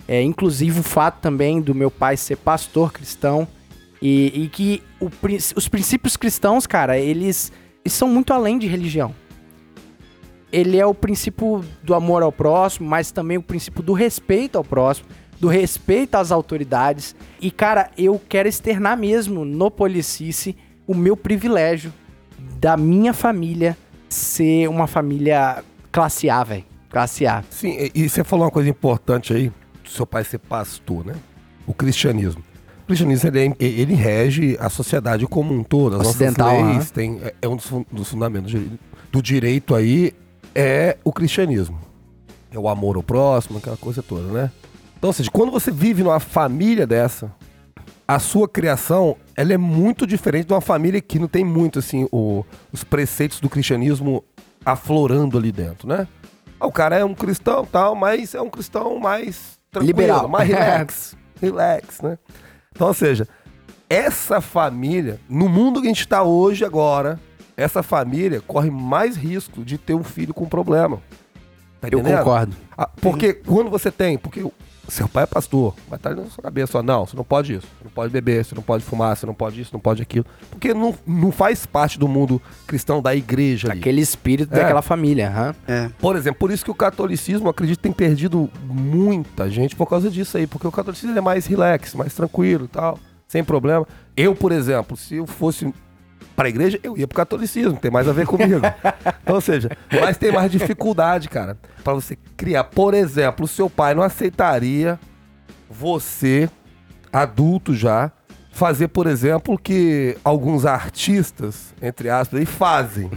É, 0.06 0.22
inclusive 0.22 0.80
o 0.80 0.82
fato 0.82 1.20
também 1.20 1.60
do 1.60 1.74
meu 1.74 1.90
pai 1.90 2.16
ser 2.16 2.36
pastor 2.36 2.90
cristão 2.90 3.46
e, 4.00 4.44
e 4.44 4.48
que 4.48 4.82
o 4.98 5.10
os 5.54 5.68
princípios 5.68 6.16
cristãos, 6.16 6.66
cara, 6.66 6.98
eles, 6.98 7.52
eles 7.84 7.92
são 7.92 8.08
muito 8.08 8.32
além 8.32 8.58
de 8.58 8.66
religião. 8.66 9.14
Ele 10.50 10.78
é 10.78 10.86
o 10.86 10.94
princípio 10.94 11.62
do 11.82 11.94
amor 11.94 12.22
ao 12.22 12.32
próximo, 12.32 12.88
mas 12.88 13.10
também 13.10 13.36
o 13.36 13.42
princípio 13.42 13.82
do 13.82 13.92
respeito 13.92 14.56
ao 14.56 14.64
próximo, 14.64 15.06
do 15.40 15.48
respeito 15.48 16.16
às 16.16 16.30
autoridades. 16.32 17.14
E, 17.40 17.50
cara, 17.50 17.90
eu 17.96 18.20
quero 18.28 18.48
externar 18.48 18.96
mesmo 18.96 19.44
no 19.44 19.70
Policice 19.70 20.56
o 20.86 20.94
meu 20.94 21.16
privilégio 21.16 21.92
da 22.60 22.76
minha 22.76 23.12
família 23.12 23.76
ser 24.08 24.68
uma 24.68 24.86
família 24.86 25.62
classe 25.92 26.28
A, 26.30 26.42
velho. 26.42 26.64
Classe 26.90 27.26
A. 27.26 27.44
Sim, 27.50 27.90
e- 27.94 28.08
você 28.08 28.24
falou 28.24 28.46
uma 28.46 28.50
coisa 28.50 28.68
importante 28.68 29.32
aí, 29.34 29.52
seu 29.86 30.06
pai 30.06 30.24
ser 30.24 30.38
pastor, 30.38 31.04
né? 31.04 31.14
O 31.66 31.74
cristianismo. 31.74 32.42
O 32.84 32.86
cristianismo, 32.86 33.28
ele, 33.28 33.54
é- 33.60 33.64
ele 33.64 33.94
rege 33.94 34.56
a 34.58 34.70
sociedade 34.70 35.26
como 35.26 35.52
um 35.52 35.62
todo. 35.62 35.96
As 36.00 36.08
Ocidental, 36.08 36.58
nossas 36.62 36.76
leis, 36.76 36.90
tem, 36.90 37.20
é- 37.22 37.34
é 37.42 37.48
um 37.48 37.56
dos, 37.56 37.66
fun- 37.66 37.84
dos 37.92 38.08
fundamentos 38.10 38.52
do 39.12 39.20
direito 39.22 39.74
aí, 39.74 40.12
é 40.54 40.96
o 41.04 41.12
cristianismo. 41.12 41.78
É 42.50 42.58
o 42.58 42.66
amor 42.66 42.96
ao 42.96 43.02
próximo, 43.02 43.58
aquela 43.58 43.76
coisa 43.76 44.02
toda, 44.02 44.32
né? 44.32 44.50
Então, 44.98 45.08
ou 45.08 45.14
seja, 45.14 45.30
quando 45.30 45.52
você 45.52 45.70
vive 45.70 46.02
numa 46.02 46.18
família 46.20 46.86
dessa, 46.86 47.32
a 48.06 48.18
sua 48.18 48.48
criação, 48.48 49.16
ela 49.36 49.52
é 49.52 49.56
muito 49.56 50.06
diferente 50.06 50.46
de 50.46 50.52
uma 50.52 50.60
família 50.60 51.00
que 51.00 51.18
não 51.18 51.28
tem 51.28 51.44
muito, 51.44 51.78
assim, 51.78 52.08
o- 52.10 52.44
os 52.72 52.82
preceitos 52.82 53.38
do 53.40 53.48
cristianismo 53.48 54.24
aflorando 54.64 55.38
ali 55.38 55.52
dentro, 55.52 55.86
né? 55.88 56.08
Ah, 56.58 56.66
O 56.66 56.72
cara 56.72 56.96
é 56.96 57.04
um 57.04 57.14
cristão 57.14 57.64
tal, 57.64 57.94
mas 57.94 58.34
é 58.34 58.40
um 58.40 58.50
cristão 58.50 58.98
mais 58.98 59.58
tranquilo, 59.70 59.96
Liberal. 59.98 60.28
mais 60.28 60.48
relax, 60.48 61.16
relax, 61.40 62.00
né? 62.00 62.18
Então, 62.74 62.88
ou 62.88 62.94
seja, 62.94 63.28
essa 63.88 64.40
família, 64.40 65.20
no 65.28 65.48
mundo 65.48 65.80
que 65.80 65.86
a 65.86 65.90
gente 65.90 66.00
está 66.00 66.22
hoje 66.22 66.64
agora, 66.64 67.20
essa 67.56 67.82
família 67.82 68.40
corre 68.46 68.70
mais 68.70 69.16
risco 69.16 69.64
de 69.64 69.78
ter 69.78 69.94
um 69.94 70.02
filho 70.04 70.34
com 70.34 70.46
problema. 70.46 71.00
Tá 71.80 71.88
Eu 71.90 72.02
concordo. 72.02 72.56
Ah, 72.76 72.88
porque 73.00 73.32
quando 73.32 73.70
você 73.70 73.90
tem, 73.90 74.18
porque 74.18 74.44
Seu 74.88 75.06
pai 75.06 75.24
é 75.24 75.26
pastor, 75.26 75.74
vai 75.88 75.98
estar 75.98 76.14
na 76.14 76.24
sua 76.26 76.42
cabeça, 76.42 76.78
ó, 76.78 76.82
não, 76.82 77.04
você 77.06 77.14
não 77.16 77.22
pode 77.24 77.52
isso, 77.54 77.66
você 77.66 77.84
não 77.84 77.90
pode 77.90 78.10
beber, 78.12 78.42
você 78.44 78.54
não 78.54 78.62
pode 78.62 78.82
fumar, 78.82 79.14
você 79.16 79.26
não 79.26 79.34
pode 79.34 79.60
isso, 79.60 79.70
não 79.72 79.80
pode 79.80 80.00
aquilo. 80.00 80.24
Porque 80.50 80.72
não, 80.72 80.94
não 81.06 81.30
faz 81.30 81.66
parte 81.66 81.98
do 81.98 82.08
mundo 82.08 82.40
cristão 82.66 83.02
da 83.02 83.14
igreja 83.14 83.70
ali. 83.70 83.80
Aquele 83.80 84.00
espírito 84.00 84.54
É. 84.54 84.60
daquela 84.60 84.80
família. 84.80 85.28
aham. 85.28 85.54
É. 85.66 85.90
Por 86.00 86.16
exemplo, 86.16 86.38
por 86.40 86.50
isso 86.50 86.64
que 86.64 86.70
o 86.70 86.74
catolicismo, 86.74 87.48
acredito, 87.50 87.78
tem 87.80 87.92
perdido 87.92 88.48
muita 88.64 89.50
gente 89.50 89.76
por 89.76 89.86
causa 89.86 90.10
disso 90.10 90.36
aí. 90.38 90.46
Porque 90.46 90.66
o 90.66 90.72
catolicismo 90.72 91.16
é 91.16 91.20
mais 91.20 91.44
relax, 91.46 91.94
mais 91.94 92.14
tranquilo 92.14 92.64
e 92.64 92.68
tal, 92.68 92.98
sem 93.26 93.44
problema. 93.44 93.86
Eu, 94.16 94.34
por 94.34 94.52
exemplo, 94.52 94.96
se 94.96 95.16
eu 95.16 95.26
fosse 95.26 95.72
pra 96.38 96.48
igreja, 96.48 96.78
eu 96.84 96.96
ia 96.96 97.08
pro 97.08 97.16
catolicismo, 97.16 97.76
tem 97.76 97.90
mais 97.90 98.06
a 98.06 98.12
ver 98.12 98.24
comigo. 98.24 98.60
então, 99.22 99.34
ou 99.34 99.40
seja, 99.40 99.68
mas 99.90 100.16
tem 100.16 100.30
mais 100.30 100.52
dificuldade, 100.52 101.28
cara, 101.28 101.58
pra 101.82 101.92
você 101.92 102.16
criar. 102.36 102.62
Por 102.62 102.94
exemplo, 102.94 103.44
o 103.44 103.48
seu 103.48 103.68
pai 103.68 103.92
não 103.92 104.04
aceitaria 104.04 105.00
você, 105.68 106.48
adulto 107.12 107.74
já, 107.74 108.12
fazer, 108.58 108.88
por 108.88 109.06
exemplo, 109.06 109.54
o 109.54 109.58
que 109.58 110.16
alguns 110.24 110.66
artistas, 110.66 111.72
entre 111.80 112.10
aspas, 112.10 112.40
aí 112.40 112.46
fazem, 112.46 113.08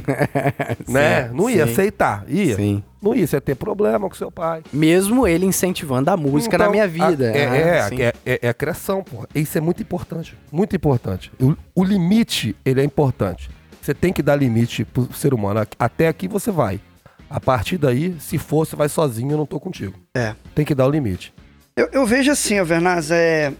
né? 0.87 1.29
Não 1.33 1.49
ia 1.49 1.65
sim. 1.65 1.71
aceitar, 1.73 2.23
ia. 2.27 2.55
Sim. 2.55 2.83
Não 3.01 3.15
ia, 3.15 3.25
você 3.25 3.37
ia 3.37 3.41
ter 3.41 3.55
problema 3.55 4.07
com 4.07 4.13
seu 4.15 4.31
pai. 4.31 4.61
Mesmo 4.71 5.27
ele 5.27 5.45
incentivando 5.45 6.11
a 6.11 6.15
música 6.15 6.57
na 6.57 6.65
Então, 6.65 6.71
minha 6.71 6.87
vida. 6.87 7.31
a- 7.31 7.35
é, 7.35 7.45
aham, 7.45 7.55
é, 7.55 7.89
sim. 7.89 8.01
é, 8.01 8.13
é, 8.25 8.39
é 8.43 8.49
a 8.49 8.53
criação, 8.53 9.03
porra. 9.03 9.27
Isso 9.33 9.57
é 9.57 9.61
muito 9.61 9.81
importante. 9.81 10.37
Muito 10.51 10.75
importante. 10.75 11.31
O, 11.41 11.55
o 11.73 11.83
limite, 11.83 12.55
ele 12.63 12.79
é 12.79 12.83
importante. 12.83 13.49
Você 13.81 13.95
tem 13.95 14.13
que 14.13 14.21
dar 14.21 14.35
limite 14.35 14.85
pro 14.85 15.11
ser 15.13 15.33
humano. 15.33 15.65
Até 15.79 16.07
aqui 16.07 16.27
você 16.27 16.51
vai. 16.51 16.79
A 17.27 17.39
partir 17.39 17.79
daí, 17.79 18.15
se 18.19 18.37
for, 18.37 18.67
você 18.67 18.75
vai 18.75 18.87
sozinho, 18.87 19.31
eu 19.31 19.37
não 19.39 19.45
tô 19.47 19.59
contigo. 19.59 19.95
É. 20.13 20.35
Tem 20.53 20.63
que 20.63 20.75
dar 20.75 20.85
o 20.85 20.91
limite. 20.91 21.33
Eu, 21.75 21.89
eu 21.91 22.05
vejo 22.05 22.29
assim, 22.31 22.59
ó, 22.59 22.63
Vernaz, 22.63 23.09
é. 23.09 23.51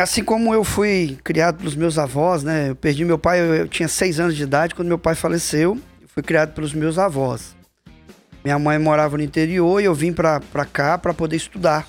Assim 0.00 0.24
como 0.24 0.54
eu 0.54 0.64
fui 0.64 1.18
criado 1.22 1.58
pelos 1.58 1.76
meus 1.76 1.98
avós, 1.98 2.42
né? 2.42 2.70
Eu 2.70 2.76
perdi 2.76 3.04
meu 3.04 3.18
pai, 3.18 3.40
eu, 3.40 3.54
eu 3.54 3.68
tinha 3.68 3.88
seis 3.88 4.18
anos 4.18 4.34
de 4.34 4.42
idade 4.42 4.74
quando 4.74 4.88
meu 4.88 4.98
pai 4.98 5.14
faleceu. 5.14 5.78
Eu 6.00 6.08
fui 6.08 6.22
criado 6.22 6.54
pelos 6.54 6.72
meus 6.72 6.98
avós. 6.98 7.54
Minha 8.42 8.58
mãe 8.58 8.78
morava 8.78 9.16
no 9.16 9.22
interior 9.22 9.80
e 9.80 9.84
eu 9.84 9.94
vim 9.94 10.12
pra, 10.12 10.40
pra 10.40 10.64
cá 10.64 10.96
pra 10.96 11.12
poder 11.12 11.36
estudar. 11.36 11.86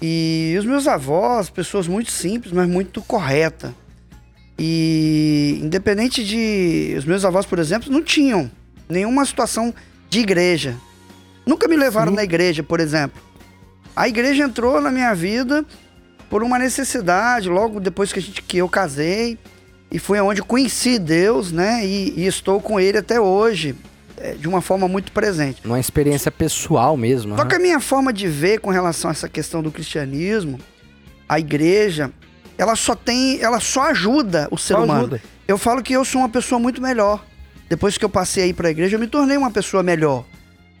E 0.00 0.56
os 0.58 0.64
meus 0.64 0.88
avós, 0.88 1.50
pessoas 1.50 1.86
muito 1.86 2.10
simples, 2.10 2.52
mas 2.52 2.66
muito 2.66 3.02
correta. 3.02 3.74
E 4.58 5.60
independente 5.62 6.24
de. 6.24 6.94
Os 6.96 7.04
meus 7.04 7.24
avós, 7.24 7.44
por 7.44 7.58
exemplo, 7.58 7.92
não 7.92 8.02
tinham 8.02 8.50
nenhuma 8.88 9.24
situação 9.26 9.74
de 10.08 10.20
igreja. 10.20 10.76
Nunca 11.44 11.68
me 11.68 11.76
levaram 11.76 12.12
Sim. 12.12 12.16
na 12.16 12.24
igreja, 12.24 12.62
por 12.62 12.80
exemplo. 12.80 13.20
A 13.94 14.08
igreja 14.08 14.44
entrou 14.44 14.80
na 14.80 14.90
minha 14.90 15.12
vida 15.14 15.66
por 16.30 16.44
uma 16.44 16.58
necessidade, 16.58 17.48
logo 17.48 17.80
depois 17.80 18.12
que, 18.12 18.20
a 18.20 18.22
gente, 18.22 18.40
que 18.40 18.56
eu 18.58 18.68
casei. 18.68 19.36
E 19.90 19.98
foi 19.98 20.20
onde 20.20 20.40
conheci 20.40 21.00
Deus, 21.00 21.50
né? 21.50 21.84
E, 21.84 22.14
e 22.20 22.26
estou 22.26 22.60
com 22.60 22.78
Ele 22.78 22.96
até 22.98 23.20
hoje, 23.20 23.74
é, 24.16 24.34
de 24.34 24.48
uma 24.48 24.62
forma 24.62 24.86
muito 24.86 25.10
presente. 25.10 25.60
Uma 25.64 25.80
experiência 25.80 26.30
pessoal 26.30 26.96
mesmo. 26.96 27.34
Só 27.34 27.40
aham. 27.40 27.48
que 27.48 27.56
a 27.56 27.58
minha 27.58 27.80
forma 27.80 28.12
de 28.12 28.28
ver 28.28 28.60
com 28.60 28.70
relação 28.70 29.10
a 29.10 29.12
essa 29.12 29.28
questão 29.28 29.60
do 29.60 29.72
cristianismo, 29.72 30.60
a 31.28 31.40
igreja, 31.40 32.12
ela 32.56 32.76
só 32.76 32.94
tem, 32.94 33.40
ela 33.42 33.58
só 33.58 33.90
ajuda 33.90 34.46
o 34.52 34.56
ser 34.56 34.74
Só 34.74 34.84
humano. 34.84 35.00
ajuda. 35.00 35.22
Eu 35.48 35.58
falo 35.58 35.82
que 35.82 35.92
eu 35.92 36.04
sou 36.04 36.20
uma 36.20 36.28
pessoa 36.28 36.60
muito 36.60 36.80
melhor. 36.80 37.24
Depois 37.68 37.98
que 37.98 38.04
eu 38.04 38.08
passei 38.08 38.44
aí 38.44 38.52
para 38.54 38.68
a 38.68 38.70
igreja, 38.70 38.94
eu 38.94 39.00
me 39.00 39.08
tornei 39.08 39.36
uma 39.36 39.50
pessoa 39.50 39.82
melhor, 39.82 40.24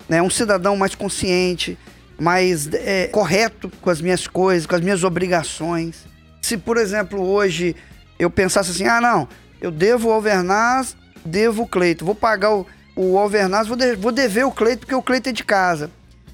né? 0.08 0.22
Um 0.22 0.30
cidadão 0.30 0.76
mais 0.76 0.94
consciente, 0.94 1.76
mais 2.20 2.68
é, 2.72 3.06
correto 3.06 3.72
com 3.80 3.88
as 3.88 4.00
minhas 4.00 4.26
coisas, 4.26 4.66
com 4.66 4.74
as 4.74 4.82
minhas 4.82 5.02
obrigações. 5.02 6.04
Se, 6.42 6.58
por 6.58 6.76
exemplo, 6.76 7.22
hoje 7.22 7.74
eu 8.18 8.30
pensasse 8.30 8.70
assim, 8.70 8.84
ah, 8.84 9.00
não, 9.00 9.26
eu 9.60 9.70
devo 9.70 10.08
o 10.08 10.12
Alvernaz, 10.12 10.94
devo 11.24 11.62
o 11.62 11.66
Cleito, 11.66 12.04
vou 12.04 12.14
pagar 12.14 12.54
o, 12.54 12.66
o 12.94 13.18
Alvernaz, 13.18 13.66
vou, 13.66 13.76
de- 13.76 13.96
vou 13.96 14.12
dever 14.12 14.44
o 14.44 14.52
Cleito 14.52 14.80
porque 14.80 14.94
o 14.94 15.02
Cleito 15.02 15.30
é 15.30 15.32
de 15.32 15.42
casa. 15.42 15.90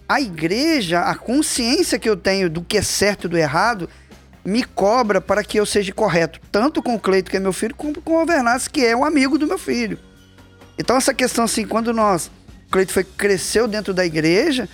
A 0.08 0.20
igreja, 0.20 1.02
a 1.02 1.14
consciência 1.14 1.98
que 1.98 2.08
eu 2.08 2.16
tenho 2.16 2.50
do 2.50 2.62
que 2.62 2.78
é 2.78 2.82
certo 2.82 3.26
e 3.26 3.30
do 3.30 3.38
errado, 3.38 3.88
me 4.44 4.64
cobra 4.64 5.20
para 5.20 5.42
que 5.42 5.58
eu 5.58 5.66
seja 5.66 5.92
correto, 5.92 6.40
tanto 6.50 6.82
com 6.82 6.94
o 6.94 7.00
Cleito, 7.00 7.30
que 7.30 7.36
é 7.36 7.40
meu 7.40 7.52
filho, 7.52 7.74
como 7.74 8.00
com 8.00 8.14
o 8.14 8.18
Alvernaz, 8.18 8.66
que 8.68 8.84
é 8.84 8.96
um 8.96 9.04
amigo 9.04 9.38
do 9.38 9.46
meu 9.46 9.58
filho. 9.58 9.98
Então 10.78 10.96
essa 10.96 11.14
questão 11.14 11.44
assim, 11.44 11.64
quando 11.64 11.92
nós, 11.92 12.26
o 12.66 12.70
Cleito 12.70 12.92
foi, 12.92 13.04
cresceu 13.04 13.66
dentro 13.68 13.94
da 13.94 14.04
igreja, 14.04 14.68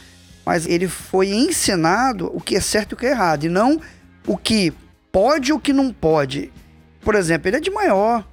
mas 0.45 0.67
ele 0.67 0.89
foi 0.89 1.29
ensinado 1.29 2.31
o 2.35 2.41
que 2.41 2.57
é 2.57 2.61
certo 2.61 2.93
e 2.93 2.95
o 2.95 2.97
que 2.97 3.07
é 3.07 3.11
errado, 3.11 3.45
e 3.45 3.49
não 3.49 3.81
o 4.27 4.37
que 4.37 4.73
pode 5.11 5.51
e 5.51 5.53
o 5.53 5.59
que 5.59 5.73
não 5.73 5.93
pode. 5.93 6.53
Por 7.01 7.15
exemplo, 7.15 7.49
ele 7.49 7.57
é 7.57 7.61
de 7.61 7.71
maior. 7.71 8.25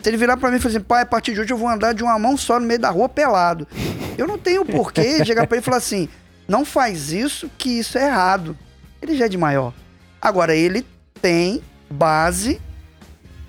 Se 0.00 0.10
ele 0.10 0.16
virar 0.16 0.36
pra 0.36 0.50
mim 0.50 0.56
e 0.56 0.60
falar 0.60 0.76
assim, 0.76 0.84
pai, 0.84 1.02
a 1.02 1.06
partir 1.06 1.32
de 1.32 1.40
hoje 1.40 1.52
eu 1.52 1.56
vou 1.56 1.68
andar 1.68 1.94
de 1.94 2.02
uma 2.02 2.18
mão 2.18 2.36
só 2.36 2.60
no 2.60 2.66
meio 2.66 2.80
da 2.80 2.90
rua 2.90 3.08
pelado. 3.08 3.66
Eu 4.18 4.26
não 4.26 4.38
tenho 4.38 4.64
porquê 4.64 5.24
chegar 5.24 5.46
pra 5.46 5.56
ele 5.56 5.62
e 5.62 5.64
falar 5.64 5.78
assim, 5.78 6.08
não 6.46 6.64
faz 6.64 7.10
isso, 7.12 7.50
que 7.56 7.78
isso 7.78 7.96
é 7.98 8.06
errado. 8.06 8.56
Ele 9.00 9.16
já 9.16 9.24
é 9.24 9.28
de 9.28 9.38
maior. 9.38 9.72
Agora, 10.20 10.54
ele 10.54 10.86
tem 11.20 11.62
base, 11.90 12.60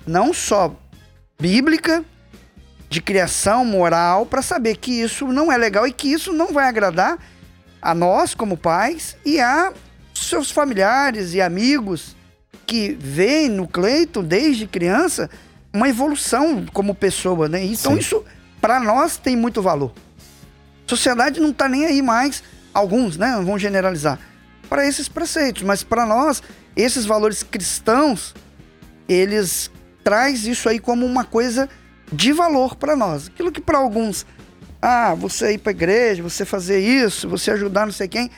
não 0.06 0.32
só 0.32 0.74
bíblica, 1.38 2.04
de 2.88 3.00
criação 3.02 3.64
moral, 3.64 4.24
para 4.24 4.40
saber 4.40 4.76
que 4.76 4.92
isso 4.92 5.26
não 5.26 5.50
é 5.50 5.56
legal 5.56 5.86
e 5.86 5.92
que 5.92 6.10
isso 6.10 6.32
não 6.32 6.52
vai 6.52 6.68
agradar 6.68 7.18
a 7.86 7.94
nós 7.94 8.34
como 8.34 8.56
pais 8.56 9.16
e 9.24 9.38
a 9.38 9.72
seus 10.12 10.50
familiares 10.50 11.34
e 11.34 11.40
amigos 11.40 12.16
que 12.66 12.96
veem 12.98 13.48
no 13.48 13.68
Cleiton 13.68 14.24
desde 14.24 14.66
criança 14.66 15.30
uma 15.72 15.88
evolução 15.88 16.66
como 16.72 16.96
pessoa, 16.96 17.48
né? 17.48 17.62
Então 17.64 17.92
Sim. 17.92 17.98
isso 18.00 18.24
para 18.60 18.80
nós 18.80 19.18
tem 19.18 19.36
muito 19.36 19.62
valor. 19.62 19.92
A 20.84 20.88
sociedade 20.88 21.38
não 21.38 21.52
tá 21.52 21.68
nem 21.68 21.84
aí 21.84 22.02
mais, 22.02 22.42
alguns, 22.74 23.16
né? 23.16 23.30
Não 23.36 23.44
vão 23.44 23.56
generalizar 23.56 24.18
para 24.68 24.84
esses 24.84 25.08
preceitos, 25.08 25.62
mas 25.62 25.84
para 25.84 26.04
nós 26.04 26.42
esses 26.74 27.06
valores 27.06 27.44
cristãos 27.44 28.34
eles 29.08 29.70
traz 30.02 30.44
isso 30.44 30.68
aí 30.68 30.80
como 30.80 31.06
uma 31.06 31.22
coisa 31.22 31.68
de 32.12 32.32
valor 32.32 32.74
para 32.74 32.96
nós. 32.96 33.28
Aquilo 33.28 33.52
que 33.52 33.60
para 33.60 33.78
alguns, 33.78 34.26
ah, 34.80 35.14
você 35.14 35.54
ir 35.54 35.58
para 35.58 35.72
igreja, 35.72 36.22
você 36.22 36.44
fazer 36.44 36.80
isso, 36.80 37.28
você 37.28 37.50
ajudar 37.50 37.86
não 37.86 37.92
sei 37.92 38.08
quem, 38.08 38.30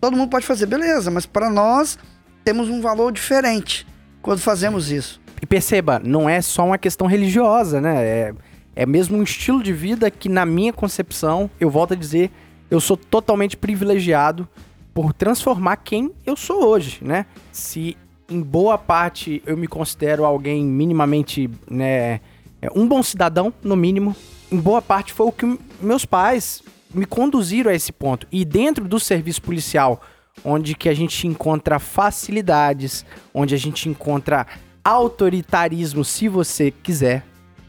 todo 0.00 0.16
mundo 0.16 0.30
pode 0.30 0.46
fazer, 0.46 0.66
beleza, 0.66 1.10
mas 1.10 1.26
para 1.26 1.50
nós 1.50 1.98
temos 2.44 2.68
um 2.68 2.80
valor 2.80 3.12
diferente 3.12 3.86
quando 4.22 4.40
fazemos 4.40 4.90
isso. 4.90 5.20
E 5.40 5.46
perceba, 5.46 6.00
não 6.02 6.28
é 6.28 6.40
só 6.40 6.66
uma 6.66 6.78
questão 6.78 7.06
religiosa, 7.06 7.80
né? 7.80 8.04
É, 8.04 8.34
é 8.74 8.86
mesmo 8.86 9.16
um 9.16 9.22
estilo 9.22 9.62
de 9.62 9.72
vida 9.72 10.10
que, 10.10 10.28
na 10.28 10.44
minha 10.44 10.72
concepção, 10.72 11.50
eu 11.60 11.70
volto 11.70 11.94
a 11.94 11.96
dizer, 11.96 12.30
eu 12.70 12.80
sou 12.80 12.96
totalmente 12.96 13.56
privilegiado 13.56 14.48
por 14.92 15.12
transformar 15.12 15.76
quem 15.76 16.12
eu 16.26 16.36
sou 16.36 16.64
hoje, 16.64 16.98
né? 17.02 17.26
Se 17.52 17.96
em 18.28 18.42
boa 18.42 18.76
parte 18.76 19.42
eu 19.46 19.56
me 19.56 19.66
considero 19.66 20.24
alguém 20.24 20.64
minimamente, 20.64 21.48
né, 21.70 22.20
é, 22.60 22.68
um 22.74 22.86
bom 22.86 23.02
cidadão, 23.02 23.52
no 23.62 23.74
mínimo, 23.74 24.14
em 24.50 24.58
boa 24.58 24.80
parte 24.80 25.12
foi 25.12 25.26
o 25.26 25.32
que 25.32 25.58
meus 25.80 26.04
pais 26.04 26.62
me 26.92 27.04
conduziram 27.04 27.70
a 27.70 27.74
esse 27.74 27.92
ponto. 27.92 28.26
E 28.32 28.44
dentro 28.44 28.86
do 28.86 28.98
serviço 28.98 29.42
policial, 29.42 30.00
onde 30.44 30.74
que 30.74 30.88
a 30.88 30.94
gente 30.94 31.26
encontra 31.26 31.78
facilidades, 31.78 33.04
onde 33.32 33.54
a 33.54 33.58
gente 33.58 33.88
encontra 33.88 34.46
autoritarismo, 34.84 36.04
se 36.04 36.28
você 36.28 36.70
quiser, 36.70 37.24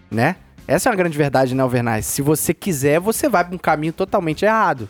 né? 0.09 0.37
Essa 0.67 0.87
é 0.87 0.91
uma 0.91 0.95
grande 0.95 1.17
verdade, 1.17 1.55
né, 1.55 1.63
Alvernaz? 1.63 2.05
Se 2.05 2.21
você 2.21 2.53
quiser, 2.53 2.99
você 2.99 3.27
vai 3.27 3.43
para 3.43 3.55
um 3.55 3.59
caminho 3.59 3.91
totalmente 3.91 4.45
errado. 4.45 4.87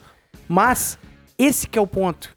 Mas 0.47 0.99
esse 1.37 1.67
que 1.67 1.79
é 1.79 1.81
o 1.81 1.87
ponto. 1.87 2.35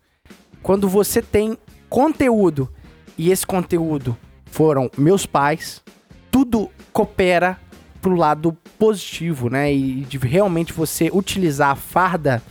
Quando 0.62 0.88
você 0.88 1.20
tem 1.20 1.58
conteúdo 1.90 2.72
e 3.18 3.32
esse 3.32 3.44
conteúdo 3.44 4.16
foram 4.46 4.88
meus 4.96 5.26
pais, 5.26 5.82
tudo 6.30 6.70
coopera 6.92 7.58
pro 8.02 8.16
lado 8.16 8.52
positivo, 8.78 9.48
né? 9.48 9.72
E 9.72 10.00
de 10.02 10.18
realmente 10.18 10.72
você 10.72 11.08
utilizar 11.12 11.70
a 11.70 11.76
farda 11.76 12.42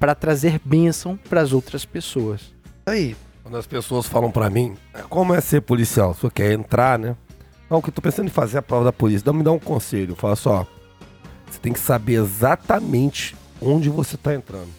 para 0.00 0.14
trazer 0.14 0.60
bênção 0.64 1.16
para 1.28 1.42
as 1.42 1.52
outras 1.52 1.84
pessoas. 1.84 2.52
Aí, 2.86 3.14
Quando 3.42 3.58
as 3.58 3.66
pessoas 3.66 4.06
falam 4.06 4.30
pra 4.30 4.48
mim, 4.48 4.74
como 5.10 5.34
é 5.34 5.40
ser 5.40 5.60
policial? 5.60 6.14
Você 6.14 6.30
quer 6.30 6.52
entrar, 6.52 6.98
né? 6.98 7.14
Não, 7.68 7.82
que 7.82 7.90
eu 7.90 7.92
tô 7.92 8.00
pensando 8.00 8.26
em 8.26 8.30
fazer 8.30 8.56
a 8.56 8.62
prova 8.62 8.86
da 8.86 8.92
polícia. 8.92 9.22
Então 9.22 9.34
me 9.34 9.42
dá 9.42 9.52
um 9.52 9.58
conselho. 9.58 10.16
Fala 10.16 10.34
só, 10.34 10.66
você 11.50 11.58
tem 11.58 11.72
que 11.72 11.78
saber 11.78 12.14
exatamente 12.14 13.36
onde 13.60 13.90
você 13.90 14.16
tá 14.16 14.34
entrando. 14.34 14.70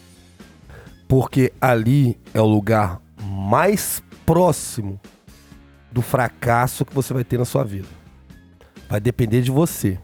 Porque 1.07 1.53
ali 1.61 2.17
é 2.33 2.41
o 2.41 2.45
lugar 2.45 2.99
mais 3.23 4.01
próximo 4.25 4.99
do 5.91 6.01
fracasso 6.01 6.83
que 6.83 6.93
você 6.93 7.13
vai 7.13 7.23
ter 7.23 7.37
na 7.37 7.45
sua 7.45 7.63
vida. 7.63 7.87
Vai 8.89 8.99
depender 8.99 9.41
de 9.41 9.51
você. 9.51 9.99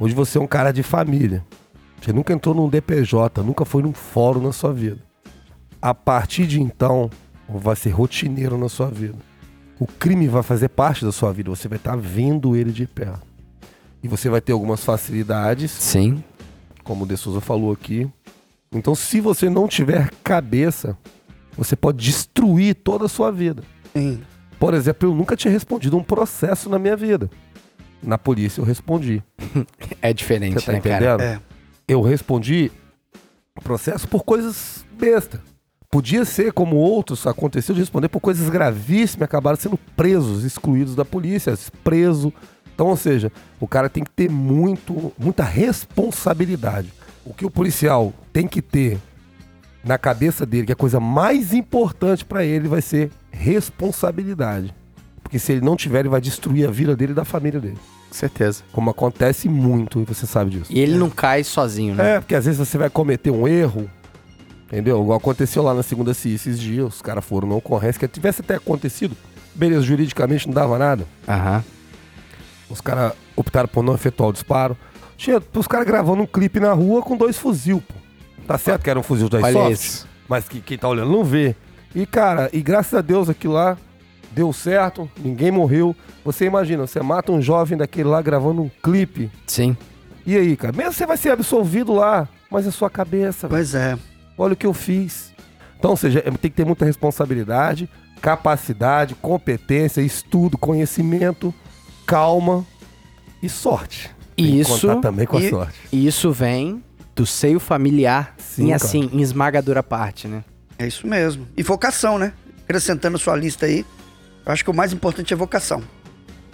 Hoje 0.00 0.14
você 0.14 0.38
é 0.38 0.40
um 0.40 0.46
cara 0.46 0.72
de 0.72 0.82
família. 0.82 1.44
Você 2.00 2.10
nunca 2.10 2.32
entrou 2.32 2.54
num 2.54 2.70
DPJ, 2.70 3.42
nunca 3.42 3.66
foi 3.66 3.82
num 3.82 3.92
fórum 3.92 4.40
na 4.40 4.50
sua 4.50 4.72
vida. 4.72 4.98
A 5.80 5.94
partir 5.94 6.46
de 6.46 6.58
então, 6.58 7.10
vai 7.46 7.76
ser 7.76 7.90
rotineiro 7.90 8.56
na 8.56 8.70
sua 8.70 8.86
vida. 8.86 9.18
O 9.78 9.86
crime 9.86 10.26
vai 10.26 10.42
fazer 10.42 10.70
parte 10.70 11.04
da 11.04 11.12
sua 11.12 11.30
vida, 11.34 11.50
você 11.50 11.68
vai 11.68 11.76
estar 11.76 11.96
vendo 11.96 12.56
ele 12.56 12.72
de 12.72 12.86
perto. 12.86 13.26
E 14.02 14.08
você 14.08 14.30
vai 14.30 14.40
ter 14.40 14.52
algumas 14.52 14.82
facilidades, 14.82 15.70
Sim. 15.70 16.24
como 16.82 17.04
o 17.04 17.06
De 17.06 17.18
Souza 17.18 17.42
falou 17.42 17.70
aqui. 17.70 18.10
Então, 18.72 18.94
se 18.94 19.20
você 19.20 19.50
não 19.50 19.68
tiver 19.68 20.10
cabeça, 20.24 20.96
você 21.58 21.76
pode 21.76 22.02
destruir 22.02 22.74
toda 22.74 23.04
a 23.04 23.08
sua 23.08 23.30
vida. 23.30 23.62
Sim. 23.92 24.22
Por 24.58 24.72
exemplo, 24.72 25.10
eu 25.10 25.14
nunca 25.14 25.36
tinha 25.36 25.52
respondido 25.52 25.98
um 25.98 26.02
processo 26.02 26.70
na 26.70 26.78
minha 26.78 26.96
vida. 26.96 27.30
Na 28.02 28.16
polícia 28.18 28.60
eu 28.60 28.64
respondi. 28.64 29.22
É 30.02 30.12
diferente, 30.12 30.54
Você 30.54 30.66
tá 30.66 30.72
né, 30.72 30.80
cara? 30.80 30.96
entendendo? 30.96 31.20
É. 31.20 31.40
Eu 31.86 32.00
respondi 32.00 32.70
processo 33.62 34.08
por 34.08 34.24
coisas 34.24 34.84
besta. 34.98 35.40
Podia 35.90 36.24
ser, 36.24 36.52
como 36.52 36.76
outros 36.76 37.26
aconteceu, 37.26 37.74
de 37.74 37.80
responder 37.80 38.08
por 38.08 38.20
coisas 38.20 38.48
gravíssimas 38.48 39.22
e 39.22 39.24
acabaram 39.24 39.56
sendo 39.58 39.76
presos, 39.96 40.44
excluídos 40.44 40.94
da 40.94 41.04
polícia, 41.04 41.52
preso. 41.82 42.32
Então, 42.72 42.86
ou 42.86 42.96
seja, 42.96 43.30
o 43.58 43.66
cara 43.66 43.88
tem 43.90 44.04
que 44.04 44.10
ter 44.10 44.30
muito, 44.30 45.12
muita 45.18 45.42
responsabilidade. 45.42 46.92
O 47.24 47.34
que 47.34 47.44
o 47.44 47.50
policial 47.50 48.14
tem 48.32 48.46
que 48.46 48.62
ter 48.62 48.98
na 49.84 49.98
cabeça 49.98 50.46
dele, 50.46 50.66
que 50.66 50.72
é 50.72 50.74
a 50.74 50.76
coisa 50.76 51.00
mais 51.00 51.52
importante 51.52 52.24
pra 52.24 52.44
ele, 52.44 52.68
vai 52.68 52.80
ser 52.80 53.10
responsabilidade. 53.30 54.74
Porque 55.30 55.38
se 55.38 55.52
ele 55.52 55.60
não 55.60 55.76
tiver, 55.76 56.00
ele 56.00 56.08
vai 56.08 56.20
destruir 56.20 56.66
a 56.66 56.72
vida 56.72 56.96
dele 56.96 57.12
e 57.12 57.14
da 57.14 57.24
família 57.24 57.60
dele. 57.60 57.78
Com 58.08 58.14
certeza. 58.14 58.64
Como 58.72 58.90
acontece 58.90 59.48
muito, 59.48 60.00
e 60.00 60.04
você 60.04 60.26
sabe 60.26 60.50
disso. 60.50 60.66
E 60.68 60.80
ele 60.80 60.98
não 60.98 61.08
cai 61.08 61.44
sozinho, 61.44 61.94
né? 61.94 62.16
É, 62.16 62.20
porque 62.20 62.34
às 62.34 62.46
vezes 62.46 62.58
você 62.58 62.76
vai 62.76 62.90
cometer 62.90 63.30
um 63.30 63.46
erro, 63.46 63.88
entendeu? 64.66 65.00
Igual 65.00 65.18
aconteceu 65.18 65.62
lá 65.62 65.72
na 65.72 65.84
segunda 65.84 66.12
CIA 66.14 66.34
esses 66.34 66.58
dias, 66.58 66.96
os 66.96 67.00
caras 67.00 67.24
foram 67.24 67.46
na 67.46 67.54
ocorrência, 67.54 68.00
que 68.00 68.08
tivesse 68.08 68.40
até 68.40 68.56
acontecido, 68.56 69.16
beleza, 69.54 69.82
juridicamente 69.82 70.48
não 70.48 70.54
dava 70.54 70.76
nada. 70.76 71.06
Aham. 71.28 71.62
Os 72.68 72.80
caras 72.80 73.12
optaram 73.36 73.68
por 73.68 73.84
não 73.84 73.94
efetuar 73.94 74.30
o 74.30 74.32
disparo. 74.32 74.76
Tinha 75.16 75.40
os 75.54 75.68
caras 75.68 75.86
gravando 75.86 76.24
um 76.24 76.26
clipe 76.26 76.58
na 76.58 76.72
rua 76.72 77.02
com 77.02 77.16
dois 77.16 77.38
fuzil, 77.38 77.80
pô. 77.86 77.94
Tá 78.48 78.58
certo 78.58 78.82
que 78.82 78.90
era 78.90 78.98
um 78.98 79.02
fuzil 79.04 79.28
da 79.28 79.38
Olha 79.38 79.46
Airsoft, 79.46 79.72
isso. 79.74 80.08
mas 80.28 80.48
que 80.48 80.60
quem 80.60 80.76
tá 80.76 80.88
olhando 80.88 81.12
não 81.12 81.22
vê. 81.22 81.54
E, 81.94 82.04
cara, 82.04 82.50
e 82.52 82.60
graças 82.60 82.94
a 82.94 83.00
Deus 83.00 83.28
aquilo 83.28 83.54
lá 83.54 83.78
deu 84.30 84.52
certo, 84.52 85.10
ninguém 85.18 85.50
morreu. 85.50 85.94
Você 86.24 86.44
imagina, 86.44 86.86
você 86.86 87.00
mata 87.02 87.32
um 87.32 87.40
jovem 87.42 87.76
daquele 87.78 88.08
lá 88.08 88.20
gravando 88.22 88.62
um 88.62 88.70
clipe. 88.82 89.30
Sim. 89.46 89.76
E 90.26 90.36
aí, 90.36 90.56
cara? 90.56 90.74
Mesmo 90.76 90.92
você 90.92 91.06
vai 91.06 91.16
ser 91.16 91.30
absolvido 91.30 91.92
lá, 91.92 92.28
mas 92.50 92.66
é 92.66 92.70
sua 92.70 92.90
cabeça, 92.90 93.48
velho. 93.48 93.58
Pois 93.58 93.74
é. 93.74 93.98
Olha 94.38 94.52
o 94.52 94.56
que 94.56 94.66
eu 94.66 94.74
fiz. 94.74 95.32
Então, 95.78 95.92
ou 95.92 95.96
seja, 95.96 96.20
é- 96.20 96.30
tem 96.30 96.50
que 96.50 96.56
ter 96.56 96.64
muita 96.66 96.84
responsabilidade, 96.84 97.88
capacidade, 98.20 99.14
competência, 99.14 100.00
estudo, 100.00 100.56
conhecimento, 100.58 101.52
calma 102.06 102.64
e 103.42 103.48
sorte. 103.48 104.10
Tem 104.36 104.46
que 104.46 104.60
Isso, 104.60 105.00
também 105.00 105.26
com 105.26 105.36
a 105.36 105.40
e- 105.40 105.50
sorte. 105.50 105.78
e 105.92 106.06
isso 106.06 106.30
vem 106.32 106.82
do 107.16 107.26
seio 107.26 107.58
familiar 107.60 108.34
Sim, 108.38 108.64
em 108.64 108.66
cara. 108.70 108.76
assim, 108.76 109.10
em 109.12 109.20
esmagadora 109.20 109.82
parte, 109.82 110.28
né? 110.28 110.44
É 110.78 110.86
isso 110.86 111.06
mesmo. 111.06 111.46
E 111.56 111.62
vocação, 111.62 112.18
né? 112.18 112.32
Acrescentando 112.64 113.16
a 113.16 113.20
sua 113.20 113.36
lista 113.36 113.66
aí, 113.66 113.84
eu 114.44 114.52
acho 114.52 114.64
que 114.64 114.70
o 114.70 114.74
mais 114.74 114.92
importante 114.92 115.32
é 115.32 115.36
vocação. 115.36 115.82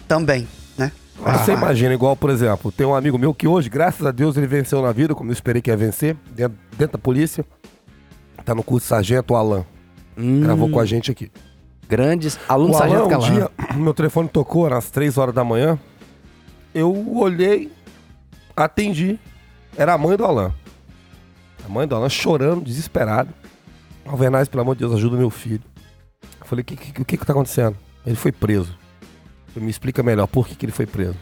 Também, 0.09 0.47
né? 0.79 0.93
Você 1.19 1.53
Ah, 1.53 1.55
imagina, 1.55 1.95
igual, 1.95 2.15
por 2.15 2.31
exemplo, 2.31 2.71
tem 2.71 2.87
um 2.87 2.95
amigo 2.95 3.19
meu 3.19 3.33
que 3.35 3.49
hoje, 3.49 3.69
graças 3.69 4.07
a 4.07 4.11
Deus, 4.13 4.37
ele 4.37 4.47
venceu 4.47 4.81
na 4.83 4.93
vida, 4.93 5.15
como 5.15 5.31
eu 5.31 5.33
esperei 5.33 5.61
que 5.63 5.71
ia 5.71 5.77
vencer, 5.77 6.17
dentro, 6.33 6.57
dentro 6.77 6.93
da 6.93 6.99
polícia. 6.99 7.45
Tá 8.45 8.55
no 8.55 8.63
curso 8.63 8.87
Sargento 8.87 9.35
o 9.35 9.37
Alan. 9.37 9.65
Hum, 10.17 10.41
Gravou 10.43 10.69
com 10.71 10.79
a 10.79 10.85
gente 10.87 11.11
aqui. 11.11 11.31
Grandes 11.89 12.39
alunos 12.49 12.77
sargento 12.77 13.13
Alan, 13.15 13.19
um 13.19 13.21
dia, 13.33 13.51
meu 13.75 13.93
telefone 13.95 14.29
tocou 14.29 14.67
às 14.73 14.91
3 14.91 15.19
horas 15.19 15.35
da 15.35 15.43
manhã. 15.43 15.79
Eu 16.75 17.17
olhei, 17.17 17.73
atendi. 18.57 19.19
Era 19.77 19.95
a 19.95 19.99
mãe 19.99 20.17
do 20.17 20.25
Alan. 20.25 20.53
A 21.65 21.69
mãe 21.69 21.87
do 21.87 21.95
Alan 21.97 22.09
chorando, 22.09 22.63
desesperado. 22.65 23.31
Alvernaz, 24.05 24.49
pelo 24.49 24.63
amor 24.63 24.75
de 24.77 24.81
Deus, 24.81 24.95
ajuda 24.95 25.17
meu 25.17 25.31
filho. 25.31 25.63
Eu 26.41 26.47
falei, 26.47 26.63
o 26.63 26.65
que, 26.65 26.77
que, 26.77 27.05
que 27.05 27.17
que 27.17 27.27
tá 27.27 27.33
acontecendo? 27.33 27.77
Ele 28.05 28.17
foi 28.17 28.33
preso. 28.33 28.77
Me 29.55 29.71
explica 29.71 30.03
melhor 30.03 30.27
por 30.27 30.47
que, 30.47 30.55
que 30.55 30.67
ele 30.67 30.73
foi 30.73 30.87
preso. 30.87 31.17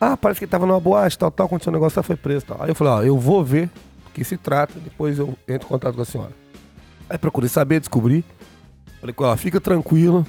Ah, 0.00 0.16
parece 0.16 0.38
que 0.38 0.44
ele 0.44 0.50
tava 0.50 0.66
numa 0.66 0.80
boate, 0.80 1.18
tal, 1.18 1.30
tal, 1.30 1.46
aconteceu 1.46 1.70
um 1.70 1.74
negócio, 1.74 1.98
ela 1.98 2.04
foi 2.04 2.16
preso, 2.16 2.46
tal. 2.46 2.62
Aí 2.62 2.70
eu 2.70 2.74
falei, 2.74 2.92
ó, 2.92 3.02
eu 3.02 3.18
vou 3.18 3.44
ver 3.44 3.66
do 3.66 4.10
que 4.12 4.24
se 4.24 4.36
trata, 4.36 4.78
depois 4.78 5.18
eu 5.18 5.36
entro 5.48 5.66
em 5.66 5.68
contato 5.68 5.94
com 5.94 6.02
a 6.02 6.04
senhora. 6.04 6.32
Aí 7.08 7.18
procurei 7.18 7.48
saber, 7.48 7.80
descobri. 7.80 8.24
Falei 9.00 9.14
com 9.14 9.24
ela, 9.24 9.36
fica 9.36 9.60
tranquila, 9.60 10.26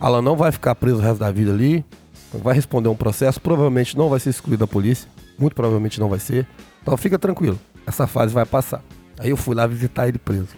Alan 0.00 0.22
não 0.22 0.36
vai 0.36 0.52
ficar 0.52 0.74
preso 0.76 0.98
o 0.98 1.00
resto 1.00 1.18
da 1.18 1.30
vida 1.30 1.52
ali. 1.52 1.84
Vai 2.32 2.54
responder 2.54 2.88
um 2.88 2.94
processo. 2.94 3.40
Provavelmente 3.40 3.96
não 3.96 4.08
vai 4.08 4.20
ser 4.20 4.30
excluído 4.30 4.60
da 4.60 4.66
polícia. 4.66 5.08
Muito 5.38 5.54
provavelmente 5.54 5.98
não 5.98 6.08
vai 6.08 6.18
ser. 6.18 6.46
Então 6.82 6.96
fica 6.96 7.18
tranquilo. 7.18 7.58
Essa 7.86 8.06
fase 8.06 8.32
vai 8.32 8.44
passar. 8.44 8.82
Aí 9.18 9.30
eu 9.30 9.36
fui 9.36 9.54
lá 9.54 9.66
visitar 9.66 10.06
ele 10.06 10.18
preso. 10.18 10.50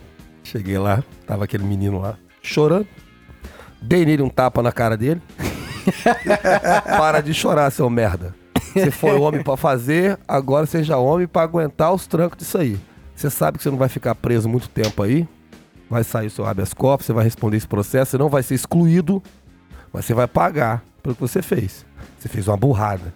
Cheguei 0.42 0.78
lá, 0.78 1.02
tava 1.26 1.44
aquele 1.44 1.64
menino 1.64 2.00
lá, 2.00 2.18
chorando. 2.42 2.86
Dei 3.82 4.04
nele 4.04 4.22
um 4.22 4.28
tapa 4.28 4.62
na 4.62 4.72
cara 4.72 4.96
dele. 4.96 5.20
Para 6.84 7.20
de 7.20 7.32
chorar, 7.34 7.70
seu 7.70 7.88
merda. 7.88 8.34
Você 8.72 8.90
foi 8.90 9.18
homem 9.18 9.42
pra 9.42 9.56
fazer, 9.56 10.18
agora 10.28 10.66
seja 10.66 10.96
homem 10.96 11.26
pra 11.26 11.42
aguentar 11.42 11.92
os 11.92 12.06
trancos 12.06 12.38
disso 12.38 12.58
aí. 12.58 12.78
Você 13.14 13.28
sabe 13.30 13.58
que 13.58 13.64
você 13.64 13.70
não 13.70 13.78
vai 13.78 13.88
ficar 13.88 14.14
preso 14.14 14.48
muito 14.48 14.68
tempo 14.68 15.02
aí 15.02 15.26
vai 15.90 16.04
sair 16.04 16.28
o 16.28 16.30
seu 16.30 16.46
habeas 16.46 16.72
corpus, 16.72 17.04
você 17.06 17.12
vai 17.12 17.24
responder 17.24 17.56
esse 17.56 17.66
processo, 17.66 18.12
você 18.12 18.16
não 18.18 18.28
vai 18.28 18.44
ser 18.44 18.54
excluído, 18.54 19.20
mas 19.92 20.04
você 20.04 20.14
vai 20.14 20.28
pagar 20.28 20.84
pelo 21.02 21.16
que 21.16 21.20
você 21.20 21.42
fez. 21.42 21.84
Você 22.16 22.28
fez 22.28 22.46
uma 22.46 22.56
burrada. 22.56 23.12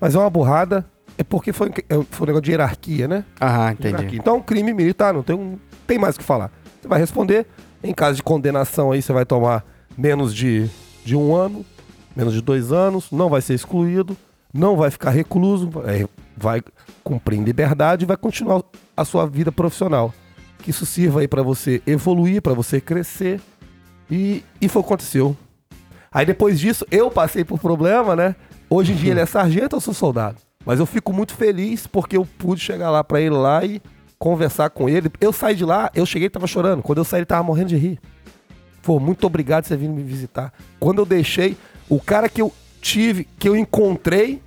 Mas 0.00 0.14
é 0.14 0.18
uma 0.18 0.30
burrada, 0.30 0.86
é 1.18 1.22
porque 1.22 1.52
foi, 1.52 1.68
é- 1.90 2.02
foi 2.10 2.24
um 2.24 2.26
negócio 2.28 2.40
de 2.44 2.52
hierarquia, 2.52 3.06
né? 3.06 3.22
Aham, 3.38 3.72
entendi. 3.72 3.88
Hierarquia. 3.88 4.18
Então, 4.18 4.40
crime 4.40 4.72
militar, 4.72 5.12
não 5.12 5.22
tem, 5.22 5.36
um, 5.36 5.58
tem 5.86 5.98
mais 5.98 6.16
o 6.16 6.18
que 6.20 6.24
falar. 6.24 6.50
Você 6.80 6.88
vai 6.88 6.98
responder, 6.98 7.46
em 7.88 7.94
caso 7.94 8.16
de 8.16 8.22
condenação 8.22 8.92
aí, 8.92 9.00
você 9.00 9.12
vai 9.12 9.24
tomar 9.24 9.64
menos 9.96 10.34
de, 10.34 10.68
de 11.04 11.16
um 11.16 11.34
ano, 11.34 11.64
menos 12.14 12.32
de 12.32 12.40
dois 12.40 12.72
anos, 12.72 13.10
não 13.10 13.28
vai 13.28 13.40
ser 13.40 13.54
excluído, 13.54 14.16
não 14.52 14.76
vai 14.76 14.90
ficar 14.90 15.10
recluso, 15.10 15.70
é, 15.84 16.06
vai 16.36 16.62
cumprir 17.04 17.40
liberdade 17.40 18.04
e 18.04 18.06
vai 18.06 18.16
continuar 18.16 18.62
a 18.96 19.04
sua 19.04 19.26
vida 19.26 19.52
profissional. 19.52 20.12
Que 20.58 20.70
isso 20.70 20.86
sirva 20.86 21.20
aí 21.20 21.28
pra 21.28 21.42
você 21.42 21.82
evoluir, 21.86 22.42
pra 22.42 22.54
você 22.54 22.80
crescer. 22.80 23.40
E, 24.10 24.42
e 24.60 24.68
foi 24.68 24.80
o 24.80 24.82
que 24.82 24.88
aconteceu. 24.88 25.36
Aí 26.10 26.24
depois 26.24 26.58
disso, 26.58 26.86
eu 26.90 27.10
passei 27.10 27.44
por 27.44 27.58
problema, 27.58 28.16
né? 28.16 28.34
Hoje 28.68 28.92
em 28.92 28.96
dia 28.96 29.10
ele 29.12 29.20
é 29.20 29.26
sargento, 29.26 29.76
eu 29.76 29.80
sou 29.80 29.94
soldado. 29.94 30.38
Mas 30.64 30.80
eu 30.80 30.86
fico 30.86 31.12
muito 31.12 31.34
feliz 31.34 31.86
porque 31.86 32.16
eu 32.16 32.26
pude 32.38 32.60
chegar 32.60 32.90
lá 32.90 33.04
pra 33.04 33.20
ele 33.20 33.34
lá 33.34 33.64
e 33.64 33.80
conversar 34.18 34.70
com 34.70 34.88
ele. 34.88 35.10
Eu 35.20 35.32
saí 35.32 35.54
de 35.54 35.64
lá, 35.64 35.90
eu 35.94 36.06
cheguei 36.06 36.26
e 36.26 36.30
tava 36.30 36.46
chorando. 36.46 36.82
Quando 36.82 36.98
eu 36.98 37.04
saí, 37.04 37.20
ele 37.20 37.26
tava 37.26 37.42
morrendo 37.42 37.68
de 37.68 37.76
rir. 37.76 38.00
Pô, 38.82 39.00
muito 39.00 39.26
obrigado 39.26 39.64
por 39.64 39.68
você 39.68 39.76
vir 39.76 39.88
me 39.88 40.02
visitar. 40.02 40.52
Quando 40.78 40.98
eu 40.98 41.06
deixei, 41.06 41.56
o 41.88 42.00
cara 42.00 42.28
que 42.28 42.40
eu 42.40 42.52
tive, 42.80 43.24
que 43.38 43.48
eu 43.48 43.56
encontrei, 43.56 44.40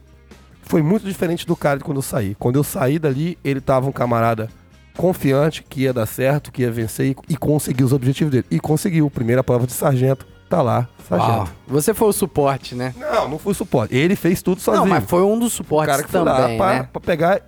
foi 0.62 0.82
muito 0.82 1.06
diferente 1.06 1.46
do 1.46 1.56
cara 1.56 1.78
de 1.80 1.84
quando 1.84 1.98
eu 1.98 2.02
saí. 2.02 2.36
Quando 2.36 2.56
eu 2.56 2.64
saí 2.64 3.00
dali, 3.00 3.38
ele 3.44 3.60
tava 3.60 3.90
um 3.90 3.92
camarada 3.92 4.50
confiante 4.96 5.64
que 5.64 5.82
ia 5.82 5.94
dar 5.94 6.06
certo, 6.06 6.52
que 6.52 6.62
ia 6.62 6.72
vencer 6.72 7.08
e, 7.08 7.34
e 7.34 7.38
conseguir 7.38 7.84
os 7.84 7.94
objetivos 7.94 8.32
dele. 8.32 8.46
E 8.52 8.60
conseguiu. 8.60 9.10
Primeira 9.10 9.44
prova 9.44 9.66
de 9.66 9.74
sargento, 9.74 10.28
tá 10.50 10.62
lá, 10.62 10.88
sargento. 11.08 11.32
Uau. 11.32 11.50
Você 11.68 11.94
foi 11.94 12.08
o 12.10 12.14
suporte, 12.14 12.76
né? 12.76 12.94
Não, 12.98 13.30
não 13.30 13.40
foi 13.40 13.54
suporte. 13.54 13.96
Ele 13.96 14.16
fez 14.16 14.42
tudo 14.42 14.62
sozinho. 14.62 14.86
Não, 14.86 14.90
mas 14.90 15.04
foi 15.06 15.24
um 15.24 15.38
dos 15.40 15.54
o 15.54 15.58
suportes 15.58 15.92
cara 15.92 16.04
que 16.04 16.12
foi 16.12 16.24
lá 16.24 16.42
também, 16.42 16.58
pra, 16.58 16.74
né? 16.74 16.90
pra 16.92 17.02
pegar, 17.02 17.42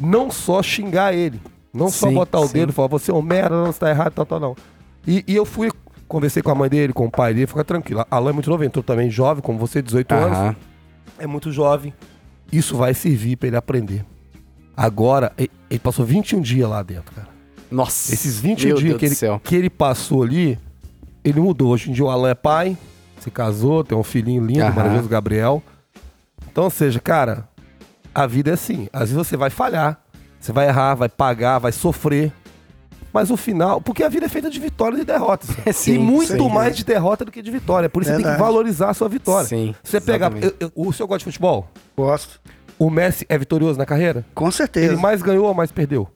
não 0.00 0.30
só 0.30 0.62
xingar 0.62 1.14
ele, 1.14 1.40
não 1.76 1.90
só 1.90 2.08
Sim, 2.08 2.14
botar 2.14 2.40
o 2.40 2.46
sim. 2.46 2.54
dedo 2.54 2.70
e 2.70 2.72
falar, 2.72 2.88
você 2.88 3.10
é 3.10 3.14
um 3.14 3.22
merda, 3.22 3.56
não, 3.56 3.66
você 3.66 3.78
tá 3.78 3.90
errado, 3.90 4.12
tal, 4.12 4.26
tal, 4.26 4.40
não. 4.40 4.56
E, 5.06 5.22
e 5.26 5.36
eu 5.36 5.44
fui, 5.44 5.70
conversei 6.08 6.42
com 6.42 6.50
a 6.50 6.54
mãe 6.54 6.68
dele, 6.68 6.92
com 6.92 7.06
o 7.06 7.10
pai 7.10 7.34
dele, 7.34 7.46
fica 7.46 7.62
tranquilo. 7.64 8.00
A 8.10 8.16
Alain 8.16 8.30
é 8.30 8.32
muito 8.32 8.50
novo, 8.50 8.64
entrou 8.64 8.82
também 8.82 9.10
jovem, 9.10 9.42
como 9.42 9.58
você, 9.58 9.80
18 9.82 10.12
anos 10.14 10.56
é 11.18 11.26
muito 11.26 11.50
jovem. 11.50 11.92
Isso 12.50 12.76
vai 12.76 12.94
servir 12.94 13.36
pra 13.36 13.48
ele 13.48 13.56
aprender. 13.56 14.04
Agora, 14.76 15.32
ele 15.36 15.78
passou 15.80 16.04
21 16.04 16.40
dias 16.40 16.68
lá 16.68 16.82
dentro, 16.82 17.14
cara. 17.14 17.28
Nossa. 17.70 18.12
Esses 18.12 18.38
21 18.38 18.68
meu 18.68 18.76
dias 18.76 18.96
que 18.98 19.06
ele, 19.06 19.38
que 19.42 19.56
ele 19.56 19.70
passou 19.70 20.22
ali, 20.22 20.58
ele 21.24 21.40
mudou. 21.40 21.72
Hoje 21.72 21.90
em 21.90 21.92
dia 21.92 22.04
o 22.04 22.10
Alan 22.10 22.30
é 22.30 22.34
pai, 22.34 22.76
se 23.18 23.30
casou, 23.30 23.82
tem 23.82 23.96
um 23.96 24.02
filhinho 24.02 24.44
lindo, 24.44 24.62
Aham. 24.62 24.74
maravilhoso, 24.74 25.08
Gabriel. 25.08 25.62
Então, 26.50 26.64
ou 26.64 26.70
seja, 26.70 27.00
cara, 27.00 27.48
a 28.14 28.26
vida 28.26 28.50
é 28.50 28.54
assim. 28.54 28.88
Às 28.92 29.10
vezes 29.10 29.14
você 29.14 29.36
vai 29.36 29.50
falhar, 29.50 30.00
você 30.40 30.52
vai 30.52 30.68
errar, 30.68 30.94
vai 30.94 31.08
pagar, 31.08 31.58
vai 31.58 31.72
sofrer. 31.72 32.32
Mas 33.12 33.30
o 33.30 33.36
final, 33.36 33.80
porque 33.80 34.02
a 34.02 34.08
vida 34.10 34.26
é 34.26 34.28
feita 34.28 34.50
de 34.50 34.60
vitórias 34.60 35.00
e 35.00 35.04
derrotas. 35.04 35.48
Sim, 35.74 35.94
e 35.94 35.98
muito 35.98 36.32
sim. 36.34 36.48
mais 36.50 36.76
de 36.76 36.84
derrota 36.84 37.24
do 37.24 37.32
que 37.32 37.40
de 37.40 37.50
vitória. 37.50 37.88
Por 37.88 38.02
isso 38.02 38.10
você 38.10 38.16
tem 38.16 38.24
que 38.24 38.28
Verdade. 38.30 38.52
valorizar 38.52 38.90
a 38.90 38.94
sua 38.94 39.08
vitória. 39.08 39.48
Sim, 39.48 39.74
você 39.82 40.00
pegar. 40.00 40.30
eu- 40.36 40.52
eu- 40.60 40.72
o 40.74 40.92
senhor 40.92 41.06
gosta 41.06 41.20
de 41.20 41.24
futebol? 41.24 41.66
Gosto. 41.96 42.38
O 42.78 42.90
Messi 42.90 43.24
é 43.28 43.38
vitorioso 43.38 43.78
na 43.78 43.86
carreira? 43.86 44.22
Com 44.34 44.50
certeza. 44.50 44.92
Ele 44.92 45.00
mais 45.00 45.22
ganhou 45.22 45.46
ou 45.46 45.54
mais 45.54 45.72
perdeu? 45.72 46.06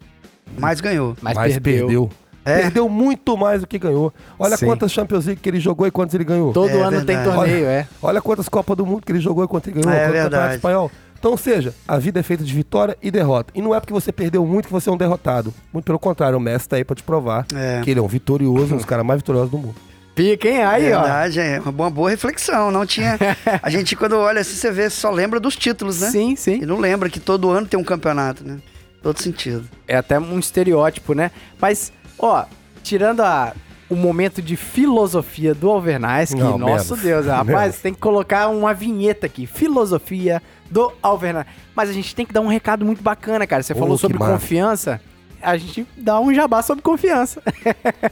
Mais 0.59 0.79
ganhou. 0.81 1.17
Mas, 1.23 1.39
perdeu. 1.59 2.11
É. 2.45 2.59
Perdeu 2.63 2.89
muito 2.89 3.37
mais 3.37 3.61
do 3.63 3.67
que 3.67 3.79
ganhou. 3.79 4.13
Olha 4.39 4.57
Sim. 4.57 4.67
quantas 4.67 4.91
Champions 4.93 5.27
League 5.27 5.41
que 5.41 5.49
ele 5.49 5.61
jogou 5.61 5.87
e 5.87 5.91
quantas 5.91 6.15
ele 6.15 6.25
ganhou. 6.25 6.53
Todo 6.53 6.69
É 6.71 6.83
ano 6.83 6.99
tem 7.05 7.17
verdade. 7.17 7.35
torneio, 7.37 7.67
é. 7.67 7.87
Olha 8.03 8.21
quantas 8.21 8.49
Copas 8.49 8.77
do 8.77 8.85
Mundo 8.85 9.03
que 9.07 9.13
ele 9.13 9.21
jogou 9.21 9.45
e 9.45 9.49
quantas 9.49 9.73
ele 9.73 9.81
ganhou. 9.83 9.95
É 9.99 10.03
quanto 10.05 10.13
verdade. 10.13 10.31
Campeonato 10.31 10.55
Espanhol. 10.57 10.91
Então, 11.21 11.31
ou 11.33 11.37
seja, 11.37 11.73
a 11.87 11.99
vida 11.99 12.19
é 12.19 12.23
feita 12.23 12.43
de 12.43 12.53
vitória 12.53 12.97
e 13.03 13.11
derrota. 13.11 13.53
E 13.55 13.61
não 13.61 13.75
é 13.75 13.79
porque 13.79 13.93
você 13.93 14.11
perdeu 14.11 14.45
muito 14.47 14.67
que 14.67 14.73
você 14.73 14.89
é 14.89 14.93
um 14.93 14.97
derrotado. 14.97 15.53
Muito 15.73 15.85
pelo 15.85 15.99
contrário, 15.99 16.37
o 16.39 16.41
Messi 16.41 16.67
tá 16.69 16.77
aí 16.77 16.85
pra 16.85 16.97
te 16.97 17.03
provar 17.03 17.47
É. 17.55 17.83
que 17.85 17.91
ele 17.91 18.01
é 18.01 18.03
um 18.03 18.09
vitorioso, 18.09 18.73
um 18.75 18.79
dos 18.79 18.87
caras 18.87 19.05
mais 19.05 19.21
vitoriosos 19.21 19.51
do 19.51 19.59
mundo. 19.59 19.75
Fiquem 20.17 20.63
aí, 20.63 20.93
ó. 20.93 21.01
Verdade, 21.03 21.41
é 21.41 21.61
uma 21.61 21.71
boa, 21.73 21.89
boa 21.91 22.11
reflexão. 22.11 22.71
Não 22.71 22.85
tinha. 22.87 23.19
A 23.63 23.71
gente, 23.71 23.95
quando 23.95 24.17
olha 24.17 24.41
assim, 24.41 24.55
você 24.57 24.71
vê, 24.71 24.89
só 24.91 25.11
lembra 25.11 25.39
dos 25.39 25.57
títulos, 25.57 26.01
né? 26.01 26.11
Sim, 26.11 26.37
sim. 26.37 26.61
E 26.63 26.67
não 26.67 26.79
lembra 26.79 27.09
que 27.09 27.21
todo 27.21 27.49
ano 27.51 27.67
tem 27.67 27.79
um 27.79 27.85
campeonato, 27.85 28.43
né? 28.43 28.59
Todo 29.03 29.19
sentido. 29.21 29.65
É 29.87 29.97
até 29.97 30.19
um 30.19 30.39
estereótipo, 30.39 31.15
né? 31.15 31.31
Mas, 31.61 31.93
ó, 32.19 32.45
tirando 32.83 33.21
a, 33.21 33.55
o 33.89 33.95
momento 33.97 34.43
de 34.43 34.57
filosofia 34.57 35.55
do 35.55 35.71
Alvernais, 35.71 36.35
que, 36.35 36.41
Não, 36.41 36.59
nosso 36.59 36.95
menos. 36.97 37.01
Deus, 37.05 37.27
rapaz, 37.29 37.47
Menos. 37.47 37.77
tem 37.79 37.95
que 37.95 38.01
colocar 38.01 38.49
uma 38.49 38.75
vinheta 38.75 39.25
aqui. 39.27 39.47
Filosofia 39.47 40.43
do 40.71 40.93
Alvernais. 41.03 41.47
Mas 41.75 41.91
a 41.91 41.93
gente 41.93 42.15
tem 42.15 42.25
que 42.25 42.33
dar 42.33 42.41
um 42.41 42.47
recado 42.49 42.85
muito 42.87 43.03
bacana, 43.03 43.47
cara. 43.47 43.63
Você 43.63 43.73
Oh, 43.73 43.77
falou 43.77 43.99
sobre 43.99 44.19
massa. 44.19 44.33
confiança. 44.33 45.01
A 45.43 45.57
gente 45.57 45.87
dá 45.97 46.21
um 46.21 46.33
jabá 46.35 46.63
sobre 46.63 46.83
confiança. 46.83 47.43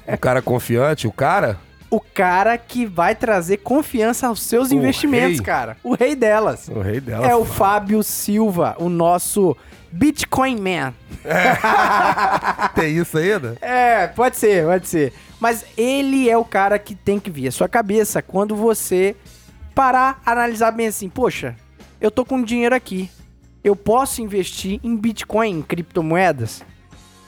Um 0.09 0.17
cara 0.17 0.41
confiante, 0.43 1.07
o 1.07 1.13
cara. 1.13 1.59
o 1.91 2.01
cara 2.01 2.57
que 2.59 2.85
vai 2.87 3.15
trazer 3.15 3.59
confiança 3.59 4.27
aos 4.27 4.43
seus 4.43 4.71
O 4.71 4.75
investimentos, 4.75 5.37
rei. 5.39 5.45
cara. 5.47 5.77
O 5.85 5.95
rei 5.95 6.15
delas. 6.17 6.69
O 6.69 6.81
rei 6.81 7.01
dela. 7.01 7.27
É 7.27 7.35
o 7.37 7.45
Fábio 7.45 8.03
Silva, 8.03 8.75
o 8.79 8.89
nosso 8.89 9.57
Bitcoin 9.93 10.57
Man. 10.57 10.93
Tem 12.75 12.97
isso 12.97 13.17
ainda? 13.19 13.57
É, 13.61 14.07
pode 14.09 14.37
ser, 14.37 14.65
pode 14.67 14.89
ser. 14.89 15.13
Mas 15.41 15.65
ele 15.77 16.29
é 16.29 16.37
o 16.37 16.45
cara 16.45 16.79
que 16.79 16.95
tem 16.95 17.19
que 17.21 17.31
vir 17.31 17.49
à 17.49 17.53
sua 17.53 17.69
cabeça 17.69 18.21
quando 18.21 18.57
você 18.57 19.15
parar, 19.75 20.21
analisar 20.27 20.73
bem 20.73 20.89
assim, 20.89 21.09
poxa, 21.09 21.55
eu 22.01 22.11
tô 22.11 22.25
com 22.25 22.43
dinheiro 22.43 22.75
aqui. 22.75 23.11
Eu 23.63 23.75
posso 23.75 24.23
investir 24.23 24.81
em 24.83 24.97
Bitcoin, 24.97 25.59
em 25.59 25.63
criptomoedas? 25.63 26.63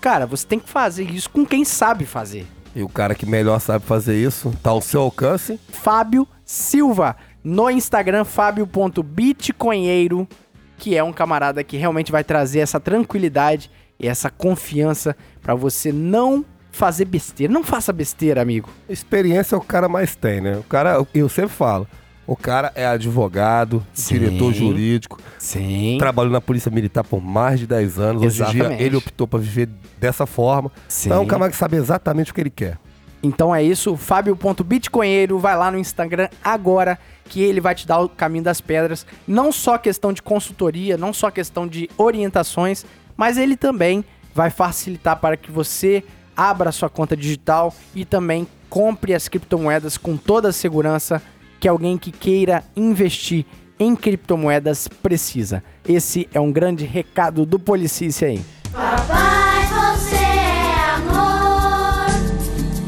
Cara, 0.00 0.26
você 0.26 0.46
tem 0.46 0.58
que 0.58 0.68
fazer 0.68 1.10
isso 1.10 1.28
com 1.28 1.44
quem 1.44 1.64
sabe 1.64 2.06
fazer. 2.06 2.46
E 2.74 2.82
o 2.82 2.88
cara 2.88 3.14
que 3.14 3.26
melhor 3.26 3.60
sabe 3.60 3.84
fazer 3.84 4.16
isso 4.16 4.52
tá 4.62 4.70
ao 4.70 4.80
seu 4.80 5.02
alcance. 5.02 5.60
Fábio 5.68 6.26
Silva. 6.44 7.16
No 7.42 7.70
Instagram, 7.70 8.24
fábio.bitcoinheiro, 8.24 10.28
que 10.76 10.96
é 10.96 11.02
um 11.02 11.12
camarada 11.12 11.64
que 11.64 11.76
realmente 11.76 12.12
vai 12.12 12.22
trazer 12.22 12.60
essa 12.60 12.78
tranquilidade 12.78 13.70
e 13.98 14.06
essa 14.06 14.30
confiança 14.30 15.16
pra 15.42 15.54
você 15.54 15.92
não 15.92 16.44
fazer 16.70 17.04
besteira. 17.04 17.52
Não 17.52 17.64
faça 17.64 17.92
besteira, 17.92 18.40
amigo. 18.40 18.70
Experiência 18.88 19.54
é 19.54 19.58
o 19.58 19.62
cara 19.62 19.88
mais 19.88 20.14
tem, 20.14 20.40
né? 20.40 20.56
O 20.56 20.62
cara, 20.62 21.04
eu 21.14 21.28
sempre 21.28 21.50
falo, 21.50 21.86
o 22.26 22.36
cara 22.36 22.70
é 22.74 22.86
advogado, 22.86 23.84
Sim. 23.92 24.18
diretor 24.18 24.52
jurídico, 24.52 25.18
Sim. 25.38 25.96
trabalhou 25.98 26.32
na 26.32 26.40
Polícia 26.40 26.70
Militar 26.70 27.02
por 27.02 27.20
mais 27.20 27.58
de 27.58 27.66
10 27.66 27.98
anos. 27.98 28.22
Hoje 28.22 28.42
em 28.42 28.46
dia 28.46 28.60
Exatamente. 28.60 28.82
ele 28.82 28.96
optou 28.96 29.26
pra 29.26 29.38
viver 29.38 29.68
dessa 29.98 30.26
forma. 30.26 30.70
Sim. 30.88 31.08
Então 31.08 31.18
é 31.18 31.24
um 31.24 31.26
cara 31.26 31.50
que 31.50 31.56
sabe 31.56 31.76
exatamente 31.76 32.30
o 32.30 32.34
que 32.34 32.40
ele 32.40 32.50
quer. 32.50 32.78
Então 33.22 33.54
é 33.54 33.62
isso, 33.62 33.96
fábio.bitcoinheiro, 33.96 35.38
vai 35.38 35.56
lá 35.56 35.70
no 35.70 35.78
Instagram 35.78 36.28
agora 36.42 36.98
que 37.24 37.42
ele 37.42 37.60
vai 37.60 37.74
te 37.74 37.86
dar 37.86 38.00
o 38.00 38.08
caminho 38.08 38.44
das 38.44 38.60
pedras. 38.60 39.06
Não 39.26 39.52
só 39.52 39.76
questão 39.76 40.12
de 40.12 40.22
consultoria, 40.22 40.96
não 40.96 41.12
só 41.12 41.30
questão 41.30 41.66
de 41.66 41.88
orientações, 41.98 42.84
mas 43.16 43.36
ele 43.36 43.56
também 43.56 44.04
vai 44.34 44.50
facilitar 44.50 45.16
para 45.16 45.36
que 45.36 45.50
você 45.50 46.02
abra 46.36 46.72
sua 46.72 46.88
conta 46.88 47.16
digital 47.16 47.74
e 47.94 48.04
também 48.04 48.46
compre 48.70 49.14
as 49.14 49.28
criptomoedas 49.28 49.98
com 49.98 50.16
toda 50.16 50.48
a 50.48 50.52
segurança 50.52 51.20
que 51.60 51.68
alguém 51.68 51.98
que 51.98 52.10
queira 52.10 52.64
investir 52.74 53.44
em 53.78 53.94
criptomoedas 53.94 54.88
precisa. 54.88 55.62
Esse 55.86 56.26
é 56.32 56.40
um 56.40 56.50
grande 56.50 56.86
recado 56.86 57.44
do 57.44 57.58
Policice 57.58 58.24
aí. 58.24 58.42
Papai, 58.72 59.66
você 59.66 60.16
é 60.16 60.94
amor, 60.96 62.10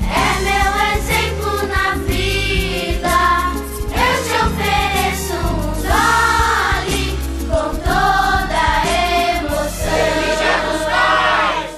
é 0.08 0.40
meu 0.42 0.72
exemplo 0.96 1.66
na 1.68 1.94
vida. 1.96 3.16
Eu 3.92 4.14
te 4.24 4.34
ofereço 4.46 5.34
um 5.36 5.72
com 7.46 7.68
toda 7.76 8.62
emoção. 9.38 9.92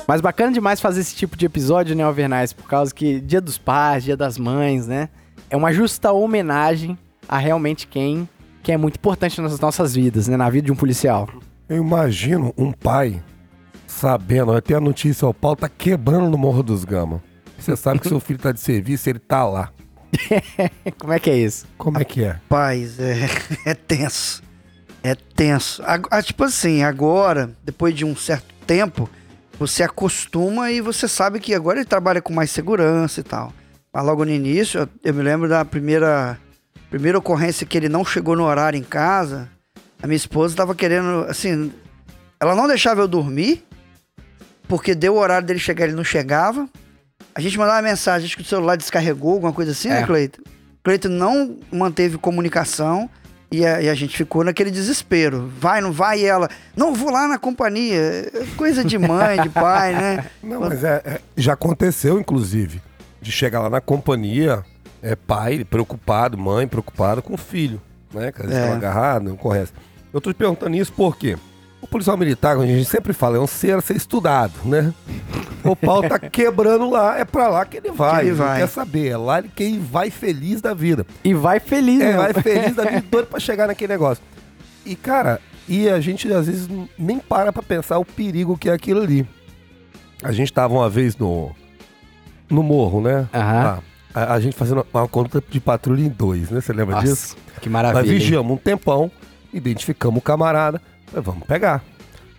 Mas 0.06 0.20
bacana 0.20 0.52
demais 0.52 0.80
fazer 0.80 1.00
esse 1.00 1.16
tipo 1.16 1.36
de 1.36 1.44
episódio, 1.46 1.96
né, 1.96 2.04
Alvernais? 2.04 2.52
Por 2.52 2.68
causa 2.68 2.94
que 2.94 3.20
Dia 3.20 3.40
dos 3.40 3.58
Pais, 3.58 4.04
Dia 4.04 4.16
das 4.16 4.38
Mães, 4.38 4.86
né? 4.86 5.08
É 5.54 5.56
uma 5.56 5.72
justa 5.72 6.10
homenagem 6.10 6.98
a 7.28 7.38
realmente 7.38 7.86
quem, 7.86 8.28
quem 8.60 8.74
é 8.74 8.76
muito 8.76 8.96
importante 8.96 9.40
nas 9.40 9.60
nossas 9.60 9.94
vidas, 9.94 10.26
né? 10.26 10.36
Na 10.36 10.50
vida 10.50 10.66
de 10.66 10.72
um 10.72 10.74
policial. 10.74 11.28
Eu 11.68 11.76
imagino 11.76 12.52
um 12.58 12.72
pai 12.72 13.22
sabendo, 13.86 14.50
até 14.50 14.74
a 14.74 14.80
notícia, 14.80 15.28
o 15.28 15.32
pau 15.32 15.54
tá 15.54 15.68
quebrando 15.68 16.28
no 16.28 16.36
Morro 16.36 16.60
dos 16.60 16.84
Gama. 16.84 17.22
Você 17.56 17.76
sabe 17.76 18.00
que 18.00 18.08
seu 18.08 18.18
filho 18.18 18.40
tá 18.40 18.50
de 18.50 18.58
serviço, 18.58 19.08
ele 19.08 19.20
tá 19.20 19.46
lá. 19.46 19.70
Como 20.98 21.12
é 21.12 21.20
que 21.20 21.30
é 21.30 21.38
isso? 21.38 21.68
Como 21.78 22.00
é 22.00 22.04
que 22.04 22.24
é? 22.24 22.40
Paz, 22.48 22.98
é, 22.98 23.14
é 23.64 23.74
tenso. 23.74 24.42
É 25.04 25.14
tenso. 25.14 25.84
Ag- 25.84 26.08
ah, 26.10 26.20
tipo 26.20 26.42
assim, 26.42 26.82
agora, 26.82 27.52
depois 27.62 27.94
de 27.94 28.04
um 28.04 28.16
certo 28.16 28.52
tempo, 28.66 29.08
você 29.56 29.84
acostuma 29.84 30.72
e 30.72 30.80
você 30.80 31.06
sabe 31.06 31.38
que 31.38 31.54
agora 31.54 31.78
ele 31.78 31.86
trabalha 31.86 32.20
com 32.20 32.32
mais 32.34 32.50
segurança 32.50 33.20
e 33.20 33.22
tal. 33.22 33.52
Mas 33.94 34.04
logo 34.04 34.24
no 34.24 34.30
início, 34.32 34.88
eu, 35.04 35.14
me 35.14 35.22
lembro 35.22 35.48
da 35.48 35.64
primeira, 35.64 36.36
primeira 36.90 37.16
ocorrência 37.18 37.64
que 37.64 37.78
ele 37.78 37.88
não 37.88 38.04
chegou 38.04 38.34
no 38.34 38.42
horário 38.44 38.76
em 38.76 38.82
casa. 38.82 39.48
A 40.02 40.06
minha 40.08 40.16
esposa 40.16 40.56
tava 40.56 40.74
querendo, 40.74 41.24
assim, 41.28 41.72
ela 42.40 42.56
não 42.56 42.66
deixava 42.66 43.00
eu 43.00 43.06
dormir, 43.08 43.64
porque 44.66 44.94
deu 44.94 45.14
o 45.14 45.18
horário 45.18 45.46
dele 45.46 45.60
chegar, 45.60 45.84
ele 45.86 45.94
não 45.94 46.02
chegava. 46.04 46.68
A 47.34 47.40
gente 47.40 47.56
mandava 47.56 47.78
uma 47.78 47.88
mensagem, 47.88 48.26
acho 48.26 48.36
que 48.36 48.42
o 48.42 48.46
celular 48.46 48.76
descarregou, 48.76 49.34
alguma 49.34 49.52
coisa 49.52 49.70
assim, 49.70 49.88
É. 49.88 50.00
né, 50.00 50.06
Cleiton? 50.06 50.42
Cleiton 50.82 51.08
não 51.08 51.56
manteve 51.72 52.18
comunicação 52.18 53.08
e 53.50 53.64
a, 53.64 53.80
e 53.80 53.88
a 53.88 53.94
gente 53.94 54.16
ficou 54.16 54.42
naquele 54.44 54.70
desespero. 54.70 55.50
Vai, 55.58 55.80
não 55.80 55.92
vai? 55.92 56.20
E 56.20 56.24
ela, 56.26 56.48
não, 56.76 56.92
vou 56.94 57.10
lá 57.10 57.26
na 57.28 57.38
companhia. 57.38 57.96
É 58.34 58.44
Coisa 58.56 58.84
de 58.84 58.98
mãe, 58.98 59.40
de 59.40 59.48
pai, 59.48 59.92
né? 59.94 60.24
Não, 60.42 60.60
mas 60.60 60.82
é, 60.84 61.00
é- 61.04 61.20
já 61.36 61.54
aconteceu, 61.54 62.18
inclusive, 62.20 62.82
de 63.24 63.32
chegar 63.32 63.60
lá 63.60 63.70
na 63.70 63.80
companhia, 63.80 64.62
é 65.02 65.16
pai 65.16 65.64
preocupado, 65.64 66.36
mãe 66.38 66.68
preocupada 66.68 67.20
com 67.22 67.34
o 67.34 67.38
filho, 67.38 67.80
né? 68.12 68.30
Vezes 68.36 68.54
É. 68.54 68.72
agarrado, 68.72 69.24
não 69.24 69.36
corresse. 69.36 69.72
Eu 70.12 70.20
tô 70.20 70.32
te 70.32 70.36
perguntando 70.36 70.76
isso 70.76 70.92
porque 70.92 71.36
o 71.80 71.88
policial 71.88 72.16
militar, 72.16 72.54
como 72.56 72.68
a 72.68 72.70
gente 72.70 72.84
sempre 72.84 73.12
fala, 73.12 73.36
é 73.36 73.40
um 73.40 73.46
ser 73.46 73.76
a 73.76 73.80
ser 73.80 73.96
estudado, 73.96 74.52
né? 74.64 74.92
O 75.64 75.74
pau 75.74 76.02
tá 76.02 76.18
quebrando 76.20 76.88
lá, 76.90 77.18
é 77.18 77.24
pra 77.24 77.48
lá 77.48 77.64
que 77.64 77.78
ele 77.78 77.90
vai. 77.90 78.22
Que 78.24 78.28
ele 78.28 78.36
vai. 78.36 78.60
quer 78.60 78.68
saber, 78.68 79.08
é 79.08 79.16
lá 79.16 79.42
que 79.42 79.62
ele 79.64 79.78
vai 79.78 80.10
feliz 80.10 80.60
da 80.60 80.74
vida. 80.74 81.06
E 81.24 81.32
vai 81.34 81.58
feliz, 81.58 81.98
né? 81.98 82.16
vai 82.16 82.32
feliz 82.34 82.76
da 82.76 82.84
vida, 82.90 83.04
doido 83.10 83.26
pra 83.26 83.40
chegar 83.40 83.66
naquele 83.66 83.92
negócio. 83.92 84.22
E, 84.84 84.94
cara, 84.94 85.40
e 85.66 85.88
a 85.88 85.98
gente 85.98 86.30
às 86.32 86.46
vezes 86.46 86.68
nem 86.98 87.18
para 87.18 87.50
pra 87.52 87.62
pensar 87.62 87.98
o 87.98 88.04
perigo 88.04 88.56
que 88.58 88.68
é 88.68 88.72
aquilo 88.72 89.00
ali. 89.02 89.26
A 90.22 90.30
gente 90.32 90.52
tava 90.52 90.74
uma 90.74 90.88
vez 90.88 91.16
no, 91.16 91.54
no 92.50 92.62
morro, 92.62 93.00
né? 93.00 93.28
Aham. 93.32 93.80
A, 94.14 94.34
a 94.34 94.40
gente 94.40 94.54
fazendo 94.56 94.86
uma 94.92 95.08
conta 95.08 95.42
de 95.50 95.60
patrulha 95.60 96.02
em 96.02 96.08
dois, 96.08 96.50
né? 96.50 96.60
Você 96.60 96.72
lembra 96.72 97.00
disso? 97.00 97.36
Nossa, 97.36 97.60
que 97.60 97.68
Nós 97.68 97.72
maravilha. 97.72 98.12
hein? 98.12 98.18
vigiamos 98.18 98.52
um 98.52 98.56
tempão, 98.56 99.10
identificamos 99.52 100.18
o 100.18 100.22
camarada, 100.22 100.80
falei, 101.06 101.22
vamos 101.24 101.44
pegar. 101.46 101.82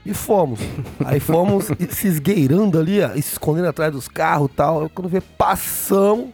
E 0.05 0.13
fomos. 0.13 0.59
Aí 1.03 1.19
fomos 1.19 1.65
se 1.89 2.07
esgueirando 2.07 2.79
ali, 2.79 3.01
ó, 3.01 3.09
se 3.13 3.19
escondendo 3.19 3.67
atrás 3.67 3.91
dos 3.91 4.07
carros 4.07 4.49
e 4.51 4.55
tal. 4.55 4.89
Quando 4.89 5.09
vê, 5.09 5.19
passamos 5.19 6.29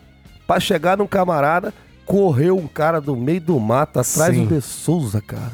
pra 0.46 0.60
chegar 0.60 0.98
num 0.98 1.08
camarada, 1.08 1.74
correu 2.06 2.58
um 2.58 2.68
cara 2.68 3.00
do 3.00 3.16
meio 3.16 3.40
do 3.40 3.60
mato, 3.60 4.00
atrás 4.00 4.36
Sim. 4.36 4.46
do 4.46 4.56
De 4.56 4.62
Souza, 4.62 5.22
cara. 5.22 5.54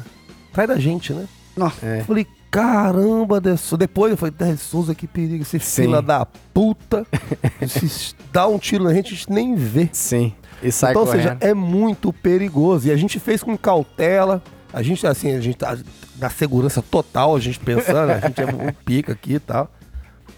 Atrás 0.50 0.68
da 0.68 0.76
gente, 0.78 1.12
né? 1.12 1.26
Não. 1.56 1.72
É. 1.82 2.02
Falei, 2.04 2.26
caramba, 2.50 3.40
De 3.40 3.56
Souza. 3.56 3.78
Depois 3.78 4.10
eu 4.10 4.16
falei, 4.16 4.34
De 4.36 4.56
Souza, 4.56 4.94
que 4.94 5.06
perigo, 5.06 5.42
esse 5.42 5.58
Sim. 5.60 5.82
fila 5.82 6.02
da 6.02 6.26
puta. 6.26 7.06
se 7.66 8.14
dá 8.32 8.46
um 8.46 8.58
tiro 8.58 8.84
na 8.84 8.92
gente, 8.94 9.06
a 9.12 9.16
gente 9.16 9.30
nem 9.32 9.54
vê. 9.54 9.88
Sim. 9.92 10.32
E 10.62 10.72
sai 10.72 10.90
Então, 10.92 11.02
ou 11.02 11.06
correndo. 11.06 11.22
seja, 11.22 11.36
é 11.40 11.54
muito 11.54 12.12
perigoso. 12.12 12.88
E 12.88 12.90
a 12.90 12.96
gente 12.96 13.18
fez 13.20 13.42
com 13.42 13.56
cautela. 13.56 14.42
A 14.72 14.82
gente, 14.82 15.06
assim, 15.06 15.34
a 15.34 15.40
gente 15.40 15.56
tá 15.56 15.78
na 16.18 16.28
segurança 16.28 16.82
total, 16.82 17.34
a 17.34 17.40
gente 17.40 17.58
pensando, 17.58 18.10
a 18.10 18.20
gente 18.20 18.40
é 18.40 18.46
um 18.46 18.72
pica 18.84 19.12
aqui 19.12 19.34
e 19.34 19.40
tal. 19.40 19.70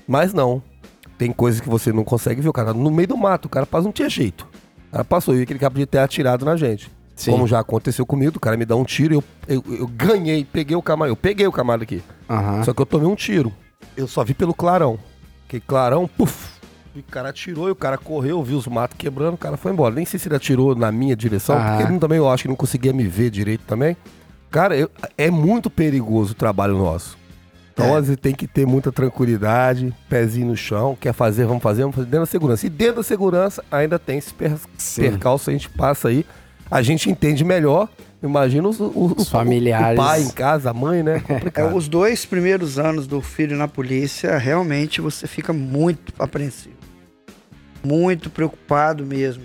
Mas 0.07 0.32
não. 0.32 0.62
Tem 1.19 1.32
coisas 1.32 1.61
que 1.61 1.69
você 1.69 1.93
não 1.93 2.05
consegue 2.05 2.41
ver. 2.41 2.49
O 2.49 2.53
cara 2.53 2.73
no 2.73 2.91
meio 2.91 3.09
do 3.09 3.16
mato, 3.16 3.47
o 3.47 3.49
cara 3.49 3.66
passa, 3.66 3.85
não 3.85 3.93
tinha 3.93 4.09
jeito. 4.09 4.47
O 4.89 4.93
cara 4.93 5.05
passou 5.05 5.37
e 5.37 5.43
aquele 5.43 5.59
cara 5.59 5.70
podia 5.70 5.87
ter 5.87 5.99
atirado 5.99 6.45
na 6.45 6.57
gente. 6.57 6.91
Sim. 7.20 7.32
Como 7.32 7.47
já 7.47 7.59
aconteceu 7.60 8.06
comigo, 8.06 8.36
o 8.36 8.40
cara 8.40 8.56
me 8.56 8.64
dá 8.64 8.74
um 8.76 8.84
tiro, 8.84 9.14
eu, 9.14 9.24
eu, 9.47 9.64
eu 9.80 9.86
ganhei, 9.86 10.44
peguei 10.44 10.76
o 10.76 10.82
camarada. 10.82 11.12
Eu 11.12 11.16
peguei 11.16 11.47
o 11.47 11.52
camarada 11.52 11.82
aqui. 11.84 12.02
Aham. 12.28 12.64
Só 12.64 12.72
que 12.72 12.80
eu 12.80 12.86
tomei 12.86 13.06
um 13.09 13.14
tiro. 13.14 13.52
Eu 13.97 14.09
só 14.09 14.24
vi 14.24 14.32
pelo 14.34 14.55
clarão. 14.55 14.98
Que 15.48 15.60
clarão, 15.60 16.09
puf, 16.09 16.48
E 16.94 17.01
o 17.01 17.02
cara 17.05 17.28
atirou 17.28 17.68
e 17.68 17.70
o 17.72 17.74
cara 17.76 17.98
correu, 17.98 18.42
viu 18.42 18.56
os 18.59 18.66
matos 18.66 18.97
quebrando, 18.98 19.34
o 19.34 19.38
cara 19.38 19.56
foi 19.56 19.70
embora. 19.72 19.94
Nem 19.94 20.05
sei 20.05 20.18
se 20.18 20.28
ele 20.28 20.36
atirou 20.36 20.74
na 20.74 20.90
minha 20.90 21.14
direção, 21.14 21.56
Ah. 21.59 21.76
porque 21.76 21.92
ele 21.92 21.98
também 22.01 22.18
eu 22.18 22.28
acho 22.28 22.44
que 22.44 22.48
não 22.48 22.56
conseguia 22.56 22.92
me 22.92 23.05
ver 23.06 23.30
direito 23.30 23.64
também. 23.66 23.97
Cara, 24.51 24.76
eu- 24.76 24.90
é 25.18 25.30
muito 25.30 25.68
perigoso 25.70 26.32
o 26.32 26.34
trabalho 26.34 26.76
nosso. 26.78 27.18
Então, 27.72 27.97
É. 27.97 28.16
tem 28.16 28.34
que 28.34 28.47
ter 28.47 28.66
muita 28.66 28.90
tranquilidade, 28.92 29.94
pezinho 30.09 30.48
no 30.48 30.56
chão, 30.56 30.97
quer 31.01 31.12
fazer, 31.12 31.47
vamos 31.47 31.62
fazer, 31.62 31.82
vamos 31.82 31.94
fazer 31.97 32.06
dentro 32.09 32.20
da 32.20 32.30
segurança. 32.30 32.66
E 32.66 32.68
dentro 32.70 32.97
da 32.97 33.02
segurança 33.02 33.64
ainda 33.70 33.98
tem 33.98 34.18
esse 34.18 34.34
per 34.34 34.52
Sim. 34.76 35.02
percalço, 35.02 35.51
a 35.51 35.52
gente 35.52 35.68
passa 35.70 36.09
aí, 36.09 36.26
a 36.70 36.82
gente 36.82 37.10
entende 37.10 37.44
melhor. 37.44 37.88
Imagina 38.22 38.68
os, 38.68 38.78
os- 38.78 39.12
Os 39.16 39.28
familiares. 39.30 39.98
O 39.98 40.02
pai 40.02 40.22
em 40.22 40.28
casa, 40.30 40.70
a 40.70 40.74
mãe, 40.74 41.02
né? 41.02 41.16
É, 41.28 41.34
Complicado. 41.34 41.74
os 41.76 41.88
dois 41.88 42.24
primeiros 42.26 42.78
anos 42.78 43.06
do 43.06 43.20
filho 43.22 43.56
na 43.56 43.66
polícia, 43.66 44.36
realmente 44.36 45.01
você 45.01 45.26
fica 45.26 45.52
muito 45.52 46.12
apreensivo. 46.18 46.74
Muito 47.82 48.28
preocupado 48.28 49.05
mesmo. 49.06 49.42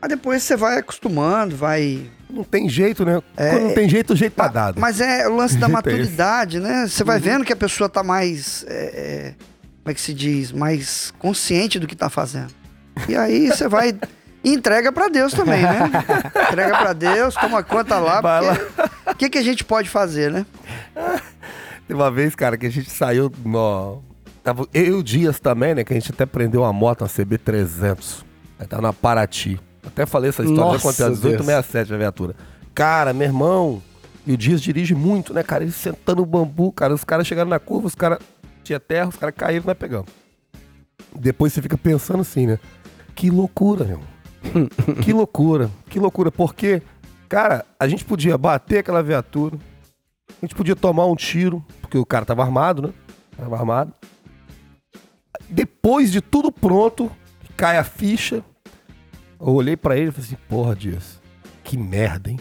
Mas 0.00 0.08
depois 0.08 0.42
você 0.42 0.56
vai 0.56 0.78
acostumando, 0.78 1.56
vai. 1.56 2.00
Não 2.30 2.44
tem 2.44 2.68
jeito, 2.68 3.04
né? 3.04 3.20
É, 3.36 3.50
Quando 3.50 3.62
não 3.64 3.74
tem 3.74 3.88
jeito, 3.88 4.12
o 4.12 4.16
jeito 4.16 4.32
tá 4.34 4.48
dado. 4.48 4.80
Mas 4.80 5.00
é 5.00 5.28
o 5.28 5.34
lance 5.36 5.56
da 5.58 5.66
maturidade, 5.68 6.58
né? 6.60 6.86
Você 6.88 7.04
vai 7.04 7.18
vendo 7.18 7.44
que 7.44 7.52
a 7.52 7.56
pessoa 7.56 7.88
tá 7.88 8.02
mais. 8.02 8.64
é, 8.68 8.72
é, 8.74 9.34
como 9.82 9.90
é 9.90 9.94
que 9.94 10.00
se 10.00 10.14
diz? 10.14 10.52
Mais 10.52 11.12
consciente 11.18 11.78
do 11.80 11.86
que 11.88 11.96
tá 11.96 12.08
fazendo. 12.08 12.54
E 13.08 13.16
aí 13.16 13.48
você 13.48 13.66
vai. 13.68 13.94
E 14.44 14.52
entrega 14.52 14.90
pra 14.92 15.08
Deus 15.08 15.32
também, 15.32 15.62
né? 15.62 15.90
Entrega 16.50 16.78
pra 16.78 16.92
Deus, 16.92 17.34
toma 17.34 17.62
conta 17.62 17.98
lá. 17.98 18.20
O 19.06 19.14
que, 19.14 19.30
que 19.30 19.38
a 19.38 19.42
gente 19.42 19.64
pode 19.64 19.88
fazer, 19.88 20.30
né? 20.30 20.46
Teve 21.86 22.00
uma 22.00 22.10
vez, 22.10 22.34
cara, 22.34 22.56
que 22.56 22.66
a 22.66 22.70
gente 22.70 22.90
saiu 22.90 23.30
no. 23.44 24.02
Tava 24.42 24.66
eu 24.74 24.84
e 24.84 24.90
o 24.92 25.02
Dias 25.02 25.38
também, 25.38 25.74
né? 25.74 25.84
Que 25.84 25.92
a 25.92 25.96
gente 25.98 26.10
até 26.10 26.26
prendeu 26.26 26.62
uma 26.62 26.72
moto, 26.72 27.02
uma 27.02 27.08
CB300. 27.08 28.24
Aí 28.58 28.66
tava 28.66 28.82
na 28.82 28.92
Paraty. 28.92 29.60
Até 29.86 30.06
falei 30.06 30.30
essa 30.30 30.42
história, 30.42 30.64
já 30.64 30.72
Nossa, 30.72 30.82
contei 30.82 31.04
a 31.04 31.08
Deus. 31.08 31.20
1867 31.20 31.94
a 31.94 31.96
viatura. 31.96 32.34
Cara, 32.74 33.12
meu 33.12 33.26
irmão. 33.26 33.82
E 34.24 34.32
o 34.32 34.36
Dias 34.36 34.62
dirige 34.62 34.94
muito, 34.94 35.34
né, 35.34 35.42
cara? 35.42 35.64
Ele 35.64 35.72
sentando 35.72 36.20
no 36.20 36.26
bambu, 36.26 36.70
cara. 36.72 36.94
Os 36.94 37.02
caras 37.04 37.26
chegaram 37.26 37.50
na 37.50 37.58
curva, 37.58 37.88
os 37.88 37.94
caras. 37.94 38.18
Tinha 38.62 38.78
terra, 38.78 39.08
os 39.08 39.16
caras 39.16 39.34
caíram, 39.36 39.64
nós 39.66 39.76
pegamos. 39.76 40.06
Depois 41.14 41.52
você 41.52 41.60
fica 41.60 41.76
pensando 41.76 42.20
assim, 42.20 42.46
né? 42.46 42.58
Que 43.14 43.28
loucura, 43.30 43.84
meu. 43.84 44.00
Que 45.02 45.12
loucura, 45.12 45.70
que 45.88 45.98
loucura. 45.98 46.30
Porque, 46.30 46.82
cara, 47.28 47.64
a 47.78 47.86
gente 47.88 48.04
podia 48.04 48.36
bater 48.36 48.78
aquela 48.78 49.02
viatura, 49.02 49.56
a 50.30 50.44
gente 50.46 50.54
podia 50.54 50.76
tomar 50.76 51.06
um 51.06 51.16
tiro, 51.16 51.64
porque 51.80 51.98
o 51.98 52.06
cara 52.06 52.24
tava 52.24 52.42
armado, 52.42 52.82
né? 52.82 52.92
Tava 53.36 53.56
armado. 53.56 53.92
Depois 55.48 56.10
de 56.10 56.20
tudo 56.20 56.50
pronto, 56.50 57.10
cai 57.56 57.78
a 57.78 57.84
ficha. 57.84 58.42
Eu 59.40 59.48
olhei 59.54 59.76
pra 59.76 59.96
ele 59.96 60.08
e 60.08 60.12
falei 60.12 60.26
assim, 60.26 60.38
porra, 60.48 60.74
Dias, 60.74 61.20
que 61.64 61.76
merda, 61.76 62.30
hein? 62.30 62.38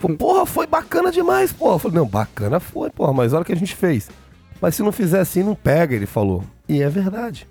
Falei, 0.00 0.16
porra, 0.16 0.46
foi 0.46 0.66
bacana 0.66 1.10
demais, 1.10 1.52
porra. 1.52 1.74
Eu 1.74 1.78
falei, 1.78 1.98
não, 1.98 2.06
bacana 2.06 2.58
foi, 2.60 2.90
porra, 2.90 3.12
mas 3.12 3.32
olha 3.32 3.42
o 3.42 3.44
que 3.44 3.52
a 3.52 3.56
gente 3.56 3.74
fez. 3.74 4.10
Mas 4.60 4.74
se 4.74 4.82
não 4.82 4.92
fizer 4.92 5.20
assim, 5.20 5.42
não 5.42 5.54
pega, 5.54 5.94
ele 5.94 6.06
falou. 6.06 6.42
E 6.68 6.82
é 6.82 6.88
verdade. 6.88 7.48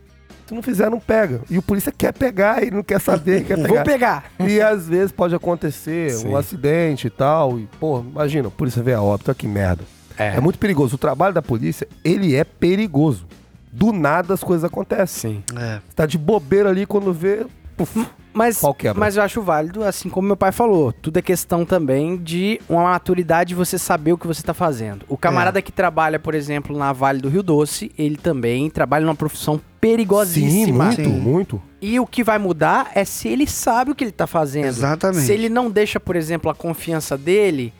Se 0.47 0.53
não 0.53 0.63
fizer, 0.63 0.89
não 0.89 0.99
pega. 0.99 1.41
E 1.49 1.57
o 1.57 1.61
polícia 1.61 1.91
quer 1.91 2.13
pegar, 2.13 2.61
ele 2.61 2.71
não 2.75 2.83
quer 2.83 3.01
saber, 3.01 3.43
quer 3.43 3.55
pegar. 3.61 3.67
Vou 3.67 3.83
pegar. 3.83 4.31
E 4.39 4.61
às 4.61 4.87
vezes 4.87 5.11
pode 5.11 5.35
acontecer 5.35 6.11
Sim. 6.11 6.29
um 6.29 6.37
acidente 6.37 7.07
e 7.07 7.09
tal. 7.09 7.59
E, 7.59 7.67
pô, 7.79 7.99
imagina, 7.99 8.47
a 8.47 8.51
polícia 8.51 8.81
vê 8.81 8.93
a 8.93 9.01
óbito, 9.01 9.29
olha 9.29 9.35
que 9.35 9.47
merda. 9.47 9.83
É. 10.17 10.37
É. 10.37 10.39
muito 10.39 10.57
perigoso. 10.57 10.95
O 10.95 10.97
trabalho 10.97 11.33
da 11.33 11.41
polícia, 11.41 11.87
ele 12.03 12.33
é 12.35 12.43
perigoso. 12.43 13.25
Do 13.71 13.91
nada 13.91 14.33
as 14.33 14.43
coisas 14.43 14.63
acontecem. 14.63 15.43
Sim. 15.47 15.57
É. 15.59 15.75
Você 15.87 15.95
tá 15.95 16.05
de 16.05 16.17
bobeira 16.17 16.69
ali 16.69 16.85
quando 16.85 17.13
vê. 17.13 17.45
puf, 17.75 18.05
Mas, 18.38 18.59
Pau 18.59 18.73
quebra. 18.73 18.99
mas 18.99 19.18
eu 19.18 19.23
acho 19.23 19.41
válido, 19.41 19.84
assim 19.84 20.09
como 20.09 20.27
meu 20.27 20.38
pai 20.38 20.51
falou. 20.51 20.91
Tudo 20.93 21.18
é 21.18 21.22
questão 21.22 21.65
também 21.65 22.15
de 22.15 22.61
uma 22.69 22.84
maturidade 22.84 23.49
de 23.49 23.55
você 23.55 23.77
saber 23.80 24.14
o 24.14 24.18
que 24.18 24.27
você 24.27 24.43
tá 24.43 24.53
fazendo. 24.53 25.05
O 25.09 25.18
camarada 25.18 25.61
que 25.61 25.72
trabalha, 25.72 26.19
por 26.19 26.35
exemplo, 26.35 26.77
na 26.77 26.93
Vale 26.93 27.19
do 27.19 27.30
Rio 27.30 27.41
Doce, 27.41 27.91
ele 27.97 28.15
também 28.15 28.69
trabalha 28.69 29.05
numa 29.05 29.15
profissão 29.15 29.55
Sim, 29.55 29.61
perigosíssima. 29.81 30.85
muito, 30.85 31.01
Sim. 31.03 31.07
muito. 31.07 31.61
E 31.81 31.99
o 31.99 32.05
que 32.05 32.23
vai 32.23 32.38
mudar 32.38 32.91
é 32.93 33.03
se 33.03 33.27
ele 33.27 33.47
sabe 33.47 33.91
o 33.91 33.95
que 33.95 34.03
ele 34.03 34.11
tá 34.11 34.27
fazendo. 34.27 34.65
Exatamente. 34.65 35.26
Se 35.26 35.34
ele 35.34 35.49
não 35.49 35.69
deixa, 35.72 35.99
por 35.99 36.15
exemplo, 36.15 36.51
a 36.51 36.55
confiança 36.55 37.18
dele 37.18 37.73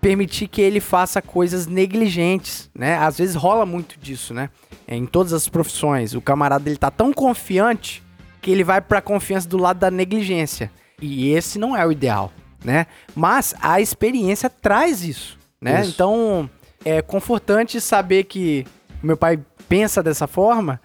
permitir 0.00 0.48
que 0.48 0.60
ele 0.60 0.80
faça 0.80 1.22
coisas 1.22 1.66
negligentes, 1.66 2.68
né? 2.74 2.98
Às 2.98 3.16
vezes 3.16 3.34
rola 3.34 3.64
muito 3.64 3.98
disso, 3.98 4.34
né? 4.34 4.50
Em 4.86 5.06
todas 5.06 5.32
as 5.32 5.48
profissões, 5.48 6.14
o 6.14 6.20
camarada 6.20 6.68
ele 6.68 6.76
tá 6.76 6.90
tão 6.90 7.10
confiante 7.10 8.03
que 8.44 8.50
ele 8.50 8.62
vai 8.62 8.78
pra 8.78 9.00
confiança 9.00 9.48
do 9.48 9.56
lado 9.56 9.78
da 9.78 9.90
negligência. 9.90 10.70
E 11.00 11.30
esse 11.30 11.58
não 11.58 11.74
é 11.74 11.86
o 11.86 11.90
ideal, 11.90 12.30
né? 12.62 12.86
Mas 13.14 13.54
a 13.58 13.80
experiência 13.80 14.50
traz 14.50 15.02
isso, 15.02 15.38
né? 15.58 15.80
Isso. 15.80 15.92
Então, 15.92 16.50
é 16.84 17.00
confortante 17.00 17.80
saber 17.80 18.24
que 18.24 18.66
meu 19.02 19.16
pai 19.16 19.40
pensa 19.66 20.02
dessa 20.02 20.26
forma 20.26 20.78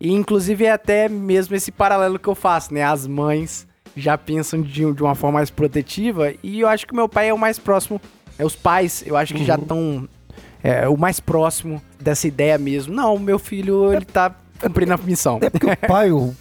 e 0.00 0.12
inclusive 0.12 0.64
é 0.64 0.72
até 0.72 1.08
mesmo 1.08 1.54
esse 1.54 1.70
paralelo 1.70 2.18
que 2.18 2.26
eu 2.26 2.34
faço, 2.34 2.74
né? 2.74 2.82
As 2.82 3.06
mães 3.06 3.64
já 3.96 4.18
pensam 4.18 4.60
de, 4.60 4.92
de 4.92 5.02
uma 5.02 5.14
forma 5.14 5.38
mais 5.38 5.50
protetiva 5.50 6.34
e 6.42 6.58
eu 6.58 6.68
acho 6.68 6.84
que 6.84 6.96
meu 6.96 7.08
pai 7.08 7.28
é 7.28 7.32
o 7.32 7.38
mais 7.38 7.60
próximo, 7.60 8.00
é 8.36 8.44
os 8.44 8.56
pais, 8.56 9.04
eu 9.06 9.16
acho 9.16 9.34
que 9.34 9.44
já 9.44 9.54
estão 9.54 10.08
é, 10.64 10.88
o 10.88 10.96
mais 10.96 11.20
próximo 11.20 11.80
dessa 12.00 12.26
ideia 12.26 12.58
mesmo. 12.58 12.92
Não, 12.92 13.16
meu 13.20 13.38
filho, 13.38 13.92
ele 13.92 14.04
tá 14.04 14.34
cumprindo 14.60 14.94
a 14.94 14.96
missão. 14.96 15.38
É 15.40 15.48
porque 15.48 15.66
o 15.66 15.76
pai, 15.86 16.10
o, 16.10 16.34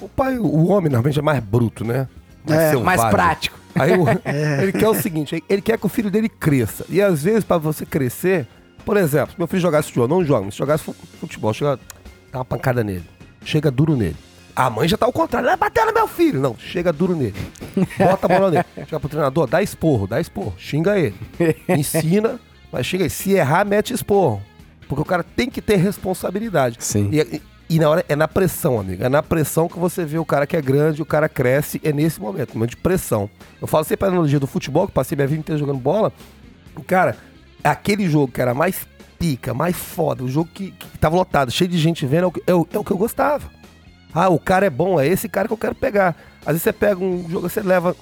o 0.00 0.08
pai, 0.08 0.38
o 0.38 0.66
homem 0.68 0.90
normalmente 0.90 1.18
é 1.18 1.22
mais 1.22 1.40
bruto, 1.42 1.84
né? 1.84 2.08
É, 2.48 2.70
selvagem. 2.70 2.82
mais 2.84 3.04
prático. 3.04 3.58
Aí 3.74 3.92
o- 3.96 4.04
ele 4.62 4.72
quer 4.72 4.88
o 4.88 4.94
seguinte, 4.94 5.42
ele 5.48 5.62
quer 5.62 5.78
que 5.78 5.86
o 5.86 5.88
filho 5.88 6.10
dele 6.10 6.28
cresça. 6.28 6.84
E 6.88 7.00
às 7.00 7.22
vezes, 7.22 7.44
pra 7.44 7.58
você 7.58 7.84
crescer, 7.86 8.46
por 8.84 8.96
exemplo, 8.96 9.32
se 9.32 9.38
meu 9.38 9.46
filho 9.46 9.62
jogasse 9.62 9.88
futebol, 9.88 10.08
não 10.08 10.24
joga, 10.24 10.44
mas 10.44 10.54
se 10.54 10.58
jogasse 10.58 10.84
fu- 10.84 10.94
futebol, 11.20 11.52
chega, 11.52 11.78
dá 12.30 12.38
uma 12.38 12.44
pancada 12.44 12.84
nele. 12.84 13.04
Chega 13.44 13.70
duro 13.70 13.96
nele. 13.96 14.16
A 14.56 14.70
mãe 14.70 14.86
já 14.86 14.96
tá 14.96 15.04
ao 15.04 15.12
contrário, 15.12 15.48
ela 15.48 15.56
bateu 15.56 15.84
no 15.84 15.92
meu 15.92 16.06
filho. 16.06 16.40
Não, 16.40 16.54
chega 16.56 16.92
duro 16.92 17.16
nele. 17.16 17.34
Bota 17.98 18.26
a 18.26 18.28
bola 18.28 18.50
nele. 18.52 18.64
Chega 18.86 19.00
pro 19.00 19.08
treinador, 19.08 19.48
dá 19.48 19.60
esporro, 19.60 20.06
dá 20.06 20.20
esporro. 20.20 20.54
Xinga 20.56 20.96
ele. 20.96 21.14
Ensina, 21.68 22.38
mas 22.70 22.86
xinga 22.86 23.02
ele. 23.02 23.10
Se 23.10 23.32
errar, 23.32 23.64
mete 23.66 23.92
esporro. 23.92 24.40
Porque 24.88 25.02
o 25.02 25.04
cara 25.04 25.24
tem 25.24 25.50
que 25.50 25.60
ter 25.60 25.74
responsabilidade. 25.76 26.76
Sim. 26.78 27.10
E, 27.12 27.42
e- 27.68 27.78
na 27.78 27.88
hora 27.88 28.04
é 28.08 28.14
na 28.16 28.28
pressão, 28.28 28.78
amigo. 28.78 29.02
É 29.04 29.08
na 29.08 29.22
pressão 29.22 29.68
que 29.68 29.78
você 29.78 30.04
vê 30.04 30.18
o 30.18 30.24
cara 30.24 30.46
que 30.46 30.56
é 30.56 30.60
grande, 30.62 31.00
o 31.02 31.06
cara 31.06 31.28
cresce, 31.28 31.80
é 31.84 31.92
nesse 31.92 32.20
momento, 32.20 32.54
momento 32.54 32.70
de 32.70 32.76
pressão. 32.76 33.28
Eu 33.60 33.66
falo 33.66 33.84
sempre 33.84 34.06
a 34.06 34.08
analogia 34.08 34.38
do 34.40 34.46
futebol, 34.46 34.86
que 34.86 34.92
passei 34.92 35.16
minha 35.16 35.26
vida 35.28 35.40
inteira 35.40 35.58
jogando 35.58 35.78
bola. 35.78 36.12
Cara, 36.86 37.16
aquele 37.62 38.08
jogo 38.08 38.32
que 38.32 38.40
era 38.40 38.52
mais 38.54 38.86
pica, 39.18 39.54
mais 39.54 39.76
foda, 39.76 40.22
o 40.24 40.28
jogo 40.28 40.50
que, 40.52 40.72
que 40.72 40.98
tava 40.98 41.16
lotado, 41.16 41.50
cheio 41.50 41.70
de 41.70 41.78
gente 41.78 42.04
vendo, 42.04 42.24
é 42.24 42.26
o, 42.26 42.32
que- 42.32 42.42
é 42.46 42.54
o- 42.54 42.68
é 42.72 42.78
o 42.78 42.84
que 42.84 42.90
eu 42.90 42.98
gostava. 42.98 43.48
Ah, 44.12 44.28
o 44.28 44.38
cara 44.38 44.66
é 44.66 44.70
bom, 44.70 45.00
é 45.00 45.06
esse 45.06 45.28
cara 45.28 45.48
que 45.48 45.54
eu 45.54 45.58
quero 45.58 45.74
pegar. 45.74 46.14
Às 46.40 46.46
vezes 46.54 46.62
você 46.62 46.72
pega 46.72 47.02
um 47.02 47.28
jogo, 47.28 47.48
você 47.48 47.60
leva 47.60 47.96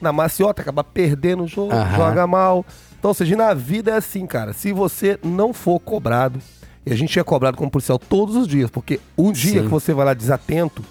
na 0.00 0.12
maciota, 0.12 0.62
acaba 0.62 0.82
perdendo 0.84 1.44
o 1.44 1.48
jogo, 1.48 1.72
Aham. 1.74 1.96
joga 1.96 2.26
mal. 2.26 2.64
Então, 2.98 3.10
ou 3.10 3.14
seja, 3.14 3.36
na 3.36 3.52
vida 3.52 3.90
é 3.90 3.96
assim, 3.96 4.24
cara. 4.26 4.52
Se 4.52 4.72
você 4.72 5.18
não 5.22 5.52
for 5.52 5.78
cobrado, 5.80 6.38
e 6.84 6.92
a 6.92 6.96
gente 6.96 7.18
é 7.18 7.22
cobrado 7.24 7.56
como 7.56 7.70
policial 7.70 7.98
todos 7.98 8.36
os 8.36 8.46
dias, 8.48 8.70
porque 8.70 9.00
um 9.16 9.30
dia 9.32 9.60
Sim. 9.60 9.62
que 9.62 9.68
você 9.68 9.92
vai 9.94 10.04
lá 10.06 10.14
desatento 10.14 10.82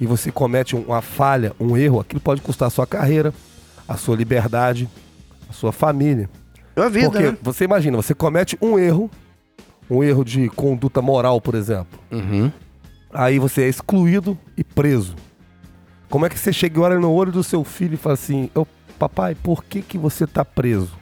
e 0.00 0.06
você 0.06 0.30
comete 0.32 0.74
um- 0.76 0.82
uma 0.82 1.00
falha, 1.02 1.52
um 1.60 1.76
erro, 1.76 2.00
aquilo 2.00 2.20
pode 2.20 2.40
custar 2.40 2.66
a 2.68 2.70
sua 2.70 2.86
carreira, 2.86 3.32
a 3.86 3.96
sua 3.96 4.16
liberdade, 4.16 4.88
a 5.48 5.52
sua 5.52 5.72
família. 5.72 6.28
A 6.76 6.88
vida, 6.88 7.10
Porque 7.10 7.30
né? 7.32 7.38
você 7.42 7.64
imagina, 7.64 7.96
você 7.96 8.14
comete 8.14 8.56
um 8.62 8.78
erro, 8.78 9.10
um 9.90 10.02
erro 10.04 10.24
de 10.24 10.48
conduta 10.50 11.02
moral, 11.02 11.40
por 11.40 11.54
exemplo. 11.54 11.98
Uhum. 12.10 12.52
Aí 13.12 13.38
você 13.38 13.62
é 13.62 13.68
excluído 13.68 14.38
e 14.56 14.62
preso. 14.62 15.16
Como 16.10 16.24
é 16.24 16.28
que 16.28 16.38
você 16.38 16.52
chega 16.52 16.78
e 16.78 16.82
olha 16.82 16.98
no 16.98 17.10
olho 17.12 17.32
do 17.32 17.42
seu 17.42 17.64
filho 17.64 17.94
e 17.94 17.96
fala 17.96 18.14
assim: 18.14 18.50
"Ô, 18.54 18.66
papai, 18.98 19.34
por 19.34 19.64
que, 19.64 19.82
que 19.82 19.98
você 19.98 20.26
tá 20.26 20.44
preso? 20.44 20.92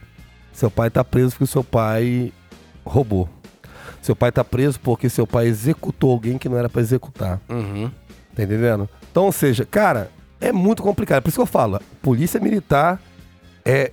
Seu 0.53 0.71
pai 0.71 0.89
tá 0.89 1.05
preso 1.05 1.33
porque 1.33 1.47
seu 1.47 1.63
pai 1.63 2.33
roubou. 2.85 3.29
Seu 4.07 4.15
pai 4.15 4.31
tá 4.31 4.45
preso 4.45 4.79
porque 4.79 5.09
seu 5.11 5.27
pai 5.27 5.49
executou 5.49 6.13
alguém 6.13 6.39
que 6.39 6.49
não 6.49 6.57
era 6.57 6.69
pra 6.69 6.81
executar. 6.81 7.41
Uhum. 7.49 7.91
Tá 8.37 8.45
entendendo? 8.45 8.89
Então, 9.11 9.25
ou 9.25 9.33
seja, 9.33 9.65
cara, 9.65 10.13
é 10.41 10.53
muito 10.53 10.81
complicado. 10.81 11.25
Por 11.25 11.29
isso 11.31 11.39
que 11.39 11.43
eu 11.43 11.47
falo, 11.47 11.81
polícia 12.01 12.39
militar 12.39 13.03
é. 13.65 13.91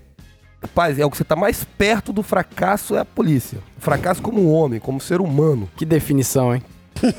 Rapaz, 0.62 1.00
é 1.00 1.04
o 1.06 1.10
que 1.10 1.18
você 1.18 1.24
tá 1.24 1.36
mais 1.36 1.64
perto 1.64 2.14
do 2.14 2.22
fracasso 2.22 2.96
é 2.96 3.00
a 3.00 3.06
polícia. 3.06 3.58
Fracasso 3.80 4.22
como 4.22 4.48
homem, 4.52 4.80
como 4.80 5.02
ser 5.02 5.20
humano. 5.20 5.68
Que 5.76 5.84
definição, 5.84 6.54
hein? 6.54 6.62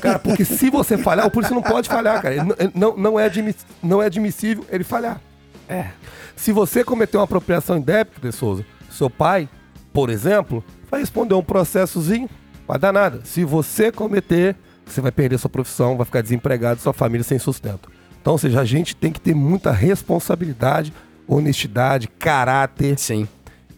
Cara, 0.01 0.17
porque 0.17 0.45
se 0.45 0.69
você 0.69 0.97
falhar, 0.97 1.27
o 1.27 1.29
polícia 1.29 1.53
não 1.53 1.61
pode 1.61 1.89
falhar, 1.89 2.21
cara. 2.21 2.33
Ele 2.33 2.71
não- 2.73 2.95
não, 2.95 3.19
é 3.19 3.29
não 3.83 4.01
é 4.01 4.05
admissível 4.05 4.65
ele 4.71 4.85
falhar. 4.85 5.19
É. 5.67 5.87
Se 6.33 6.53
você 6.53 6.81
cometer 6.81 7.17
uma 7.17 7.25
apropriação 7.25 7.75
indébita, 7.77 8.21
De 8.21 8.31
Souza, 8.31 8.65
seu 8.89 9.09
pai, 9.09 9.49
por 9.91 10.09
exemplo, 10.09 10.63
vai 10.89 11.01
responder 11.01 11.33
um 11.35 11.43
processozinho, 11.43 12.29
vai 12.67 12.77
dar 12.79 12.91
nada. 12.91 13.21
Se 13.23 13.43
você 13.43 13.91
cometer 13.91 14.55
você 14.85 15.01
vai 15.01 15.11
perder 15.11 15.39
sua 15.39 15.49
profissão, 15.49 15.97
vai 15.97 16.05
ficar 16.05 16.21
desempregado, 16.21 16.79
sua 16.79 16.93
família 16.93 17.23
sem 17.23 17.39
sustento. 17.39 17.89
Então, 18.21 18.33
ou 18.33 18.37
seja, 18.39 18.61
a 18.61 18.65
gente 18.65 18.95
tem 18.95 19.11
que 19.11 19.19
ter 19.19 19.33
muita 19.33 19.71
responsabilidade, 19.71 20.93
honestidade, 21.27 22.07
caráter 22.07 22.97
Sim. 22.97 23.27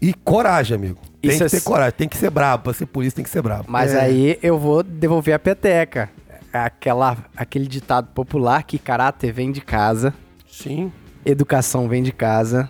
e 0.02 0.14
coragem, 0.14 0.76
amigo. 0.76 1.00
Tem 1.22 1.32
Isso 1.32 1.40
que 1.40 1.46
é 1.46 1.50
ter 1.50 1.62
coragem, 1.64 1.94
tem 1.98 2.10
que 2.10 2.18
ser 2.18 2.30
brabo. 2.30 2.64
Pra 2.64 2.74
ser 2.74 2.86
polícia 2.86 3.16
tem 3.16 3.24
que 3.24 3.30
ser 3.32 3.42
brabo. 3.42 3.66
Mas 3.68 3.94
É. 3.94 4.02
aí 4.02 4.38
eu 4.44 4.60
vou 4.60 4.84
devolver 4.84 5.34
a 5.34 5.40
peteca. 5.40 6.10
Aquela, 6.52 7.18
aquele 7.36 7.68
ditado 7.68 8.08
popular 8.14 8.64
que 8.64 8.78
caráter 8.78 9.32
vem 9.32 9.52
de 9.52 9.62
casa, 9.62 10.14
Sim. 10.50 10.92
educação 11.26 11.88
vem 11.88 12.04
de 12.04 12.12
casa. 12.12 12.70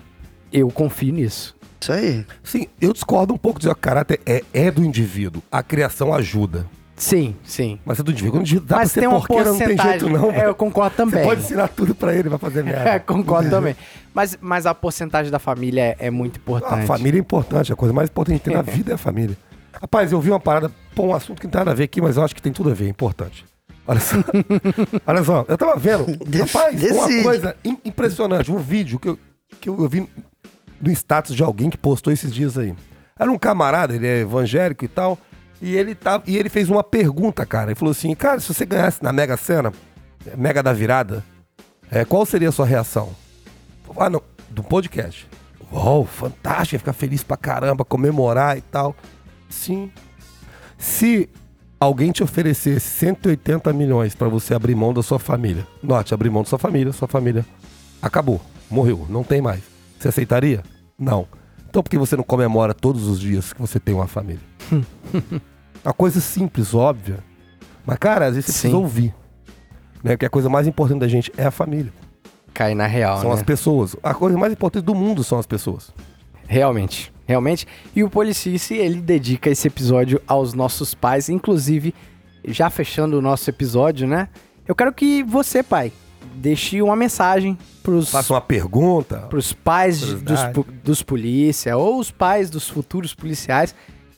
Eu 0.52 0.69
confio 0.69 1.14
nisso. 1.14 1.56
Isso 1.79 1.91
aí. 1.93 2.25
Sim, 2.43 2.67
eu 2.81 2.91
discordo 2.93 3.33
um 3.33 3.37
pouco 3.37 3.59
de 3.59 3.67
que 3.67 3.71
o 3.71 3.75
caráter 3.75 4.19
é, 4.25 4.43
é 4.53 4.71
do 4.71 4.83
indivíduo. 4.83 5.41
A 5.51 5.61
criação 5.63 6.13
ajuda. 6.13 6.65
Sim, 6.95 7.35
sim. 7.43 7.79
Mas 7.85 7.99
é 7.99 8.03
do 8.03 8.11
indivíduo. 8.11 8.31
Quando 8.39 8.41
o 8.41 8.43
indivíduo 8.43 8.67
dá 8.67 8.77
Mas 8.77 8.89
pra 8.89 8.93
ser 8.95 8.99
tem 9.01 9.07
uma 9.09 9.19
porqueira, 9.19 9.51
não 9.51 9.57
tem 9.59 9.67
porcentagem. 9.67 9.99
jeito 9.99 10.09
não. 10.17 10.29
É, 10.29 10.33
velho. 10.33 10.47
eu 10.47 10.55
concordo 10.55 10.95
também. 10.95 11.19
Você 11.21 11.27
pode 11.29 11.41
ensinar 11.41 11.67
tudo 11.67 11.93
pra 11.93 12.15
ele, 12.15 12.27
vai 12.29 12.39
fazer 12.39 12.63
merda. 12.63 12.89
É, 12.89 12.99
concordo 12.99 13.49
também. 13.51 13.75
Mas, 14.13 14.35
mas 14.41 14.65
a 14.65 14.73
porcentagem 14.73 15.31
da 15.31 15.37
família 15.37 15.95
é, 15.99 16.07
é 16.07 16.09
muito 16.09 16.37
A 16.37 16.39
importante. 16.39 16.87
família 16.87 17.19
é 17.19 17.21
importante, 17.21 17.71
a 17.71 17.75
coisa 17.75 17.93
mais 17.93 18.09
importante 18.09 18.39
que 18.39 18.45
tem 18.45 18.53
na 18.55 18.63
vida 18.63 18.91
é 18.93 18.95
a 18.95 18.97
família. 18.97 19.37
Rapaz, 19.79 20.11
eu 20.11 20.19
vi 20.19 20.31
uma 20.31 20.39
parada, 20.39 20.71
pô, 20.95 21.03
um 21.03 21.13
assunto 21.13 21.39
que 21.39 21.45
não 21.45 21.51
tem 21.51 21.59
nada 21.59 21.69
a 21.69 21.75
ver 21.75 21.83
aqui, 21.83 22.01
mas 22.01 22.17
eu 22.17 22.23
acho 22.23 22.33
que 22.33 22.41
tem 22.41 22.51
tudo 22.51 22.71
a 22.71 22.73
ver, 22.73 22.85
é 22.85 22.89
importante. 22.89 23.45
Olha 23.85 23.99
só. 23.99 24.15
Olha 25.05 25.23
só, 25.23 25.45
eu 25.47 25.55
tava 25.57 25.75
vendo. 25.77 26.03
Rapaz, 26.39 26.83
uma 26.91 27.23
coisa 27.23 27.55
im- 27.63 27.77
impressionante, 27.85 28.51
um 28.51 28.57
vídeo 28.57 28.97
que 28.97 29.07
eu, 29.09 29.19
que 29.61 29.69
eu, 29.69 29.77
eu 29.83 29.87
vi 29.87 30.09
no 30.81 30.91
status 30.91 31.35
de 31.35 31.43
alguém 31.43 31.69
que 31.69 31.77
postou 31.77 32.11
esses 32.11 32.33
dias 32.33 32.57
aí. 32.57 32.75
Era 33.17 33.31
um 33.31 33.37
camarada, 33.37 33.95
ele 33.95 34.07
é 34.07 34.19
evangélico 34.19 34.85
e 34.85 34.87
tal, 34.87 35.17
e 35.61 35.75
ele, 35.75 35.95
tá, 35.95 36.21
e 36.25 36.37
ele 36.37 36.49
fez 36.49 36.69
uma 36.69 36.83
pergunta, 36.83 37.45
cara. 37.45 37.71
Ele 37.71 37.75
falou 37.75 37.91
assim, 37.91 38.13
cara, 38.13 38.39
se 38.39 38.53
você 38.53 38.65
ganhasse 38.65 39.03
na 39.03 39.11
Mega 39.11 39.35
Sena, 39.37 39.73
Mega 40.35 40.61
da 40.61 40.71
Virada, 40.73 41.23
é, 41.89 42.05
qual 42.05 42.25
seria 42.25 42.49
a 42.49 42.51
sua 42.51 42.65
reação? 42.65 43.09
Ah, 43.97 44.09
não, 44.09 44.21
do 44.49 44.63
podcast. 44.63 45.27
Uau, 45.71 46.05
fantástico, 46.05 46.79
ficar 46.79 46.93
feliz 46.93 47.23
pra 47.23 47.35
caramba, 47.35 47.83
comemorar 47.83 48.57
e 48.57 48.61
tal. 48.61 48.95
Sim. 49.49 49.91
Se 50.77 51.29
alguém 51.79 52.11
te 52.11 52.23
oferecesse 52.23 52.87
180 52.87 53.73
milhões 53.73 54.13
pra 54.13 54.27
você 54.27 54.53
abrir 54.53 54.75
mão 54.75 54.93
da 54.93 55.01
sua 55.01 55.19
família, 55.19 55.65
note, 55.81 56.13
abrir 56.13 56.29
mão 56.29 56.43
da 56.43 56.49
sua 56.49 56.59
família, 56.59 56.93
sua 56.93 57.07
família 57.07 57.45
acabou, 58.01 58.39
morreu, 58.69 59.05
não 59.09 59.23
tem 59.23 59.41
mais. 59.41 59.76
Você 59.98 60.07
aceitaria? 60.07 60.64
Não. 60.98 61.28
Então 61.69 61.84
por 61.84 61.90
que 61.90 61.98
você 61.98 62.15
não 62.15 62.24
comemora 62.24 62.74
todos 62.74 63.07
os 63.07 63.19
dias 63.19 63.53
que 63.53 63.61
você 63.61 63.80
tem 63.80 63.94
uma 63.94 64.07
família? 64.07 64.41
uma 65.84 65.94
coisa 65.94 66.19
simples, 66.19 66.74
óbvia. 66.74 67.19
Mas, 67.86 67.98
cara, 67.98 68.26
às 68.28 68.36
vezes 68.36 68.48
você 68.48 68.52
Sim. 68.52 68.60
precisa 68.61 68.78
ouvir. 68.78 69.15
Né? 70.03 70.11
Porque 70.11 70.26
a 70.26 70.30
coisa 70.30 70.49
mais 70.49 70.68
importante 70.68 70.99
da 70.99 71.07
gente 71.07 71.32
é 71.38 71.45
a 71.45 71.52
família. 71.52 71.91
Cai 72.53 72.74
na 72.74 72.88
real, 72.88 73.19
São 73.19 73.30
né? 73.30 73.36
as 73.36 73.44
pessoas. 73.44 73.95
A 74.02 74.14
coisa 74.14 74.38
mais 74.38 74.52
importante 74.52 74.84
do 74.84 74.95
mundo 74.95 75.24
são 75.24 75.38
as 75.38 75.45
pessoas. 75.45 75.94
Realmente, 76.48 77.14
realmente. 77.26 77.68
E 77.95 78.03
o 78.03 78.10
Policice, 78.10 78.74
ele 78.74 79.02
dedica 79.02 79.49
esse 79.49 79.68
episódio 79.68 80.22
aos 80.26 80.53
nossos 80.53 80.94
pais, 80.94 81.30
inclusive, 81.30 81.94
já 82.48 82.69
fechando 82.69 83.18
o 83.18 83.22
nosso 83.22 83.49
episódio, 83.49 84.07
né? 84.07 84.30
Eu 84.68 84.76
quero 84.76 84.94
que 84.94 85.24
você, 85.24 85.61
pai, 85.61 85.91
deixe 86.38 86.81
uma 86.81 86.95
mensagem 86.95 87.57
pros, 87.84 88.09
Faça 88.09 88.34
uma 88.34 88.41
pergunta. 88.41 89.19
pros 89.30 89.53
pais 89.53 89.99
de- 89.99 90.15
dos, 90.15 90.39
dos 90.84 91.03
polícia, 91.03 91.76
ou 91.77 91.99
os 91.99 92.11
pais 92.11 92.49
dos 92.49 92.69
futuros 92.69 93.14
policiais, 93.14 93.73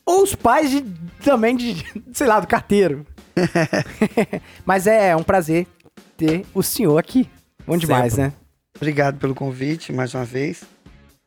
ou 0.05 0.23
os 0.23 0.35
pais 0.35 0.69
de, 0.71 0.81
também 1.23 1.55
de, 1.55 1.83
sei 2.13 2.27
lá, 2.27 2.39
do 2.39 2.47
carteiro. 2.47 3.05
Mas 4.65 4.87
é 4.87 5.15
um 5.15 5.23
prazer 5.23 5.67
ter 6.17 6.45
o 6.53 6.61
senhor 6.61 6.97
aqui. 6.97 7.29
Bom 7.65 7.77
demais, 7.77 8.13
Sempre. 8.13 8.27
né? 8.29 8.33
Obrigado 8.75 9.17
pelo 9.17 9.35
convite 9.35 9.91
mais 9.91 10.13
uma 10.13 10.25
vez. 10.25 10.63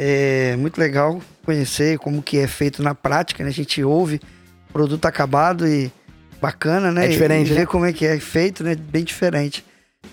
É 0.01 0.57
muito 0.57 0.79
legal 0.79 1.21
conhecer 1.45 1.99
como 1.99 2.23
que 2.23 2.39
é 2.39 2.47
feito 2.47 2.83
na 2.83 2.95
prática, 2.95 3.43
né? 3.45 3.51
A 3.51 3.53
gente 3.53 3.83
ouve 3.85 4.21
produto 4.73 5.05
acabado 5.07 5.67
e 5.67 5.93
bacana, 6.41 6.91
né? 6.91 7.05
É 7.05 7.09
diferente, 7.09 7.49
e, 7.49 7.53
e 7.53 7.55
ver 7.55 7.61
né? 7.61 7.67
como 7.67 7.85
é 7.85 7.93
que 7.93 8.05
é 8.05 8.19
feito, 8.19 8.65
né? 8.65 8.75
Bem 8.75 9.05
diferente. 9.05 9.65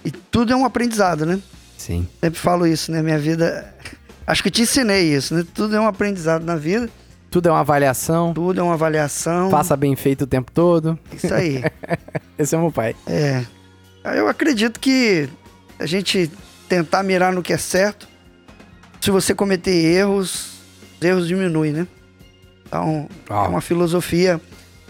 E 0.03 0.11
tudo 0.11 0.53
é 0.53 0.55
um 0.55 0.65
aprendizado, 0.65 1.25
né? 1.25 1.39
Sim. 1.77 2.07
Sempre 2.21 2.39
falo 2.39 2.65
isso, 2.67 2.91
né? 2.91 3.01
Minha 3.01 3.19
vida. 3.19 3.73
Acho 4.27 4.43
que 4.43 4.51
te 4.51 4.61
ensinei 4.61 5.13
isso, 5.13 5.33
né? 5.33 5.45
Tudo 5.53 5.75
é 5.75 5.79
um 5.81 5.87
aprendizado 5.87 6.43
na 6.45 6.55
vida, 6.55 6.89
Tudo 7.31 7.49
é 7.49 7.51
uma 7.51 7.61
avaliação. 7.61 8.33
tudo 8.33 8.59
é 8.59 8.63
uma 8.63 8.73
avaliação. 8.75 9.49
Faça 9.49 9.75
bem 9.75 9.95
feito 9.95 10.23
o 10.23 10.27
tempo 10.27 10.51
todo. 10.51 10.97
Isso 11.11 11.33
aí. 11.33 11.63
Esse 12.37 12.53
é 12.55 12.57
o 12.57 12.61
meu 12.61 12.71
pai. 12.71 12.95
É. 13.07 13.43
Eu 14.15 14.27
acredito 14.27 14.79
que 14.79 15.27
a 15.79 15.85
gente 15.85 16.29
tentar 16.67 17.01
mirar 17.03 17.33
no 17.33 17.41
que 17.41 17.51
é 17.53 17.57
certo, 17.57 18.07
se 19.01 19.09
você 19.11 19.33
cometer 19.33 19.71
erros, 19.71 20.59
os 20.99 21.05
erros 21.05 21.27
diminuem, 21.27 21.71
né? 21.71 21.87
Então, 22.67 23.09
Ah. 23.29 23.45
é 23.45 23.47
uma 23.47 23.61
filosofia 23.61 24.39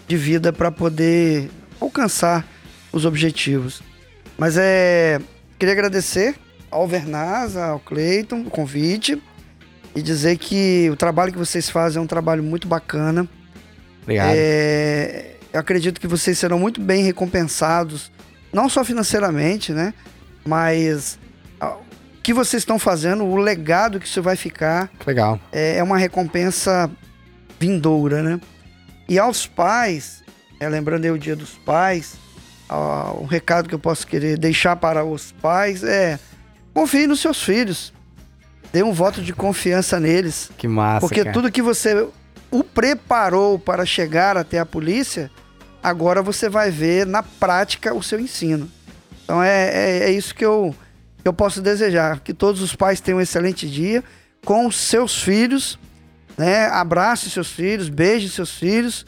de 0.07 0.17
vida 0.17 0.51
para 0.51 0.69
poder 0.71 1.49
alcançar 1.79 2.45
os 2.91 3.05
objetivos. 3.05 3.81
Mas 4.39 4.57
é. 4.57 5.19
Queria 5.59 5.73
agradecer 5.73 6.35
ao 6.71 6.87
Vernaz, 6.87 7.57
ao 7.57 7.79
Cleiton, 7.79 8.41
o 8.41 8.49
convite 8.49 9.21
e 9.93 10.01
dizer 10.01 10.37
que 10.37 10.89
o 10.89 10.95
trabalho 10.95 11.33
que 11.33 11.37
vocês 11.37 11.69
fazem 11.69 11.99
é 11.99 12.01
um 12.01 12.07
trabalho 12.07 12.41
muito 12.41 12.67
bacana. 12.67 13.27
Obrigado. 14.03 14.31
É, 14.33 15.35
eu 15.51 15.59
acredito 15.59 15.99
que 15.99 16.07
vocês 16.07 16.37
serão 16.37 16.57
muito 16.57 16.79
bem 16.79 17.03
recompensados, 17.03 18.09
não 18.53 18.69
só 18.69 18.85
financeiramente, 18.85 19.73
né? 19.73 19.93
Mas 20.45 21.19
o 21.61 22.21
que 22.23 22.33
vocês 22.33 22.61
estão 22.61 22.79
fazendo, 22.79 23.25
o 23.25 23.35
legado 23.35 23.99
que 23.99 24.07
isso 24.07 24.21
vai 24.21 24.37
ficar, 24.37 24.89
Legal. 25.05 25.39
é, 25.51 25.77
é 25.77 25.83
uma 25.83 25.97
recompensa 25.97 26.89
vindoura, 27.59 28.23
né? 28.23 28.39
E 29.07 29.19
aos 29.19 29.45
pais, 29.45 30.23
é, 30.59 30.69
lembrando 30.69 31.03
aí 31.05 31.11
o 31.11 31.17
Dia 31.17 31.35
dos 31.35 31.51
Pais, 31.51 32.15
ah, 32.69 33.13
o 33.15 33.25
recado 33.25 33.67
que 33.67 33.75
eu 33.75 33.79
posso 33.79 34.05
querer 34.05 34.37
deixar 34.37 34.75
para 34.75 35.03
os 35.03 35.31
pais 35.31 35.83
é 35.83 36.19
confie 36.73 37.07
nos 37.07 37.19
seus 37.19 37.41
filhos. 37.41 37.91
Dê 38.71 38.83
um 38.83 38.93
voto 38.93 39.21
de 39.21 39.33
confiança 39.33 39.99
neles. 39.99 40.51
Que 40.57 40.67
massa. 40.67 40.99
Porque 40.99 41.23
cara. 41.23 41.33
tudo 41.33 41.51
que 41.51 41.61
você 41.61 42.07
o 42.51 42.63
preparou 42.63 43.57
para 43.57 43.85
chegar 43.85 44.37
até 44.37 44.59
a 44.59 44.65
polícia, 44.65 45.31
agora 45.81 46.21
você 46.21 46.47
vai 46.47 46.69
ver 46.69 47.05
na 47.05 47.23
prática 47.23 47.93
o 47.93 48.03
seu 48.03 48.19
ensino. 48.19 48.69
Então 49.23 49.41
é, 49.41 49.69
é, 49.69 49.99
é 50.03 50.11
isso 50.11 50.33
que 50.35 50.45
eu, 50.45 50.73
eu 51.25 51.33
posso 51.33 51.61
desejar. 51.61 52.19
Que 52.19 52.33
todos 52.33 52.61
os 52.61 52.75
pais 52.75 53.01
tenham 53.01 53.17
um 53.17 53.21
excelente 53.21 53.67
dia 53.67 54.03
com 54.45 54.67
os 54.67 54.75
seus 54.75 55.21
filhos, 55.21 55.79
né? 56.37 56.67
Abrace 56.67 57.29
seus 57.29 57.51
filhos, 57.51 57.89
beije 57.89 58.29
seus 58.29 58.51
filhos, 58.51 59.05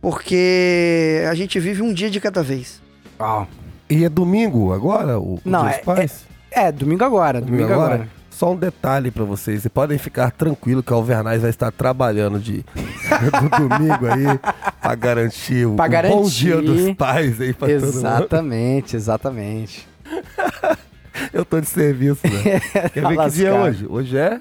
porque 0.00 1.24
a 1.28 1.34
gente 1.34 1.58
vive 1.58 1.82
um 1.82 1.92
dia 1.92 2.10
de 2.10 2.20
cada 2.20 2.42
vez. 2.42 2.83
Uau. 3.20 3.46
E 3.88 4.04
é 4.04 4.08
domingo 4.08 4.72
agora, 4.72 5.18
o, 5.18 5.34
o 5.34 5.40
Não, 5.44 5.62
Dia 5.62 5.70
dos 5.70 5.78
é- 5.78 5.82
Pais? 5.82 6.24
É, 6.50 6.72
domingo 6.72 7.04
agora. 7.04 7.40
Domingo, 7.40 7.72
agora. 7.72 8.08
Só 8.30 8.52
um 8.52 8.56
detalhe 8.56 9.10
pra 9.12 9.22
vocês. 9.24 9.62
Vocês 9.62 9.72
podem 9.72 9.96
ficar 9.98 10.30
tranquilo 10.32 10.82
que 10.82 10.92
o 10.92 10.96
Alvernaz 10.96 11.40
vai 11.42 11.50
estar 11.50 11.70
trabalhando 11.70 12.38
de 12.40 12.64
do 13.40 13.48
domingo 13.68 14.06
aí 14.06 14.38
pra 14.80 14.94
garantir 14.96 15.66
o 15.66 15.74
Pra 15.76 15.84
um 15.84 15.86
bom 15.86 15.92
garantir. 15.92 16.30
dia 16.30 16.60
dos 16.62 16.92
pais 16.96 17.40
aí 17.40 17.52
pra 17.52 17.68
todo 17.68 17.80
mundo. 17.84 17.96
Exatamente, 17.96 18.96
exatamente. 18.96 19.88
Eu 21.32 21.44
tô 21.44 21.60
de 21.60 21.66
serviço, 21.68 22.20
né? 22.26 22.60
Quer 22.92 23.06
ver 23.06 23.16
que 23.18 23.30
dia 23.30 23.48
é 23.48 23.52
hoje? 23.60 23.86
Hoje 23.88 24.16
é? 24.18 24.40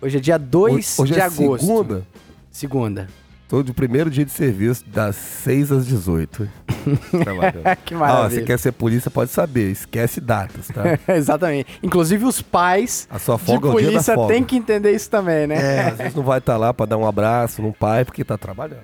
Hoje 0.00 0.16
é 0.16 0.20
dia 0.20 0.38
2 0.38 0.98
hoje 0.98 1.12
de 1.12 1.20
é 1.20 1.22
agosto. 1.22 1.66
segunda? 1.66 2.02
Segunda. 2.50 3.08
Tô 3.48 3.62
de 3.62 3.72
primeiro 3.72 4.10
dia 4.10 4.26
de 4.26 4.30
serviço, 4.30 4.84
das 4.86 5.16
6 5.16 5.72
às 5.72 5.86
18. 5.86 6.46
Trabalhando. 7.24 7.62
que 7.82 7.94
Ah, 7.94 7.98
maravilha. 7.98 8.40
você 8.40 8.42
quer 8.46 8.58
ser 8.58 8.72
polícia, 8.72 9.10
pode 9.10 9.30
saber. 9.30 9.70
Esquece 9.70 10.20
datas, 10.20 10.68
tá? 10.68 10.98
Exatamente. 11.16 11.78
Inclusive 11.82 12.26
os 12.26 12.42
pais 12.42 13.08
A 13.10 13.18
sua 13.18 13.36
de 13.36 13.44
folga 13.44 13.68
é 13.68 13.70
da 13.70 13.72
polícia 13.74 14.14
folga. 14.14 14.34
têm 14.34 14.44
que 14.44 14.54
entender 14.56 14.92
isso 14.92 15.08
também, 15.08 15.46
né? 15.46 15.56
É, 15.56 15.80
Às 15.88 15.96
vezes 15.96 16.14
não 16.14 16.22
vai 16.22 16.38
estar 16.40 16.58
lá 16.58 16.74
pra 16.74 16.84
dar 16.84 16.98
um 16.98 17.06
abraço 17.06 17.62
num 17.62 17.72
pai 17.72 18.04
porque 18.04 18.22
tá 18.22 18.36
trabalhando. 18.36 18.82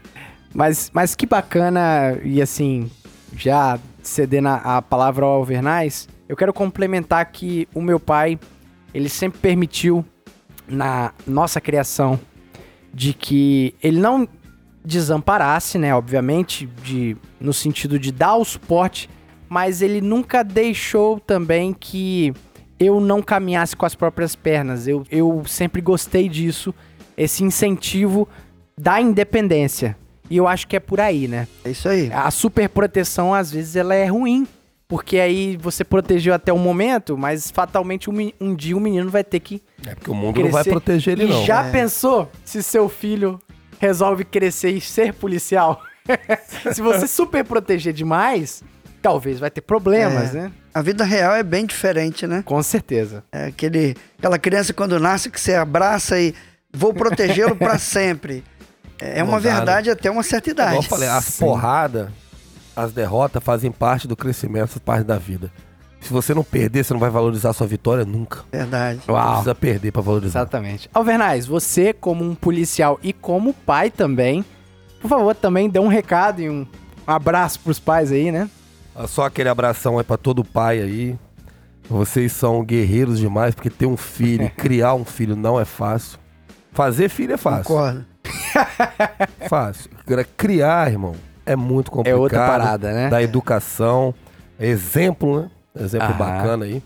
Mas, 0.54 0.90
mas 0.94 1.14
que 1.14 1.26
bacana, 1.26 2.18
e 2.22 2.40
assim, 2.40 2.90
já 3.36 3.78
cedendo 4.02 4.48
a, 4.48 4.78
a 4.78 4.82
palavra 4.82 5.26
ao 5.26 5.32
Alvernaz, 5.32 6.08
eu 6.26 6.36
quero 6.36 6.54
complementar 6.54 7.26
que 7.26 7.68
o 7.74 7.82
meu 7.82 8.00
pai, 8.00 8.38
ele 8.94 9.10
sempre 9.10 9.40
permitiu 9.40 10.02
na 10.66 11.12
nossa 11.26 11.60
criação 11.60 12.18
de 12.94 13.12
que 13.12 13.74
ele 13.82 13.98
não 14.00 14.26
desamparasse, 14.84 15.78
né, 15.78 15.94
obviamente, 15.94 16.66
de, 16.82 17.16
no 17.40 17.52
sentido 17.52 17.98
de 17.98 18.12
dar 18.12 18.36
o 18.36 18.44
suporte, 18.44 19.08
mas 19.48 19.82
ele 19.82 20.00
nunca 20.00 20.42
deixou 20.42 21.18
também 21.18 21.72
que 21.72 22.32
eu 22.78 23.00
não 23.00 23.22
caminhasse 23.22 23.74
com 23.76 23.86
as 23.86 23.94
próprias 23.94 24.34
pernas. 24.36 24.86
Eu, 24.86 25.04
eu 25.10 25.42
sempre 25.46 25.80
gostei 25.80 26.28
disso, 26.28 26.74
esse 27.16 27.42
incentivo 27.44 28.28
da 28.78 29.00
independência. 29.00 29.96
E 30.28 30.36
eu 30.36 30.48
acho 30.48 30.66
que 30.66 30.74
é 30.76 30.80
por 30.80 31.00
aí, 31.00 31.28
né? 31.28 31.46
É 31.64 31.70
isso 31.70 31.88
aí. 31.88 32.10
A 32.12 32.30
superproteção, 32.30 33.32
às 33.34 33.50
vezes, 33.52 33.76
ela 33.76 33.94
é 33.94 34.06
ruim. 34.06 34.46
Porque 34.86 35.18
aí 35.18 35.56
você 35.56 35.82
protegeu 35.82 36.34
até 36.34 36.52
o 36.52 36.58
momento, 36.58 37.16
mas 37.16 37.50
fatalmente 37.50 38.10
um, 38.10 38.30
um 38.38 38.54
dia 38.54 38.76
o 38.76 38.80
menino 38.80 39.08
vai 39.10 39.24
ter 39.24 39.40
que 39.40 39.62
É 39.84 39.94
porque 39.94 40.10
o 40.10 40.14
mundo 40.14 40.34
crescer. 40.34 40.48
não 40.48 40.52
vai 40.52 40.64
proteger 40.64 41.18
ele, 41.18 41.24
e 41.24 41.28
não. 41.34 41.44
já 41.46 41.64
É. 41.66 41.70
pensou 41.70 42.30
se 42.44 42.62
seu 42.62 42.86
filho 42.88 43.40
resolve 43.80 44.24
crescer 44.24 44.70
e 44.70 44.80
ser 44.80 45.12
policial? 45.14 45.80
se 46.72 46.80
você 46.82 47.06
super 47.06 47.44
proteger 47.44 47.92
demais, 47.92 48.62
talvez 49.00 49.38
vai 49.38 49.50
ter 49.50 49.60
problemas, 49.62 50.34
É. 50.34 50.42
né? 50.42 50.52
A 50.72 50.82
vida 50.82 51.04
real 51.04 51.34
é 51.36 51.42
bem 51.42 51.64
diferente, 51.66 52.26
né? 52.26 52.42
Com 52.44 52.60
certeza. 52.62 53.22
É 53.30 53.46
aquele, 53.46 53.94
aquela 54.18 54.38
criança 54.38 54.72
quando 54.72 54.98
nasce 54.98 55.30
que 55.30 55.40
você 55.40 55.54
abraça 55.54 56.18
e 56.20 56.34
vou 56.72 56.92
protegê-lo 56.92 57.54
pra 57.54 57.78
sempre. 57.78 58.42
É 58.98 59.20
Não 59.20 59.28
uma 59.28 59.40
dá, 59.40 59.50
né? 59.50 59.56
verdade 59.56 59.90
até 59.90 60.10
uma 60.10 60.22
certa 60.24 60.50
Igual 60.50 60.66
idade. 60.68 60.84
eu 60.84 60.90
falei, 60.90 61.08
as 61.08 61.38
porradas, 61.38 62.08
as 62.74 62.92
derrotas 62.92 63.42
fazem 63.42 63.70
parte 63.70 64.08
do 64.08 64.16
crescimento, 64.16 64.66
fazem 64.68 64.82
parte 64.84 65.04
da 65.06 65.16
vida. 65.16 65.52
Se 66.04 66.12
você 66.12 66.34
não 66.34 66.44
perder, 66.44 66.84
você 66.84 66.92
não 66.92 67.00
vai 67.00 67.08
valorizar 67.08 67.50
a 67.50 67.52
sua 67.54 67.66
vitória 67.66 68.04
nunca. 68.04 68.40
Verdade. 68.52 69.00
Você 69.06 69.12
precisa 69.12 69.54
perder 69.54 69.90
pra 69.90 70.02
valorizar. 70.02 70.40
Exatamente. 70.40 70.90
Alvernais, 70.92 71.46
você 71.46 71.94
como 71.94 72.22
um 72.22 72.34
policial 72.34 73.00
e 73.02 73.10
como 73.10 73.54
pai 73.54 73.90
também, 73.90 74.44
por 75.00 75.08
favor, 75.08 75.34
também 75.34 75.68
dê 75.68 75.78
um 75.78 75.88
recado 75.88 76.42
e 76.42 76.50
um 76.50 76.66
abraço 77.06 77.58
pros 77.60 77.80
pais 77.80 78.12
aí, 78.12 78.30
né? 78.30 78.50
Só 79.06 79.24
aquele 79.24 79.48
abração 79.48 79.98
aí 79.98 80.04
pra 80.04 80.18
todo 80.18 80.44
pai 80.44 80.82
aí. 80.82 81.18
Vocês 81.88 82.32
são 82.32 82.62
guerreiros 82.62 83.18
demais, 83.18 83.54
porque 83.54 83.70
ter 83.70 83.86
um 83.86 83.96
filho, 83.96 84.50
criar 84.56 84.94
um 84.94 85.04
filho 85.06 85.34
não 85.34 85.58
é 85.58 85.64
fácil. 85.64 86.18
Fazer 86.72 87.08
filho 87.08 87.32
é 87.32 87.36
fácil. 87.38 87.64
Concordo. 87.64 88.04
Fácil. 89.48 89.90
Criar, 90.36 90.90
irmão, 90.90 91.14
é 91.44 91.54
muito 91.54 91.90
complicado. 91.90 92.18
É 92.18 92.20
outra 92.20 92.46
parada, 92.46 92.92
né? 92.92 93.08
Da 93.08 93.22
educação. 93.22 94.14
Exemplo, 94.58 95.42
né? 95.42 95.50
Exemplo 95.78 96.08
Aham. 96.08 96.18
bacana 96.18 96.64
aí. 96.64 96.82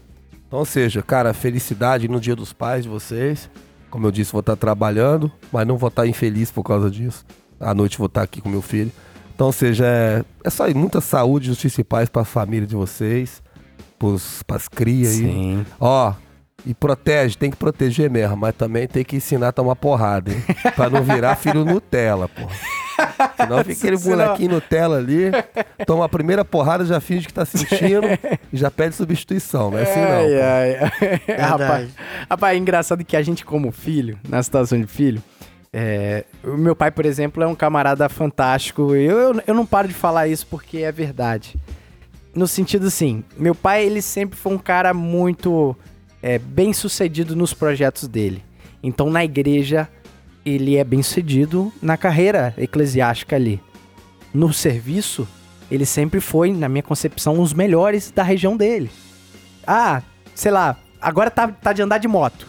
Então, 0.46 0.60
ou 0.60 0.64
seja, 0.64 1.02
cara, 1.02 1.34
felicidade 1.34 2.08
no 2.08 2.20
dia 2.20 2.34
dos 2.34 2.52
pais 2.52 2.84
de 2.84 2.88
vocês. 2.88 3.50
Como 3.90 4.06
eu 4.06 4.10
disse, 4.10 4.32
vou 4.32 4.40
estar 4.40 4.56
trabalhando, 4.56 5.30
mas 5.52 5.66
não 5.66 5.76
vou 5.76 5.88
estar 5.88 6.06
infeliz 6.06 6.50
por 6.50 6.62
causa 6.62 6.90
disso. 6.90 7.24
À 7.60 7.74
noite 7.74 7.98
vou 7.98 8.06
estar 8.06 8.22
aqui 8.22 8.40
com 8.40 8.48
meu 8.48 8.62
filho. 8.62 8.92
Então, 9.34 9.46
ou 9.46 9.52
seja, 9.52 9.86
é, 9.86 10.24
é 10.42 10.50
só 10.50 10.64
aí, 10.64 10.74
muita 10.74 11.00
saúde, 11.00 11.46
justiça 11.46 11.80
e 11.80 11.84
paz 11.84 12.08
para 12.08 12.22
a 12.22 12.24
família 12.24 12.66
de 12.66 12.74
vocês, 12.74 13.42
para 14.46 14.56
as 14.56 14.68
crias 14.68 15.12
aí. 15.12 15.16
Sim. 15.18 15.66
Ó, 15.78 16.12
e 16.66 16.74
protege, 16.74 17.36
tem 17.36 17.50
que 17.50 17.56
proteger 17.56 18.10
mesmo, 18.10 18.36
mas 18.36 18.54
também 18.54 18.86
tem 18.86 19.04
que 19.04 19.16
ensinar 19.16 19.48
a 19.48 19.52
tomar 19.52 19.76
porrada, 19.76 20.32
hein? 20.32 20.42
Pra 20.74 20.90
não 20.90 21.02
virar 21.02 21.36
filho 21.36 21.64
Nutella, 21.64 22.28
pô. 22.28 22.42
Senão 23.36 23.58
fica 23.58 23.72
aquele 23.72 23.96
Senão- 23.96 24.24
bonequinho 24.26 24.50
Nutella 24.52 24.98
ali, 24.98 25.30
toma 25.86 26.04
a 26.04 26.08
primeira 26.08 26.44
porrada, 26.44 26.84
já 26.84 27.00
finge 27.00 27.26
que 27.26 27.32
tá 27.32 27.44
sentindo 27.44 28.06
e 28.52 28.56
já 28.56 28.70
pede 28.70 28.96
substituição. 28.96 29.70
Não 29.70 29.78
é 29.78 29.82
assim, 29.82 30.00
não. 30.00 30.08
Ai, 30.10 30.34
ai, 30.40 31.36
rapaz, 31.38 31.88
rapaz, 32.28 32.56
é 32.56 32.58
engraçado 32.58 33.04
que 33.04 33.16
a 33.16 33.22
gente, 33.22 33.44
como 33.44 33.70
filho, 33.70 34.18
na 34.28 34.42
situação 34.42 34.80
de 34.80 34.86
filho, 34.88 35.22
é, 35.72 36.24
o 36.42 36.56
meu 36.56 36.74
pai, 36.74 36.90
por 36.90 37.06
exemplo, 37.06 37.42
é 37.42 37.46
um 37.46 37.54
camarada 37.54 38.08
fantástico. 38.08 38.94
Eu, 38.96 39.18
eu, 39.34 39.42
eu 39.46 39.54
não 39.54 39.64
paro 39.64 39.86
de 39.86 39.94
falar 39.94 40.26
isso 40.26 40.46
porque 40.46 40.78
é 40.78 40.90
verdade. 40.90 41.54
No 42.34 42.48
sentido 42.48 42.88
assim, 42.88 43.22
meu 43.36 43.54
pai, 43.54 43.84
ele 43.84 44.02
sempre 44.02 44.36
foi 44.36 44.52
um 44.52 44.58
cara 44.58 44.92
muito 44.92 45.76
é, 46.22 46.38
bem 46.38 46.72
sucedido 46.72 47.34
nos 47.36 47.54
projetos 47.54 48.06
dele. 48.08 48.42
Então, 48.82 49.10
na 49.10 49.24
igreja, 49.24 49.88
ele 50.44 50.76
é 50.76 50.84
bem 50.84 51.02
sucedido 51.02 51.72
na 51.82 51.96
carreira 51.96 52.54
eclesiástica 52.56 53.36
ali. 53.36 53.60
No 54.32 54.52
serviço, 54.52 55.26
ele 55.70 55.84
sempre 55.84 56.20
foi, 56.20 56.52
na 56.52 56.68
minha 56.68 56.82
concepção, 56.82 57.34
um 57.34 57.42
dos 57.42 57.52
melhores 57.52 58.10
da 58.10 58.22
região 58.22 58.56
dele. 58.56 58.90
Ah, 59.66 60.02
sei 60.34 60.50
lá, 60.50 60.76
agora 61.00 61.30
tá, 61.30 61.48
tá 61.48 61.72
de 61.72 61.82
andar 61.82 61.98
de 61.98 62.08
moto. 62.08 62.46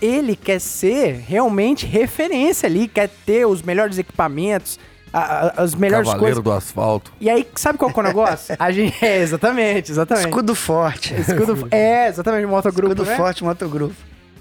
Ele 0.00 0.34
quer 0.34 0.60
ser 0.60 1.16
realmente 1.26 1.86
referência 1.86 2.66
ali, 2.66 2.88
quer 2.88 3.08
ter 3.26 3.46
os 3.46 3.62
melhores 3.62 3.98
equipamentos, 3.98 4.78
a- 5.12 5.18
a- 5.48 5.62
as 5.62 5.74
melhores 5.74 6.08
Cavaleiro 6.08 6.42
coisas. 6.42 6.44
do 6.44 6.52
asfalto. 6.52 7.12
E 7.20 7.28
aí, 7.28 7.46
sabe 7.54 7.78
qual 7.78 7.92
que 7.92 7.98
é 7.98 8.02
o 8.02 8.06
negócio? 8.06 8.54
A 8.58 8.70
gente, 8.70 9.04
é, 9.04 9.18
exatamente, 9.22 9.90
exatamente. 9.90 10.28
Escudo 10.28 10.54
forte. 10.54 11.14
Escudo, 11.14 11.68
é, 11.70 12.08
exatamente, 12.08 12.46
motogrupo, 12.46 12.92
Escudo 12.92 13.10
né? 13.10 13.16
forte, 13.16 13.42
motogrupo. 13.44 13.94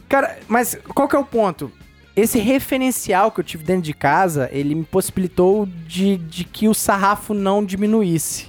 Cara, 0.08 0.38
mas 0.48 0.78
qual 0.94 1.08
que 1.08 1.16
é 1.16 1.20
o 1.20 1.26
ponto? 1.26 1.72
Esse 2.16 2.40
referencial 2.40 3.32
que 3.32 3.40
eu 3.40 3.44
tive 3.44 3.64
dentro 3.64 3.84
de 3.84 3.94
casa, 3.94 4.50
ele 4.52 4.76
me 4.76 4.84
possibilitou 4.84 5.66
de, 5.88 6.18
de 6.18 6.44
que 6.44 6.68
o 6.68 6.74
sarrafo 6.74 7.34
não 7.34 7.64
diminuísse. 7.64 8.48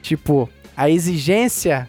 Tipo, 0.00 0.48
a 0.76 0.88
exigência 0.88 1.88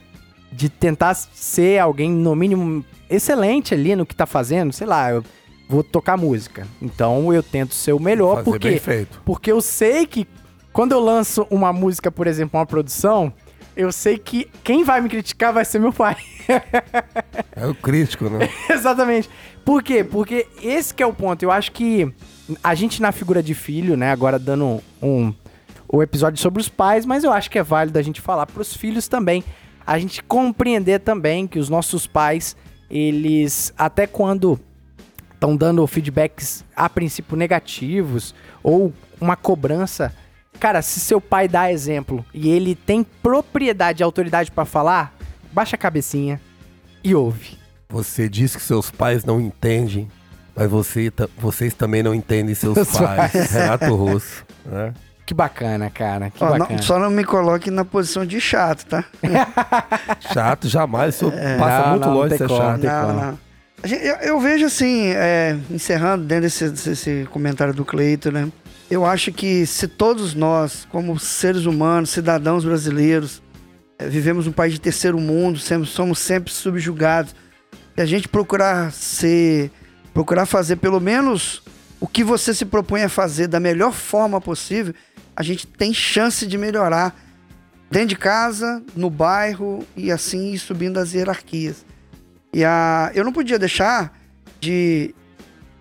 de 0.51 0.69
tentar 0.69 1.13
ser 1.15 1.79
alguém, 1.79 2.11
no 2.11 2.35
mínimo, 2.35 2.83
excelente 3.09 3.73
ali 3.73 3.95
no 3.95 4.05
que 4.05 4.15
tá 4.15 4.25
fazendo, 4.25 4.73
sei 4.73 4.85
lá, 4.85 5.11
eu 5.11 5.23
vou 5.67 5.83
tocar 5.83 6.17
música. 6.17 6.67
Então 6.81 7.33
eu 7.33 7.41
tento 7.43 7.73
ser 7.73 7.93
o 7.93 7.99
melhor, 7.99 8.35
Fazer 8.37 8.45
porque 8.45 8.69
bem 8.69 8.79
feito. 8.79 9.21
porque 9.25 9.51
eu 9.51 9.61
sei 9.61 10.05
que 10.05 10.27
quando 10.71 10.91
eu 10.91 10.99
lanço 10.99 11.45
uma 11.49 11.71
música, 11.71 12.11
por 12.11 12.25
exemplo, 12.27 12.59
uma 12.59 12.65
produção, 12.65 13.31
eu 13.75 13.91
sei 13.91 14.17
que 14.17 14.49
quem 14.63 14.83
vai 14.83 15.01
me 15.01 15.09
criticar 15.09 15.53
vai 15.53 15.65
ser 15.65 15.79
meu 15.79 15.93
pai. 15.93 16.15
É 17.55 17.67
o 17.67 17.75
crítico, 17.75 18.29
né? 18.29 18.49
Exatamente. 18.69 19.29
Por 19.63 19.83
quê? 19.83 20.03
Porque 20.03 20.47
esse 20.61 20.93
que 20.93 21.01
é 21.03 21.05
o 21.05 21.13
ponto. 21.13 21.43
Eu 21.43 21.51
acho 21.51 21.71
que 21.71 22.11
a 22.63 22.73
gente 22.75 23.01
na 23.01 23.11
figura 23.11 23.41
de 23.43 23.53
filho, 23.53 23.95
né, 23.95 24.11
agora 24.11 24.37
dando 24.39 24.81
um 25.01 25.33
o 25.87 26.01
episódio 26.01 26.41
sobre 26.41 26.59
os 26.59 26.67
pais, 26.67 27.05
mas 27.05 27.23
eu 27.23 27.31
acho 27.31 27.51
que 27.51 27.59
é 27.59 27.63
válido 27.63 27.99
a 27.99 28.01
gente 28.01 28.19
falar 28.19 28.47
pros 28.47 28.75
filhos 28.75 29.07
também. 29.07 29.43
A 29.85 29.99
gente 29.99 30.23
compreender 30.23 30.99
também 30.99 31.45
que 31.45 31.59
os 31.59 31.69
nossos 31.69 32.07
pais, 32.07 32.57
eles 32.89 33.71
até 33.77 34.07
quando 34.07 34.59
estão 35.43 35.57
dando 35.57 35.85
feedbacks 35.85 36.63
a 36.73 36.87
princípio 36.87 37.35
negativos 37.35 38.33
ou 38.63 38.93
uma 39.19 39.35
cobrança, 39.35 40.13
cara, 40.57 40.81
se 40.81 41.01
seu 41.01 41.19
pai 41.19 41.49
dá 41.49 41.69
exemplo 41.69 42.25
e 42.33 42.49
ele 42.49 42.73
tem 42.75 43.03
propriedade 43.03 44.01
e 44.01 44.03
autoridade 44.05 44.49
pra 44.49 44.63
falar, 44.63 45.13
baixa 45.51 45.75
a 45.75 45.79
cabecinha 45.79 46.39
e 47.03 47.13
ouve. 47.13 47.57
Você 47.89 48.29
diz 48.29 48.55
que 48.55 48.61
seus 48.61 48.89
pais 48.89 49.25
não 49.25 49.41
entendem, 49.41 50.07
mas 50.55 50.69
você, 50.69 51.11
vocês 51.37 51.73
também 51.73 52.01
não 52.01 52.15
entendem 52.15 52.55
seus 52.55 52.73
Seus 52.87 52.97
pais. 52.97 53.31
pais. 53.33 53.51
Renato 53.51 53.93
Russo. 53.95 54.45
Né? 54.65 54.93
Que 55.25 55.33
bacana, 55.33 55.89
cara. 55.89 56.29
Que 56.29 56.41
Ó, 56.41 56.51
não- 56.51 56.59
bacana. 56.59 56.81
só 56.81 56.97
não 56.97 57.09
me 57.09 57.25
coloque 57.25 57.69
na 57.69 57.83
posição 57.83 58.25
de 58.25 58.39
chato, 58.39 58.85
tá? 58.85 59.03
Chato, 60.33 60.69
jamais. 60.69 61.15
O 61.15 61.19
senhor 61.19 61.33
passa 61.59 61.81
Não, 61.83 61.89
muito 61.91 62.07
não, 62.07 62.13
longe 62.13 62.29
de 62.29 62.37
ser 62.37 62.47
como. 62.47 62.59
chato. 62.61 62.81
Não, 62.83 63.13
não. 63.13 63.39
Eu, 63.83 64.15
eu 64.15 64.39
vejo 64.39 64.65
assim, 64.65 65.07
é, 65.07 65.59
encerrando 65.69 66.23
dentro 66.23 66.43
desse, 66.43 66.69
desse 66.69 67.27
comentário 67.31 67.73
do 67.73 67.83
Cleito, 67.83 68.31
né? 68.31 68.49
Eu 68.89 69.05
acho 69.05 69.31
que 69.33 69.65
se 69.65 69.89
todos 69.89 70.33
nós, 70.33 70.87
como 70.89 71.19
seres 71.19 71.65
humanos, 71.65 72.09
cidadãos 72.09 72.63
brasileiros, 72.63 73.41
é, 73.99 74.07
vivemos 74.07 74.47
um 74.47 74.53
país 74.53 74.73
de 74.73 74.79
terceiro 74.79 75.19
mundo, 75.19 75.59
sempre, 75.59 75.85
somos 75.85 76.19
sempre 76.19 76.51
subjugados, 76.53 77.35
e 77.97 78.01
a 78.01 78.05
gente 78.05 78.29
procurar 78.29 78.89
ser, 78.93 79.69
procurar 80.13 80.45
fazer 80.45 80.77
pelo 80.77 81.01
menos 81.01 81.61
o 81.99 82.07
que 82.07 82.23
você 82.23 82.53
se 82.53 82.65
propõe 82.65 83.03
a 83.03 83.09
fazer 83.09 83.47
da 83.47 83.59
melhor 83.59 83.91
forma 83.91 84.39
possível, 84.39 84.93
a 85.35 85.43
gente 85.43 85.67
tem 85.67 85.93
chance 85.93 86.47
de 86.47 86.57
melhorar 86.57 87.13
dentro 87.91 88.09
de 88.09 88.15
casa, 88.15 88.81
no 88.95 89.09
bairro 89.09 89.85
e 89.95 90.09
assim 90.09 90.53
ir 90.53 90.59
subindo 90.59 90.99
as 90.99 91.13
hierarquias. 91.13 91.85
E 92.53 92.63
a, 92.63 93.11
eu 93.15 93.23
não 93.23 93.33
podia 93.33 93.57
deixar 93.57 94.13
de. 94.59 95.13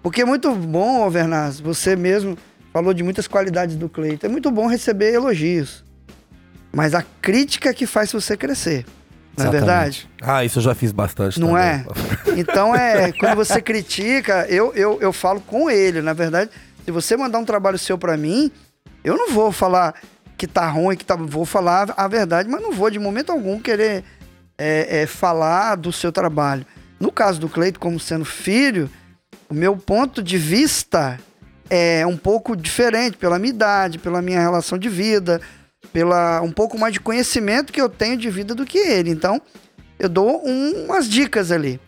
Porque 0.02 0.22
é 0.22 0.24
muito 0.24 0.52
bom, 0.54 1.02
Alvernaz, 1.02 1.60
você 1.60 1.94
mesmo 1.94 2.36
falou 2.72 2.94
de 2.94 3.02
muitas 3.02 3.28
qualidades 3.28 3.76
do 3.76 3.88
Cleiton. 3.88 4.26
É 4.26 4.30
muito 4.30 4.50
bom 4.50 4.66
receber 4.66 5.12
elogios. 5.12 5.84
Mas 6.72 6.94
a 6.94 7.04
crítica 7.20 7.72
que 7.74 7.86
faz 7.86 8.10
você 8.10 8.36
crescer. 8.36 8.86
Não 9.36 9.46
é 9.46 9.50
verdade? 9.50 10.08
Ah, 10.20 10.44
isso 10.44 10.58
eu 10.58 10.62
já 10.62 10.74
fiz 10.74 10.92
bastante 10.92 11.40
Não 11.40 11.48
também. 11.48 11.62
é? 11.62 11.84
Então 12.36 12.74
é, 12.74 13.12
quando 13.12 13.36
você 13.36 13.60
critica, 13.60 14.46
eu, 14.48 14.72
eu, 14.74 14.98
eu 15.00 15.12
falo 15.12 15.40
com 15.40 15.68
ele. 15.70 16.00
Na 16.00 16.12
verdade, 16.14 16.50
se 16.84 16.90
você 16.90 17.16
mandar 17.16 17.38
um 17.38 17.44
trabalho 17.44 17.78
seu 17.78 17.98
pra 17.98 18.16
mim, 18.16 18.50
eu 19.04 19.16
não 19.16 19.30
vou 19.30 19.52
falar 19.52 19.94
que 20.36 20.46
tá 20.46 20.66
ruim, 20.68 20.96
que 20.96 21.04
tá. 21.04 21.14
Vou 21.14 21.44
falar 21.44 21.92
a 21.96 22.08
verdade, 22.08 22.48
mas 22.48 22.62
não 22.62 22.72
vou 22.72 22.90
de 22.90 22.98
momento 22.98 23.30
algum 23.30 23.58
querer 23.60 24.02
é, 24.62 25.02
é, 25.02 25.06
falar 25.06 25.74
do 25.76 25.90
seu 25.92 26.12
trabalho. 26.12 26.64
No 27.00 27.10
caso 27.10 27.40
do 27.40 27.48
Cleito, 27.48 27.80
como 27.80 27.98
sendo 27.98 28.24
filho, 28.24 28.88
o 29.48 29.54
meu 29.54 29.76
ponto 29.76 30.22
de 30.22 30.38
vista 30.38 31.18
é 31.68 32.06
um 32.06 32.16
pouco 32.16 32.54
diferente 32.54 33.16
pela 33.16 33.38
minha 33.38 33.52
idade, 33.52 33.98
pela 33.98 34.22
minha 34.22 34.40
relação 34.40 34.78
de 34.78 34.88
vida, 34.88 35.40
pela 35.92 36.40
um 36.42 36.52
pouco 36.52 36.78
mais 36.78 36.92
de 36.92 37.00
conhecimento 37.00 37.72
que 37.72 37.80
eu 37.80 37.88
tenho 37.88 38.16
de 38.16 38.30
vida 38.30 38.54
do 38.54 38.64
que 38.64 38.78
ele. 38.78 39.10
Então, 39.10 39.42
eu 39.98 40.08
dou 40.08 40.46
um- 40.46 40.84
umas 40.84 41.08
dicas 41.08 41.50
ali. 41.50 41.80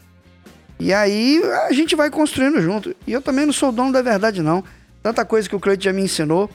E 0.81 0.93
aí 0.93 1.41
a 1.69 1.73
gente 1.73 1.95
vai 1.95 2.11
construindo 2.11 2.61
junto. 2.61 2.95
E 3.07 3.13
eu 3.13 3.23
também 3.23 3.47
não 3.47 3.53
sou 3.53 3.71
dono 3.71 3.93
da 3.93 4.03
verdade, 4.03 4.43
não. 4.43 4.65
Tanta 5.03 5.25
coisa 5.25 5.49
que 5.49 5.55
o 5.55 5.61
Cleito 5.61 5.85
já 5.85 5.93
me 5.93 6.03
ensinou. 6.03 6.51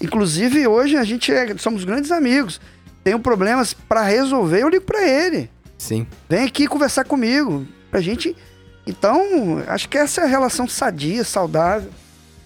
Inclusive, 0.00 0.66
hoje 0.66 0.96
a 0.96 1.04
gente 1.04 1.32
é- 1.32 1.56
somos 1.58 1.84
grandes 1.84 2.10
amigos. 2.10 2.60
Tenho 3.02 3.18
problemas 3.20 3.72
pra 3.72 4.02
resolver, 4.02 4.62
eu 4.62 4.68
ligo 4.68 4.84
pra 4.84 5.06
ele. 5.06 5.50
Sim. 5.78 6.06
Vem 6.28 6.44
aqui 6.44 6.66
conversar 6.66 7.04
comigo. 7.04 7.66
Pra 7.90 8.00
gente. 8.00 8.36
Então, 8.86 9.62
acho 9.66 9.88
que 9.88 9.96
essa 9.96 10.22
é 10.22 10.24
a 10.24 10.26
relação 10.26 10.66
sadia, 10.68 11.24
saudável, 11.24 11.90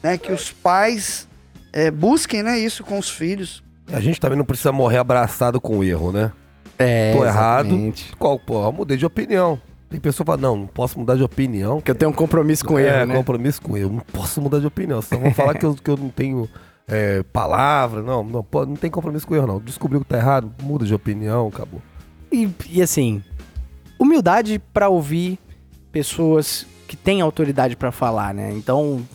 né? 0.02 0.18
Que 0.18 0.32
os 0.32 0.52
pais 0.52 1.26
é, 1.72 1.90
busquem, 1.90 2.42
né, 2.42 2.58
isso 2.58 2.84
com 2.84 2.98
os 2.98 3.08
filhos. 3.08 3.62
A 3.92 4.00
gente 4.00 4.20
também 4.20 4.36
não 4.38 4.44
precisa 4.44 4.72
morrer 4.72 4.98
abraçado 4.98 5.60
com 5.60 5.78
o 5.78 5.84
erro, 5.84 6.12
né? 6.12 6.32
É, 6.78 7.14
Tô 7.16 7.24
errado. 7.24 7.66
exatamente. 7.66 8.16
Qual, 8.16 8.38
pô, 8.38 8.64
eu 8.64 8.72
mudei 8.72 8.96
de 8.96 9.06
opinião. 9.06 9.60
Tem 9.88 10.00
pessoa 10.00 10.24
que 10.24 10.30
fala, 10.32 10.40
não, 10.40 10.56
não 10.56 10.66
posso 10.66 10.98
mudar 10.98 11.16
de 11.16 11.22
opinião. 11.22 11.80
Que 11.80 11.90
eu 11.90 11.94
tenho 11.94 12.10
um 12.10 12.14
compromisso 12.14 12.64
com 12.64 12.78
é, 12.78 13.02
ele, 13.02 13.06
né? 13.06 13.14
compromisso 13.14 13.60
com 13.60 13.76
ele. 13.76 13.86
Eu 13.86 13.90
não 13.90 14.00
posso 14.00 14.40
mudar 14.40 14.58
de 14.58 14.66
opinião. 14.66 15.02
Senão 15.02 15.22
vão 15.22 15.34
falar 15.34 15.54
que 15.54 15.66
eu, 15.66 15.74
que 15.74 15.90
eu 15.90 15.96
não 15.96 16.08
tenho 16.08 16.48
é, 16.86 17.22
palavra. 17.24 18.02
Não, 18.02 18.22
não, 18.22 18.46
não 18.52 18.76
tem 18.76 18.90
compromisso 18.90 19.26
com 19.26 19.34
erro, 19.34 19.46
não. 19.46 19.60
Descobriu 19.60 20.00
que 20.00 20.06
tá 20.06 20.16
errado, 20.16 20.52
muda 20.62 20.84
de 20.84 20.94
opinião, 20.94 21.48
acabou. 21.48 21.82
E, 22.30 22.48
e 22.70 22.82
assim, 22.82 23.22
humildade 23.98 24.58
pra 24.72 24.88
ouvir 24.88 25.38
pessoas 25.90 26.66
que 26.88 26.96
têm 26.96 27.20
autoridade 27.20 27.76
pra 27.76 27.92
falar, 27.92 28.34
né? 28.34 28.52
Então, 28.52 29.06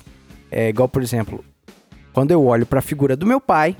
é 0.52 0.70
igual, 0.70 0.88
por 0.88 1.02
exemplo, 1.02 1.44
quando 2.14 2.32
eu 2.32 2.44
olho 2.46 2.66
pra 2.66 2.82
figura 2.82 3.16
do 3.16 3.26
meu 3.26 3.42
pai, 3.42 3.76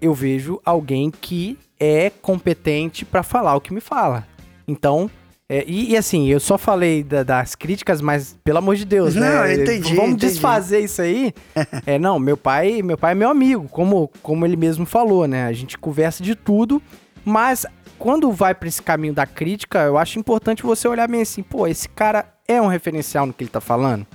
eu 0.00 0.14
vejo 0.14 0.60
alguém 0.64 1.10
que 1.10 1.58
é 1.78 2.10
competente 2.10 3.04
pra 3.04 3.22
falar 3.22 3.54
o 3.54 3.60
que 3.60 3.72
me 3.72 3.80
fala. 3.80 4.26
Então, 4.66 5.10
é, 5.52 5.64
e, 5.66 5.90
e 5.90 5.96
assim, 5.96 6.28
eu 6.28 6.38
só 6.38 6.56
falei 6.56 7.02
da- 7.02 7.24
das 7.24 7.56
críticas, 7.56 8.00
mas 8.00 8.38
pelo 8.44 8.58
amor 8.58 8.76
de 8.76 8.84
Deus, 8.84 9.16
né? 9.16 9.28
Não, 9.28 9.46
eu 9.46 9.62
entendi, 9.62 9.94
Vamos 9.96 10.12
entendi. 10.12 10.26
desfazer 10.32 10.78
isso 10.80 11.02
aí. 11.02 11.34
é, 11.84 11.98
não, 11.98 12.18
meu 12.20 12.36
pai, 12.36 12.82
meu 12.82 12.96
pai 12.96 13.12
é 13.12 13.14
meu 13.16 13.28
amigo, 13.28 13.68
como, 13.68 14.08
como 14.22 14.46
ele 14.46 14.56
mesmo 14.56 14.86
falou, 14.86 15.26
né? 15.26 15.46
A 15.46 15.52
gente 15.52 15.76
conversa 15.76 16.22
de 16.22 16.36
tudo, 16.36 16.80
mas 17.24 17.66
quando 17.98 18.30
vai 18.30 18.54
pra 18.54 18.68
esse 18.68 18.80
caminho 18.80 19.12
da 19.12 19.26
crítica, 19.26 19.80
eu 19.80 19.98
acho 19.98 20.18
importante 20.20 20.62
você 20.62 20.86
olhar 20.86 21.08
bem 21.08 21.22
assim, 21.22 21.42
pô, 21.42 21.66
esse 21.66 21.88
cara 21.88 22.26
é 22.46 22.62
um 22.62 22.68
referencial 22.68 23.26
no 23.26 23.32
que 23.32 23.42
ele 23.42 23.50
tá 23.50 23.60
falando? 23.60 24.06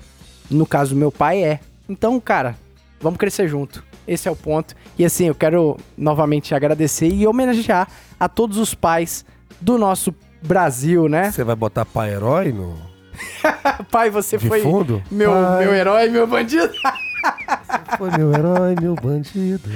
No 0.49 0.65
caso, 0.65 0.95
meu 0.95 1.11
pai 1.11 1.43
é. 1.43 1.59
Então, 1.89 2.19
cara, 2.19 2.55
vamos 2.99 3.19
crescer 3.19 3.47
junto. 3.47 3.83
Esse 4.07 4.27
é 4.27 4.31
o 4.31 4.35
ponto. 4.35 4.73
E 4.97 5.03
assim, 5.03 5.25
eu 5.27 5.35
quero 5.35 5.77
novamente 5.97 6.55
agradecer 6.55 7.07
e 7.09 7.27
homenagear 7.27 7.87
a 8.19 8.29
todos 8.29 8.57
os 8.57 8.73
pais 8.73 9.25
do 9.59 9.77
nosso 9.77 10.13
Brasil, 10.45 11.09
né? 11.09 11.31
Você 11.31 11.43
vai 11.43 11.55
botar 11.55 11.85
pai 11.85 12.13
herói 12.13 12.51
no 12.51 12.77
Pai, 13.91 14.09
você 14.09 14.37
de 14.37 14.47
foi 14.47 14.61
fundo? 14.61 15.01
meu, 15.09 15.31
Pai, 15.31 15.65
meu 15.65 15.73
herói, 15.73 16.09
meu 16.09 16.27
bandido. 16.27 16.73
Foi 17.97 18.11
meu 18.11 18.33
herói, 18.33 18.75
meu 18.79 18.95
bandido. 18.95 19.69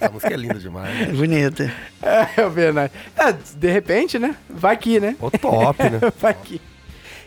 Essa 0.00 0.10
música 0.12 0.32
é 0.32 0.36
linda 0.36 0.54
demais. 0.58 1.08
É 1.08 1.12
bonita. 1.12 1.72
É 2.36 2.48
verdade. 2.48 2.92
É, 3.16 3.32
de 3.32 3.70
repente, 3.70 4.18
né? 4.18 4.34
Vai 4.50 4.76
que, 4.76 4.98
né? 4.98 5.14
Ô, 5.20 5.30
top, 5.30 5.82
né? 5.84 6.00
Vai 6.18 6.34
que. 6.34 6.60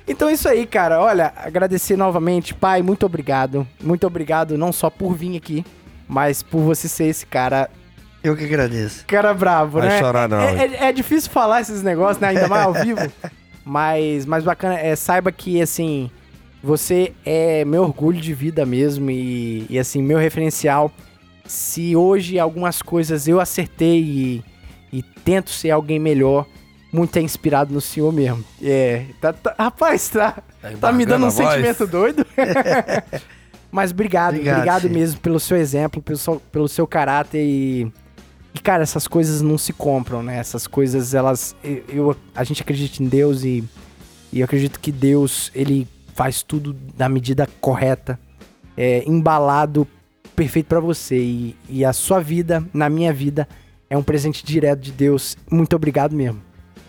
Então 0.08 0.28
é 0.28 0.34
isso 0.34 0.50
aí, 0.50 0.66
cara. 0.66 1.00
Olha, 1.00 1.32
agradecer 1.38 1.96
novamente, 1.96 2.54
pai, 2.54 2.82
muito 2.82 3.06
obrigado. 3.06 3.66
Muito 3.82 4.06
obrigado 4.06 4.58
não 4.58 4.72
só 4.72 4.90
por 4.90 5.16
vir 5.16 5.38
aqui, 5.38 5.66
mas 6.08 6.44
por 6.44 6.60
você 6.62 6.88
ser 6.88 7.06
esse 7.06 7.26
cara, 7.26 7.70
Eu 8.26 8.36
que 8.36 8.44
agradeço. 8.46 9.06
cara 9.06 9.34
bravo, 9.34 9.80
Vai 9.80 9.88
né? 9.90 10.00
chorar 10.00 10.28
não, 10.28 10.40
É, 10.40 10.66
é- 10.66 10.84
é 10.88 10.92
difícil 10.92 11.30
falar 11.32 11.62
esses 11.62 11.84
negócios, 11.84 12.20
né? 12.20 12.30
Ainda 12.30 12.48
mais 12.48 12.66
ao 12.66 12.74
vivo. 12.74 13.00
Mas, 13.68 14.28
mas 14.28 14.44
bacana, 14.44 14.78
é, 14.80 14.96
saiba 14.96 15.32
que, 15.32 15.60
assim, 15.60 16.12
você 16.62 17.14
é 17.26 17.66
meu 17.66 17.82
orgulho 17.82 18.22
de 18.22 18.32
vida 18.32 18.64
mesmo 18.64 19.10
e, 19.10 19.66
e, 19.68 19.80
assim, 19.80 20.04
meu 20.04 20.20
referencial. 20.20 20.92
Se 21.48 21.96
hoje 21.96 22.38
algumas 22.38 22.82
coisas 22.84 23.28
eu 23.28 23.40
acertei 23.40 24.00
e, 24.04 24.44
e 24.94 25.02
tento 25.02 25.50
ser 25.50 25.72
alguém 25.72 25.98
melhor, 26.00 26.46
muito 26.94 27.18
é 27.18 27.22
inspirado 27.24 27.74
no 27.74 27.82
senhor 27.82 28.14
mesmo. 28.14 28.44
É, 28.62 29.06
tá- 29.20 29.34
tá- 29.34 29.56
rapaz, 29.58 30.10
tá, 30.10 30.38
tá 30.80 30.92
me 30.92 31.04
dando 31.04 31.26
um 31.26 31.32
sentimento 31.32 31.88
doido. 31.88 32.24
Mas 33.72 33.90
obrigado, 33.92 34.36
obrigado, 34.36 34.58
Obrigado, 34.58 34.90
mesmo 34.92 35.20
pelo 35.22 35.40
seu 35.40 35.58
exemplo, 35.58 36.02
pelo 36.04 36.18
seu, 36.20 36.40
pelo 36.52 36.68
seu 36.68 36.86
caráter 36.88 37.44
e, 37.44 37.92
e, 38.56 38.60
cara, 38.60 38.84
essas 38.84 39.08
coisas 39.08 39.42
não 39.42 39.58
se 39.58 39.74
compram, 39.74 40.24
né? 40.24 40.38
Essas 40.38 40.66
coisas, 40.66 41.14
elas. 41.14 41.56
eu- 41.90 42.16
a 42.34 42.44
gente 42.44 42.62
acredita 42.62 43.04
em 43.04 43.08
Deus 43.08 43.44
e, 43.44 43.64
e 44.32 44.40
eu 44.40 44.46
acredito 44.46 44.80
que 44.80 44.92
Deus, 44.92 45.52
ele 45.54 45.88
faz 46.14 46.42
tudo 46.42 46.74
da 46.96 47.10
medida 47.10 47.48
correta, 47.60 48.18
é, 48.78 49.04
embalado, 49.06 49.86
perfeito 50.36 50.68
pra 50.68 50.80
você. 50.80 51.18
E, 51.18 51.56
e 51.68 51.84
a 51.86 51.92
sua 51.94 52.22
vida, 52.22 52.64
na 52.74 52.90
minha 52.90 53.12
vida, 53.12 53.48
é 53.90 53.98
um 53.98 54.04
presente 54.04 54.46
direto 54.46 54.80
de 54.80 54.92
Deus. 54.92 55.36
Muito 55.52 55.76
obrigado 55.76 56.16
mesmo. 56.16 56.42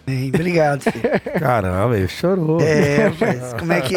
Bem, 0.07 0.29
obrigado, 0.29 0.83
filho. 0.83 1.03
Caramba, 1.41 1.99
ele 1.99 2.07
chorou. 2.07 2.61
É, 2.61 3.09
rapaz, 3.09 3.55
como 3.59 3.73
é 3.73 3.81
que. 3.81 3.97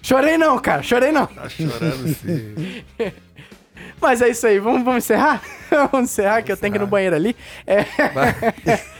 Chorei 0.00 0.38
não, 0.38 0.56
cara, 0.60 0.80
chorei 0.80 1.10
não. 1.10 1.26
Tá 1.26 1.48
chorando 1.48 2.14
sim. 2.14 2.84
Mas 4.00 4.20
é 4.20 4.28
isso 4.28 4.46
aí, 4.46 4.58
vamos, 4.58 4.84
vamos 4.84 5.04
encerrar? 5.04 5.42
vamos 5.90 6.10
encerrar, 6.10 6.42
que 6.42 6.52
eu 6.52 6.56
tenho 6.56 6.72
que 6.72 6.78
ir 6.78 6.80
no 6.80 6.86
banheiro 6.86 7.16
ali. 7.16 7.36
É, 7.66 7.84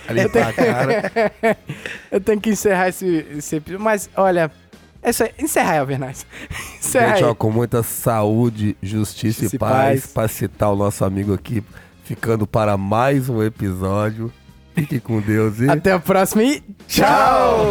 Ali 0.09 0.21
a 0.23 0.29
cara. 0.53 1.33
eu 2.11 2.21
tenho 2.21 2.41
que 2.41 2.51
encerrar 2.51 2.89
esse, 2.89 3.27
esse 3.37 3.57
episódio. 3.57 3.85
Mas, 3.85 4.09
olha, 4.17 4.51
é 5.03 5.11
isso 5.11 5.23
aí. 5.23 5.31
Encerra 5.39 5.73
aí. 5.73 5.79
Encerra 6.79 7.09
Gente, 7.09 7.25
aí. 7.25 7.31
ó, 7.31 7.35
com 7.35 7.51
muita 7.51 7.83
saúde, 7.83 8.77
justiça 8.83 9.43
Justiça 9.43 9.57
e 9.57 9.59
paz, 9.59 10.01
paz. 10.01 10.13
pra 10.13 10.29
citar 10.29 10.73
o 10.73 10.77
nosso 10.77 11.05
amigo 11.05 11.35
aqui, 11.35 11.63
ficando 12.05 12.47
para 12.47 12.77
mais 12.77 13.29
um 13.29 13.43
episódio. 13.43 14.33
Fique 14.75 14.99
com 14.99 15.21
Deus 15.21 15.61
e 15.61 15.71
Até 15.71 15.93
a 15.93 16.01
próxima 16.01 16.43
e 16.43 16.61
tchau! 16.89 17.71